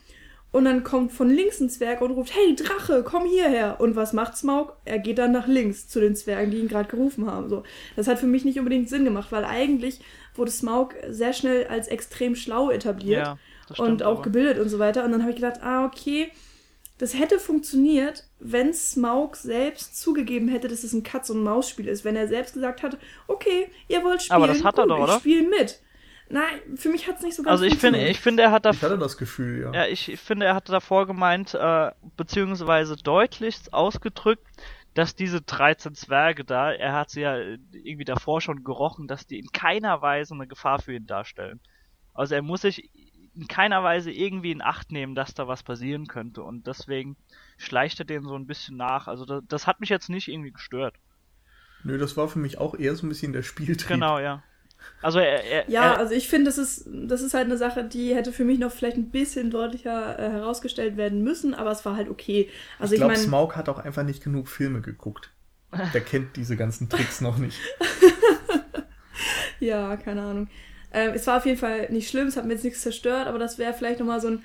Und 0.52 0.64
dann 0.64 0.84
kommt 0.84 1.12
von 1.12 1.28
links 1.28 1.60
ein 1.60 1.68
Zwerg 1.68 2.00
und 2.00 2.12
ruft, 2.12 2.34
hey 2.34 2.54
Drache, 2.54 3.02
komm 3.04 3.26
hierher. 3.26 3.78
Und 3.78 3.94
was 3.94 4.14
macht 4.14 4.36
Smaug? 4.38 4.72
Er 4.86 4.98
geht 4.98 5.18
dann 5.18 5.32
nach 5.32 5.46
links 5.46 5.86
zu 5.88 6.00
den 6.00 6.16
Zwergen, 6.16 6.50
die 6.50 6.58
ihn 6.58 6.68
gerade 6.68 6.88
gerufen 6.88 7.26
haben. 7.30 7.50
So. 7.50 7.62
Das 7.94 8.06
hat 8.08 8.18
für 8.18 8.26
mich 8.26 8.44
nicht 8.44 8.58
unbedingt 8.58 8.88
Sinn 8.88 9.04
gemacht, 9.04 9.32
weil 9.32 9.44
eigentlich 9.44 10.00
wurde 10.34 10.50
Smaug 10.50 10.94
sehr 11.08 11.34
schnell 11.34 11.66
als 11.66 11.88
extrem 11.88 12.34
schlau 12.36 12.70
etabliert 12.70 13.26
Ja, 13.26 13.38
und 13.76 14.02
auch 14.02 14.14
aber. 14.14 14.22
gebildet 14.22 14.58
und 14.58 14.70
so 14.70 14.78
weiter. 14.78 15.04
Und 15.04 15.12
dann 15.12 15.22
habe 15.22 15.30
ich 15.32 15.36
gedacht, 15.36 15.62
ah, 15.62 15.84
okay, 15.84 16.28
das 16.96 17.18
hätte 17.18 17.38
funktioniert, 17.38 18.25
wenn 18.38 18.74
Smaug 18.74 19.36
selbst 19.36 19.98
zugegeben 19.98 20.48
hätte, 20.48 20.68
dass 20.68 20.84
es 20.84 20.92
ein 20.92 21.02
Katz- 21.02 21.30
und 21.30 21.42
Maus-Spiel 21.42 21.88
ist. 21.88 22.04
Wenn 22.04 22.16
er 22.16 22.28
selbst 22.28 22.54
gesagt 22.54 22.82
hat, 22.82 22.98
okay, 23.26 23.70
ihr 23.88 24.02
wollt 24.04 24.22
spielen, 24.22 24.36
Aber 24.36 24.46
das 24.46 24.62
hat 24.62 24.78
er 24.78 24.86
doch, 24.86 24.98
oder? 24.98 25.14
ich 25.14 25.20
spiele 25.20 25.48
mit. 25.48 25.80
Nein, 26.28 26.60
für 26.74 26.88
mich 26.88 27.06
hat 27.06 27.18
es 27.18 27.22
nicht 27.22 27.36
so 27.36 27.42
ganz 27.42 27.52
Also 27.52 27.64
ich 27.64 27.78
finde, 27.78 28.06
ich 28.08 28.18
finde, 28.20 28.42
er 28.42 28.50
hat 28.50 28.64
da 28.64 28.70
Ich 28.70 28.82
hatte 28.82 28.98
das 28.98 29.16
Gefühl, 29.16 29.62
ja. 29.62 29.72
Ja, 29.72 29.86
ich 29.86 30.18
finde, 30.18 30.46
er 30.46 30.54
hatte 30.54 30.72
davor 30.72 31.06
gemeint, 31.06 31.54
äh, 31.54 31.92
beziehungsweise 32.16 32.96
deutlichst 32.96 33.72
ausgedrückt, 33.72 34.46
dass 34.94 35.14
diese 35.14 35.40
13 35.40 35.94
Zwerge 35.94 36.44
da, 36.44 36.72
er 36.72 36.94
hat 36.94 37.10
sie 37.10 37.20
ja 37.20 37.36
irgendwie 37.38 38.04
davor 38.04 38.40
schon 38.40 38.64
gerochen, 38.64 39.06
dass 39.06 39.26
die 39.26 39.38
in 39.38 39.52
keiner 39.52 40.02
Weise 40.02 40.34
eine 40.34 40.46
Gefahr 40.46 40.80
für 40.80 40.94
ihn 40.94 41.06
darstellen. 41.06 41.60
Also 42.12 42.34
er 42.34 42.42
muss 42.42 42.62
sich 42.62 42.90
in 43.36 43.48
keiner 43.48 43.84
Weise 43.84 44.10
irgendwie 44.10 44.50
in 44.50 44.62
Acht 44.62 44.90
nehmen, 44.92 45.14
dass 45.14 45.34
da 45.34 45.46
was 45.46 45.62
passieren 45.62 46.06
könnte 46.06 46.42
und 46.42 46.66
deswegen 46.66 47.16
schleicht 47.58 47.98
er 48.00 48.06
denen 48.06 48.26
so 48.26 48.34
ein 48.34 48.46
bisschen 48.46 48.76
nach. 48.76 49.08
Also 49.08 49.24
das, 49.24 49.42
das 49.46 49.66
hat 49.66 49.80
mich 49.80 49.90
jetzt 49.90 50.08
nicht 50.08 50.28
irgendwie 50.28 50.52
gestört. 50.52 50.94
Nö, 51.84 51.98
das 51.98 52.16
war 52.16 52.28
für 52.28 52.38
mich 52.38 52.58
auch 52.58 52.74
eher 52.74 52.96
so 52.96 53.06
ein 53.06 53.08
bisschen 53.08 53.32
der 53.32 53.42
Spieltrieb. 53.42 53.88
Genau, 53.88 54.18
ja. 54.18 54.42
Also 55.02 55.18
er, 55.18 55.44
er, 55.44 55.70
Ja, 55.70 55.92
er 55.92 55.98
also 55.98 56.14
ich 56.14 56.28
finde, 56.28 56.46
das 56.46 56.58
ist, 56.58 56.86
das 56.86 57.20
ist 57.22 57.34
halt 57.34 57.46
eine 57.46 57.56
Sache, 57.56 57.84
die 57.84 58.14
hätte 58.14 58.32
für 58.32 58.44
mich 58.44 58.58
noch 58.58 58.72
vielleicht 58.72 58.96
ein 58.96 59.10
bisschen 59.10 59.50
deutlicher 59.50 60.18
äh, 60.18 60.30
herausgestellt 60.30 60.96
werden 60.96 61.22
müssen, 61.22 61.54
aber 61.54 61.70
es 61.70 61.84
war 61.84 61.96
halt 61.96 62.08
okay. 62.08 62.50
Also 62.78 62.94
ich 62.94 62.98
ich, 62.98 63.00
glaube, 63.00 63.14
meine, 63.14 63.24
Smaug 63.24 63.56
hat 63.56 63.68
auch 63.68 63.78
einfach 63.78 64.02
nicht 64.02 64.22
genug 64.22 64.48
Filme 64.48 64.80
geguckt. 64.80 65.30
Der 65.94 66.00
kennt 66.00 66.36
diese 66.36 66.56
ganzen 66.56 66.88
Tricks 66.88 67.20
noch 67.20 67.38
nicht. 67.38 67.58
ja, 69.60 69.96
keine 69.96 70.22
Ahnung. 70.22 70.48
Ähm, 70.96 71.12
es 71.14 71.26
war 71.26 71.36
auf 71.36 71.44
jeden 71.44 71.58
Fall 71.58 71.90
nicht 71.90 72.08
schlimm, 72.08 72.26
es 72.26 72.38
hat 72.38 72.46
mir 72.46 72.54
jetzt 72.54 72.64
nichts 72.64 72.80
zerstört, 72.80 73.26
aber 73.26 73.38
das 73.38 73.58
wäre 73.58 73.74
vielleicht 73.74 74.00
nochmal 74.00 74.18
so 74.18 74.28
ein, 74.28 74.42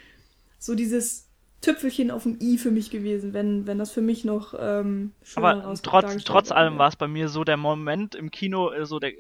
so 0.60 0.76
dieses 0.76 1.30
Tüpfelchen 1.62 2.12
auf 2.12 2.24
dem 2.24 2.40
i 2.42 2.58
für 2.58 2.72
mich 2.72 2.90
gewesen, 2.90 3.32
wenn, 3.32 3.66
wenn 3.68 3.78
das 3.78 3.92
für 3.92 4.02
mich 4.02 4.26
noch 4.26 4.54
ähm, 4.60 5.14
Aber 5.36 5.74
trotz, 5.82 6.24
trotz 6.26 6.52
allem 6.52 6.78
war 6.78 6.90
es 6.90 6.98
bei 6.98 7.08
mir 7.08 7.30
so 7.30 7.46
der 7.46 7.56
Moment 7.56 8.16
im 8.16 8.32
Kino, 8.32 8.70
äh, 8.70 8.86
so 8.86 9.00
der, 9.00 9.14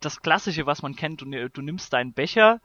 das 0.00 0.22
Klassische, 0.22 0.66
was 0.66 0.82
man 0.82 0.96
kennt. 0.96 1.20
Du, 1.20 1.26
du 1.26 1.62
nimmst 1.62 1.92
deinen 1.92 2.12
Becher, 2.12 2.60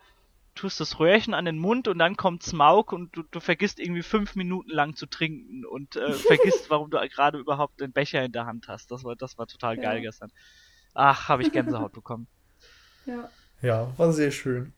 tust 0.56 0.80
das 0.80 1.00
Röhrchen 1.00 1.36
an 1.36 1.46
den 1.46 1.60
Mund 1.60 1.88
und 1.88 2.00
dann 2.00 2.18
kommt 2.18 2.42
Smaug 2.42 2.94
und 2.94 3.16
du, 3.16 3.22
du 3.22 3.40
vergisst 3.40 3.80
irgendwie 3.80 4.02
fünf 4.02 4.36
Minuten 4.36 4.72
lang 4.72 4.96
zu 4.96 5.06
trinken 5.06 5.64
und 5.64 5.96
äh, 5.96 6.12
vergisst, 6.14 6.72
warum 6.72 6.90
du 6.90 6.98
gerade 7.08 7.38
überhaupt 7.38 7.80
den 7.80 7.92
Becher 7.92 8.26
in 8.26 8.32
der 8.32 8.48
Hand 8.48 8.68
hast. 8.68 8.90
Das 8.90 9.04
war, 9.04 9.16
das 9.16 9.38
war 9.38 9.46
total 9.46 9.76
Ja. 9.76 9.84
geil 9.84 10.02
gestern. 10.02 10.32
Ach, 10.96 11.30
habe 11.30 11.44
ich 11.44 11.52
Gänsehaut 11.52 11.94
bekommen. 11.94 12.26
Ja. 13.06 13.30
Ja, 13.62 13.92
war 13.98 14.12
sehr 14.12 14.32
schön. 14.32 14.74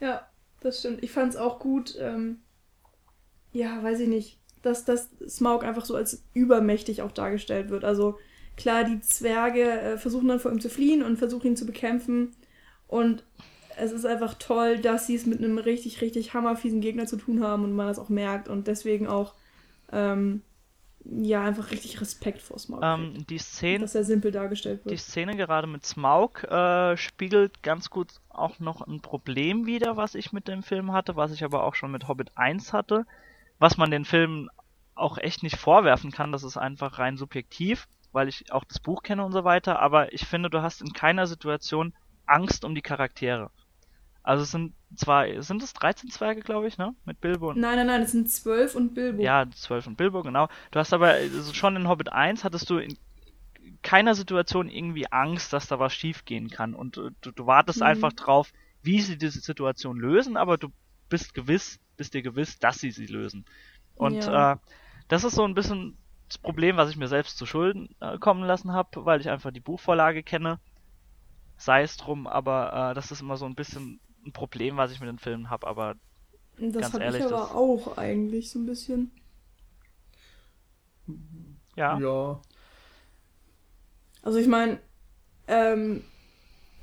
Ja, 0.00 0.26
das 0.60 0.80
stimmt. 0.80 1.02
Ich 1.02 1.10
fand 1.10 1.32
es 1.32 1.38
auch 1.38 1.58
gut, 1.58 1.96
ähm, 1.98 2.38
ja, 3.52 3.82
weiß 3.82 4.00
ich 4.00 4.08
nicht, 4.08 4.38
dass 4.62 4.84
das 4.84 5.08
Smaug 5.28 5.64
einfach 5.64 5.84
so 5.84 5.94
als 5.94 6.22
übermächtig 6.34 7.02
auch 7.02 7.12
dargestellt 7.12 7.70
wird. 7.70 7.84
Also 7.84 8.18
klar, 8.56 8.84
die 8.84 9.00
Zwerge 9.00 9.62
äh, 9.62 9.98
versuchen 9.98 10.28
dann 10.28 10.40
vor 10.40 10.52
ihm 10.52 10.60
zu 10.60 10.68
fliehen 10.68 11.02
und 11.02 11.16
versuchen 11.18 11.48
ihn 11.48 11.56
zu 11.56 11.66
bekämpfen. 11.66 12.34
Und 12.86 13.24
es 13.76 13.92
ist 13.92 14.04
einfach 14.04 14.34
toll, 14.34 14.78
dass 14.78 15.06
sie 15.06 15.14
es 15.14 15.26
mit 15.26 15.38
einem 15.38 15.58
richtig, 15.58 16.00
richtig 16.00 16.34
hammerfiesen 16.34 16.80
Gegner 16.80 17.06
zu 17.06 17.16
tun 17.16 17.42
haben 17.42 17.64
und 17.64 17.72
man 17.72 17.86
das 17.86 17.98
auch 17.98 18.08
merkt 18.10 18.48
und 18.48 18.66
deswegen 18.66 19.06
auch 19.06 19.34
ähm, 19.92 20.42
ja, 21.04 21.44
einfach 21.44 21.70
richtig 21.70 22.00
Respekt 22.00 22.42
vor 22.42 22.58
Smaug 22.58 22.82
Ähm, 22.82 23.26
die 23.28 23.38
Szene, 23.38 23.80
Dass 23.80 23.94
er 23.94 24.04
simpel 24.04 24.32
dargestellt 24.32 24.82
die 24.84 24.90
wird. 24.90 25.00
Szene 25.00 25.36
gerade 25.36 25.66
mit 25.66 25.84
Smaug 25.86 26.44
äh, 26.44 26.96
spiegelt 26.96 27.62
ganz 27.62 27.90
gut 27.90 28.12
auch 28.28 28.58
noch 28.58 28.86
ein 28.86 29.00
Problem 29.00 29.66
wider, 29.66 29.96
was 29.96 30.14
ich 30.14 30.32
mit 30.32 30.46
dem 30.46 30.62
Film 30.62 30.92
hatte, 30.92 31.16
was 31.16 31.32
ich 31.32 31.42
aber 31.42 31.64
auch 31.64 31.74
schon 31.74 31.90
mit 31.90 32.06
Hobbit 32.06 32.36
1 32.36 32.72
hatte, 32.72 33.06
was 33.58 33.76
man 33.76 33.90
den 33.90 34.04
Film 34.04 34.50
auch 34.94 35.16
echt 35.16 35.42
nicht 35.42 35.56
vorwerfen 35.56 36.10
kann, 36.10 36.32
das 36.32 36.42
ist 36.42 36.56
einfach 36.58 36.98
rein 36.98 37.16
subjektiv, 37.16 37.88
weil 38.12 38.28
ich 38.28 38.52
auch 38.52 38.64
das 38.64 38.78
Buch 38.78 39.02
kenne 39.02 39.24
und 39.24 39.32
so 39.32 39.44
weiter, 39.44 39.80
aber 39.80 40.12
ich 40.12 40.26
finde, 40.26 40.50
du 40.50 40.60
hast 40.60 40.82
in 40.82 40.92
keiner 40.92 41.26
Situation 41.26 41.94
Angst 42.26 42.64
um 42.64 42.74
die 42.74 42.82
Charaktere. 42.82 43.50
Also 44.30 44.44
es 44.44 44.50
sind 44.52 44.74
zwar, 44.94 45.42
sind 45.42 45.62
es 45.62 45.72
13 45.72 46.10
Zwerge, 46.10 46.40
glaube 46.40 46.68
ich, 46.68 46.78
ne? 46.78 46.94
Mit 47.04 47.20
Bilbo 47.20 47.50
und 47.50 47.60
Nein, 47.60 47.76
nein, 47.76 47.86
nein, 47.88 48.02
es 48.02 48.12
sind 48.12 48.30
zwölf 48.30 48.74
und 48.74 48.94
Bilbo. 48.94 49.22
ja, 49.22 49.44
12 49.50 49.86
und 49.86 49.96
Bilbo, 49.96 50.22
genau. 50.22 50.48
Du 50.70 50.78
hast 50.78 50.92
aber 50.92 51.08
also 51.08 51.52
schon 51.52 51.76
in 51.76 51.88
Hobbit 51.88 52.12
1 52.12 52.44
hattest 52.44 52.70
du 52.70 52.78
in 52.78 52.96
keiner 53.82 54.14
Situation 54.14 54.68
irgendwie 54.68 55.10
Angst, 55.10 55.52
dass 55.52 55.66
da 55.68 55.78
was 55.78 55.94
schiefgehen 55.94 56.48
kann. 56.50 56.74
Und 56.74 56.96
äh, 56.98 57.10
du, 57.22 57.32
du 57.32 57.46
wartest 57.46 57.80
Mhm. 57.80 57.86
einfach 57.86 58.12
drauf, 58.12 58.52
wie 58.82 59.00
sie 59.00 59.18
diese 59.18 59.40
Situation 59.40 59.98
lösen, 59.98 60.36
aber 60.36 60.58
du 60.58 60.68
bist 61.08 61.34
gewiss, 61.34 61.78
bist 61.96 62.14
dir 62.14 62.22
gewiss, 62.22 62.58
dass 62.58 62.78
sie 62.78 62.90
sie 62.90 63.06
lösen. 63.06 63.44
Und 63.96 64.26
Ja. 64.26 64.52
äh, 64.54 64.56
das 65.08 65.24
ist 65.24 65.34
so 65.34 65.44
ein 65.44 65.54
bisschen 65.54 65.96
das 66.28 66.38
Problem, 66.38 66.76
was 66.76 66.90
ich 66.90 66.96
mir 66.96 67.08
selbst 67.08 67.36
zu 67.36 67.46
Schulden 67.46 67.88
äh, 68.00 68.18
kommen 68.18 68.44
lassen 68.44 68.72
habe, 68.72 69.04
weil 69.04 69.20
ich 69.20 69.28
einfach 69.28 69.50
die 69.52 69.60
Buchvorlage 69.60 70.22
kenne. 70.22 70.60
Sei 71.56 71.82
es 71.82 71.96
drum, 71.96 72.26
aber 72.26 72.90
äh, 72.90 72.94
das 72.94 73.10
ist 73.12 73.20
immer 73.20 73.36
so 73.36 73.46
ein 73.46 73.54
bisschen 73.54 74.00
ein 74.26 74.32
Problem, 74.32 74.76
was 74.76 74.92
ich 74.92 75.00
mit 75.00 75.08
den 75.08 75.18
Filmen 75.18 75.50
habe, 75.50 75.66
aber 75.66 75.96
das 76.58 76.80
ganz 76.82 76.94
habe 76.94 77.04
ehrlich, 77.04 77.20
ich 77.20 77.26
aber 77.26 77.40
das- 77.42 77.50
auch 77.52 77.98
eigentlich 77.98 78.50
so 78.50 78.58
ein 78.58 78.66
bisschen. 78.66 79.10
ja. 81.76 81.98
Ja. 81.98 82.40
Also 84.22 84.38
ich 84.38 84.46
meine, 84.48 84.78
ähm, 85.48 86.04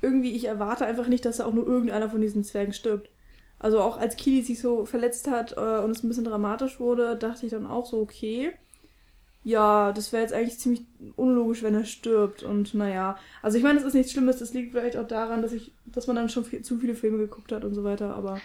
irgendwie, 0.02 0.32
ich 0.32 0.46
erwarte 0.46 0.86
einfach 0.86 1.08
nicht, 1.08 1.24
dass 1.24 1.38
da 1.38 1.46
auch 1.46 1.52
nur 1.54 1.66
irgendeiner 1.66 2.10
von 2.10 2.20
diesen 2.20 2.44
Zwergen 2.44 2.72
stirbt. 2.72 3.10
Also 3.58 3.80
auch 3.82 3.98
als 3.98 4.16
Kili 4.16 4.42
sich 4.42 4.60
so 4.60 4.86
verletzt 4.86 5.28
hat 5.28 5.52
äh, 5.56 5.80
und 5.80 5.90
es 5.92 6.02
ein 6.04 6.08
bisschen 6.08 6.24
dramatisch 6.24 6.80
wurde, 6.80 7.16
dachte 7.16 7.46
ich 7.46 7.52
dann 7.52 7.66
auch 7.66 7.86
so, 7.86 8.00
okay, 8.00 8.52
ja, 9.48 9.92
das 9.92 10.12
wäre 10.12 10.22
jetzt 10.22 10.34
eigentlich 10.34 10.58
ziemlich 10.58 10.82
unlogisch, 11.16 11.62
wenn 11.62 11.74
er 11.74 11.84
stirbt. 11.86 12.42
Und 12.42 12.74
naja, 12.74 13.16
also 13.40 13.56
ich 13.56 13.64
meine, 13.64 13.78
es 13.78 13.84
ist 13.84 13.94
nichts 13.94 14.12
Schlimmes, 14.12 14.38
das 14.38 14.52
liegt 14.52 14.72
vielleicht 14.72 14.98
auch 14.98 15.08
daran, 15.08 15.40
dass 15.40 15.52
ich, 15.52 15.72
dass 15.86 16.06
man 16.06 16.16
dann 16.16 16.28
schon 16.28 16.44
viel, 16.44 16.60
zu 16.62 16.78
viele 16.78 16.94
Filme 16.94 17.16
geguckt 17.16 17.50
hat 17.52 17.64
und 17.64 17.74
so 17.74 17.82
weiter, 17.82 18.14
aber 18.14 18.40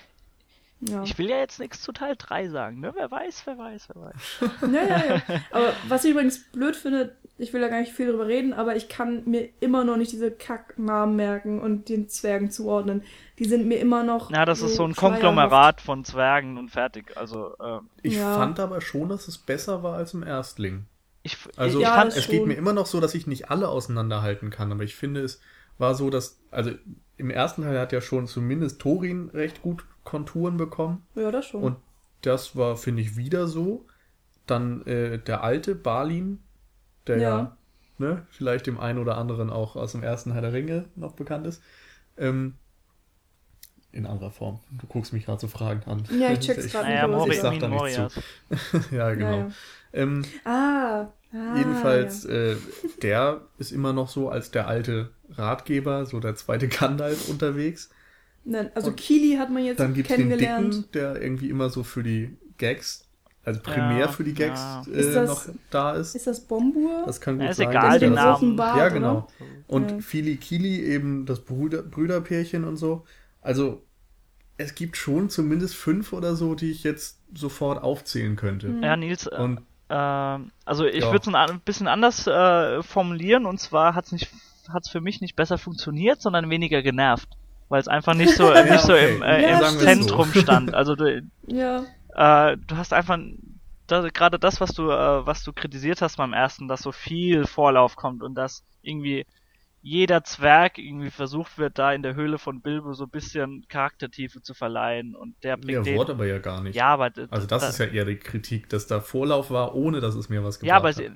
ja. 0.79 1.03
Ich 1.03 1.17
will 1.17 1.29
ja 1.29 1.37
jetzt 1.37 1.59
nichts 1.59 1.81
zu 1.81 1.91
Teil 1.93 2.15
3 2.17 2.49
sagen, 2.49 2.81
ne? 2.81 2.91
Wer 2.95 3.09
weiß, 3.09 3.43
wer 3.45 3.57
weiß, 3.57 3.87
wer 3.93 4.01
weiß. 4.03 4.51
Ja, 4.73 4.83
ja, 4.83 5.05
ja. 5.15 5.21
Aber 5.51 5.73
was 5.87 6.03
ich 6.03 6.11
übrigens 6.11 6.39
blöd 6.51 6.75
finde, 6.75 7.15
ich 7.37 7.53
will 7.53 7.61
da 7.61 7.69
gar 7.69 7.79
nicht 7.79 7.93
viel 7.93 8.07
drüber 8.09 8.27
reden, 8.27 8.53
aber 8.53 8.75
ich 8.75 8.89
kann 8.89 9.23
mir 9.25 9.47
immer 9.61 9.83
noch 9.85 9.97
nicht 9.97 10.11
diese 10.11 10.29
Kacknamen 10.31 11.15
merken 11.15 11.61
und 11.61 11.87
den 11.89 12.09
Zwergen 12.09 12.51
zuordnen. 12.51 13.03
Die 13.39 13.45
sind 13.45 13.65
mir 13.67 13.79
immer 13.79 14.03
noch. 14.03 14.29
Ja, 14.29 14.43
das 14.45 14.61
ist 14.61 14.75
so 14.75 14.85
ein. 14.85 14.93
Konglomerat 14.95 15.79
von 15.81 16.03
Zwergen 16.03 16.57
und 16.57 16.69
fertig. 16.69 17.15
Also, 17.17 17.55
äh, 17.59 17.79
Ich 18.01 18.15
Ja. 18.15 18.35
fand 18.35 18.59
aber 18.59 18.81
schon, 18.81 19.09
dass 19.09 19.27
es 19.27 19.37
besser 19.37 19.83
war 19.83 19.95
als 19.95 20.13
im 20.13 20.23
Erstling. 20.23 20.85
Ich, 21.23 21.37
Also 21.55 21.79
ich 21.79 21.83
Ja, 21.83 22.05
es 22.05 22.27
geht 22.27 22.45
mir 22.45 22.53
immer 22.55 22.73
noch 22.73 22.85
so, 22.85 22.99
dass 22.99 23.15
ich 23.15 23.27
nicht 23.27 23.49
alle 23.49 23.69
auseinanderhalten 23.69 24.49
kann, 24.49 24.71
aber 24.71 24.83
ich 24.83 24.95
finde, 24.95 25.21
es 25.21 25.39
war 25.77 25.95
so, 25.95 26.09
dass, 26.09 26.39
also 26.51 26.71
im 27.17 27.29
ersten 27.29 27.63
Teil 27.63 27.79
hat 27.79 27.91
ja 27.91 28.01
schon 28.01 28.27
zumindest 28.27 28.79
Thorin 28.79 29.29
recht 29.29 29.61
gut 29.61 29.85
Konturen 30.03 30.57
bekommen 30.57 31.05
Ja, 31.15 31.31
das 31.31 31.45
schon. 31.45 31.63
und 31.63 31.77
das 32.21 32.55
war, 32.55 32.77
finde 32.77 33.01
ich, 33.01 33.15
wieder 33.17 33.47
so. 33.47 33.85
Dann 34.45 34.85
äh, 34.85 35.19
der 35.19 35.43
alte 35.43 35.75
Balin, 35.75 36.39
der 37.07 37.17
ja, 37.17 37.29
Ja. 37.39 37.57
ne, 37.97 38.27
vielleicht 38.29 38.67
dem 38.67 38.79
einen 38.79 38.99
oder 38.99 39.17
anderen 39.17 39.49
auch 39.49 39.75
aus 39.77 39.93
dem 39.93 40.03
ersten 40.03 40.33
Herr 40.33 40.41
der 40.41 40.53
Ringe 40.53 40.85
noch 40.95 41.13
bekannt 41.13 41.47
ist. 41.47 41.61
Ähm, 42.17 42.55
in 43.91 44.05
anderer 44.07 44.31
Form. 44.31 44.59
Du 44.71 44.87
guckst 44.87 45.13
mich 45.13 45.25
gerade 45.25 45.39
so 45.39 45.47
Fragen 45.47 45.83
an. 45.89 46.03
Ja, 46.19 46.31
ich 46.31 46.39
check's 46.45 46.71
grad 46.71 46.83
naja, 46.83 47.07
ich 47.27 47.35
sicher. 47.35 47.41
sag 47.43 47.59
da 47.59 47.67
nichts 47.67 47.93
zu. 47.95 48.91
ja, 48.95 49.13
genau. 49.13 49.31
Ja, 49.31 49.37
ja. 49.37 49.51
Ähm, 49.93 50.23
Ah, 50.43 51.07
ah, 51.33 51.55
Jedenfalls, 51.55 52.23
Ja. 52.23 52.29
äh, 52.31 52.55
der 53.01 53.41
ist 53.57 53.71
immer 53.71 53.93
noch 53.93 54.09
so 54.09 54.29
als 54.29 54.51
der 54.51 54.67
alte 54.67 55.11
Ratgeber, 55.29 56.05
so 56.05 56.19
der 56.19 56.35
zweite 56.35 56.67
Gandalf 56.79 57.29
unterwegs. 57.29 57.89
Nein, 58.45 58.71
also 58.75 58.89
und 58.89 58.97
Kili 58.97 59.37
hat 59.37 59.49
man 59.51 59.63
jetzt 59.63 59.79
Dann 59.79 59.93
gibt's 59.93 60.09
den 60.13 60.27
kennengelernt. 60.29 60.73
Dicken, 60.73 60.91
der 60.93 61.21
irgendwie 61.21 61.49
immer 61.49 61.69
so 61.69 61.83
für 61.83 62.03
die 62.03 62.35
Gags, 62.57 63.07
also 63.45 63.59
primär 63.61 63.99
Ja, 63.99 64.07
für 64.09 64.23
die 64.23 64.33
Gags 64.33 64.59
ja. 64.59 64.83
äh, 64.91 64.99
Ist 64.99 65.15
das- 65.15 65.29
noch 65.47 65.53
da 65.69 65.93
ist. 65.93 66.15
Ist 66.15 66.27
das 66.27 66.41
Bombur? 66.41 67.03
Das 67.05 67.21
kann 67.21 67.35
gut 67.35 67.45
Ja, 67.45 67.49
ist 67.51 67.57
sein. 67.57 67.69
egal, 67.69 67.99
das- 67.99 68.09
Namen. 68.11 68.55
Bart, 68.57 68.77
Ja, 68.77 68.85
oder? 68.87 68.93
genau. 68.93 69.27
Und 69.67 69.91
Ja. 69.91 69.99
Fili 69.99 70.35
Kili 70.37 70.81
eben 70.83 71.25
das 71.25 71.39
Brüder, 71.41 71.83
Brüderpärchen 71.83 72.63
und 72.65 72.75
so. 72.77 73.05
Also 73.41 73.83
es 74.57 74.75
gibt 74.75 74.97
schon 74.97 75.29
zumindest 75.29 75.75
fünf 75.75 76.13
oder 76.13 76.35
so, 76.35 76.53
die 76.55 76.69
ich 76.71 76.83
jetzt 76.83 77.19
sofort 77.33 77.81
aufzählen 77.81 78.35
könnte. 78.35 78.73
Ja, 78.81 78.95
Nils, 78.97 79.25
äh, 79.27 79.35
Und 79.37 79.61
ähm, 79.93 80.51
also 80.65 80.85
ich 80.85 81.03
Ja. 81.03 81.11
würde 81.11 81.29
es 81.29 81.35
ein, 81.35 81.59
bisschen 81.61 81.87
anders 81.87 82.25
äh, 82.27 82.81
formulieren 82.81 83.45
und 83.45 83.59
zwar 83.59 83.93
hat 83.95 84.05
es 84.05 84.11
nicht 84.11 84.27
hat's 84.71 84.89
für 84.89 85.01
mich 85.01 85.21
nicht 85.21 85.35
besser 85.35 85.57
funktioniert, 85.57 86.21
sondern 86.21 86.49
weniger 86.49 86.81
genervt, 86.81 87.27
weil 87.69 87.79
es 87.81 87.87
einfach 87.87 88.13
nicht 88.15 88.33
so 88.33 88.51
Ja, 88.53 88.63
nicht 88.63 88.81
so 88.81 88.93
okay. 88.93 89.15
im, 89.15 89.21
äh, 89.21 89.41
Ja, 89.51 89.69
im 89.69 89.77
Zentrum 89.79 90.31
so. 90.31 90.41
stand. 90.41 90.73
Also 90.73 90.95
du, 90.95 91.21
Ja. 91.47 91.83
äh, 92.15 92.57
du 92.57 92.77
hast 92.77 92.93
einfach 92.93 93.19
da, 93.87 94.07
gerade 94.09 94.39
das, 94.39 94.61
was 94.61 94.71
du 94.71 94.89
äh, 94.89 95.25
was 95.27 95.43
du 95.43 95.51
kritisiert 95.53 96.01
hast 96.01 96.17
beim 96.17 96.33
ersten, 96.33 96.67
dass 96.67 96.81
so 96.81 96.91
viel 96.91 97.45
Vorlauf 97.45 97.95
kommt 97.95 98.23
und 98.23 98.35
dass 98.35 98.63
irgendwie 98.81 99.25
jeder 99.85 100.23
Zwerg 100.23 100.77
irgendwie 100.77 101.11
versucht 101.11 101.57
wird, 101.57 101.77
da 101.77 101.91
in 101.91 102.03
der 102.03 102.15
Höhle 102.15 102.39
von 102.39 102.61
Bilbo 102.61 102.93
so 102.93 103.03
ein 103.03 103.09
bisschen 103.09 103.65
Charaktertiefe 103.67 104.41
zu 104.41 104.53
verleihen 104.53 105.13
und 105.13 105.35
der 105.43 105.57
bringt 105.57 105.71
der 105.71 105.81
den, 105.83 105.97
Wort 105.97 106.09
aber 106.09 106.25
ja 106.25 106.39
gar 106.39 106.63
nicht. 106.63 106.73
ja, 106.75 106.87
aber 106.87 107.11
Also 107.29 107.47
das 107.47 107.61
da- 107.63 107.67
ist 107.67 107.79
ja 107.79 107.87
eher 107.87 108.05
die 108.05 108.15
Kritik, 108.15 108.69
dass 108.69 108.87
da 108.87 109.01
Vorlauf 109.01 109.51
war, 109.51 109.75
ohne 109.75 109.99
dass 109.99 110.15
es 110.15 110.29
mir 110.29 110.41
was 110.41 110.59
gebracht 110.59 110.69
Ja, 110.69 110.77
aber 110.77 110.87
hat. 110.87 110.95
sie, 110.95 111.11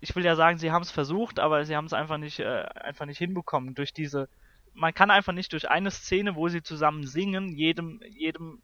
ich 0.00 0.16
will 0.16 0.24
ja 0.24 0.34
sagen, 0.34 0.58
sie 0.58 0.72
haben 0.72 0.82
es 0.82 0.90
versucht, 0.90 1.38
aber 1.38 1.64
sie 1.64 1.76
haben 1.76 1.84
es 1.86 1.92
einfach 1.92 2.18
nicht, 2.18 2.40
äh, 2.40 2.44
einfach 2.74 3.06
nicht 3.06 3.18
hinbekommen 3.18 3.74
durch 3.76 3.92
diese. 3.92 4.28
Man 4.74 4.92
kann 4.92 5.12
einfach 5.12 5.32
nicht 5.32 5.52
durch 5.52 5.70
eine 5.70 5.92
Szene, 5.92 6.34
wo 6.34 6.48
sie 6.48 6.62
zusammen 6.64 7.06
singen, 7.06 7.50
jedem, 7.50 8.00
jedem, 8.08 8.62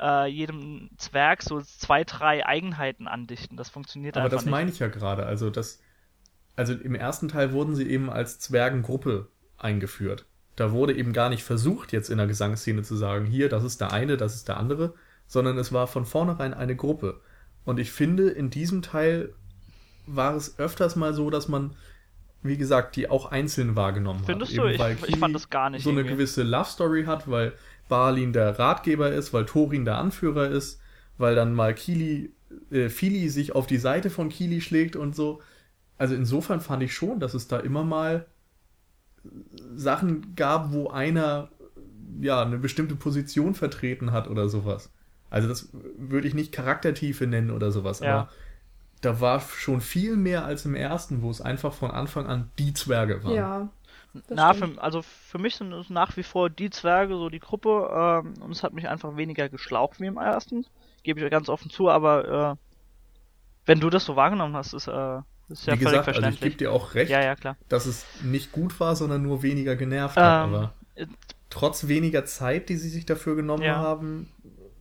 äh, 0.00 0.26
jedem 0.26 0.88
Zwerg 0.96 1.42
so 1.42 1.60
zwei, 1.60 2.04
drei 2.04 2.46
Eigenheiten 2.46 3.08
andichten. 3.08 3.58
Das 3.58 3.68
funktioniert 3.68 4.16
Aber 4.16 4.24
einfach 4.24 4.38
das 4.38 4.44
nicht. 4.46 4.50
meine 4.52 4.70
ich 4.70 4.78
ja 4.78 4.88
gerade. 4.88 5.26
Also 5.26 5.50
das, 5.50 5.82
also 6.56 6.72
im 6.74 6.94
ersten 6.94 7.28
Teil 7.28 7.52
wurden 7.52 7.74
sie 7.74 7.88
eben 7.88 8.10
als 8.10 8.38
Zwergengruppe 8.38 9.28
eingeführt. 9.58 10.26
Da 10.56 10.72
wurde 10.72 10.94
eben 10.94 11.12
gar 11.12 11.30
nicht 11.30 11.44
versucht, 11.44 11.92
jetzt 11.92 12.10
in 12.10 12.18
der 12.18 12.26
Gesangsszene 12.26 12.82
zu 12.82 12.94
sagen, 12.96 13.24
hier, 13.26 13.48
das 13.48 13.64
ist 13.64 13.80
der 13.80 13.92
eine, 13.92 14.16
das 14.16 14.34
ist 14.34 14.48
der 14.48 14.58
andere, 14.58 14.94
sondern 15.26 15.56
es 15.56 15.72
war 15.72 15.86
von 15.86 16.04
vornherein 16.04 16.52
eine 16.52 16.76
Gruppe. 16.76 17.20
Und 17.64 17.78
ich 17.78 17.90
finde, 17.90 18.28
in 18.28 18.50
diesem 18.50 18.82
Teil 18.82 19.32
war 20.06 20.34
es 20.34 20.58
öfters 20.58 20.96
mal 20.96 21.14
so, 21.14 21.30
dass 21.30 21.48
man, 21.48 21.74
wie 22.42 22.56
gesagt, 22.58 22.96
die 22.96 23.08
auch 23.08 23.26
einzeln 23.26 23.76
wahrgenommen 23.76 24.24
Findest 24.26 24.52
hat. 24.52 24.58
du? 24.58 24.62
Eben 24.64 24.72
Ich- 24.74 24.78
weil 24.80 24.96
ich 25.06 25.16
fand 25.16 25.34
das 25.34 25.48
gar 25.48 25.70
nicht 25.70 25.84
So 25.84 25.90
eine 25.90 26.00
irgendwie. 26.00 26.16
gewisse 26.16 26.42
Love 26.42 26.68
Story 26.68 27.04
hat, 27.04 27.30
weil 27.30 27.52
Balin 27.88 28.32
der 28.32 28.58
Ratgeber 28.58 29.10
ist, 29.12 29.32
weil 29.32 29.46
Thorin 29.46 29.84
der 29.84 29.96
Anführer 29.98 30.48
ist, 30.50 30.80
weil 31.18 31.34
dann 31.34 31.54
mal 31.54 31.72
Kili, 31.74 32.32
äh, 32.70 32.88
Fili 32.88 33.28
sich 33.28 33.54
auf 33.54 33.66
die 33.66 33.78
Seite 33.78 34.10
von 34.10 34.28
Kili 34.28 34.60
schlägt 34.60 34.96
und 34.96 35.14
so. 35.16 35.40
Also 35.98 36.14
insofern 36.14 36.60
fand 36.60 36.82
ich 36.82 36.94
schon, 36.94 37.20
dass 37.20 37.34
es 37.34 37.48
da 37.48 37.58
immer 37.58 37.84
mal 37.84 38.26
Sachen 39.74 40.34
gab, 40.34 40.72
wo 40.72 40.88
einer 40.88 41.48
ja 42.20 42.42
eine 42.42 42.58
bestimmte 42.58 42.96
Position 42.96 43.54
vertreten 43.54 44.12
hat 44.12 44.28
oder 44.28 44.48
sowas. 44.48 44.90
Also 45.30 45.48
das 45.48 45.68
würde 45.96 46.28
ich 46.28 46.34
nicht 46.34 46.52
Charaktertiefe 46.52 47.26
nennen 47.26 47.50
oder 47.50 47.70
sowas, 47.70 48.00
Ja. 48.00 48.12
aber 48.12 48.28
da 49.00 49.20
war 49.20 49.40
schon 49.40 49.80
viel 49.80 50.16
mehr 50.16 50.44
als 50.44 50.64
im 50.64 50.74
ersten, 50.74 51.22
wo 51.22 51.30
es 51.30 51.40
einfach 51.40 51.72
von 51.72 51.90
Anfang 51.90 52.26
an 52.26 52.50
die 52.58 52.72
Zwerge 52.74 53.24
waren. 53.24 53.34
Ja. 53.34 53.68
Na, 54.28 54.52
für, 54.52 54.70
also 54.80 55.00
für 55.02 55.38
mich 55.38 55.56
sind 55.56 55.72
es 55.72 55.88
nach 55.88 56.16
wie 56.16 56.22
vor 56.22 56.50
die 56.50 56.68
Zwerge, 56.68 57.14
so 57.16 57.30
die 57.30 57.40
Gruppe, 57.40 57.88
ähm, 57.92 58.34
und 58.42 58.52
es 58.52 58.62
hat 58.62 58.74
mich 58.74 58.88
einfach 58.88 59.16
weniger 59.16 59.48
geschlaucht 59.48 60.00
wie 60.00 60.06
im 60.06 60.18
ersten. 60.18 60.66
Gebe 61.02 61.20
ich 61.20 61.30
ganz 61.30 61.48
offen 61.48 61.70
zu, 61.70 61.88
aber 61.88 62.52
äh, 62.52 62.56
wenn 63.64 63.80
du 63.80 63.88
das 63.88 64.04
so 64.04 64.14
wahrgenommen 64.14 64.54
hast, 64.54 64.74
ist, 64.74 64.86
äh, 64.86 65.20
ist 65.52 65.66
ja 65.66 65.74
Wie 65.74 65.78
gesagt, 65.78 66.08
also 66.08 66.22
ich 66.22 66.40
gebe 66.40 66.56
dir 66.56 66.72
auch 66.72 66.94
recht, 66.94 67.10
ja, 67.10 67.20
ja, 67.20 67.34
klar. 67.36 67.56
dass 67.68 67.86
es 67.86 68.04
nicht 68.24 68.52
gut 68.52 68.78
war, 68.80 68.96
sondern 68.96 69.22
nur 69.22 69.42
weniger 69.42 69.76
genervt 69.76 70.16
hat. 70.16 70.44
Ähm, 70.44 70.54
Aber 70.54 70.72
äh, 70.94 71.06
trotz 71.50 71.88
weniger 71.88 72.24
Zeit, 72.24 72.68
die 72.68 72.76
sie 72.76 72.88
sich 72.88 73.06
dafür 73.06 73.36
genommen 73.36 73.62
Ja. 73.62 73.76
haben, 73.76 74.28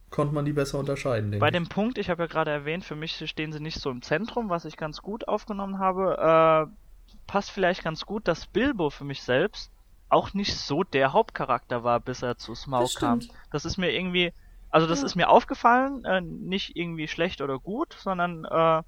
konnte 0.09 0.33
man 0.33 0.45
die 0.45 0.53
besser 0.53 0.79
unterscheiden. 0.79 1.31
denke 1.31 1.39
Bei 1.41 1.47
ich. 1.47 1.53
dem 1.53 1.67
Punkt, 1.69 1.97
ich 1.97 2.09
habe 2.09 2.23
ja 2.23 2.27
gerade 2.27 2.51
erwähnt, 2.51 2.83
für 2.85 2.95
mich 2.95 3.21
stehen 3.29 3.53
sie 3.53 3.59
nicht 3.59 3.79
so 3.79 3.89
im 3.89 4.01
Zentrum, 4.01 4.49
was 4.49 4.65
ich 4.65 4.77
ganz 4.77 5.01
gut 5.01 5.27
aufgenommen 5.27 5.79
habe. 5.79 6.67
Äh, 6.69 7.17
passt 7.27 7.51
vielleicht 7.51 7.83
ganz 7.83 8.05
gut, 8.05 8.27
dass 8.27 8.47
Bilbo 8.47 8.89
für 8.89 9.03
mich 9.05 9.21
selbst 9.23 9.71
auch 10.09 10.33
nicht 10.33 10.55
so 10.57 10.83
der 10.83 11.13
Hauptcharakter 11.13 11.83
war, 11.83 11.99
bis 11.99 12.21
er 12.21 12.37
zu 12.37 12.53
Smaug 12.55 12.81
Das 12.81 12.95
kam. 12.95 13.19
Das 13.51 13.63
ist 13.65 13.77
mir 13.77 13.91
irgendwie, 13.91 14.33
also 14.69 14.87
das 14.87 14.99
Ja. 14.99 15.05
ist 15.05 15.15
mir 15.15 15.29
aufgefallen, 15.29 16.03
äh, 16.03 16.21
nicht 16.21 16.75
irgendwie 16.75 17.07
schlecht 17.07 17.41
oder 17.41 17.59
gut, 17.59 17.95
sondern 17.99 18.43
äh, 18.45 18.83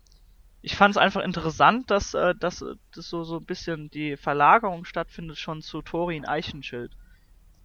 ich 0.64 0.76
fand 0.78 0.94
es 0.96 0.98
einfach 0.98 1.22
interessant, 1.24 1.92
dass, 1.92 2.16
äh, 2.16 2.36
dass, 2.40 2.66
dass 2.94 3.10
so, 3.10 3.24
so 3.26 3.38
ein 3.40 3.46
bisschen 3.46 3.90
die 3.92 4.18
Verlagerung 4.18 4.86
stattfindet 4.86 5.38
schon 5.40 5.62
zu 5.62 5.84
Thorin 5.84 6.26
Eichenschild. 6.26 6.98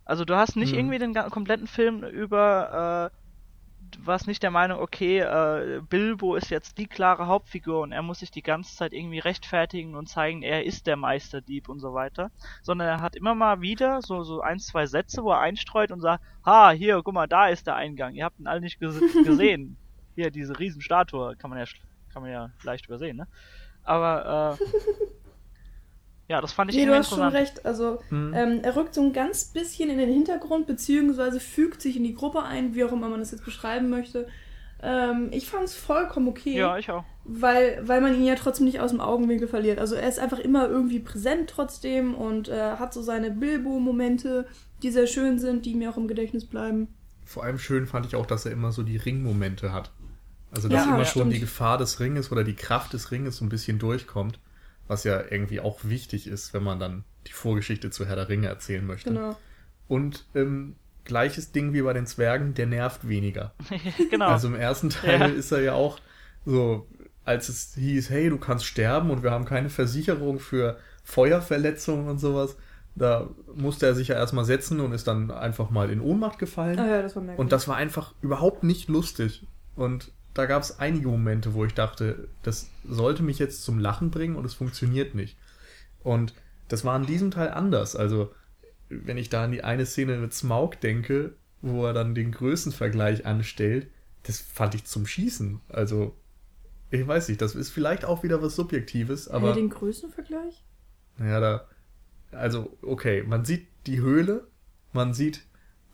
Also 0.04 0.24
du 0.26 0.36
hast 0.36 0.56
nicht 0.56 0.72
Mhm. 0.72 0.78
irgendwie 0.78 0.98
den 0.98 1.14
kompletten 1.14 1.66
Film 1.68 2.04
über, 2.04 3.10
äh, 3.12 3.18
du 3.80 4.06
warst 4.06 4.26
nicht 4.28 4.42
der 4.42 4.50
Meinung, 4.50 4.80
okay, 4.80 5.20
äh, 5.20 5.80
Bilbo 5.88 6.36
ist 6.36 6.50
jetzt 6.50 6.78
die 6.78 6.88
klare 6.88 7.26
Hauptfigur 7.28 7.82
und 7.82 7.92
er 7.92 8.02
muss 8.02 8.20
sich 8.20 8.30
die 8.32 8.42
ganze 8.42 8.74
Zeit 8.76 8.92
irgendwie 8.94 9.20
rechtfertigen 9.20 9.94
und 9.96 10.08
zeigen, 10.08 10.42
er 10.42 10.64
ist 10.64 10.86
der 10.88 10.96
Meisterdieb 10.96 11.68
und 11.68 11.80
so 11.80 11.94
weiter. 11.94 12.30
Sondern 12.62 12.88
er 12.88 13.00
hat 13.02 13.16
immer 13.16 13.34
mal 13.36 13.60
wieder 13.62 14.02
so, 14.02 14.22
so 14.24 14.40
ein, 14.42 14.60
zwei 14.60 14.86
Sätze, 14.86 15.22
wo 15.24 15.32
er 15.32 15.40
einstreut 15.40 15.92
und 15.92 16.00
sagt, 16.00 16.24
ha, 16.44 16.70
hier, 16.72 17.02
guck 17.04 17.14
mal, 17.14 17.28
da 17.28 17.48
ist 17.48 17.66
der 17.68 17.76
Eingang, 17.76 18.14
ihr 18.14 18.24
habt 18.26 18.40
ihn 18.40 18.48
alle 18.48 18.60
nicht 18.62 18.80
ges 18.80 19.00
gesehen. 19.22 19.78
Hier, 20.16 20.30
diese 20.32 20.58
Riesenstatue, 20.58 21.36
kann 21.38 21.50
man 21.50 21.58
ja, 21.60 21.66
kann 22.12 22.22
man 22.22 22.30
ja 22.30 22.50
leicht 22.62 22.86
übersehen, 22.86 23.16
ne? 23.16 23.26
Aber, 23.82 24.58
äh, 24.60 24.64
ja, 26.32 26.40
das 26.40 26.52
fand 26.52 26.70
ich 26.70 26.76
Nee, 26.76 26.86
du 26.86 26.94
hast 26.94 27.08
schon 27.10 27.22
recht. 27.22 27.64
Also, 27.64 28.00
Hm. 28.10 28.32
ähm, 28.34 28.60
er 28.62 28.76
rückt 28.76 28.94
so 28.94 29.00
ein 29.02 29.12
ganz 29.12 29.46
bisschen 29.46 29.88
in 29.90 29.98
den 29.98 30.10
Hintergrund, 30.10 30.66
beziehungsweise 30.66 31.40
fügt 31.40 31.80
sich 31.80 31.96
in 31.96 32.04
die 32.04 32.14
Gruppe 32.14 32.42
ein, 32.42 32.74
wie 32.74 32.84
auch 32.84 32.92
immer 32.92 33.08
man 33.08 33.20
das 33.20 33.30
jetzt 33.30 33.44
beschreiben 33.44 33.88
möchte. 33.88 34.28
Ähm, 34.80 35.30
ich 35.32 35.48
fand 35.48 35.64
es 35.64 35.74
vollkommen 35.74 36.28
okay, 36.28 36.56
Ja, 36.56 36.76
ich 36.78 36.90
auch. 36.90 37.04
weil, 37.24 37.80
weil 37.82 38.00
man 38.00 38.14
ihn 38.14 38.24
ja 38.24 38.34
trotzdem 38.36 38.66
nicht 38.66 38.80
aus 38.80 38.90
dem 38.90 39.00
Augenwinkel 39.00 39.48
verliert. 39.48 39.78
Also, 39.78 39.94
er 39.94 40.08
ist 40.08 40.18
einfach 40.20 40.38
immer 40.38 40.68
irgendwie 40.68 41.00
präsent 41.00 41.50
trotzdem 41.50 42.14
und 42.14 42.48
äh, 42.48 42.72
hat 42.76 42.92
so 42.94 43.02
seine 43.02 43.30
Bilbo-Momente, 43.30 44.46
die 44.82 44.90
sehr 44.90 45.06
schön 45.06 45.38
sind, 45.38 45.64
die 45.66 45.74
mir 45.74 45.90
auch 45.90 45.96
im 45.96 46.06
Gedächtnis 46.08 46.44
bleiben. 46.46 46.88
Vor 47.24 47.42
allem 47.44 47.58
schön 47.58 47.86
fand 47.86 48.06
ich 48.06 48.14
auch, 48.16 48.24
dass 48.26 48.46
er 48.46 48.52
immer 48.52 48.70
so 48.72 48.82
die 48.82 48.96
Ringmomente 48.96 49.72
hat. 49.72 49.90
Also, 50.50 50.68
Ja, 50.68 50.76
dass 50.76 50.86
immer 50.86 50.98
ja, 50.98 51.04
schon 51.04 51.20
stimmt. 51.22 51.32
die 51.34 51.40
Gefahr 51.40 51.78
des 51.78 52.00
Ringes 52.00 52.32
oder 52.32 52.44
die 52.44 52.54
Kraft 52.54 52.92
des 52.92 53.10
Ringes 53.10 53.36
so 53.36 53.44
ein 53.44 53.48
bisschen 53.48 53.78
durchkommt. 53.78 54.38
Was 54.86 55.04
ja 55.04 55.22
irgendwie 55.30 55.60
auch 55.60 55.80
wichtig 55.84 56.26
ist, 56.26 56.54
wenn 56.54 56.62
man 56.62 56.78
dann 56.80 57.04
die 57.26 57.32
Vorgeschichte 57.32 57.90
zu 57.90 58.06
Herr 58.06 58.16
der 58.16 58.28
Ringe 58.30 58.46
erzählen 58.48 58.86
möchte. 58.86 59.10
Genau. 59.10 59.36
Und 59.86 60.24
ähm, 60.34 60.76
gleiches 61.04 61.52
Ding 61.52 61.74
wie 61.74 61.82
bei 61.82 61.92
den 61.92 62.06
Zwergen, 62.06 62.54
der 62.54 62.66
nervt 62.66 63.06
weniger. 63.08 63.52
genau. 64.10 64.28
Also 64.28 64.48
im 64.48 64.54
ersten 64.54 64.88
Teil 64.90 65.20
Ja. 65.20 65.26
ist 65.26 65.52
er 65.52 65.60
ja 65.60 65.72
auch 65.74 65.98
so, 66.46 66.86
als 67.26 67.50
es 67.50 67.74
hieß, 67.74 68.08
hey, 68.08 68.30
du 68.30 68.38
kannst 68.38 68.64
sterben 68.64 69.10
und 69.10 69.22
wir 69.22 69.30
haben 69.30 69.44
keine 69.44 69.68
Versicherung 69.68 70.40
für 70.40 70.78
Feuerverletzungen 71.04 72.08
und 72.08 72.18
sowas. 72.18 72.56
Da 72.94 73.28
musste 73.54 73.86
er 73.86 73.94
sich 73.94 74.08
ja 74.08 74.16
erstmal 74.16 74.44
setzen 74.46 74.80
und 74.80 74.92
ist 74.92 75.06
dann 75.06 75.30
einfach 75.30 75.68
mal 75.70 75.90
in 75.90 76.00
Ohnmacht 76.00 76.38
gefallen. 76.38 76.78
Ah 76.78 76.86
ja, 76.86 77.02
das 77.02 77.14
war 77.14 77.22
merkwürdig. 77.22 77.38
Und 77.40 77.52
das 77.52 77.68
war 77.68 77.76
einfach 77.76 78.14
überhaupt 78.22 78.64
nicht 78.64 78.88
lustig. 78.88 79.46
Und 79.76 80.10
da 80.38 80.46
gab 80.46 80.62
es 80.62 80.78
einige 80.78 81.08
Momente, 81.08 81.52
wo 81.52 81.64
ich 81.64 81.74
dachte, 81.74 82.28
das 82.44 82.70
sollte 82.88 83.24
mich 83.24 83.40
jetzt 83.40 83.64
zum 83.64 83.80
Lachen 83.80 84.12
bringen 84.12 84.36
und 84.36 84.44
es 84.44 84.54
funktioniert 84.54 85.16
nicht. 85.16 85.36
Und 86.04 86.32
das 86.68 86.84
war 86.84 86.96
in 86.96 87.06
diesem 87.06 87.32
Teil 87.32 87.50
anders. 87.50 87.96
Also, 87.96 88.32
wenn 88.88 89.18
ich 89.18 89.30
da 89.30 89.42
an 89.42 89.50
die 89.50 89.64
eine 89.64 89.84
Szene 89.84 90.16
mit 90.18 90.32
Smaug 90.32 90.76
denke, 90.80 91.34
wo 91.60 91.84
er 91.84 91.92
dann 91.92 92.14
den 92.14 92.30
Größenvergleich 92.30 93.26
anstellt, 93.26 93.88
das 94.22 94.38
fand 94.38 94.76
ich 94.76 94.84
zum 94.84 95.08
Schießen. 95.08 95.60
Also, 95.68 96.14
ich 96.92 97.04
weiß 97.04 97.28
nicht, 97.30 97.42
das 97.42 97.56
ist 97.56 97.70
vielleicht 97.70 98.04
auch 98.04 98.22
wieder 98.22 98.40
was 98.40 98.54
Subjektives, 98.54 99.26
aber. 99.26 99.48
Aber 99.48 99.56
den 99.56 99.70
Größenvergleich? 99.70 100.62
Naja, 101.16 101.40
da. 101.40 101.68
Also, 102.30 102.78
okay, 102.82 103.24
man 103.24 103.44
sieht 103.44 103.66
die 103.88 104.00
Höhle, 104.00 104.46
man 104.92 105.14
sieht 105.14 105.46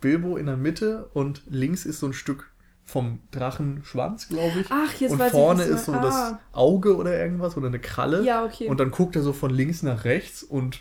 Bilbo 0.03 0.37
in 0.37 0.45
der 0.45 0.59
Mitte 0.59 1.07
und 1.15 1.45
links 1.47 1.87
ist 1.87 2.01
so 2.01 2.09
ein 2.09 2.13
Stück 2.13 2.54
vom 2.85 3.21
Drachenschwanz, 3.31 4.29
glaube 4.29 4.61
ich. 4.61 4.67
Ach, 4.71 4.93
jetzt 5.01 5.13
und 5.13 5.19
weiß 5.19 5.31
vorne 5.33 5.65
ich, 5.65 5.71
ist 5.71 5.87
so 5.87 5.93
du 5.93 6.01
das 6.01 6.15
ah. 6.15 6.41
Auge 6.53 6.97
oder 6.97 7.19
irgendwas 7.19 7.57
oder 7.57 7.69
eine 7.69 7.79
Kralle. 7.79 8.23
Ja, 8.25 8.45
okay. 8.45 8.69
Und 8.69 8.79
dann 8.81 8.91
guckt 8.91 9.17
er 9.17 9.23
so 9.23 9.33
von 9.33 9.51
links 9.51 9.83
nach 9.83 10.05
rechts 10.05 10.43
und 10.43 10.81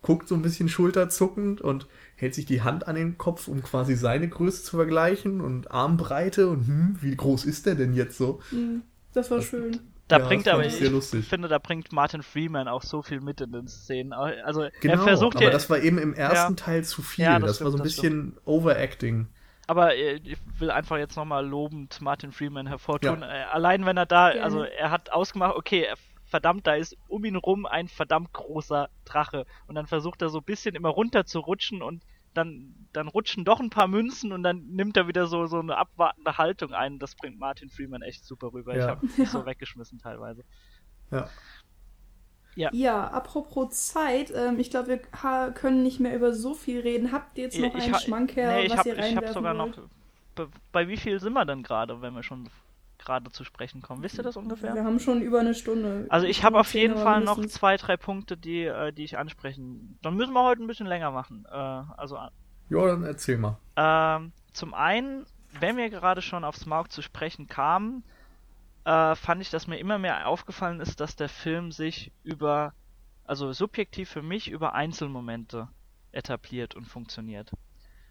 guckt 0.00 0.28
so 0.28 0.34
ein 0.34 0.42
bisschen 0.42 0.68
schulterzuckend 0.68 1.60
und 1.60 1.86
hält 2.16 2.34
sich 2.34 2.46
die 2.46 2.62
Hand 2.62 2.86
an 2.86 2.94
den 2.94 3.18
Kopf, 3.18 3.48
um 3.48 3.62
quasi 3.62 3.96
seine 3.96 4.28
Größe 4.28 4.62
zu 4.62 4.76
vergleichen 4.76 5.40
und 5.40 5.70
Armbreite 5.72 6.48
und 6.48 6.66
hm, 6.66 6.98
wie 7.00 7.16
groß 7.16 7.44
ist 7.44 7.66
der 7.66 7.74
denn 7.74 7.94
jetzt 7.94 8.16
so? 8.16 8.40
Hm, 8.50 8.82
das 9.12 9.30
war 9.30 9.38
Das- 9.38 9.46
schön. 9.46 9.80
Da 10.06 10.18
Ja, 10.18 10.26
bringt 10.26 10.46
das 10.46 10.52
aber, 10.52 10.66
ich 10.66 10.74
ich 10.74 10.80
sehr 10.80 10.90
lustig. 10.90 11.26
finde, 11.26 11.48
da 11.48 11.56
bringt 11.58 11.90
Martin 11.90 12.22
Freeman 12.22 12.68
auch 12.68 12.82
so 12.82 13.00
viel 13.00 13.22
mit 13.22 13.40
in 13.40 13.52
den 13.52 13.68
Szenen. 13.68 14.12
Also 14.12 14.66
Genau, 14.82 14.94
er 14.96 14.98
versucht 15.02 15.36
aber 15.36 15.46
ja, 15.46 15.50
das 15.50 15.70
war 15.70 15.78
eben 15.78 15.96
im 15.96 16.12
ersten 16.12 16.52
Ja. 16.52 16.62
Teil 16.62 16.84
zu 16.84 17.00
viel. 17.00 17.24
Ja, 17.24 17.38
das, 17.38 17.52
das 17.52 17.64
war 17.64 17.70
so 17.70 17.78
ein 17.78 17.88
stimmt, 17.88 18.34
bisschen 18.34 18.36
Overacting. 18.44 19.28
Aber 19.66 19.94
äh, 19.96 20.20
ich 20.24 20.38
will 20.58 20.70
einfach 20.70 20.96
jetzt 20.98 21.16
nochmal 21.16 21.46
lobend 21.46 22.00
Martin 22.00 22.32
Freeman 22.32 22.66
hervortun. 22.66 23.20
Ja. 23.22 23.28
Äh, 23.28 23.44
allein 23.44 23.86
wenn 23.86 23.96
er 23.96 24.06
da, 24.06 24.30
Gerne. 24.30 24.44
also 24.44 24.62
er 24.62 24.90
hat 24.90 25.10
ausgemacht, 25.12 25.56
okay, 25.56 25.82
er- 25.82 25.96
verdammt, 26.26 26.66
da 26.66 26.74
ist 26.74 26.96
um 27.06 27.24
ihn 27.24 27.36
rum 27.36 27.64
ein 27.66 27.86
verdammt 27.86 28.32
großer 28.32 28.88
Drache. 29.04 29.46
Und 29.66 29.74
dann 29.76 29.86
versucht 29.86 30.20
er 30.22 30.30
so 30.30 30.38
ein 30.38 30.44
bisschen 30.44 30.74
immer 30.74 30.88
runter 30.88 31.26
zu 31.26 31.38
rutschen 31.38 31.80
und 31.82 32.02
dann, 32.32 32.88
dann 32.92 33.06
rutschen 33.06 33.44
doch 33.44 33.60
ein 33.60 33.70
paar 33.70 33.86
Münzen 33.86 34.32
und 34.32 34.42
dann 34.42 34.66
nimmt 34.70 34.96
er 34.96 35.06
wieder 35.06 35.26
so, 35.28 35.46
so 35.46 35.60
eine 35.60 35.76
abwartende 35.76 36.36
Haltung 36.36 36.72
ein. 36.72 36.98
Das 36.98 37.14
bringt 37.14 37.38
Martin 37.38 37.70
Freeman 37.70 38.02
echt 38.02 38.24
super 38.24 38.52
rüber. 38.52 38.72
Ich 38.72 38.78
Ja. 38.80 38.88
habe 38.88 39.06
mich 39.06 39.28
so 39.30 39.44
weggeschmissen 39.46 39.98
teilweise. 40.00 40.42
Ja. 41.12 41.28
Ja, 42.56 43.06
apropos 43.08 43.88
Zeit, 43.88 44.32
ähm, 44.34 44.58
ich 44.58 44.70
glaube, 44.70 44.88
wir 44.88 45.52
können 45.52 45.82
nicht 45.82 46.00
mehr 46.00 46.14
über 46.14 46.32
so 46.32 46.54
viel 46.54 46.80
reden. 46.80 47.12
Habt 47.12 47.36
ihr 47.38 47.44
jetzt 47.44 47.58
noch 47.58 47.74
einen 47.74 47.92
ha- 47.92 47.98
Schmankerl, 47.98 48.54
nee, 48.54 48.66
ich 48.66 48.70
was 48.72 48.78
hab, 48.78 48.86
ihr 48.86 48.92
ich 48.94 48.98
hab 49.00 49.04
reinwerfen 49.06 49.34
sogar 49.34 49.58
wollt? 49.58 49.76
noch. 50.36 50.48
Bei, 50.72 50.88
wie 50.88 50.96
viel 50.96 51.20
sind 51.20 51.32
wir 51.32 51.44
denn 51.44 51.62
gerade, 51.62 52.00
wenn 52.02 52.14
wir 52.14 52.22
schon 52.22 52.48
gerade 52.98 53.30
zu 53.30 53.44
sprechen 53.44 53.82
kommen? 53.82 54.02
Wisst 54.02 54.18
ihr 54.18 54.22
das 54.24 54.36
ungefähr? 54.36 54.74
Wir 54.74 54.84
haben 54.84 54.98
schon 54.98 55.20
über 55.22 55.40
eine 55.40 55.54
Stunde. 55.54 56.06
Also 56.08 56.26
ich 56.26 56.42
habe 56.42 56.58
auf 56.58 56.72
jeden 56.74 56.96
Fall 56.96 57.20
noch 57.22 57.44
zwei, 57.46 57.76
drei 57.76 57.96
Punkte, 57.96 58.36
die, 58.36 58.64
äh, 58.64 58.92
die 58.92 59.04
ich 59.04 59.18
ansprechen. 59.18 59.98
Dann 60.02 60.14
müssen 60.16 60.32
wir 60.32 60.42
heute 60.44 60.62
ein 60.62 60.66
bisschen 60.66 60.86
länger 60.86 61.10
machen. 61.10 61.46
Äh, 61.50 61.54
also 61.54 62.16
Ja, 62.70 62.86
dann 62.86 63.04
erzähl 63.04 63.38
mal. 63.38 63.58
ähm, 63.76 64.32
zum 64.52 64.74
einen, 64.74 65.26
wenn 65.60 65.76
wir 65.76 65.90
gerade 65.90 66.22
schon 66.22 66.44
auf 66.44 66.56
Smaug 66.56 66.90
zu 66.90 67.02
sprechen 67.02 67.46
kamen, 67.46 68.02
äh, 68.84 69.14
fand 69.14 69.40
ich, 69.42 69.50
dass 69.50 69.66
mir 69.66 69.78
immer 69.78 69.98
mehr 69.98 70.26
aufgefallen 70.28 70.80
ist, 70.80 71.00
dass 71.00 71.16
der 71.16 71.28
Film 71.28 71.72
sich 71.72 72.12
über, 72.22 72.72
also 73.24 73.52
subjektiv 73.52 74.10
für 74.10 74.22
mich, 74.22 74.50
über 74.50 74.74
Einzelmomente 74.74 75.68
etabliert 76.12 76.74
und 76.74 76.84
funktioniert. 76.86 77.50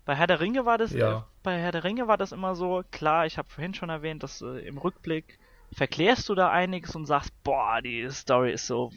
Bei 0.05 0.15
Herr 0.15 0.27
der 0.27 0.39
Ringe 0.41 0.65
war 0.65 0.77
das, 0.77 0.91
Ja. 0.91 1.19
äh, 1.19 1.21
bei 1.43 1.57
Herr 1.59 1.71
der 1.71 1.83
Ringe 1.83 2.07
war 2.07 2.17
das 2.17 2.31
immer 2.31 2.55
so, 2.55 2.83
klar, 2.91 3.25
ich 3.25 3.37
habe 3.37 3.49
vorhin 3.49 3.73
schon 3.73 3.89
erwähnt, 3.89 4.23
dass 4.23 4.41
äh, 4.41 4.59
im 4.67 4.77
Rückblick 4.77 5.39
verklärst 5.71 6.27
du 6.29 6.35
da 6.35 6.49
einiges 6.51 6.95
und 6.95 7.05
sagst, 7.05 7.31
boah, 7.43 7.81
die 7.81 8.09
Story 8.11 8.51
ist 8.51 8.67
so 8.67 8.91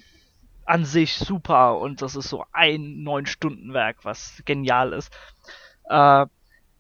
an 0.65 0.85
sich 0.85 1.15
super 1.15 1.79
und 1.79 2.03
das 2.03 2.17
ist 2.17 2.29
so 2.29 2.45
ein 2.53 3.03
neun 3.05 3.27
Stunden 3.27 3.73
Werk, 3.73 4.05
was 4.05 4.43
genial 4.45 4.93
ist. 4.93 5.13
Äh, 5.85 6.27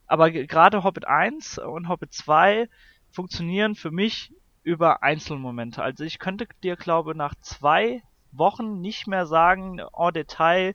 aber 0.09 0.31
ge- 0.31 0.47
gerade 0.47 0.82
Hobbit 0.82 1.06
1 1.06 1.59
und 1.59 1.89
Hobbit 1.89 2.12
2 2.12 2.68
funktionieren 3.12 3.74
für 3.77 3.90
mich 3.93 4.32
über 4.66 5.05
Einzelmomente. 5.05 5.80
Also 5.80 6.02
ich 6.02 6.18
könnte 6.18 6.48
dir, 6.64 6.74
glaube 6.74 7.14
nach 7.14 7.36
zwei 7.40 8.02
Wochen 8.32 8.80
nicht 8.80 9.06
mehr 9.06 9.24
sagen, 9.24 9.78
en 9.78 10.12
Detail, 10.12 10.74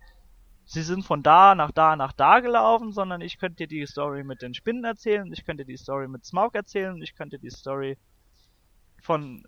sie 0.64 0.82
sind 0.82 1.06
von 1.06 1.22
da 1.24 1.56
nach 1.56 1.72
da 1.72 1.98
nach 1.98 2.14
da 2.14 2.40
gelaufen, 2.40 2.94
sondern 2.94 3.20
ich 3.20 3.38
könnte 3.38 3.58
dir 3.58 3.68
die 3.68 3.86
Story 3.86 4.24
mit 4.24 4.42
den 4.42 4.54
Spinnen 4.54 4.86
erzählen, 4.86 5.30
ich 5.34 5.46
könnte 5.46 5.66
die 5.66 5.76
Story 5.76 6.08
mit 6.08 6.26
Smaug 6.26 6.56
erzählen, 6.56 7.02
ich 7.02 7.16
könnte 7.16 7.38
die 7.38 7.50
Story 7.50 7.98
von 9.02 9.44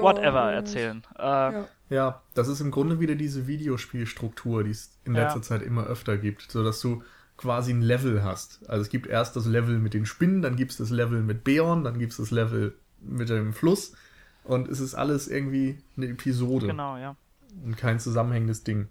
whatever 0.00 0.50
erzählen. 0.50 1.06
Äh, 1.16 1.22
Ja. 1.22 1.68
Ja, 1.90 2.22
das 2.34 2.48
ist 2.48 2.60
im 2.60 2.72
Grunde 2.72 2.98
wieder 2.98 3.14
diese 3.14 3.46
Videospielstruktur, 3.46 4.64
die 4.64 4.70
es 4.70 4.98
in 5.04 5.14
Ja. 5.14 5.22
letzter 5.22 5.42
Zeit 5.42 5.62
immer 5.62 5.84
öfter 5.84 6.18
gibt, 6.18 6.50
so 6.50 6.64
dass 6.64 6.80
du 6.80 7.04
quasi 7.36 7.72
ein 7.72 7.82
Level 7.82 8.24
hast. 8.24 8.68
Also 8.68 8.82
es 8.82 8.88
gibt 8.88 9.06
erst 9.06 9.36
das 9.36 9.46
Level 9.46 9.78
mit 9.78 9.94
den 9.94 10.06
Spinnen, 10.06 10.42
dann 10.42 10.56
gibt 10.56 10.72
es 10.72 10.78
das 10.78 10.90
Level 10.90 11.22
mit 11.22 11.44
Beorn, 11.44 11.84
dann 11.84 12.00
gibt 12.00 12.10
es 12.12 12.18
das 12.18 12.32
Level 12.32 12.76
mit 13.02 13.28
dem 13.28 13.52
Fluss 13.52 13.92
und 14.44 14.68
es 14.68 14.80
ist 14.80 14.94
alles 14.94 15.28
irgendwie 15.28 15.78
eine 15.96 16.06
Episode 16.06 16.66
genau, 16.68 16.96
ja. 16.96 17.16
und 17.64 17.76
kein 17.76 17.98
zusammenhängendes 18.00 18.64
Ding. 18.64 18.88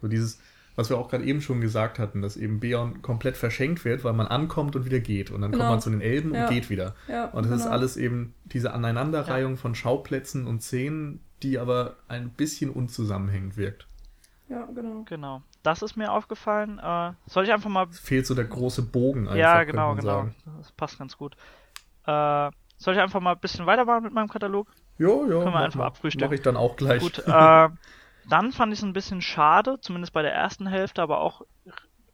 So 0.00 0.08
dieses, 0.08 0.40
was 0.74 0.88
wir 0.90 0.98
auch 0.98 1.08
gerade 1.10 1.24
eben 1.24 1.40
schon 1.40 1.60
gesagt 1.60 1.98
hatten, 1.98 2.22
dass 2.22 2.36
eben 2.36 2.60
Beorn 2.60 3.02
komplett 3.02 3.36
verschenkt 3.36 3.84
wird, 3.84 4.04
weil 4.04 4.14
man 4.14 4.26
ankommt 4.26 4.74
und 4.76 4.84
wieder 4.84 5.00
geht 5.00 5.30
und 5.30 5.42
dann 5.42 5.52
Genau. 5.52 5.64
kommt 5.64 5.72
man 5.74 5.80
zu 5.80 5.90
den 5.90 6.00
Elben 6.00 6.34
Ja. 6.34 6.44
und 6.46 6.52
geht 6.54 6.70
wieder. 6.70 6.94
Ja, 7.08 7.26
Und 7.26 7.44
das 7.44 7.52
ist 7.52 7.62
genau. 7.64 7.72
alles 7.74 7.96
eben 7.96 8.34
diese 8.46 8.72
Aneinanderreihung 8.72 9.56
von 9.56 9.74
Schauplätzen 9.74 10.46
und 10.46 10.62
Szenen, 10.62 11.20
die 11.42 11.58
aber 11.58 11.96
ein 12.08 12.30
bisschen 12.30 12.70
unzusammenhängend 12.70 13.56
wirkt. 13.56 13.86
Ja, 14.48 14.66
genau. 14.74 15.02
Genau. 15.08 15.42
Das 15.62 15.82
ist 15.82 15.96
mir 15.96 16.10
aufgefallen. 16.12 16.78
Äh, 16.78 17.12
soll 17.26 17.44
ich 17.44 17.52
einfach 17.52 17.70
mal 17.70 17.86
Es 17.88 18.00
fehlt 18.00 18.26
so 18.26 18.34
der 18.34 18.44
große 18.44 18.82
Bogen 18.82 19.22
einfach, 19.28 19.36
ja, 19.36 19.64
genau, 19.64 19.94
genau. 19.94 20.02
sagen. 20.04 20.34
Das 20.58 20.72
passt 20.72 20.98
ganz 20.98 21.16
gut. 21.16 21.36
Äh, 22.06 22.50
soll 22.82 22.94
ich 22.94 23.00
einfach 23.00 23.20
mal 23.20 23.32
ein 23.32 23.40
bisschen 23.40 23.66
weitermachen 23.66 24.04
mit 24.04 24.12
meinem 24.12 24.28
Katalog? 24.28 24.68
Jo, 24.98 25.24
jo, 25.24 25.44
wir 25.44 25.50
mach 25.50 25.60
einfach 25.60 25.84
abfrühstücken. 25.84 26.28
Mach 26.28 26.34
ich 26.34 26.42
dann 26.42 26.56
auch 26.56 26.76
gleich. 26.76 27.00
Gut, 27.00 27.18
äh, 27.18 27.68
dann 28.28 28.52
fand 28.52 28.72
ich 28.72 28.78
es 28.78 28.84
ein 28.84 28.92
bisschen 28.92 29.22
schade, 29.22 29.78
zumindest 29.80 30.12
bei 30.12 30.22
der 30.22 30.32
ersten 30.34 30.66
Hälfte, 30.66 31.02
aber 31.02 31.20
auch 31.20 31.42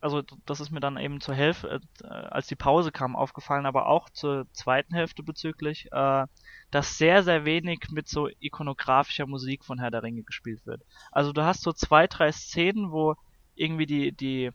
also 0.01 0.23
das 0.47 0.61
ist 0.61 0.71
mir 0.71 0.81
dann 0.81 0.97
eben 0.97 1.21
zur 1.21 1.35
Hälfte, 1.35 1.81
äh, 2.03 2.07
als 2.07 2.47
die 2.47 2.57
Pause 2.57 2.93
kam, 2.93 3.17
aufgefallen, 3.17 3.67
aber 3.67 3.87
auch 3.87 4.09
zur 4.11 4.47
zweiten 4.53 4.95
Hälfte 4.95 5.23
bezüglich, 5.23 5.89
äh, 5.93 6.27
dass 6.71 6.99
sehr, 6.99 7.23
sehr 7.23 7.45
wenig 7.45 7.89
mit 7.91 8.09
so 8.09 8.29
ikonografischer 8.41 9.27
Musik 9.27 9.65
von 9.65 9.79
Herr 9.79 9.91
der 9.91 10.03
Ringe 10.03 10.23
gespielt 10.23 10.67
wird. 10.67 10.83
Also 11.11 11.33
du 11.33 11.43
hast 11.43 11.63
so 11.63 11.73
zwei, 11.73 12.07
drei 12.07 12.31
Szenen, 12.31 12.93
wo 12.93 13.17
irgendwie 13.55 13.87
die, 13.87 14.13
die, 14.13 14.51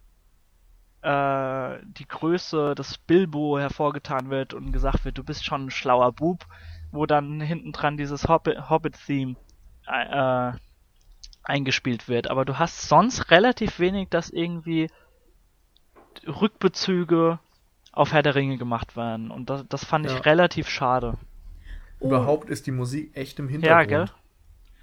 äh, 1.04 1.80
die 1.84 2.08
Größe 2.08 2.76
des 2.76 2.98
Bilbo 2.98 3.60
hervorgetan 3.60 4.30
wird 4.30 4.54
und 4.54 4.72
gesagt 4.72 5.06
wird, 5.06 5.18
du 5.18 5.24
bist 5.24 5.46
schon 5.46 5.66
ein 5.66 5.72
schlauer 5.72 6.14
Bub, 6.14 6.46
wo 6.92 7.06
dann 7.06 7.42
hinten 7.42 7.72
dran 7.74 7.98
dieses 7.98 8.28
Hobbit-Theme 8.28 9.36
äh, 9.88 10.52
eingespielt 11.44 12.08
wird. 12.08 12.30
Aber 12.30 12.46
du 12.46 12.58
hast 12.58 12.88
sonst 12.88 13.32
relativ 13.32 13.80
wenig, 13.80 14.10
dass 14.10 14.30
irgendwie 14.30 14.90
Rückbezüge 16.26 17.40
auf 17.92 18.14
Herr 18.14 18.24
der 18.24 18.36
Ringe 18.36 18.58
gemacht 18.58 18.96
werden. 18.96 19.30
Und 19.30 19.50
das, 19.50 19.66
das 19.68 19.84
fand 19.84 20.06
ich 20.06 20.26
relativ 20.26 20.70
schade. 20.70 21.18
Oh. 22.00 22.08
Überhaupt 22.08 22.50
ist 22.50 22.66
die 22.66 22.72
Musik 22.72 23.12
echt 23.16 23.40
im 23.40 23.50
Hintergrund. 23.50 23.92
Ja, 23.92 24.06
gell? 24.06 24.14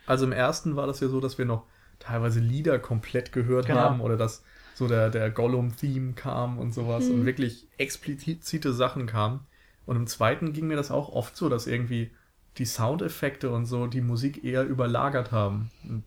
Also 0.07 0.27
im 0.27 0.33
ersten 0.33 0.77
war 0.77 0.87
das 0.87 1.01
ja 1.01 1.09
so, 1.09 1.21
dass 1.21 1.39
wir 1.39 1.45
noch 1.45 1.65
teilweise 1.99 2.41
Lieder 2.41 2.79
komplett 2.79 3.33
gehört 3.33 3.67
genau. 3.67 3.81
haben 3.81 4.01
oder 4.01 4.17
dass 4.17 4.45
so 4.81 4.89
der, 4.89 5.11
der 5.11 5.31
Gollum-Theme 5.31 6.15
kam 6.15 6.59
und 6.59 6.73
sowas 6.73 7.05
mhm. 7.05 7.17
und 7.17 7.27
wirklich 7.27 7.69
explizite 7.77 8.73
Sachen 8.73 9.05
kamen. 9.05 9.41
Und 9.85 9.97
im 9.97 10.07
zweiten 10.07 10.55
ging 10.55 10.69
mir 10.69 10.77
das 10.77 10.91
auch 10.91 11.11
oft 11.11 11.37
so, 11.37 11.51
dass 11.51 11.67
irgendwie 11.67 12.11
die 12.57 12.65
Soundeffekte 12.65 13.51
und 13.51 13.67
so 13.67 13.87
die 13.87 14.01
Musik 14.01 14.43
eher 14.43 14.65
überlagert 14.65 15.33
haben. 15.33 15.71
Und 15.87 16.05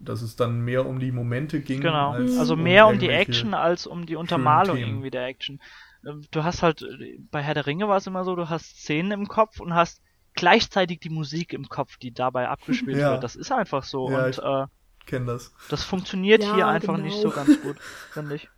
dass 0.00 0.20
es 0.22 0.34
dann 0.34 0.64
mehr 0.64 0.84
um 0.84 0.98
die 0.98 1.12
Momente 1.12 1.60
ging. 1.60 1.80
Genau, 1.80 2.10
also 2.10 2.56
mehr 2.56 2.88
um, 2.88 2.94
um 2.94 2.98
die 2.98 3.08
Action 3.08 3.54
als 3.54 3.86
um 3.86 4.04
die 4.04 4.16
Untermalung 4.16 4.76
irgendwie 4.76 5.10
der 5.10 5.26
Action. 5.26 5.60
Ähm, 6.04 6.24
du 6.32 6.42
hast 6.42 6.62
halt, 6.62 6.84
bei 7.30 7.40
Herr 7.40 7.54
der 7.54 7.66
Ringe 7.66 7.88
war 7.88 7.98
es 7.98 8.06
immer 8.08 8.24
so, 8.24 8.34
du 8.34 8.48
hast 8.48 8.80
Szenen 8.80 9.12
im 9.12 9.28
Kopf 9.28 9.60
und 9.60 9.74
hast 9.74 10.02
gleichzeitig 10.34 10.98
die 10.98 11.10
Musik 11.10 11.52
im 11.52 11.68
Kopf, 11.68 11.98
die 11.98 12.12
dabei 12.12 12.48
abgespielt 12.48 12.98
ja. 12.98 13.12
wird. 13.12 13.22
Das 13.22 13.36
ist 13.36 13.52
einfach 13.52 13.84
so. 13.84 14.10
Ja, 14.10 14.26
und 14.26 14.38
äh, 14.38 14.66
kenne 15.08 15.26
das. 15.26 15.52
Das 15.68 15.82
funktioniert 15.82 16.44
ja, 16.44 16.54
hier 16.54 16.66
einfach 16.68 16.94
genau. 16.94 17.06
nicht 17.06 17.20
so 17.20 17.30
ganz 17.30 17.60
gut, 17.60 17.76
finde 18.12 18.36
ich. 18.36 18.48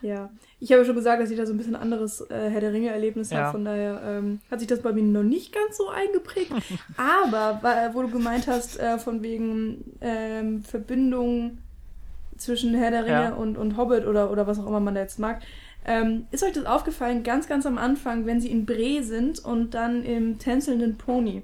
Ja, 0.00 0.30
ich 0.60 0.72
habe 0.72 0.84
schon 0.84 0.94
gesagt, 0.94 1.20
dass 1.20 1.30
ich 1.30 1.36
da 1.36 1.44
so 1.44 1.52
ein 1.52 1.58
bisschen 1.58 1.74
anderes 1.74 2.20
äh, 2.30 2.48
Herr 2.50 2.60
der 2.60 2.72
Ringe-Erlebnis 2.72 3.30
ja. 3.30 3.38
habe, 3.38 3.52
von 3.52 3.64
daher 3.64 4.00
ähm, 4.04 4.40
hat 4.50 4.60
sich 4.60 4.68
das 4.68 4.80
bei 4.80 4.92
mir 4.92 5.02
noch 5.02 5.24
nicht 5.24 5.52
ganz 5.52 5.76
so 5.76 5.88
eingeprägt. 5.88 6.52
Aber, 6.96 7.60
wo 7.94 8.02
du 8.02 8.08
gemeint 8.08 8.46
hast, 8.46 8.78
äh, 8.78 8.98
von 8.98 9.22
wegen 9.22 9.98
ähm, 10.00 10.62
Verbindung 10.62 11.58
zwischen 12.36 12.74
Herr 12.74 12.92
der 12.92 13.04
Ringe 13.04 13.12
ja. 13.12 13.34
und, 13.34 13.58
und 13.58 13.76
Hobbit 13.76 14.06
oder, 14.06 14.30
oder 14.30 14.46
was 14.46 14.60
auch 14.60 14.66
immer 14.66 14.80
man 14.80 14.94
da 14.94 15.00
jetzt 15.00 15.18
mag, 15.18 15.42
ähm, 15.84 16.26
ist 16.30 16.44
euch 16.44 16.52
das 16.52 16.66
aufgefallen, 16.66 17.24
ganz, 17.24 17.48
ganz 17.48 17.66
am 17.66 17.78
Anfang, 17.78 18.24
wenn 18.26 18.40
sie 18.40 18.50
in 18.50 18.66
Bre 18.66 19.02
sind 19.02 19.44
und 19.44 19.74
dann 19.74 20.04
im 20.04 20.38
tänzelnden 20.38 20.96
Pony? 20.96 21.42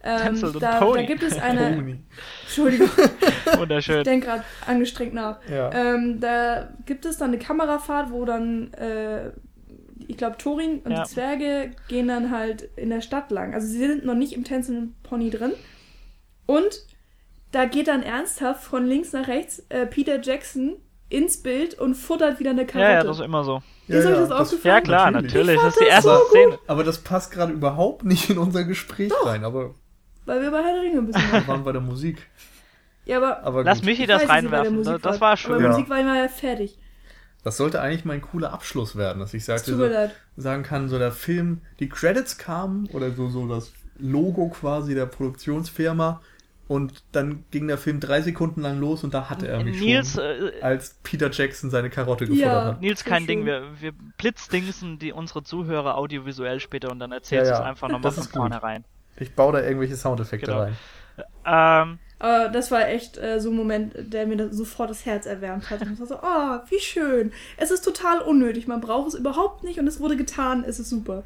Ähm, 0.00 0.40
da, 0.60 0.80
da, 0.80 1.02
gibt 1.02 1.24
es 1.24 1.38
eine. 1.38 1.74
Pony. 1.74 1.98
Entschuldigung. 2.44 2.88
Wunderschön. 3.58 3.98
Ich 3.98 4.04
denke 4.04 4.26
gerade 4.26 4.44
angestrengt 4.66 5.12
nach. 5.12 5.38
Ja. 5.50 5.72
Ähm, 5.72 6.20
da 6.20 6.68
gibt 6.86 7.04
es 7.04 7.18
dann 7.18 7.30
eine 7.30 7.38
Kamerafahrt, 7.38 8.12
wo 8.12 8.24
dann, 8.24 8.72
äh, 8.74 9.30
ich 10.06 10.16
glaube, 10.16 10.38
Thorin 10.38 10.78
und 10.84 10.92
ja. 10.92 11.02
die 11.02 11.10
Zwerge 11.10 11.72
gehen 11.88 12.06
dann 12.06 12.30
halt 12.30 12.62
in 12.76 12.90
der 12.90 13.00
Stadt 13.00 13.32
lang. 13.32 13.54
Also 13.54 13.66
sie 13.66 13.78
sind 13.78 14.04
noch 14.04 14.14
nicht 14.14 14.34
im 14.34 14.44
tänzelnden 14.44 14.94
Pony 15.02 15.30
drin. 15.30 15.52
Und 16.46 16.84
da 17.50 17.64
geht 17.64 17.88
dann 17.88 18.02
ernsthaft 18.02 18.62
von 18.62 18.86
links 18.86 19.12
nach 19.12 19.26
rechts 19.26 19.64
äh, 19.68 19.84
Peter 19.84 20.20
Jackson 20.20 20.76
ins 21.08 21.42
Bild 21.42 21.74
und 21.74 21.94
futtert 21.94 22.38
wieder 22.38 22.50
eine 22.50 22.66
Karotte. 22.66 22.88
Ja, 22.88 22.98
ja, 22.98 23.02
das 23.02 23.18
ist 23.18 23.24
immer 23.24 23.42
so. 23.42 23.62
Ist 23.88 24.04
ja, 24.04 24.10
euch 24.10 24.16
das, 24.16 24.28
das 24.28 24.40
aufgefallen? 24.40 24.74
Ja, 24.74 24.80
klar, 24.80 25.10
natürlich. 25.10 25.56
Das 25.56 25.74
ist 25.74 25.80
die 25.80 25.86
erste 25.86 26.10
so 26.10 26.24
Szene. 26.28 26.58
Aber 26.66 26.84
das 26.84 26.98
passt 26.98 27.32
gerade 27.32 27.52
überhaupt 27.52 28.04
nicht 28.04 28.30
in 28.30 28.38
unser 28.38 28.64
Gespräch 28.64 29.08
Doch. 29.08 29.26
rein. 29.26 29.44
Aber 29.44 29.74
weil 30.28 30.42
wir 30.42 30.50
bei 30.50 30.62
Herr 30.62 30.74
der 30.74 30.82
Ringe 30.82 30.98
ein 30.98 31.06
bisschen 31.06 31.32
waren. 31.32 31.48
waren 31.48 31.64
bei 31.64 31.72
der 31.72 31.80
Musik. 31.80 32.26
Ja, 33.04 33.16
aber. 33.16 33.42
aber 33.42 33.64
Lass 33.64 33.82
Michi 33.82 34.06
das 34.06 34.28
reinwerfen. 34.28 34.84
Das, 34.84 35.00
das 35.00 35.20
war 35.20 35.36
schön. 35.36 35.54
Aber 35.54 35.62
ja. 35.62 35.68
Musik 35.70 35.88
war 35.88 35.98
immer 35.98 36.16
ja 36.16 36.28
fertig. 36.28 36.78
Das 37.42 37.56
sollte 37.56 37.80
eigentlich 37.80 38.04
mein 38.04 38.20
cooler 38.20 38.52
Abschluss 38.52 38.96
werden, 38.96 39.20
dass 39.20 39.32
ich 39.32 39.44
sagte, 39.44 39.74
so, 39.74 39.88
sagen 40.36 40.62
kann, 40.64 40.88
so 40.88 40.98
der 40.98 41.12
Film, 41.12 41.62
die 41.80 41.88
Credits 41.88 42.36
kamen 42.36 42.88
oder 42.92 43.12
so, 43.12 43.28
so 43.30 43.48
das 43.48 43.72
Logo 43.98 44.48
quasi 44.48 44.94
der 44.94 45.06
Produktionsfirma 45.06 46.20
und 46.66 47.02
dann 47.12 47.44
ging 47.50 47.66
der 47.66 47.78
Film 47.78 48.00
drei 48.00 48.20
Sekunden 48.20 48.60
lang 48.60 48.78
los 48.78 49.02
und 49.02 49.14
da 49.14 49.30
hatte 49.30 49.48
er 49.48 49.64
mich 49.64 49.80
Nils, 49.80 50.12
schon, 50.12 50.22
äh, 50.22 50.60
als 50.60 50.98
Peter 51.02 51.30
Jackson 51.30 51.70
seine 51.70 51.88
Karotte 51.88 52.26
ja, 52.26 52.66
hat. 52.66 52.80
Nils, 52.82 53.04
kein 53.04 53.26
Ding, 53.26 53.46
wir, 53.46 53.62
wir 53.80 53.92
blitzdingsen 54.18 54.98
die 54.98 55.12
unsere 55.12 55.42
Zuhörer 55.42 55.96
audiovisuell 55.96 56.60
später 56.60 56.90
und 56.90 56.98
dann 56.98 57.12
erzählst 57.12 57.46
ja, 57.46 57.52
ja. 57.52 57.58
du 57.58 57.64
es 57.64 57.68
einfach 57.70 57.88
nochmal 57.88 58.12
von 58.12 58.24
vornherein. 58.24 58.84
Ich 59.20 59.34
baue 59.34 59.52
da 59.52 59.62
irgendwelche 59.62 59.96
Soundeffekte 59.96 60.46
genau. 60.46 60.62
rein. 60.62 60.76
Ähm, 61.44 61.98
aber 62.20 62.48
das 62.48 62.70
war 62.70 62.88
echt 62.88 63.16
äh, 63.16 63.40
so 63.40 63.50
ein 63.50 63.56
Moment, 63.56 63.94
der 63.96 64.26
mir 64.26 64.52
sofort 64.52 64.90
das 64.90 65.06
Herz 65.06 65.26
erwärmt 65.26 65.70
hat. 65.70 65.82
Und 65.82 65.92
ich 65.92 66.00
war 66.00 66.06
so, 66.06 66.16
oh, 66.16 66.70
wie 66.70 66.80
schön. 66.80 67.32
Es 67.56 67.70
ist 67.70 67.84
total 67.84 68.20
unnötig, 68.20 68.66
man 68.66 68.80
braucht 68.80 69.08
es 69.08 69.14
überhaupt 69.14 69.64
nicht 69.64 69.78
und 69.78 69.86
es 69.86 70.00
wurde 70.00 70.16
getan, 70.16 70.64
es 70.64 70.78
ist 70.78 70.90
super. 70.90 71.22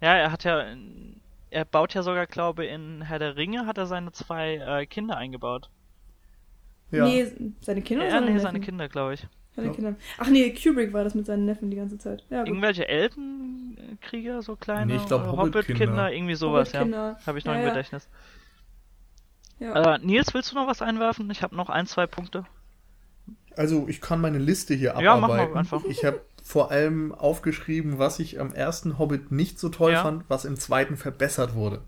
Ja, 0.00 0.14
er 0.14 0.30
hat 0.30 0.44
ja, 0.44 0.64
er 1.50 1.64
baut 1.64 1.94
ja 1.94 2.02
sogar, 2.02 2.26
glaube 2.26 2.64
ich, 2.64 2.72
in 2.72 3.02
Herr 3.02 3.18
der 3.18 3.36
Ringe 3.36 3.66
hat 3.66 3.78
er 3.78 3.86
seine 3.86 4.12
zwei 4.12 4.56
äh, 4.56 4.86
Kinder 4.86 5.16
eingebaut. 5.16 5.70
Ja. 6.90 7.04
Nee, 7.04 7.32
seine 7.60 7.82
Kinder? 7.82 8.06
Ja, 8.06 8.20
nee, 8.20 8.38
seine 8.38 8.60
Kinder, 8.60 8.88
glaube 8.88 9.14
ich. 9.14 9.26
Seine 9.56 9.68
ja. 9.68 9.74
Kinder. 9.74 9.94
Ach 10.18 10.28
nee, 10.28 10.52
Kubrick 10.52 10.92
war 10.92 11.04
das 11.04 11.14
mit 11.14 11.26
seinen 11.26 11.44
Neffen 11.44 11.70
die 11.70 11.76
ganze 11.76 11.98
Zeit. 11.98 12.24
Ja, 12.28 12.44
Irgendwelche 12.44 12.88
Elbenkrieger, 12.88 14.42
so 14.42 14.56
kleine? 14.56 14.92
Nee, 14.92 14.96
ich 14.96 15.06
glaube 15.06 15.30
Hobbit-Kinder, 15.30 16.04
Hobbit 16.04 16.16
irgendwie 16.16 16.34
sowas, 16.34 16.74
Hobbit 16.74 16.92
ja. 16.92 17.16
Habe 17.24 17.38
ich 17.38 17.44
noch 17.44 17.54
ja, 17.54 17.60
im 17.60 17.68
Gedächtnis. 17.68 18.08
Ja. 19.60 19.94
Äh, 19.94 19.98
Nils, 20.00 20.34
willst 20.34 20.50
du 20.50 20.56
noch 20.56 20.66
was 20.66 20.82
einwerfen? 20.82 21.30
Ich 21.30 21.42
habe 21.42 21.54
noch 21.54 21.70
ein, 21.70 21.86
zwei 21.86 22.06
Punkte. 22.06 22.44
Also, 23.56 23.86
ich 23.88 24.00
kann 24.00 24.20
meine 24.20 24.38
Liste 24.38 24.74
hier 24.74 24.96
abarbeiten. 24.96 25.06
Ja, 25.06 25.16
mach 25.20 25.28
mal 25.28 25.58
einfach. 25.58 25.84
Ich 25.84 26.04
habe 26.04 26.20
vor 26.42 26.72
allem 26.72 27.14
aufgeschrieben, 27.14 27.98
was 27.98 28.18
ich 28.18 28.40
am 28.40 28.52
ersten 28.52 28.98
Hobbit 28.98 29.30
nicht 29.30 29.60
so 29.60 29.68
toll 29.68 29.92
ja. 29.92 30.02
fand, 30.02 30.24
was 30.28 30.44
im 30.44 30.56
zweiten 30.56 30.96
verbessert 30.96 31.54
wurde. 31.54 31.82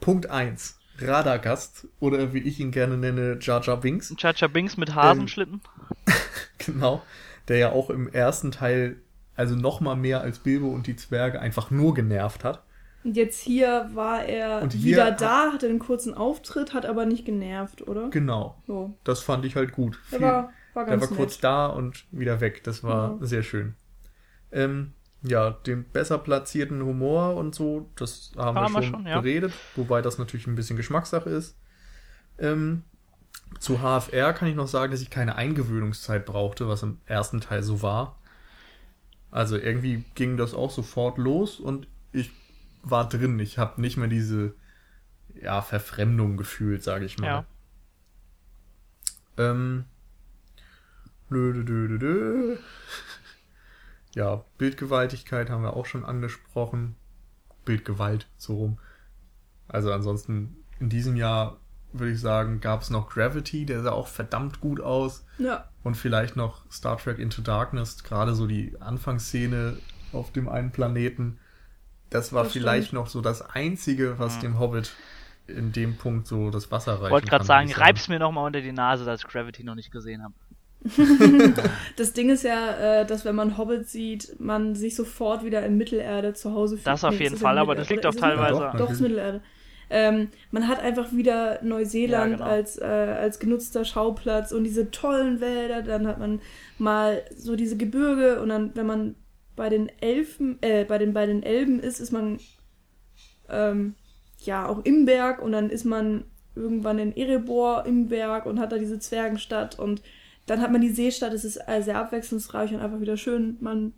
Punkt 0.00 0.30
1. 0.30 0.77
Radagast, 1.00 1.88
oder 2.00 2.32
wie 2.32 2.38
ich 2.38 2.60
ihn 2.60 2.70
gerne 2.70 2.96
nenne, 2.96 3.38
Jar 3.40 3.62
Jar 3.62 3.78
Binks. 3.78 4.14
Jar 4.18 4.34
Jar 4.34 4.48
Binks 4.48 4.76
mit 4.76 4.94
Hasenschlitten. 4.94 5.60
Ähm, 6.06 6.14
genau. 6.58 7.02
Der 7.48 7.58
ja 7.58 7.72
auch 7.72 7.90
im 7.90 8.08
ersten 8.08 8.50
Teil, 8.50 8.96
also 9.34 9.54
noch 9.54 9.80
mal 9.80 9.96
mehr 9.96 10.20
als 10.20 10.40
Bilbo 10.40 10.68
und 10.68 10.86
die 10.86 10.96
Zwerge, 10.96 11.40
einfach 11.40 11.70
nur 11.70 11.94
genervt 11.94 12.44
hat. 12.44 12.62
Und 13.04 13.16
jetzt 13.16 13.40
hier 13.40 13.90
war 13.94 14.24
er 14.24 14.60
und 14.62 14.82
wieder 14.82 15.12
da, 15.12 15.52
hatte 15.52 15.66
einen 15.66 15.78
kurzen 15.78 16.14
Auftritt, 16.14 16.74
hat 16.74 16.84
aber 16.84 17.06
nicht 17.06 17.24
genervt, 17.24 17.86
oder? 17.86 18.10
Genau. 18.10 18.60
So. 18.66 18.98
Das 19.04 19.22
fand 19.22 19.44
ich 19.44 19.56
halt 19.56 19.72
gut. 19.72 19.98
Der 20.12 20.20
war, 20.20 20.52
war 20.74 20.84
ganz 20.84 21.00
Der 21.00 21.10
war 21.10 21.16
kurz 21.16 21.38
da 21.38 21.66
und 21.66 22.04
wieder 22.10 22.40
weg. 22.40 22.64
Das 22.64 22.82
war 22.82 23.16
ja. 23.20 23.26
sehr 23.26 23.42
schön. 23.42 23.76
Ähm, 24.50 24.92
ja, 25.28 25.50
den 25.50 25.84
besser 25.84 26.18
platzierten 26.18 26.82
Humor 26.82 27.36
und 27.36 27.54
so, 27.54 27.90
das 27.96 28.32
haben, 28.36 28.58
haben 28.58 28.72
wir 28.72 28.82
schon, 28.82 28.92
schon 28.92 29.06
ja. 29.06 29.20
geredet, 29.20 29.52
wobei 29.76 30.02
das 30.02 30.18
natürlich 30.18 30.46
ein 30.46 30.54
bisschen 30.54 30.76
Geschmackssache 30.76 31.30
ist. 31.30 31.56
Ähm, 32.38 32.82
zu 33.60 33.78
HFR 33.78 34.32
kann 34.32 34.48
ich 34.48 34.54
noch 34.54 34.68
sagen, 34.68 34.92
dass 34.92 35.00
ich 35.00 35.10
keine 35.10 35.36
Eingewöhnungszeit 35.36 36.24
brauchte, 36.26 36.68
was 36.68 36.82
im 36.82 36.98
ersten 37.06 37.40
Teil 37.40 37.62
so 37.62 37.82
war. 37.82 38.18
Also 39.30 39.56
irgendwie 39.56 40.04
ging 40.14 40.36
das 40.36 40.54
auch 40.54 40.70
sofort 40.70 41.18
los 41.18 41.60
und 41.60 41.86
ich 42.12 42.30
war 42.82 43.08
drin. 43.08 43.38
Ich 43.40 43.58
habe 43.58 43.80
nicht 43.80 43.96
mehr 43.96 44.08
diese 44.08 44.54
ja, 45.40 45.60
Verfremdung 45.60 46.36
gefühlt, 46.36 46.82
sage 46.82 47.04
ich 47.04 47.18
mal. 47.18 47.26
Ja. 47.26 47.44
Ähm, 49.50 49.84
dö, 51.30 51.52
dö, 51.52 51.64
dö, 51.64 51.98
dö. 51.98 52.56
Ja, 54.14 54.44
Bildgewaltigkeit 54.56 55.50
haben 55.50 55.62
wir 55.62 55.76
auch 55.76 55.86
schon 55.86 56.04
angesprochen. 56.04 56.96
Bildgewalt, 57.64 58.28
so 58.36 58.56
rum. 58.56 58.78
Also 59.68 59.92
ansonsten 59.92 60.56
in 60.80 60.88
diesem 60.88 61.16
Jahr 61.16 61.58
würde 61.92 62.12
ich 62.12 62.20
sagen, 62.20 62.60
gab 62.60 62.82
es 62.82 62.90
noch 62.90 63.10
Gravity, 63.10 63.66
der 63.66 63.82
sah 63.82 63.92
auch 63.92 64.08
verdammt 64.08 64.60
gut 64.60 64.80
aus. 64.80 65.24
Ja. 65.38 65.68
Und 65.82 65.96
vielleicht 65.96 66.36
noch 66.36 66.70
Star 66.70 66.98
Trek 66.98 67.18
Into 67.18 67.42
Darkness, 67.42 68.02
gerade 68.04 68.34
so 68.34 68.46
die 68.46 68.76
Anfangsszene 68.80 69.78
auf 70.12 70.32
dem 70.32 70.48
einen 70.48 70.70
Planeten. 70.70 71.38
Das 72.10 72.32
war 72.32 72.44
das 72.44 72.52
vielleicht 72.52 72.88
stimmt. 72.88 73.02
noch 73.02 73.08
so 73.08 73.20
das 73.20 73.42
Einzige, 73.42 74.18
was 74.18 74.36
ja. 74.36 74.42
dem 74.42 74.58
Hobbit 74.58 74.92
in 75.46 75.72
dem 75.72 75.96
Punkt 75.96 76.26
so 76.26 76.50
das 76.50 76.70
Wasser 76.70 76.94
reicht. 76.94 77.06
Ich 77.06 77.10
wollte 77.10 77.28
gerade 77.28 77.44
sagen, 77.44 77.72
reib's 77.72 78.08
mir 78.08 78.18
nochmal 78.18 78.46
unter 78.46 78.60
die 78.60 78.72
Nase, 78.72 79.04
dass 79.04 79.22
ich 79.22 79.26
Gravity 79.26 79.64
noch 79.64 79.74
nicht 79.74 79.90
gesehen 79.90 80.22
habe. 80.22 80.34
das 81.96 82.12
Ding 82.12 82.30
ist 82.30 82.44
ja, 82.44 83.00
äh, 83.00 83.06
dass 83.06 83.24
wenn 83.24 83.34
man 83.34 83.58
Hobbit 83.58 83.88
sieht, 83.88 84.38
man 84.38 84.74
sich 84.74 84.94
sofort 84.94 85.44
wieder 85.44 85.64
in 85.64 85.76
Mittelerde 85.76 86.34
zu 86.34 86.54
Hause 86.54 86.76
fühlt. 86.76 86.86
Das 86.86 87.04
auf 87.04 87.18
jeden 87.18 87.36
Fall, 87.36 87.58
aber 87.58 87.74
das 87.74 87.90
liegt 87.90 88.06
auch 88.06 88.14
teilweise. 88.14 88.60
Doch, 88.60 88.76
doch, 88.76 88.90
ist 88.90 89.00
Mittelerde. 89.00 89.42
Ähm, 89.90 90.28
man 90.50 90.68
hat 90.68 90.80
einfach 90.80 91.12
wieder 91.12 91.60
Neuseeland 91.62 92.32
Ja, 92.32 92.36
genau. 92.36 92.50
als, 92.50 92.78
äh, 92.78 92.84
als 92.84 93.38
genutzter 93.38 93.84
Schauplatz 93.84 94.52
und 94.52 94.64
diese 94.64 94.90
tollen 94.90 95.40
Wälder. 95.40 95.82
Dann 95.82 96.06
hat 96.06 96.18
man 96.18 96.40
mal 96.78 97.22
so 97.36 97.56
diese 97.56 97.76
Gebirge 97.76 98.40
und 98.40 98.50
dann, 98.50 98.72
wenn 98.74 98.86
man 98.86 99.14
bei 99.56 99.68
den 99.68 99.90
Elfen, 100.00 100.58
äh, 100.60 100.84
bei 100.84 100.98
den, 100.98 101.12
bei 101.12 101.26
den 101.26 101.42
Elben 101.42 101.80
ist, 101.80 102.00
ist 102.00 102.12
man 102.12 102.38
ähm, 103.48 103.94
ja 104.44 104.66
auch 104.68 104.84
im 104.84 105.06
Berg 105.06 105.42
und 105.42 105.52
dann 105.52 105.70
ist 105.70 105.84
man 105.84 106.24
irgendwann 106.54 106.98
in 106.98 107.16
Erebor 107.16 107.86
im 107.86 108.08
Berg 108.08 108.46
und 108.46 108.60
hat 108.60 108.72
da 108.72 108.78
diese 108.78 108.98
Zwergenstadt 108.98 109.78
und 109.78 110.02
dann 110.50 110.60
hat 110.60 110.72
man 110.72 110.80
die 110.80 110.90
Seestadt, 110.90 111.32
es 111.32 111.44
ist 111.44 111.60
sehr 111.80 111.98
abwechslungsreich 111.98 112.72
und 112.72 112.80
einfach 112.80 113.00
wieder 113.00 113.16
schön. 113.16 113.56
Man 113.60 113.92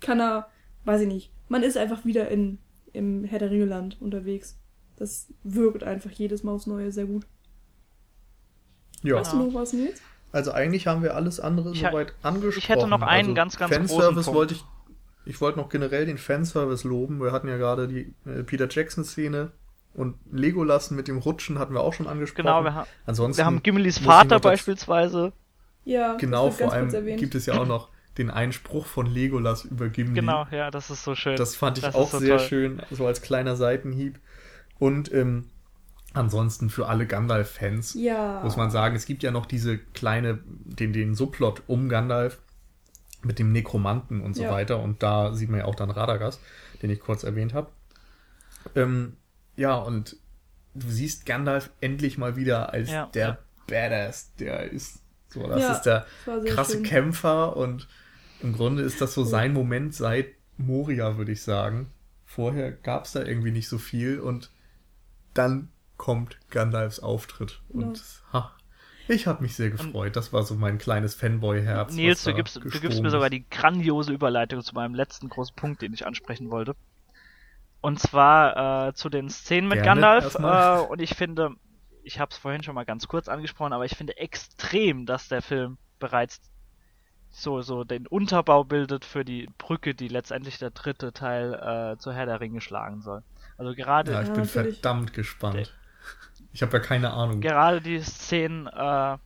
kann 0.00 0.18
da, 0.18 0.48
weiß 0.84 1.02
ich 1.02 1.08
nicht, 1.08 1.32
man 1.48 1.62
ist 1.62 1.76
einfach 1.76 2.04
wieder 2.04 2.28
in, 2.28 2.58
im 2.92 3.24
Herr 3.24 3.38
der 3.38 3.50
Ringe 3.50 3.66
Land 3.66 4.00
unterwegs. 4.00 4.58
Das 4.96 5.32
wirkt 5.42 5.82
einfach 5.82 6.10
jedes 6.10 6.42
Mal 6.44 6.52
aufs 6.52 6.66
Neue 6.66 6.92
sehr 6.92 7.06
gut. 7.06 7.26
Ja, 9.02 9.18
Hast 9.18 9.32
du 9.32 9.36
noch 9.36 9.54
was, 9.54 9.72
Nils? 9.72 10.00
also 10.32 10.52
eigentlich 10.52 10.86
haben 10.86 11.02
wir 11.02 11.14
alles 11.14 11.40
andere 11.40 11.72
Ich 11.72 11.80
soweit 11.80 12.14
angesprochen. 12.22 12.58
ich 12.58 12.68
hätte 12.68 12.86
noch 12.88 13.02
einen 13.02 13.28
also 13.28 13.34
ganz, 13.34 13.56
ganz 13.56 13.72
großen 13.72 13.88
Fanservice 13.88 14.24
Punkt. 14.24 14.36
wollte 14.38 14.54
ich, 14.54 14.64
ich 15.26 15.40
wollte 15.40 15.58
noch 15.58 15.68
generell 15.68 16.06
den 16.06 16.18
Fanservice 16.18 16.84
loben. 16.84 17.20
Wir 17.20 17.32
hatten 17.32 17.48
ja 17.48 17.56
gerade 17.56 17.86
die 17.86 18.14
äh, 18.24 18.42
Peter 18.42 18.66
Jackson-Szene 18.68 19.52
und 19.92 20.16
Legolas 20.32 20.90
mit 20.90 21.06
dem 21.06 21.18
Rutschen 21.18 21.58
hatten 21.58 21.74
wir 21.74 21.80
auch 21.82 21.92
schon 21.92 22.06
angesprochen. 22.08 22.46
Genau, 22.46 22.64
wir, 22.64 22.74
ha 22.74 22.86
Ansonsten 23.06 23.38
wir 23.38 23.46
haben 23.46 23.62
Gimlis 23.62 23.98
Vater 23.98 24.40
beispielsweise. 24.40 25.32
Ja, 25.84 26.16
Genau, 26.16 26.50
vor 26.50 26.58
ganz 26.58 26.58
kurz 26.58 26.72
allem 26.74 26.94
erwähnt. 26.94 27.18
gibt 27.20 27.34
es 27.34 27.46
ja 27.46 27.54
auch 27.58 27.66
noch 27.66 27.88
den 28.18 28.30
Einspruch 28.30 28.86
von 28.86 29.06
Legolas 29.06 29.64
über 29.64 29.88
Gimli. 29.88 30.20
Genau, 30.20 30.46
ja, 30.50 30.70
das 30.70 30.90
ist 30.90 31.04
so 31.04 31.14
schön. 31.14 31.36
Das 31.36 31.56
fand 31.56 31.78
ich 31.78 31.84
Das 31.84 31.94
auch 31.94 32.10
so 32.10 32.18
sehr 32.20 32.38
toll. 32.38 32.46
schön, 32.46 32.82
so 32.90 33.06
als 33.06 33.22
kleiner 33.22 33.56
Seitenhieb. 33.56 34.20
Und 34.78 35.12
ähm, 35.12 35.46
ansonsten 36.12 36.70
für 36.70 36.86
alle 36.88 37.06
Gandalf-Fans 37.06 37.94
Ja. 37.94 38.40
muss 38.44 38.56
man 38.56 38.70
sagen, 38.70 38.94
es 38.94 39.04
gibt 39.06 39.22
ja 39.22 39.30
noch 39.30 39.46
diese 39.46 39.78
kleine, 39.78 40.38
den, 40.46 40.92
den 40.92 41.14
Subplot 41.14 41.62
um 41.66 41.88
Gandalf 41.88 42.38
mit 43.22 43.38
dem 43.38 43.52
Nekromanten 43.52 44.20
und 44.20 44.34
so 44.36 44.44
Ja. 44.44 44.50
weiter. 44.50 44.80
Und 44.82 45.02
da 45.02 45.32
sieht 45.34 45.48
man 45.50 45.60
ja 45.60 45.64
auch 45.66 45.74
dann 45.74 45.90
Radagast, 45.90 46.40
den 46.82 46.90
ich 46.90 47.00
kurz 47.00 47.24
erwähnt 47.24 47.52
habe. 47.52 47.70
Ähm, 48.76 49.16
ja, 49.56 49.74
und 49.76 50.16
du 50.74 50.88
siehst 50.88 51.26
Gandalf 51.26 51.70
endlich 51.80 52.16
mal 52.18 52.36
wieder 52.36 52.72
als 52.72 52.90
Ja, 52.90 53.06
der 53.14 53.26
ja. 53.26 53.38
Badass, 53.66 54.34
der 54.36 54.70
ist. 54.70 55.00
So, 55.34 55.46
das 55.48 55.60
Ja, 55.60 55.72
ist 55.72 55.82
der 55.82 56.06
das 56.26 56.44
krasse 56.44 56.72
schön. 56.72 56.82
Kämpfer 56.84 57.56
und 57.56 57.88
im 58.40 58.52
Grunde 58.54 58.82
ist 58.82 59.00
das 59.00 59.14
so 59.14 59.24
sein 59.24 59.52
Moment 59.52 59.94
seit 59.94 60.28
Moria, 60.56 61.16
würde 61.16 61.32
ich 61.32 61.42
sagen. 61.42 61.90
Vorher 62.24 62.72
gab 62.72 63.04
es 63.04 63.12
da 63.12 63.22
irgendwie 63.22 63.50
nicht 63.50 63.68
so 63.68 63.78
viel 63.78 64.20
und 64.20 64.50
dann 65.34 65.68
kommt 65.96 66.38
Gandalfs 66.50 67.00
Auftritt 67.00 67.62
und 67.68 68.02
ha, 68.32 68.52
ich 69.08 69.26
habe 69.26 69.42
mich 69.42 69.54
sehr 69.54 69.70
gefreut. 69.70 70.16
Das 70.16 70.32
war 70.32 70.42
so 70.44 70.54
mein 70.54 70.78
kleines 70.78 71.14
Fanboy-Herz. 71.14 71.92
Nils, 71.94 72.24
du 72.24 72.34
gibst, 72.34 72.56
du 72.56 72.80
gibst 72.80 73.02
mir 73.02 73.10
sogar 73.10 73.30
die 73.30 73.44
grandiose 73.50 74.12
Überleitung 74.12 74.62
zu 74.62 74.74
meinem 74.74 74.94
letzten 74.94 75.28
großen 75.28 75.54
Punkt, 75.56 75.82
den 75.82 75.92
ich 75.92 76.06
ansprechen 76.06 76.50
wollte. 76.50 76.74
Und 77.80 77.98
zwar 78.00 78.88
äh, 78.88 78.94
zu 78.94 79.10
den 79.10 79.28
Szenen 79.28 79.68
mit 79.68 79.82
Gerne, 79.82 80.00
Gandalf. 80.00 80.34
Äh, 80.36 80.90
und 80.90 81.02
ich 81.02 81.14
finde, 81.14 81.54
ich 82.04 82.20
habe 82.20 82.30
es 82.30 82.38
vorhin 82.38 82.62
schon 82.62 82.74
mal 82.74 82.84
ganz 82.84 83.08
kurz 83.08 83.28
angesprochen, 83.28 83.72
aber 83.72 83.84
ich 83.84 83.96
finde 83.96 84.16
extrem, 84.16 85.06
dass 85.06 85.28
der 85.28 85.42
Film 85.42 85.78
bereits 85.98 86.40
so, 87.30 87.62
so 87.62 87.84
den 87.84 88.06
Unterbau 88.06 88.64
bildet 88.64 89.04
für 89.04 89.24
die 89.24 89.48
Brücke, 89.58 89.94
die 89.94 90.08
letztendlich 90.08 90.58
der 90.58 90.70
dritte 90.70 91.12
Teil 91.12 91.54
äh, 91.54 91.98
zur 91.98 92.14
Herr 92.14 92.26
der 92.26 92.40
Ringe 92.40 92.60
schlagen 92.60 93.02
soll. 93.02 93.22
Also 93.58 93.74
gerade 93.74 94.12
Ja, 94.12 94.22
ich 94.22 94.28
Ja, 94.28 94.34
bin 94.34 94.44
natürlich. 94.44 94.76
verdammt 94.80 95.12
gespannt. 95.14 95.72
Ich 96.52 96.62
habe 96.62 96.76
ja 96.76 96.82
keine 96.82 97.12
Ahnung. 97.12 97.40
gerade 97.40 97.80
die 97.80 98.00
Szenen 98.00 98.66
äh, 98.68 99.18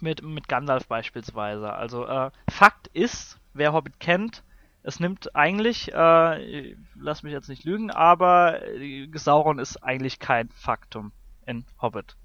mit, 0.00 0.22
mit 0.22 0.48
Gandalf 0.48 0.86
beispielsweise. 0.86 1.72
Also 1.72 2.06
äh, 2.06 2.30
Fakt 2.50 2.88
ist, 2.88 3.38
wer 3.54 3.72
Hobbit 3.72 4.00
kennt, 4.00 4.42
es 4.82 5.00
nimmt 5.00 5.34
eigentlich, 5.34 5.92
äh, 5.92 6.76
lass 6.94 7.22
mich 7.22 7.32
jetzt 7.32 7.48
nicht 7.48 7.64
lügen, 7.64 7.90
aber 7.90 8.62
äh, 8.62 9.08
Sauron 9.14 9.58
ist 9.58 9.82
eigentlich 9.82 10.18
kein 10.18 10.48
Faktum 10.50 11.12
in 11.46 11.64
Hobbit. 11.80 12.16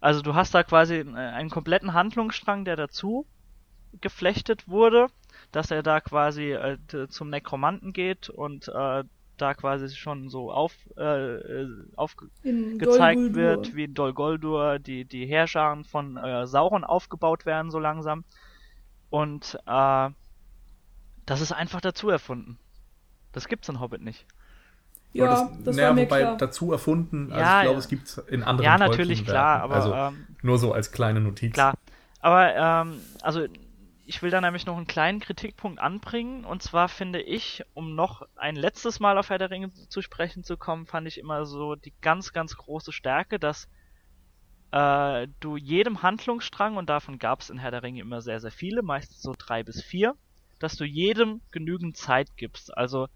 Also 0.00 0.20
du 0.22 0.34
hast 0.34 0.54
da 0.54 0.62
quasi 0.62 0.96
äh, 0.96 1.14
einen 1.14 1.50
kompletten 1.50 1.94
Handlungsstrang, 1.94 2.64
der 2.64 2.76
dazu 2.76 3.26
geflechtet 4.00 4.68
wurde, 4.68 5.08
dass 5.52 5.70
er 5.70 5.82
da 5.82 6.00
quasi 6.00 6.52
äh, 6.52 6.78
zum 7.08 7.30
Nekromanten 7.30 7.92
geht 7.92 8.28
und 8.28 8.68
äh, 8.68 9.04
da 9.36 9.54
quasi 9.54 9.94
schon 9.94 10.28
so 10.28 10.50
auf, 10.52 10.74
äh, 10.96 11.36
äh, 11.36 11.68
auf 11.96 12.16
In 12.42 12.78
gezeigt 12.78 13.18
Dol 13.18 13.24
Guldur. 13.26 13.42
wird, 13.42 13.74
wie 13.74 13.84
in 13.84 13.94
Dol 13.94 14.12
Guldur 14.12 14.78
die, 14.78 15.04
die 15.04 15.26
Heerscharen 15.26 15.84
von 15.84 16.16
äh, 16.16 16.46
Sauron 16.46 16.84
aufgebaut 16.84 17.46
werden, 17.46 17.70
so 17.70 17.78
langsam. 17.78 18.24
Und 19.10 19.58
äh, 19.66 20.10
das 21.26 21.40
ist 21.40 21.52
einfach 21.52 21.80
dazu 21.80 22.08
erfunden. 22.08 22.58
Das 23.32 23.48
gibt's 23.48 23.68
in 23.68 23.80
Hobbit 23.80 24.02
nicht. 24.02 24.26
Ja, 25.14 25.50
das, 25.64 25.76
naja, 25.76 25.88
war 25.88 25.94
mir 25.94 26.02
wobei 26.06 26.20
klar. 26.20 26.36
dazu 26.38 26.72
erfunden, 26.72 27.30
also 27.32 27.44
Ja, 27.44 27.58
ich 27.58 27.62
glaube, 27.64 27.74
ja. 27.74 27.78
es 27.78 27.88
gibt 27.88 28.18
in 28.28 28.42
anderen 28.42 28.64
ja, 28.64 28.78
natürlich, 28.78 29.24
klar, 29.26 29.62
aber 29.62 29.74
also 29.74 29.92
ähm, 29.94 30.26
nur 30.42 30.58
so 30.58 30.72
als 30.72 30.90
kleine 30.90 31.20
Notiz. 31.20 31.52
klar. 31.52 31.74
Aber 32.20 32.54
ähm, 32.54 33.00
also 33.20 33.46
ich 34.06 34.22
will 34.22 34.30
da 34.30 34.40
nämlich 34.40 34.66
noch 34.66 34.76
einen 34.76 34.86
kleinen 34.86 35.20
Kritikpunkt 35.20 35.78
anbringen. 35.80 36.44
Und 36.44 36.62
zwar 36.62 36.88
finde 36.88 37.20
ich, 37.20 37.62
um 37.74 37.94
noch 37.94 38.22
ein 38.36 38.56
letztes 38.56 39.00
Mal 39.00 39.16
auf 39.18 39.30
Herr 39.30 39.38
der 39.38 39.50
Ringe 39.50 39.72
zu 39.72 40.02
sprechen 40.02 40.44
zu 40.44 40.56
kommen, 40.56 40.86
fand 40.86 41.06
ich 41.06 41.18
immer 41.18 41.46
so 41.46 41.76
die 41.76 41.94
ganz, 42.00 42.32
ganz 42.32 42.56
große 42.56 42.92
Stärke, 42.92 43.38
dass 43.38 43.68
äh, 44.72 45.28
du 45.40 45.56
jedem 45.56 46.02
Handlungsstrang, 46.02 46.76
und 46.76 46.88
davon 46.90 47.18
gab 47.18 47.40
es 47.40 47.50
in 47.50 47.58
Herr 47.58 47.70
der 47.70 47.82
Ringe 47.82 48.00
immer 48.00 48.20
sehr, 48.20 48.40
sehr 48.40 48.50
viele, 48.50 48.82
meistens 48.82 49.22
so 49.22 49.34
drei 49.36 49.62
bis 49.62 49.82
vier, 49.82 50.14
dass 50.58 50.76
du 50.76 50.84
jedem 50.84 51.40
genügend 51.50 51.96
Zeit 51.96 52.36
gibst. 52.36 52.76
Also 52.76 53.08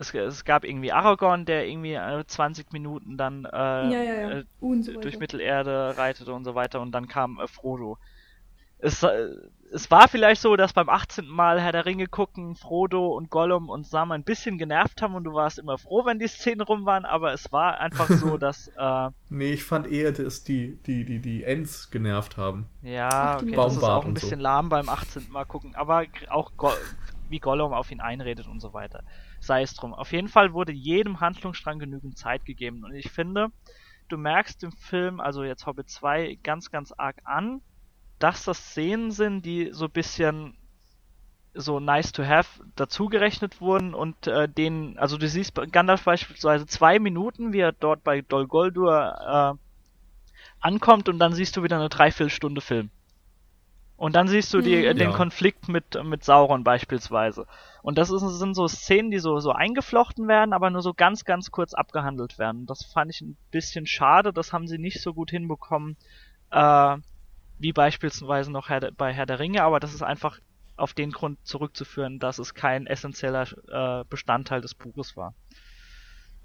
es, 0.00 0.14
es 0.14 0.44
gab 0.46 0.64
irgendwie 0.64 0.92
Aragorn, 0.92 1.44
der 1.44 1.68
irgendwie 1.68 1.92
äh, 1.92 2.24
20 2.26 2.72
Minuten 2.72 3.18
dann 3.18 3.44
äh, 3.44 3.48
ja, 3.50 3.88
ja, 3.90 4.02
ja. 4.02 4.30
äh, 4.38 4.44
und 4.58 4.82
so 4.84 4.98
durch 4.98 5.18
Mittelerde 5.18 5.94
reitete 5.96 6.32
und 6.32 6.44
so 6.44 6.54
weiter 6.54 6.80
und 6.80 6.92
dann 6.92 7.06
kam 7.06 7.38
äh, 7.38 7.46
Frodo. 7.46 7.98
Es, 8.78 9.02
äh, 9.02 9.28
es 9.70 9.90
war 9.90 10.08
vielleicht 10.08 10.40
so, 10.40 10.56
dass 10.56 10.72
beim 10.72 10.88
18. 10.88 11.26
Mal 11.26 11.60
Herr 11.60 11.72
der 11.72 11.84
Ringe 11.84 12.06
gucken, 12.06 12.56
Frodo 12.56 13.08
und 13.14 13.28
Gollum 13.28 13.68
und 13.68 13.86
Sam 13.86 14.10
ein 14.12 14.24
bisschen 14.24 14.56
genervt 14.56 15.02
haben 15.02 15.14
und 15.14 15.24
du 15.24 15.34
warst 15.34 15.58
immer 15.58 15.76
froh, 15.76 16.06
wenn 16.06 16.18
die 16.18 16.28
Szenen 16.28 16.62
rum 16.62 16.86
waren, 16.86 17.04
aber 17.04 17.34
es 17.34 17.52
war 17.52 17.78
einfach 17.78 18.08
so, 18.08 18.38
dass, 18.38 18.68
äh, 18.78 19.10
Nee, 19.28 19.52
ich 19.52 19.64
fand 19.64 19.86
eher, 19.86 20.12
dass 20.12 20.44
die, 20.44 20.78
die, 20.86 21.04
die, 21.04 21.20
die 21.20 21.44
Ents 21.44 21.90
genervt 21.90 22.38
haben. 22.38 22.70
ja, 22.80 23.36
okay, 23.36 23.52
das 23.52 23.74
ist 23.74 23.80
Baumbart 23.80 23.84
auch 23.84 24.04
ein 24.04 24.08
und 24.08 24.18
so. 24.18 24.26
bisschen 24.26 24.40
lahm 24.40 24.70
beim 24.70 24.88
18. 24.88 25.26
Mal 25.30 25.44
gucken, 25.44 25.74
aber 25.74 26.06
auch 26.30 26.52
Go 26.56 26.70
wie 27.30 27.38
Gollum 27.38 27.72
auf 27.72 27.90
ihn 27.90 28.00
einredet 28.00 28.46
und 28.46 28.60
so 28.60 28.72
weiter. 28.72 29.04
Sei 29.40 29.62
es 29.62 29.74
drum. 29.74 29.94
Auf 29.94 30.12
jeden 30.12 30.28
Fall 30.28 30.52
wurde 30.52 30.72
jedem 30.72 31.20
Handlungsstrang 31.20 31.78
genügend 31.78 32.18
Zeit 32.18 32.44
gegeben 32.44 32.84
und 32.84 32.94
ich 32.94 33.10
finde, 33.10 33.48
du 34.08 34.16
merkst 34.16 34.62
im 34.64 34.72
Film, 34.72 35.20
also 35.20 35.44
jetzt 35.44 35.66
Hobbit 35.66 35.88
2, 35.88 36.38
ganz, 36.42 36.70
ganz 36.70 36.92
arg 36.92 37.16
an, 37.24 37.62
dass 38.18 38.44
das 38.44 38.58
Szenen 38.58 39.10
sind, 39.10 39.46
die 39.46 39.70
so 39.72 39.86
ein 39.86 39.92
bisschen 39.92 40.56
so 41.54 41.80
nice 41.80 42.12
to 42.12 42.24
have 42.24 42.62
dazugerechnet 42.76 43.60
wurden 43.60 43.94
und 43.94 44.26
äh, 44.26 44.48
den, 44.48 44.96
also 44.98 45.16
du 45.16 45.28
siehst 45.28 45.54
Gandalf 45.72 46.04
beispielsweise 46.04 46.66
zwei 46.66 46.98
Minuten, 46.98 47.52
wie 47.52 47.58
er 47.58 47.72
dort 47.72 48.04
bei 48.04 48.20
Dol 48.20 48.46
Guldur 48.46 49.58
äh, 49.58 49.58
ankommt 50.60 51.08
und 51.08 51.18
dann 51.18 51.32
siehst 51.32 51.56
du 51.56 51.62
wieder 51.62 51.76
eine 51.76 51.88
Dreiviertelstunde 51.88 52.60
Film. 52.60 52.90
Und 54.00 54.16
dann 54.16 54.28
siehst 54.28 54.54
du 54.54 54.62
die, 54.62 54.76
Mhm. 54.76 54.96
den 54.96 55.10
Ja. 55.10 55.12
Konflikt 55.12 55.68
mit, 55.68 56.02
mit 56.04 56.24
Sauron 56.24 56.64
beispielsweise. 56.64 57.46
Und 57.82 57.98
das 57.98 58.10
ist, 58.10 58.22
sind 58.22 58.54
so 58.54 58.66
Szenen, 58.66 59.10
die 59.10 59.18
so, 59.18 59.40
so 59.40 59.52
eingeflochten 59.52 60.26
werden, 60.26 60.54
aber 60.54 60.70
nur 60.70 60.80
so 60.80 60.94
ganz, 60.94 61.26
ganz 61.26 61.50
kurz 61.50 61.74
abgehandelt 61.74 62.38
werden. 62.38 62.64
Das 62.64 62.82
fand 62.82 63.10
ich 63.14 63.20
ein 63.20 63.36
bisschen 63.50 63.86
schade, 63.86 64.32
das 64.32 64.54
haben 64.54 64.66
sie 64.66 64.78
nicht 64.78 65.02
so 65.02 65.12
gut 65.12 65.30
hinbekommen, 65.30 65.98
äh, 66.50 66.96
wie 67.58 67.74
beispielsweise 67.74 68.50
noch 68.50 68.70
Herr, 68.70 68.90
bei 68.90 69.12
Herr 69.12 69.26
der 69.26 69.38
Ringe, 69.38 69.62
aber 69.64 69.80
das 69.80 69.92
ist 69.92 70.02
einfach 70.02 70.38
auf 70.78 70.94
den 70.94 71.10
Grund 71.10 71.38
zurückzuführen, 71.46 72.18
dass 72.18 72.38
es 72.38 72.54
kein 72.54 72.86
essentieller 72.86 73.46
äh, 73.68 74.04
Bestandteil 74.08 74.62
des 74.62 74.74
Buches 74.74 75.14
war. 75.14 75.34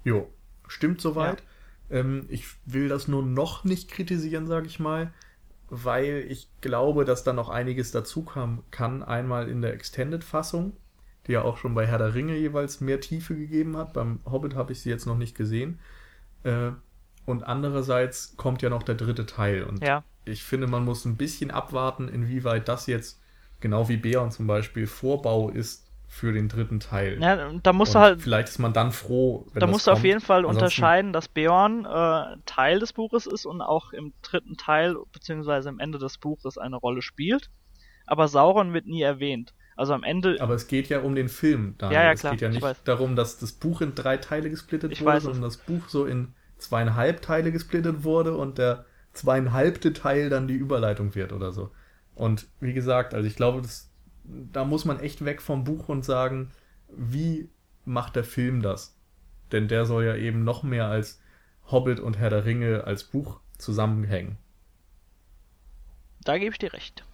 Jo, 0.04 0.30
stimmt 0.68 1.00
soweit. 1.00 1.42
Ähm, 1.88 2.26
ich 2.28 2.44
will 2.66 2.88
das 2.90 3.08
nur 3.08 3.22
noch 3.22 3.64
nicht 3.64 3.90
kritisieren, 3.90 4.46
sage 4.46 4.66
ich 4.66 4.78
mal, 4.78 5.10
weil 5.68 6.26
ich 6.28 6.48
glaube, 6.60 7.04
dass 7.04 7.24
da 7.24 7.32
noch 7.32 7.48
einiges 7.48 7.90
dazu 7.90 8.22
kam, 8.22 8.62
kann. 8.70 9.02
Einmal 9.02 9.48
in 9.48 9.62
der 9.62 9.74
Extended-Fassung, 9.74 10.76
die 11.26 11.32
ja 11.32 11.42
auch 11.42 11.56
schon 11.56 11.74
bei 11.74 11.86
Herr 11.86 11.98
der 11.98 12.14
Ringe 12.14 12.36
jeweils 12.36 12.80
mehr 12.80 13.00
Tiefe 13.00 13.34
gegeben 13.34 13.76
hat. 13.76 13.92
Beim 13.92 14.20
Hobbit 14.24 14.54
habe 14.54 14.72
ich 14.72 14.80
sie 14.80 14.90
jetzt 14.90 15.06
noch 15.06 15.18
nicht 15.18 15.36
gesehen. 15.36 15.80
Äh, 16.44 16.70
und 17.24 17.42
andererseits 17.42 18.36
kommt 18.36 18.62
ja 18.62 18.70
noch 18.70 18.84
der 18.84 18.94
dritte 18.94 19.26
Teil. 19.26 19.64
Und 19.64 19.82
Ja, 19.82 20.04
ich 20.26 20.42
finde, 20.42 20.66
man 20.66 20.84
muss 20.84 21.04
ein 21.04 21.16
bisschen 21.16 21.50
abwarten, 21.50 22.08
inwieweit 22.08 22.68
das 22.68 22.86
jetzt, 22.86 23.20
genau 23.60 23.88
wie 23.88 23.96
Beon 23.96 24.30
zum 24.30 24.46
Beispiel, 24.46 24.86
Vorbau 24.86 25.50
ist 25.50 25.85
für 26.16 26.32
den 26.32 26.48
dritten 26.48 26.80
Teil. 26.80 27.18
Ja, 27.20 27.50
da 27.62 27.72
musst 27.72 27.94
Und 27.94 28.00
du 28.00 28.04
halt, 28.06 28.22
Vielleicht 28.22 28.48
ist 28.48 28.58
man 28.58 28.72
dann 28.72 28.90
froh, 28.92 29.46
wenn 29.52 29.60
da 29.60 29.66
das 29.66 29.70
musst 29.70 29.86
du 29.86 29.90
auf 29.92 30.02
jeden 30.04 30.20
Fall 30.20 30.38
Ansonsten- 30.40 30.62
unterscheiden, 30.64 31.12
dass 31.12 31.28
Beorn 31.28 31.84
äh, 31.84 32.36
Teil 32.46 32.78
des 32.80 32.92
Buches 32.92 33.26
ist 33.26 33.44
und 33.46 33.60
auch 33.60 33.92
im 33.92 34.12
dritten 34.22 34.56
Teil 34.56 34.96
beziehungsweise 35.12 35.68
am 35.68 35.78
Ende 35.78 35.98
des 35.98 36.18
Buches 36.18 36.58
eine 36.58 36.76
Rolle 36.76 37.02
spielt. 37.02 37.50
Aber 38.06 38.28
Sauron 38.28 38.72
wird 38.72 38.86
nie 38.86 39.02
erwähnt. 39.02 39.52
Also 39.76 39.92
am 39.92 40.04
Ende, 40.04 40.36
Aber 40.40 40.54
es 40.54 40.68
geht 40.68 40.88
ja 40.88 41.00
um 41.00 41.14
den 41.14 41.28
Film. 41.28 41.74
Daniel. 41.76 41.98
Ja, 42.00 42.04
ja, 42.06 42.12
es 42.12 42.20
klar, 42.20 42.32
geht 42.32 42.40
ja 42.40 42.48
ich 42.48 42.62
nicht 42.62 42.88
darum, 42.88 43.14
dass 43.14 43.38
das 43.38 43.52
Buch 43.52 43.82
in 43.82 43.94
drei 43.94 44.16
Teile 44.16 44.48
gesplittet 44.48 44.92
Ich 44.92 45.02
wurde, 45.02 45.18
es. 45.18 45.24
sondern 45.24 45.42
das 45.42 45.58
Buch 45.58 45.88
so 45.88 46.06
in 46.06 46.32
zweieinhalb 46.56 47.20
Teile 47.20 47.52
gesplittet 47.52 48.02
wurde 48.04 48.34
und 48.36 48.56
der 48.56 48.86
zweieinhalbte 49.12 49.92
Teil 49.92 50.30
dann 50.30 50.48
die 50.48 50.54
Überleitung 50.54 51.14
wird 51.14 51.32
oder 51.32 51.52
so. 51.52 51.70
Und 52.14 52.46
wie 52.60 52.72
gesagt, 52.72 53.12
also 53.12 53.26
ich 53.28 53.36
glaube, 53.36 53.60
das, 53.60 53.90
da 54.52 54.64
muss 54.64 54.84
man 54.84 55.00
echt 55.00 55.24
weg 55.24 55.40
vom 55.42 55.64
Buch 55.64 55.88
und 55.88 56.04
sagen, 56.04 56.50
wie 56.88 57.48
macht 57.84 58.16
der 58.16 58.24
Film 58.24 58.62
das? 58.62 58.96
Denn 59.52 59.68
der 59.68 59.86
soll 59.86 60.04
ja 60.04 60.16
eben 60.16 60.44
noch 60.44 60.62
mehr 60.62 60.86
als 60.86 61.20
Hobbit 61.70 62.00
und 62.00 62.18
Herr 62.18 62.30
der 62.30 62.44
Ringe 62.44 62.84
als 62.84 63.04
Buch 63.04 63.40
zusammenhängen. 63.58 64.38
da 66.24 66.38
gebe 66.38 66.52
ich 66.52 66.58
dir 66.58 66.72
recht. 66.72 67.04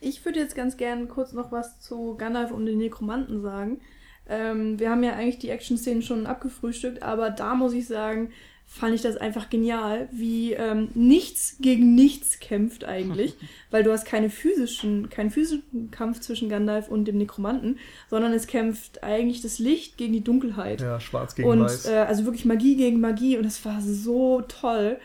Ich 0.00 0.24
würde 0.24 0.40
jetzt 0.40 0.54
ganz 0.54 0.76
gern 0.76 1.08
kurz 1.08 1.32
noch 1.32 1.52
was 1.52 1.80
zu 1.80 2.16
Gandalf 2.16 2.50
und 2.50 2.66
den 2.66 2.78
Nekromanten 2.78 3.40
sagen. 3.42 3.80
Ähm, 4.28 4.78
wir 4.78 4.90
haben 4.90 5.02
ja 5.02 5.12
eigentlich 5.12 5.38
die 5.38 5.50
Action-Szenen 5.50 6.02
schon 6.02 6.26
abgefrühstückt, 6.26 7.02
aber 7.02 7.30
da 7.30 7.54
muss 7.54 7.72
ich 7.72 7.86
sagen, 7.86 8.32
fand 8.74 8.94
ich 8.94 9.02
das 9.02 9.16
einfach 9.18 9.50
genial, 9.50 10.08
wie 10.12 10.54
ähm, 10.54 10.88
nichts 10.94 11.56
gegen 11.60 11.94
nichts 11.94 12.40
kämpft 12.40 12.84
eigentlich, 12.84 13.34
weil 13.70 13.82
du 13.84 13.92
hast 13.92 14.06
keine 14.06 14.30
physischen, 14.30 15.10
keinen 15.10 15.30
physischen 15.30 15.90
Kampf 15.90 16.20
zwischen 16.20 16.48
Gandalf 16.48 16.88
und 16.88 17.04
dem 17.04 17.18
Nekromanten, 17.18 17.78
sondern 18.08 18.32
es 18.32 18.46
kämpft 18.46 19.02
eigentlich 19.04 19.42
das 19.42 19.58
Licht 19.58 19.98
gegen 19.98 20.14
die 20.14 20.24
Dunkelheit. 20.24 20.80
Ja, 20.80 21.00
schwarz 21.00 21.34
gegen 21.34 21.48
Und 21.48 21.60
weiß. 21.60 21.86
äh, 21.86 21.96
also 22.08 22.24
wirklich 22.24 22.46
Magie 22.46 22.76
gegen 22.76 22.98
Magie 22.98 23.36
und 23.36 23.44
das 23.44 23.62
war 23.64 23.80
so 23.82 24.40
toll. 24.48 24.98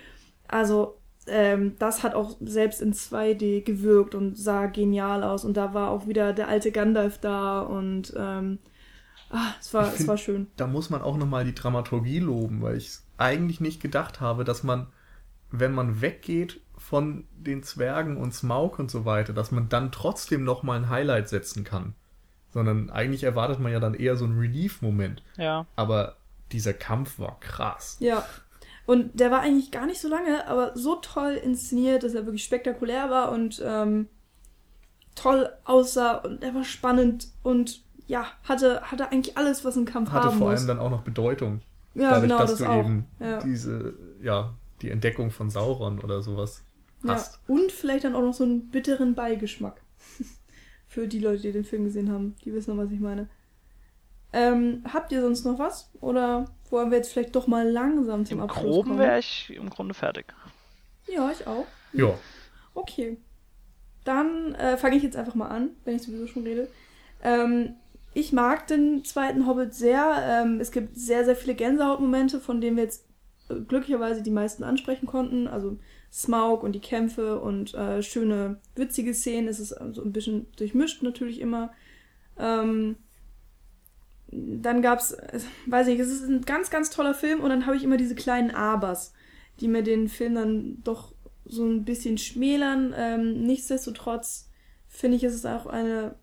Also 0.47 0.95
ähm, 1.27 1.75
das 1.77 2.03
hat 2.03 2.15
auch 2.15 2.37
selbst 2.39 2.81
in 2.81 2.93
2D 2.93 3.63
gewirkt 3.65 4.15
und 4.15 4.37
sah 4.37 4.67
genial 4.67 5.23
aus. 5.23 5.43
Und 5.43 5.57
da 5.57 5.73
war 5.73 5.89
auch 5.91 6.07
wieder 6.07 6.31
der 6.31 6.47
alte 6.47 6.71
Gandalf 6.71 7.17
da 7.17 7.59
und 7.61 8.13
ähm, 8.17 8.59
ah, 9.29 9.51
es 9.59 9.73
war, 9.73 9.87
es 9.89 9.95
find- 9.97 10.07
war 10.07 10.17
schön. 10.17 10.47
da 10.55 10.67
muss 10.67 10.89
man 10.89 11.01
auch 11.01 11.17
nochmal 11.17 11.43
die 11.43 11.53
Dramaturgie 11.53 12.19
loben, 12.19 12.61
weil 12.61 12.77
ich 12.77 12.91
eigentlich 13.17 13.59
nicht 13.59 13.81
gedacht 13.81 14.21
habe, 14.21 14.43
dass 14.43 14.63
man, 14.63 14.87
wenn 15.51 15.73
man 15.73 16.01
weggeht 16.01 16.61
von 16.77 17.25
den 17.35 17.63
Zwergen 17.63 18.17
und 18.17 18.33
Smaug 18.33 18.79
und 18.79 18.91
so 18.91 19.05
weiter, 19.05 19.33
dass 19.33 19.51
man 19.51 19.69
dann 19.69 19.91
trotzdem 19.91 20.43
nochmal 20.43 20.79
ein 20.79 20.89
Highlight 20.89 21.29
setzen 21.29 21.63
kann. 21.63 21.95
Sondern 22.51 22.89
eigentlich 22.89 23.23
erwartet 23.23 23.59
man 23.59 23.71
ja 23.71 23.79
dann 23.79 23.93
eher 23.93 24.15
so 24.15 24.25
einen 24.25 24.39
Relief-Moment. 24.39 25.23
Ja. 25.37 25.65
Aber 25.75 26.17
dieser 26.51 26.73
Kampf 26.73 27.19
war 27.19 27.39
krass. 27.39 27.97
Ja. 27.99 28.25
Und 28.85 29.19
der 29.19 29.31
war 29.31 29.41
eigentlich 29.41 29.71
gar 29.71 29.85
nicht 29.85 29.99
so 29.99 30.07
lange, 30.07 30.47
aber 30.47 30.71
so 30.75 30.95
toll 30.95 31.33
inszeniert, 31.33 32.03
dass 32.03 32.13
er 32.13 32.25
wirklich 32.25 32.45
spektakulär 32.45 33.09
war 33.09 33.33
und 33.33 33.61
ähm, 33.65 34.07
toll 35.13 35.49
aussah 35.65 36.15
und 36.17 36.41
er 36.41 36.55
war 36.55 36.63
spannend 36.63 37.27
und 37.43 37.81
ja, 38.05 38.27
hatte, 38.43 38.81
hatte 38.83 39.11
eigentlich 39.11 39.37
alles, 39.37 39.65
was 39.65 39.75
ein 39.75 39.83
Kampf 39.83 40.11
Hatte 40.11 40.27
haben 40.27 40.37
vor 40.37 40.51
muss. 40.51 40.59
allem 40.59 40.67
dann 40.67 40.79
auch 40.79 40.89
noch 40.89 41.01
Bedeutung. 41.01 41.61
Ja, 41.97 42.11
dadurch, 42.11 42.21
genau, 42.23 42.37
dass 42.39 42.49
das 42.51 42.59
du 42.59 42.65
auch. 42.65 42.79
eben 42.79 43.05
Ja. 43.19 43.39
diese, 43.39 43.93
ja, 44.21 44.53
die 44.81 44.89
Entdeckung 44.91 45.31
von 45.31 45.49
Sauron 45.49 45.99
oder 45.99 46.21
sowas 46.21 46.63
Ja, 47.03 47.13
hast. 47.15 47.39
und 47.47 47.71
vielleicht 47.71 48.03
dann 48.05 48.15
auch 48.15 48.21
noch 48.21 48.33
so 48.33 48.43
einen 48.43 48.69
bitteren 48.69 49.15
Beigeschmack. 49.15 49.81
Für 50.87 51.07
die 51.07 51.19
Leute, 51.19 51.41
die 51.41 51.51
den 51.51 51.65
Film 51.65 51.83
gesehen 51.83 52.11
haben, 52.11 52.35
die 52.45 52.53
wissen 52.53 52.75
noch, 52.75 52.83
was 52.83 52.91
ich 52.91 52.99
meine. 52.99 53.27
Ähm, 54.33 54.83
habt 54.91 55.11
ihr 55.11 55.21
sonst 55.21 55.45
noch 55.45 55.57
was? 55.59 55.89
Oder 56.01 56.45
wollen 56.69 56.91
wir 56.91 56.97
jetzt 56.97 57.11
vielleicht 57.13 57.35
doch 57.35 57.47
mal 57.47 57.67
langsam 57.69 58.25
zum 58.25 58.39
Im 58.39 58.43
Abschluss 58.45 58.63
Groben 58.63 58.89
kommen? 58.89 58.99
wäre 58.99 59.19
ich 59.19 59.49
im 59.55 59.69
Grunde 59.69 59.93
fertig. 59.93 60.33
Ja, 61.07 61.31
ich 61.31 61.45
auch. 61.47 61.65
Ja, 61.93 62.13
Okay. 62.73 63.17
Dann 64.03 64.53
äh, 64.55 64.77
fange 64.77 64.95
ich 64.95 65.03
jetzt 65.03 65.17
einfach 65.17 65.35
mal 65.35 65.47
an, 65.49 65.71
wenn 65.83 65.95
ich 65.95 66.03
sowieso 66.03 66.27
schon 66.27 66.43
rede. 66.43 66.69
Ähm, 67.23 67.73
ich 68.17 68.33
mag 68.33 68.65
den 68.65 69.03
zweiten 69.03 69.45
Hobbit 69.45 69.75
sehr. 69.75 70.17
Ähm, 70.23 70.59
es 70.59 70.71
gibt 70.71 70.97
sehr, 70.97 71.23
sehr 71.23 71.35
viele 71.35 71.53
Gänsehautmomente, 71.53 72.39
von 72.39 72.61
denen 72.61 72.75
wir 72.75 72.83
jetzt 72.83 73.05
äh, 73.47 73.59
glücklicherweise 73.59 74.23
die 74.23 74.31
meisten 74.31 74.63
ansprechen 74.63 75.05
konnten. 75.05 75.47
Also 75.47 75.77
Smaug 76.11 76.63
und 76.63 76.71
die 76.71 76.81
Kämpfe 76.81 77.39
und 77.39 77.75
äh, 77.75 78.01
schöne, 78.01 78.59
witzige 78.75 79.13
Szenen. 79.13 79.47
Es 79.47 79.59
ist 79.59 79.75
so 79.91 80.01
ein 80.01 80.13
bisschen 80.13 80.47
durchmischt 80.55 81.03
natürlich 81.03 81.39
immer. 81.39 81.71
Ähm, 82.39 82.95
dann 84.31 84.81
gab's, 84.81 85.11
äh, 85.11 85.39
weiß 85.67 85.87
ich, 85.89 85.99
es 85.99 86.09
ist 86.09 86.27
ein 86.27 86.41
ganz, 86.41 86.71
ganz 86.71 86.89
toller 86.89 87.13
Film 87.13 87.41
und 87.41 87.51
dann 87.51 87.67
habe 87.67 87.77
ich 87.77 87.83
immer 87.83 87.97
diese 87.97 88.15
kleinen 88.15 88.49
Abers, 88.49 89.13
die 89.59 89.67
mir 89.67 89.83
den 89.83 90.07
Film 90.07 90.33
dann 90.33 90.83
doch 90.83 91.13
so 91.45 91.63
ein 91.63 91.85
bisschen 91.85 92.17
schmälern. 92.17 92.95
Ähm, 92.97 93.43
nichtsdestotrotz 93.43 94.49
finde 94.87 95.17
ich, 95.17 95.23
es 95.23 95.35
ist 95.35 95.45
auch 95.45 95.67
eine 95.67 96.15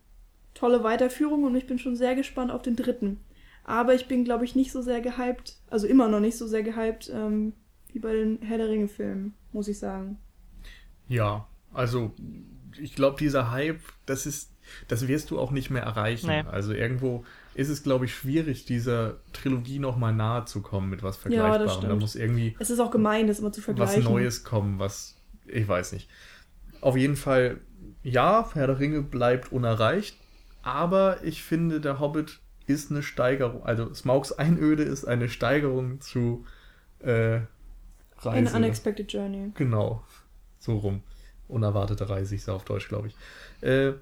tolle 0.55 0.83
Weiterführung 0.83 1.43
und 1.43 1.55
ich 1.55 1.67
bin 1.67 1.77
schon 1.77 1.95
sehr 1.95 2.15
gespannt 2.15 2.51
auf 2.51 2.63
den 2.63 2.75
dritten. 2.75 3.19
Aber 3.63 3.93
ich 3.93 4.07
bin, 4.07 4.23
glaube 4.23 4.45
ich, 4.45 4.55
nicht 4.55 4.71
so 4.71 4.81
sehr 4.81 5.01
gehypt, 5.01 5.57
also 5.69 5.85
immer 5.87 6.07
noch 6.07 6.19
nicht 6.19 6.37
so 6.37 6.47
sehr 6.47 6.63
gehypt 6.63 7.11
ähm, 7.13 7.53
wie 7.91 7.99
bei 7.99 8.13
den 8.13 8.39
Herr 8.41 8.57
der 8.57 8.69
Ringe-Filmen, 8.69 9.33
muss 9.53 9.67
ich 9.67 9.77
sagen. 9.79 10.17
Ja, 11.07 11.47
also 11.73 12.13
ich 12.79 12.95
glaube, 12.95 13.17
dieser 13.19 13.51
Hype, 13.51 13.79
das 14.05 14.25
ist, 14.25 14.51
das 14.87 15.07
wirst 15.07 15.31
du 15.31 15.39
auch 15.39 15.51
nicht 15.51 15.69
mehr 15.69 15.83
erreichen. 15.83 16.27
Nee. 16.27 16.43
Also 16.51 16.73
irgendwo 16.73 17.23
ist 17.53 17.69
es, 17.69 17.83
glaube 17.83 18.05
ich, 18.05 18.13
schwierig, 18.13 18.65
dieser 18.65 19.17
Trilogie 19.33 19.79
nochmal 19.79 20.13
nahe 20.13 20.45
zu 20.45 20.61
kommen 20.61 20.89
mit 20.89 21.03
was 21.03 21.15
Ja, 21.15 21.21
Vergleichbarem. 21.21 21.65
da 21.67 21.73
stimmt. 21.73 21.99
muss 22.01 22.15
irgendwie 22.15 22.55
Es 22.59 22.69
ist 22.69 22.79
auch 22.79 22.91
gemein, 22.91 23.27
das 23.27 23.39
immer 23.39 23.51
zu 23.51 23.61
was 23.61 23.65
vergleichen. 23.65 24.03
Neues 24.03 24.43
kommen, 24.43 24.77
was, 24.79 25.15
ich 25.47 25.67
weiß 25.67 25.93
nicht. 25.93 26.09
Auf 26.81 26.97
jeden 26.97 27.15
Fall, 27.15 27.61
ja, 28.03 28.49
Herr 28.53 28.67
der 28.67 28.79
Ringe 28.79 29.01
bleibt 29.01 29.51
unerreicht, 29.51 30.17
aber 30.65 31.23
ich 31.23 31.43
finde, 31.43 31.79
der 31.79 31.99
Hobbit 31.99 32.39
ist 32.65 32.89
eine 32.89 33.03
Steigerung, 33.03 33.63
also 33.63 33.93
Smaugs 33.93 34.31
Einöde 34.31 34.81
ist 34.81 35.05
eine 35.05 35.29
Steigerung 35.29 36.01
zu 36.01 36.43
äh, 36.99 37.41
Reise. 38.17 38.55
Unexpected 38.55 39.13
Journey. 39.13 39.51
Genau, 39.53 40.03
so 40.57 40.77
rum. 40.77 41.03
Unerwartete 41.47 42.09
Reise, 42.09 42.33
ich 42.33 42.43
sage 42.43 42.55
auf 42.55 42.65
Deutsch, 42.65 42.89
glaube 42.89 43.09
ich. 43.09 43.15
Äh, 43.61 43.93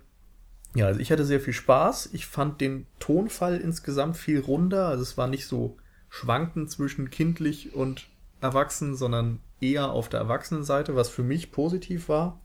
ja, 0.73 0.87
also 0.87 1.01
ich 1.01 1.11
hatte 1.11 1.25
sehr 1.25 1.41
viel 1.41 1.51
Spaß. 1.51 2.11
Ich 2.13 2.25
fand 2.25 2.61
den 2.61 2.87
Tonfall 2.99 3.57
insgesamt 3.57 4.15
viel 4.15 4.39
runder. 4.39 4.87
Also 4.87 5.03
es 5.03 5.17
war 5.17 5.27
nicht 5.27 5.45
so 5.45 5.77
schwankend 6.09 6.71
zwischen 6.71 7.09
kindlich 7.09 7.75
und 7.75 8.07
erwachsen, 8.39 8.95
sondern 8.95 9.41
eher 9.59 9.91
auf 9.91 10.07
der 10.07 10.21
Erwachsenenseite, 10.21 10.95
was 10.95 11.09
für 11.09 11.23
mich 11.23 11.51
positiv 11.51 12.07
war. 12.07 12.39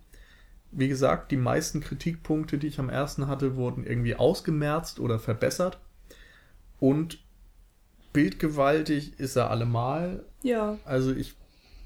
Wie 0.71 0.89
gesagt, 0.89 1.31
die 1.31 1.37
meisten 1.37 1.81
Kritikpunkte, 1.81 2.59
die 2.59 2.67
ich 2.67 2.79
am 2.79 2.91
ersten 2.91 3.27
hatte, 3.27 3.57
wurden 3.57 3.85
irgendwie 3.85 4.15
ausgemerzt 4.15 5.01
oder 5.01 5.19
verbessert. 5.19 5.79
Und 6.79 7.19
bildgewaltig 8.13 9.19
ist 9.19 9.37
er 9.37 9.51
allemal. 9.51 10.25
Ja, 10.43 10.79
Also 10.85 11.13
ich 11.13 11.35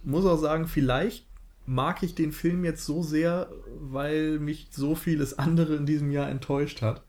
muss 0.02 0.26
auch 0.26 0.36
sagen, 0.36 0.66
vielleicht 0.66 1.26
mag 1.64 2.02
ich 2.02 2.14
den 2.14 2.32
Film 2.32 2.64
jetzt 2.64 2.84
so 2.84 3.02
sehr, 3.02 3.48
weil 3.80 4.38
mich 4.38 4.68
so 4.72 4.94
vieles 4.94 5.38
andere 5.38 5.76
in 5.76 5.86
diesem 5.86 6.10
Jahr 6.10 6.28
enttäuscht 6.28 6.82
hat. 6.82 7.02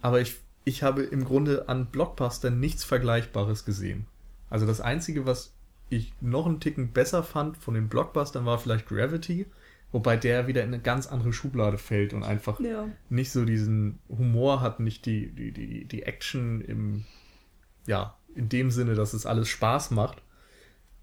Aber 0.00 0.20
ich, 0.20 0.36
ich 0.64 0.82
habe 0.82 1.02
im 1.02 1.24
Grunde 1.24 1.68
an 1.68 1.86
Blockbustern 1.86 2.60
nichts 2.60 2.84
Vergleichbares 2.84 3.64
gesehen. 3.64 4.06
Also 4.50 4.66
das 4.66 4.80
Einzige, 4.80 5.26
was 5.26 5.52
ich 5.90 6.12
noch 6.20 6.46
einen 6.46 6.60
Ticken 6.60 6.92
besser 6.92 7.22
fand 7.22 7.56
von 7.56 7.74
den 7.74 7.88
Blockbustern, 7.88 8.46
war 8.46 8.58
vielleicht 8.58 8.86
Gravity, 8.86 9.46
wobei 9.92 10.16
der 10.16 10.46
wieder 10.46 10.62
in 10.62 10.68
eine 10.68 10.82
ganz 10.82 11.06
andere 11.06 11.32
Schublade 11.32 11.78
fällt 11.78 12.12
und 12.12 12.22
einfach 12.22 12.60
ja. 12.60 12.88
nicht 13.08 13.32
so 13.32 13.44
diesen 13.44 13.98
Humor 14.08 14.60
hat, 14.60 14.80
nicht 14.80 15.06
die, 15.06 15.28
die, 15.28 15.52
die, 15.52 15.84
die 15.86 16.02
Action 16.02 16.60
im, 16.60 17.04
ja, 17.86 18.14
in 18.34 18.48
dem 18.48 18.70
Sinne, 18.70 18.94
dass 18.94 19.14
es 19.14 19.26
alles 19.26 19.48
Spaß 19.48 19.90
macht. 19.92 20.22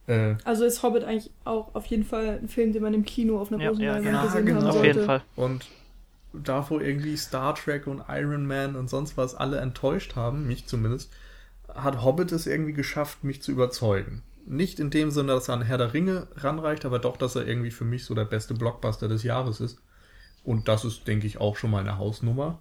Äh, 0.08 0.36
Also 0.44 0.66
ist 0.66 0.84
Hobbit 0.84 1.04
eigentlich 1.04 1.32
auch 1.46 1.74
auf 1.74 1.86
jeden 1.88 2.04
Fall 2.04 2.40
ein 2.42 2.48
Film, 2.48 2.74
den 2.74 2.84
man 2.84 2.94
im 2.94 3.06
Kino 3.06 3.40
auf 3.40 3.52
einer 3.52 3.62
Ja, 3.62 3.70
großen 3.70 3.84
ja, 3.84 3.94
Leinwand 3.94 4.12
genau. 4.14 4.24
gesehen 4.26 4.46
genau. 4.46 4.60
haben 4.62 4.68
Auf 4.68 4.74
sollte. 4.76 4.88
jeden 4.88 5.06
Fall. 5.06 5.24
Und 5.36 5.68
da, 6.34 6.70
wo 6.70 6.80
irgendwie 6.80 7.18
Star 7.18 7.56
Trek 7.56 7.88
und 7.88 8.04
Iron 8.10 8.46
Man 8.46 8.76
und 8.76 8.90
sonst 8.90 9.18
was 9.18 9.36
alle 9.36 9.58
enttäuscht 9.60 10.16
haben, 10.16 10.48
mich 10.48 10.68
zumindest, 10.68 11.12
hat 11.74 12.04
Hobbit 12.04 12.32
es 12.32 12.46
irgendwie 12.46 12.74
geschafft, 12.74 13.24
mich 13.24 13.42
zu 13.42 13.52
überzeugen. 13.52 14.22
Nicht 14.48 14.80
in 14.80 14.90
dem 14.92 15.10
Sinne, 15.12 15.34
dass 15.34 15.48
er 15.48 15.56
an 15.56 15.62
Herr 15.64 15.78
der 15.78 15.94
Ringe 15.94 16.28
ranreicht, 16.36 16.86
aber 16.86 17.00
doch, 17.00 17.18
dass 17.18 17.36
er 17.36 17.48
irgendwie 17.48 17.72
für 17.72 17.86
mich 17.86 18.06
so 18.06 18.14
der 18.14 18.26
beste 18.26 18.54
Blockbuster 18.54 19.08
des 19.08 19.24
Jahres 19.24 19.60
ist. 19.60 19.80
Und 20.44 20.68
das 20.68 20.86
ist, 20.86 21.08
denke 21.08 21.26
ich, 21.26 21.40
auch 21.42 21.58
schon 21.58 21.72
mal 21.72 21.80
eine 21.80 21.98
Hausnummer. 21.98 22.60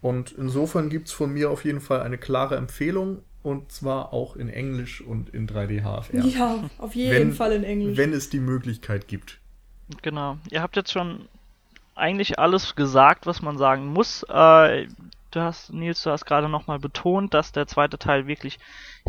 Und 0.00 0.32
insofern 0.32 0.88
gibt 0.90 1.08
es 1.08 1.12
von 1.14 1.32
mir 1.32 1.50
auf 1.50 1.64
jeden 1.64 1.80
Fall 1.80 2.02
eine 2.02 2.18
klare 2.18 2.56
Empfehlung 2.56 3.22
und 3.42 3.72
zwar 3.72 4.12
auch 4.12 4.36
in 4.36 4.48
Englisch 4.48 5.00
und 5.00 5.30
in 5.30 5.48
3D 5.48 5.82
HFR. 5.82 6.24
Ja, 6.24 6.70
auf 6.78 6.94
jeden 6.94 7.12
Wenn- 7.12 7.32
Fall 7.32 7.52
in 7.52 7.64
Englisch. 7.64 7.96
Wenn 7.96 8.12
es 8.12 8.30
die 8.30 8.38
Möglichkeit 8.40 9.08
gibt. 9.08 9.40
Genau. 10.02 10.38
Ihr 10.50 10.62
habt 10.62 10.76
jetzt 10.76 10.92
schon 10.92 11.26
eigentlich 11.96 12.38
alles 12.38 12.76
gesagt, 12.76 13.26
was 13.26 13.42
man 13.42 13.58
sagen 13.58 13.86
muss. 13.86 14.24
Äh, 14.28 14.86
Du 15.32 15.40
hast, 15.40 15.72
Nils, 15.72 16.02
du 16.02 16.10
hast 16.10 16.26
gerade 16.26 16.48
nochmal 16.50 16.78
betont, 16.78 17.32
dass 17.32 17.52
der 17.52 17.66
zweite 17.66 17.98
Teil 17.98 18.26
wirklich 18.26 18.58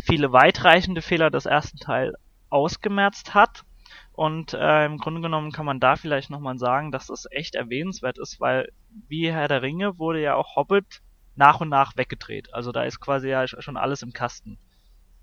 viele 0.02 0.32
weitreichende 0.32 1.02
Fehler 1.02 1.30
des 1.30 1.44
ersten 1.44 1.76
Teil 1.78 2.14
ausgemerzt 2.48 3.34
hat. 3.34 3.64
Und 4.12 4.54
äh, 4.54 4.86
im 4.86 4.96
Grunde 4.96 5.20
genommen 5.20 5.52
kann 5.52 5.66
man 5.66 5.80
da 5.80 5.96
vielleicht 5.96 6.30
nochmal 6.30 6.58
sagen, 6.58 6.92
dass 6.92 7.08
das 7.08 7.26
echt 7.30 7.54
erwähnenswert 7.54 8.18
ist, 8.18 8.40
weil 8.40 8.72
wie 9.06 9.30
Herr 9.30 9.48
der 9.48 9.60
Ringe 9.60 9.98
wurde 9.98 10.22
ja 10.22 10.34
auch 10.34 10.56
Hobbit 10.56 11.02
nach 11.36 11.60
und 11.60 11.68
nach 11.68 11.96
weggedreht. 11.96 12.54
Also 12.54 12.72
da 12.72 12.84
ist 12.84 13.00
quasi 13.00 13.28
ja 13.28 13.46
schon 13.46 13.76
alles 13.76 14.02
im 14.02 14.14
Kasten. 14.14 14.58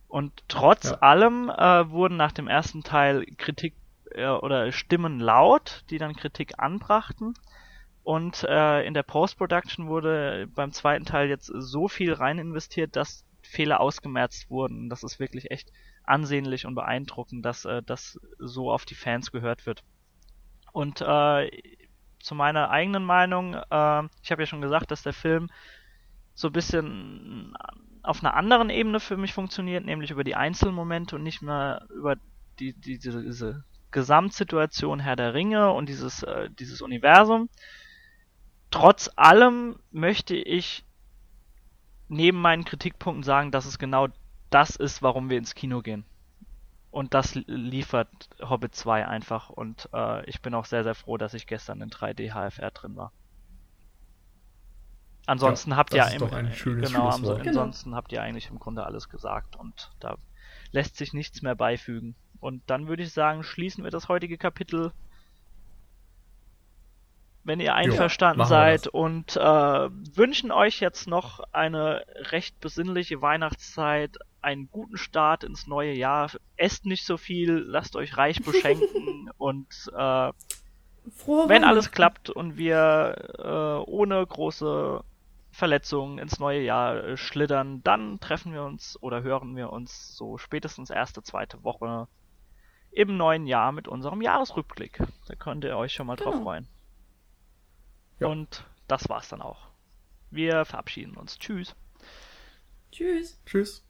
Und 0.07 0.43
trotz 0.49 0.91
ja. 0.91 0.97
allem 0.97 1.49
äh, 1.49 1.89
wurden 1.89 2.17
nach 2.17 2.33
dem 2.33 2.47
ersten 2.47 2.83
Teil 2.83 3.25
Kritik 3.37 3.75
äh, 4.11 4.27
oder 4.27 4.71
Stimmen 4.71 5.19
laut, 5.19 5.83
die 5.89 5.97
dann 5.97 6.15
Kritik 6.15 6.59
anbrachten. 6.59 7.33
Und 8.03 8.43
äh, 8.43 8.83
in 8.83 8.93
der 8.93 9.03
Post-Production 9.03 9.87
wurde 9.87 10.47
beim 10.53 10.71
zweiten 10.71 11.05
Teil 11.05 11.29
jetzt 11.29 11.51
so 11.53 11.87
viel 11.87 12.13
rein 12.13 12.39
investiert, 12.39 12.95
dass 12.95 13.25
Fehler 13.41 13.79
ausgemerzt 13.79 14.49
wurden. 14.49 14.89
Das 14.89 15.03
ist 15.03 15.19
wirklich 15.19 15.51
echt 15.51 15.71
ansehnlich 16.03 16.65
und 16.65 16.75
beeindruckend, 16.75 17.45
dass 17.45 17.65
äh, 17.65 17.83
das 17.83 18.19
so 18.39 18.71
auf 18.71 18.85
die 18.85 18.95
Fans 18.95 19.31
gehört 19.31 19.65
wird. 19.65 19.83
Und 20.71 21.01
äh, 21.01 21.51
zu 22.19 22.35
meiner 22.35 22.69
eigenen 22.69 23.03
Meinung, 23.03 23.53
äh, 23.53 24.03
ich 24.23 24.31
habe 24.31 24.41
ja 24.41 24.45
schon 24.45 24.61
gesagt, 24.61 24.91
dass 24.91 25.03
der 25.03 25.13
Film 25.13 25.49
so 26.33 26.47
ein 26.47 26.53
bisschen 26.53 27.55
auf 28.03 28.23
einer 28.23 28.33
anderen 28.33 28.69
Ebene 28.69 28.99
für 28.99 29.17
mich 29.17 29.33
funktioniert, 29.33 29.85
nämlich 29.85 30.11
über 30.11 30.23
die 30.23 30.35
Einzelmomente 30.35 31.15
und 31.15 31.23
nicht 31.23 31.41
mehr 31.41 31.85
über 31.95 32.15
die, 32.59 32.73
die, 32.73 32.97
diese, 32.97 33.63
Gesamtsituation 33.91 35.01
Herr 35.01 35.17
der 35.17 35.33
Ringe 35.33 35.71
und 35.71 35.89
dieses, 35.89 36.23
äh, 36.23 36.49
dieses 36.49 36.81
Universum. 36.81 37.49
Trotz 38.71 39.09
allem 39.15 39.77
möchte 39.91 40.35
ich 40.35 40.85
neben 42.07 42.39
meinen 42.39 42.65
Kritikpunkten 42.65 43.23
sagen, 43.23 43.51
dass 43.51 43.65
es 43.65 43.79
genau 43.79 44.07
das 44.49 44.75
ist, 44.75 45.01
warum 45.01 45.29
wir 45.29 45.37
ins 45.37 45.55
Kino 45.55 45.81
gehen. 45.81 46.05
Und 46.89 47.13
das 47.13 47.35
liefert 47.35 48.09
Hobbit 48.41 48.75
2 48.75 49.07
einfach. 49.07 49.49
Und 49.49 49.89
äh, 49.93 50.29
ich 50.29 50.41
bin 50.41 50.53
auch 50.53 50.65
sehr, 50.65 50.83
sehr 50.83 50.95
froh, 50.95 51.17
dass 51.17 51.33
ich 51.33 51.47
gestern 51.47 51.81
in 51.81 51.89
3D 51.89 52.33
HFR 52.33 52.71
drin 52.71 52.97
war. 52.97 53.13
Ansonsten 55.25 55.71
ja, 55.71 55.77
habt 55.77 55.93
ihr 55.93 56.05
im, 56.07 56.81
genau, 56.81 57.09
ansonsten 57.09 57.95
habt 57.95 58.11
ihr 58.11 58.21
eigentlich 58.21 58.49
im 58.49 58.59
Grunde 58.59 58.83
alles 58.83 59.07
gesagt 59.07 59.55
und 59.55 59.91
da 59.99 60.17
lässt 60.71 60.97
sich 60.97 61.13
nichts 61.13 61.41
mehr 61.41 61.55
beifügen. 61.55 62.15
Und 62.39 62.63
dann 62.69 62.87
würde 62.87 63.03
ich 63.03 63.13
sagen, 63.13 63.43
schließen 63.43 63.83
wir 63.83 63.91
das 63.91 64.09
heutige 64.09 64.37
Kapitel, 64.37 64.91
wenn 67.43 67.59
ihr 67.59 67.73
einverstanden 67.73 68.41
jo, 68.41 68.47
seid 68.47 68.87
und 68.87 69.35
äh, 69.35 69.39
wünschen 69.39 70.51
euch 70.51 70.79
jetzt 70.79 71.07
noch 71.07 71.39
eine 71.51 72.03
recht 72.31 72.59
besinnliche 72.59 73.21
Weihnachtszeit, 73.21 74.17
einen 74.41 74.69
guten 74.69 74.97
Start 74.97 75.43
ins 75.43 75.67
neue 75.67 75.93
Jahr. 75.93 76.31
Esst 76.55 76.85
nicht 76.85 77.05
so 77.05 77.17
viel, 77.17 77.53
lasst 77.53 77.95
euch 77.95 78.17
reich 78.17 78.41
beschenken 78.45 79.29
und 79.37 79.67
äh, 79.95 80.31
wenn 81.47 81.63
alles 81.63 81.91
klappt 81.91 82.29
und 82.29 82.57
wir 82.57 83.15
äh, 83.39 83.89
ohne 83.89 84.25
große 84.25 85.03
Verletzungen 85.51 86.19
ins 86.19 86.39
neue 86.39 86.61
Jahr 86.61 87.03
äh, 87.03 87.17
schlittern, 87.17 87.81
dann 87.83 88.19
treffen 88.19 88.53
wir 88.53 88.63
uns 88.63 89.01
oder 89.01 89.23
hören 89.23 89.55
wir 89.55 89.71
uns 89.71 90.15
so 90.15 90.37
spätestens 90.37 90.91
erste, 90.91 91.23
zweite 91.23 91.63
Woche 91.63 92.07
im 92.91 93.17
neuen 93.17 93.47
Jahr 93.47 93.71
mit 93.71 93.87
unserem 93.87 94.21
Jahresrückblick. 94.21 95.01
Da 95.27 95.35
könnt 95.35 95.63
ihr 95.63 95.75
euch 95.77 95.93
schon 95.93 96.07
mal 96.07 96.15
genau. 96.15 96.31
drauf 96.31 96.41
freuen. 96.41 96.67
Ja. 98.21 98.27
Und 98.27 98.63
das 98.87 99.09
war's 99.09 99.29
dann 99.29 99.41
auch. 99.41 99.67
Wir 100.29 100.63
verabschieden 100.63 101.17
uns. 101.17 101.39
Tschüss. 101.39 101.75
Tschüss. 102.91 103.41
Tschüss. 103.47 103.83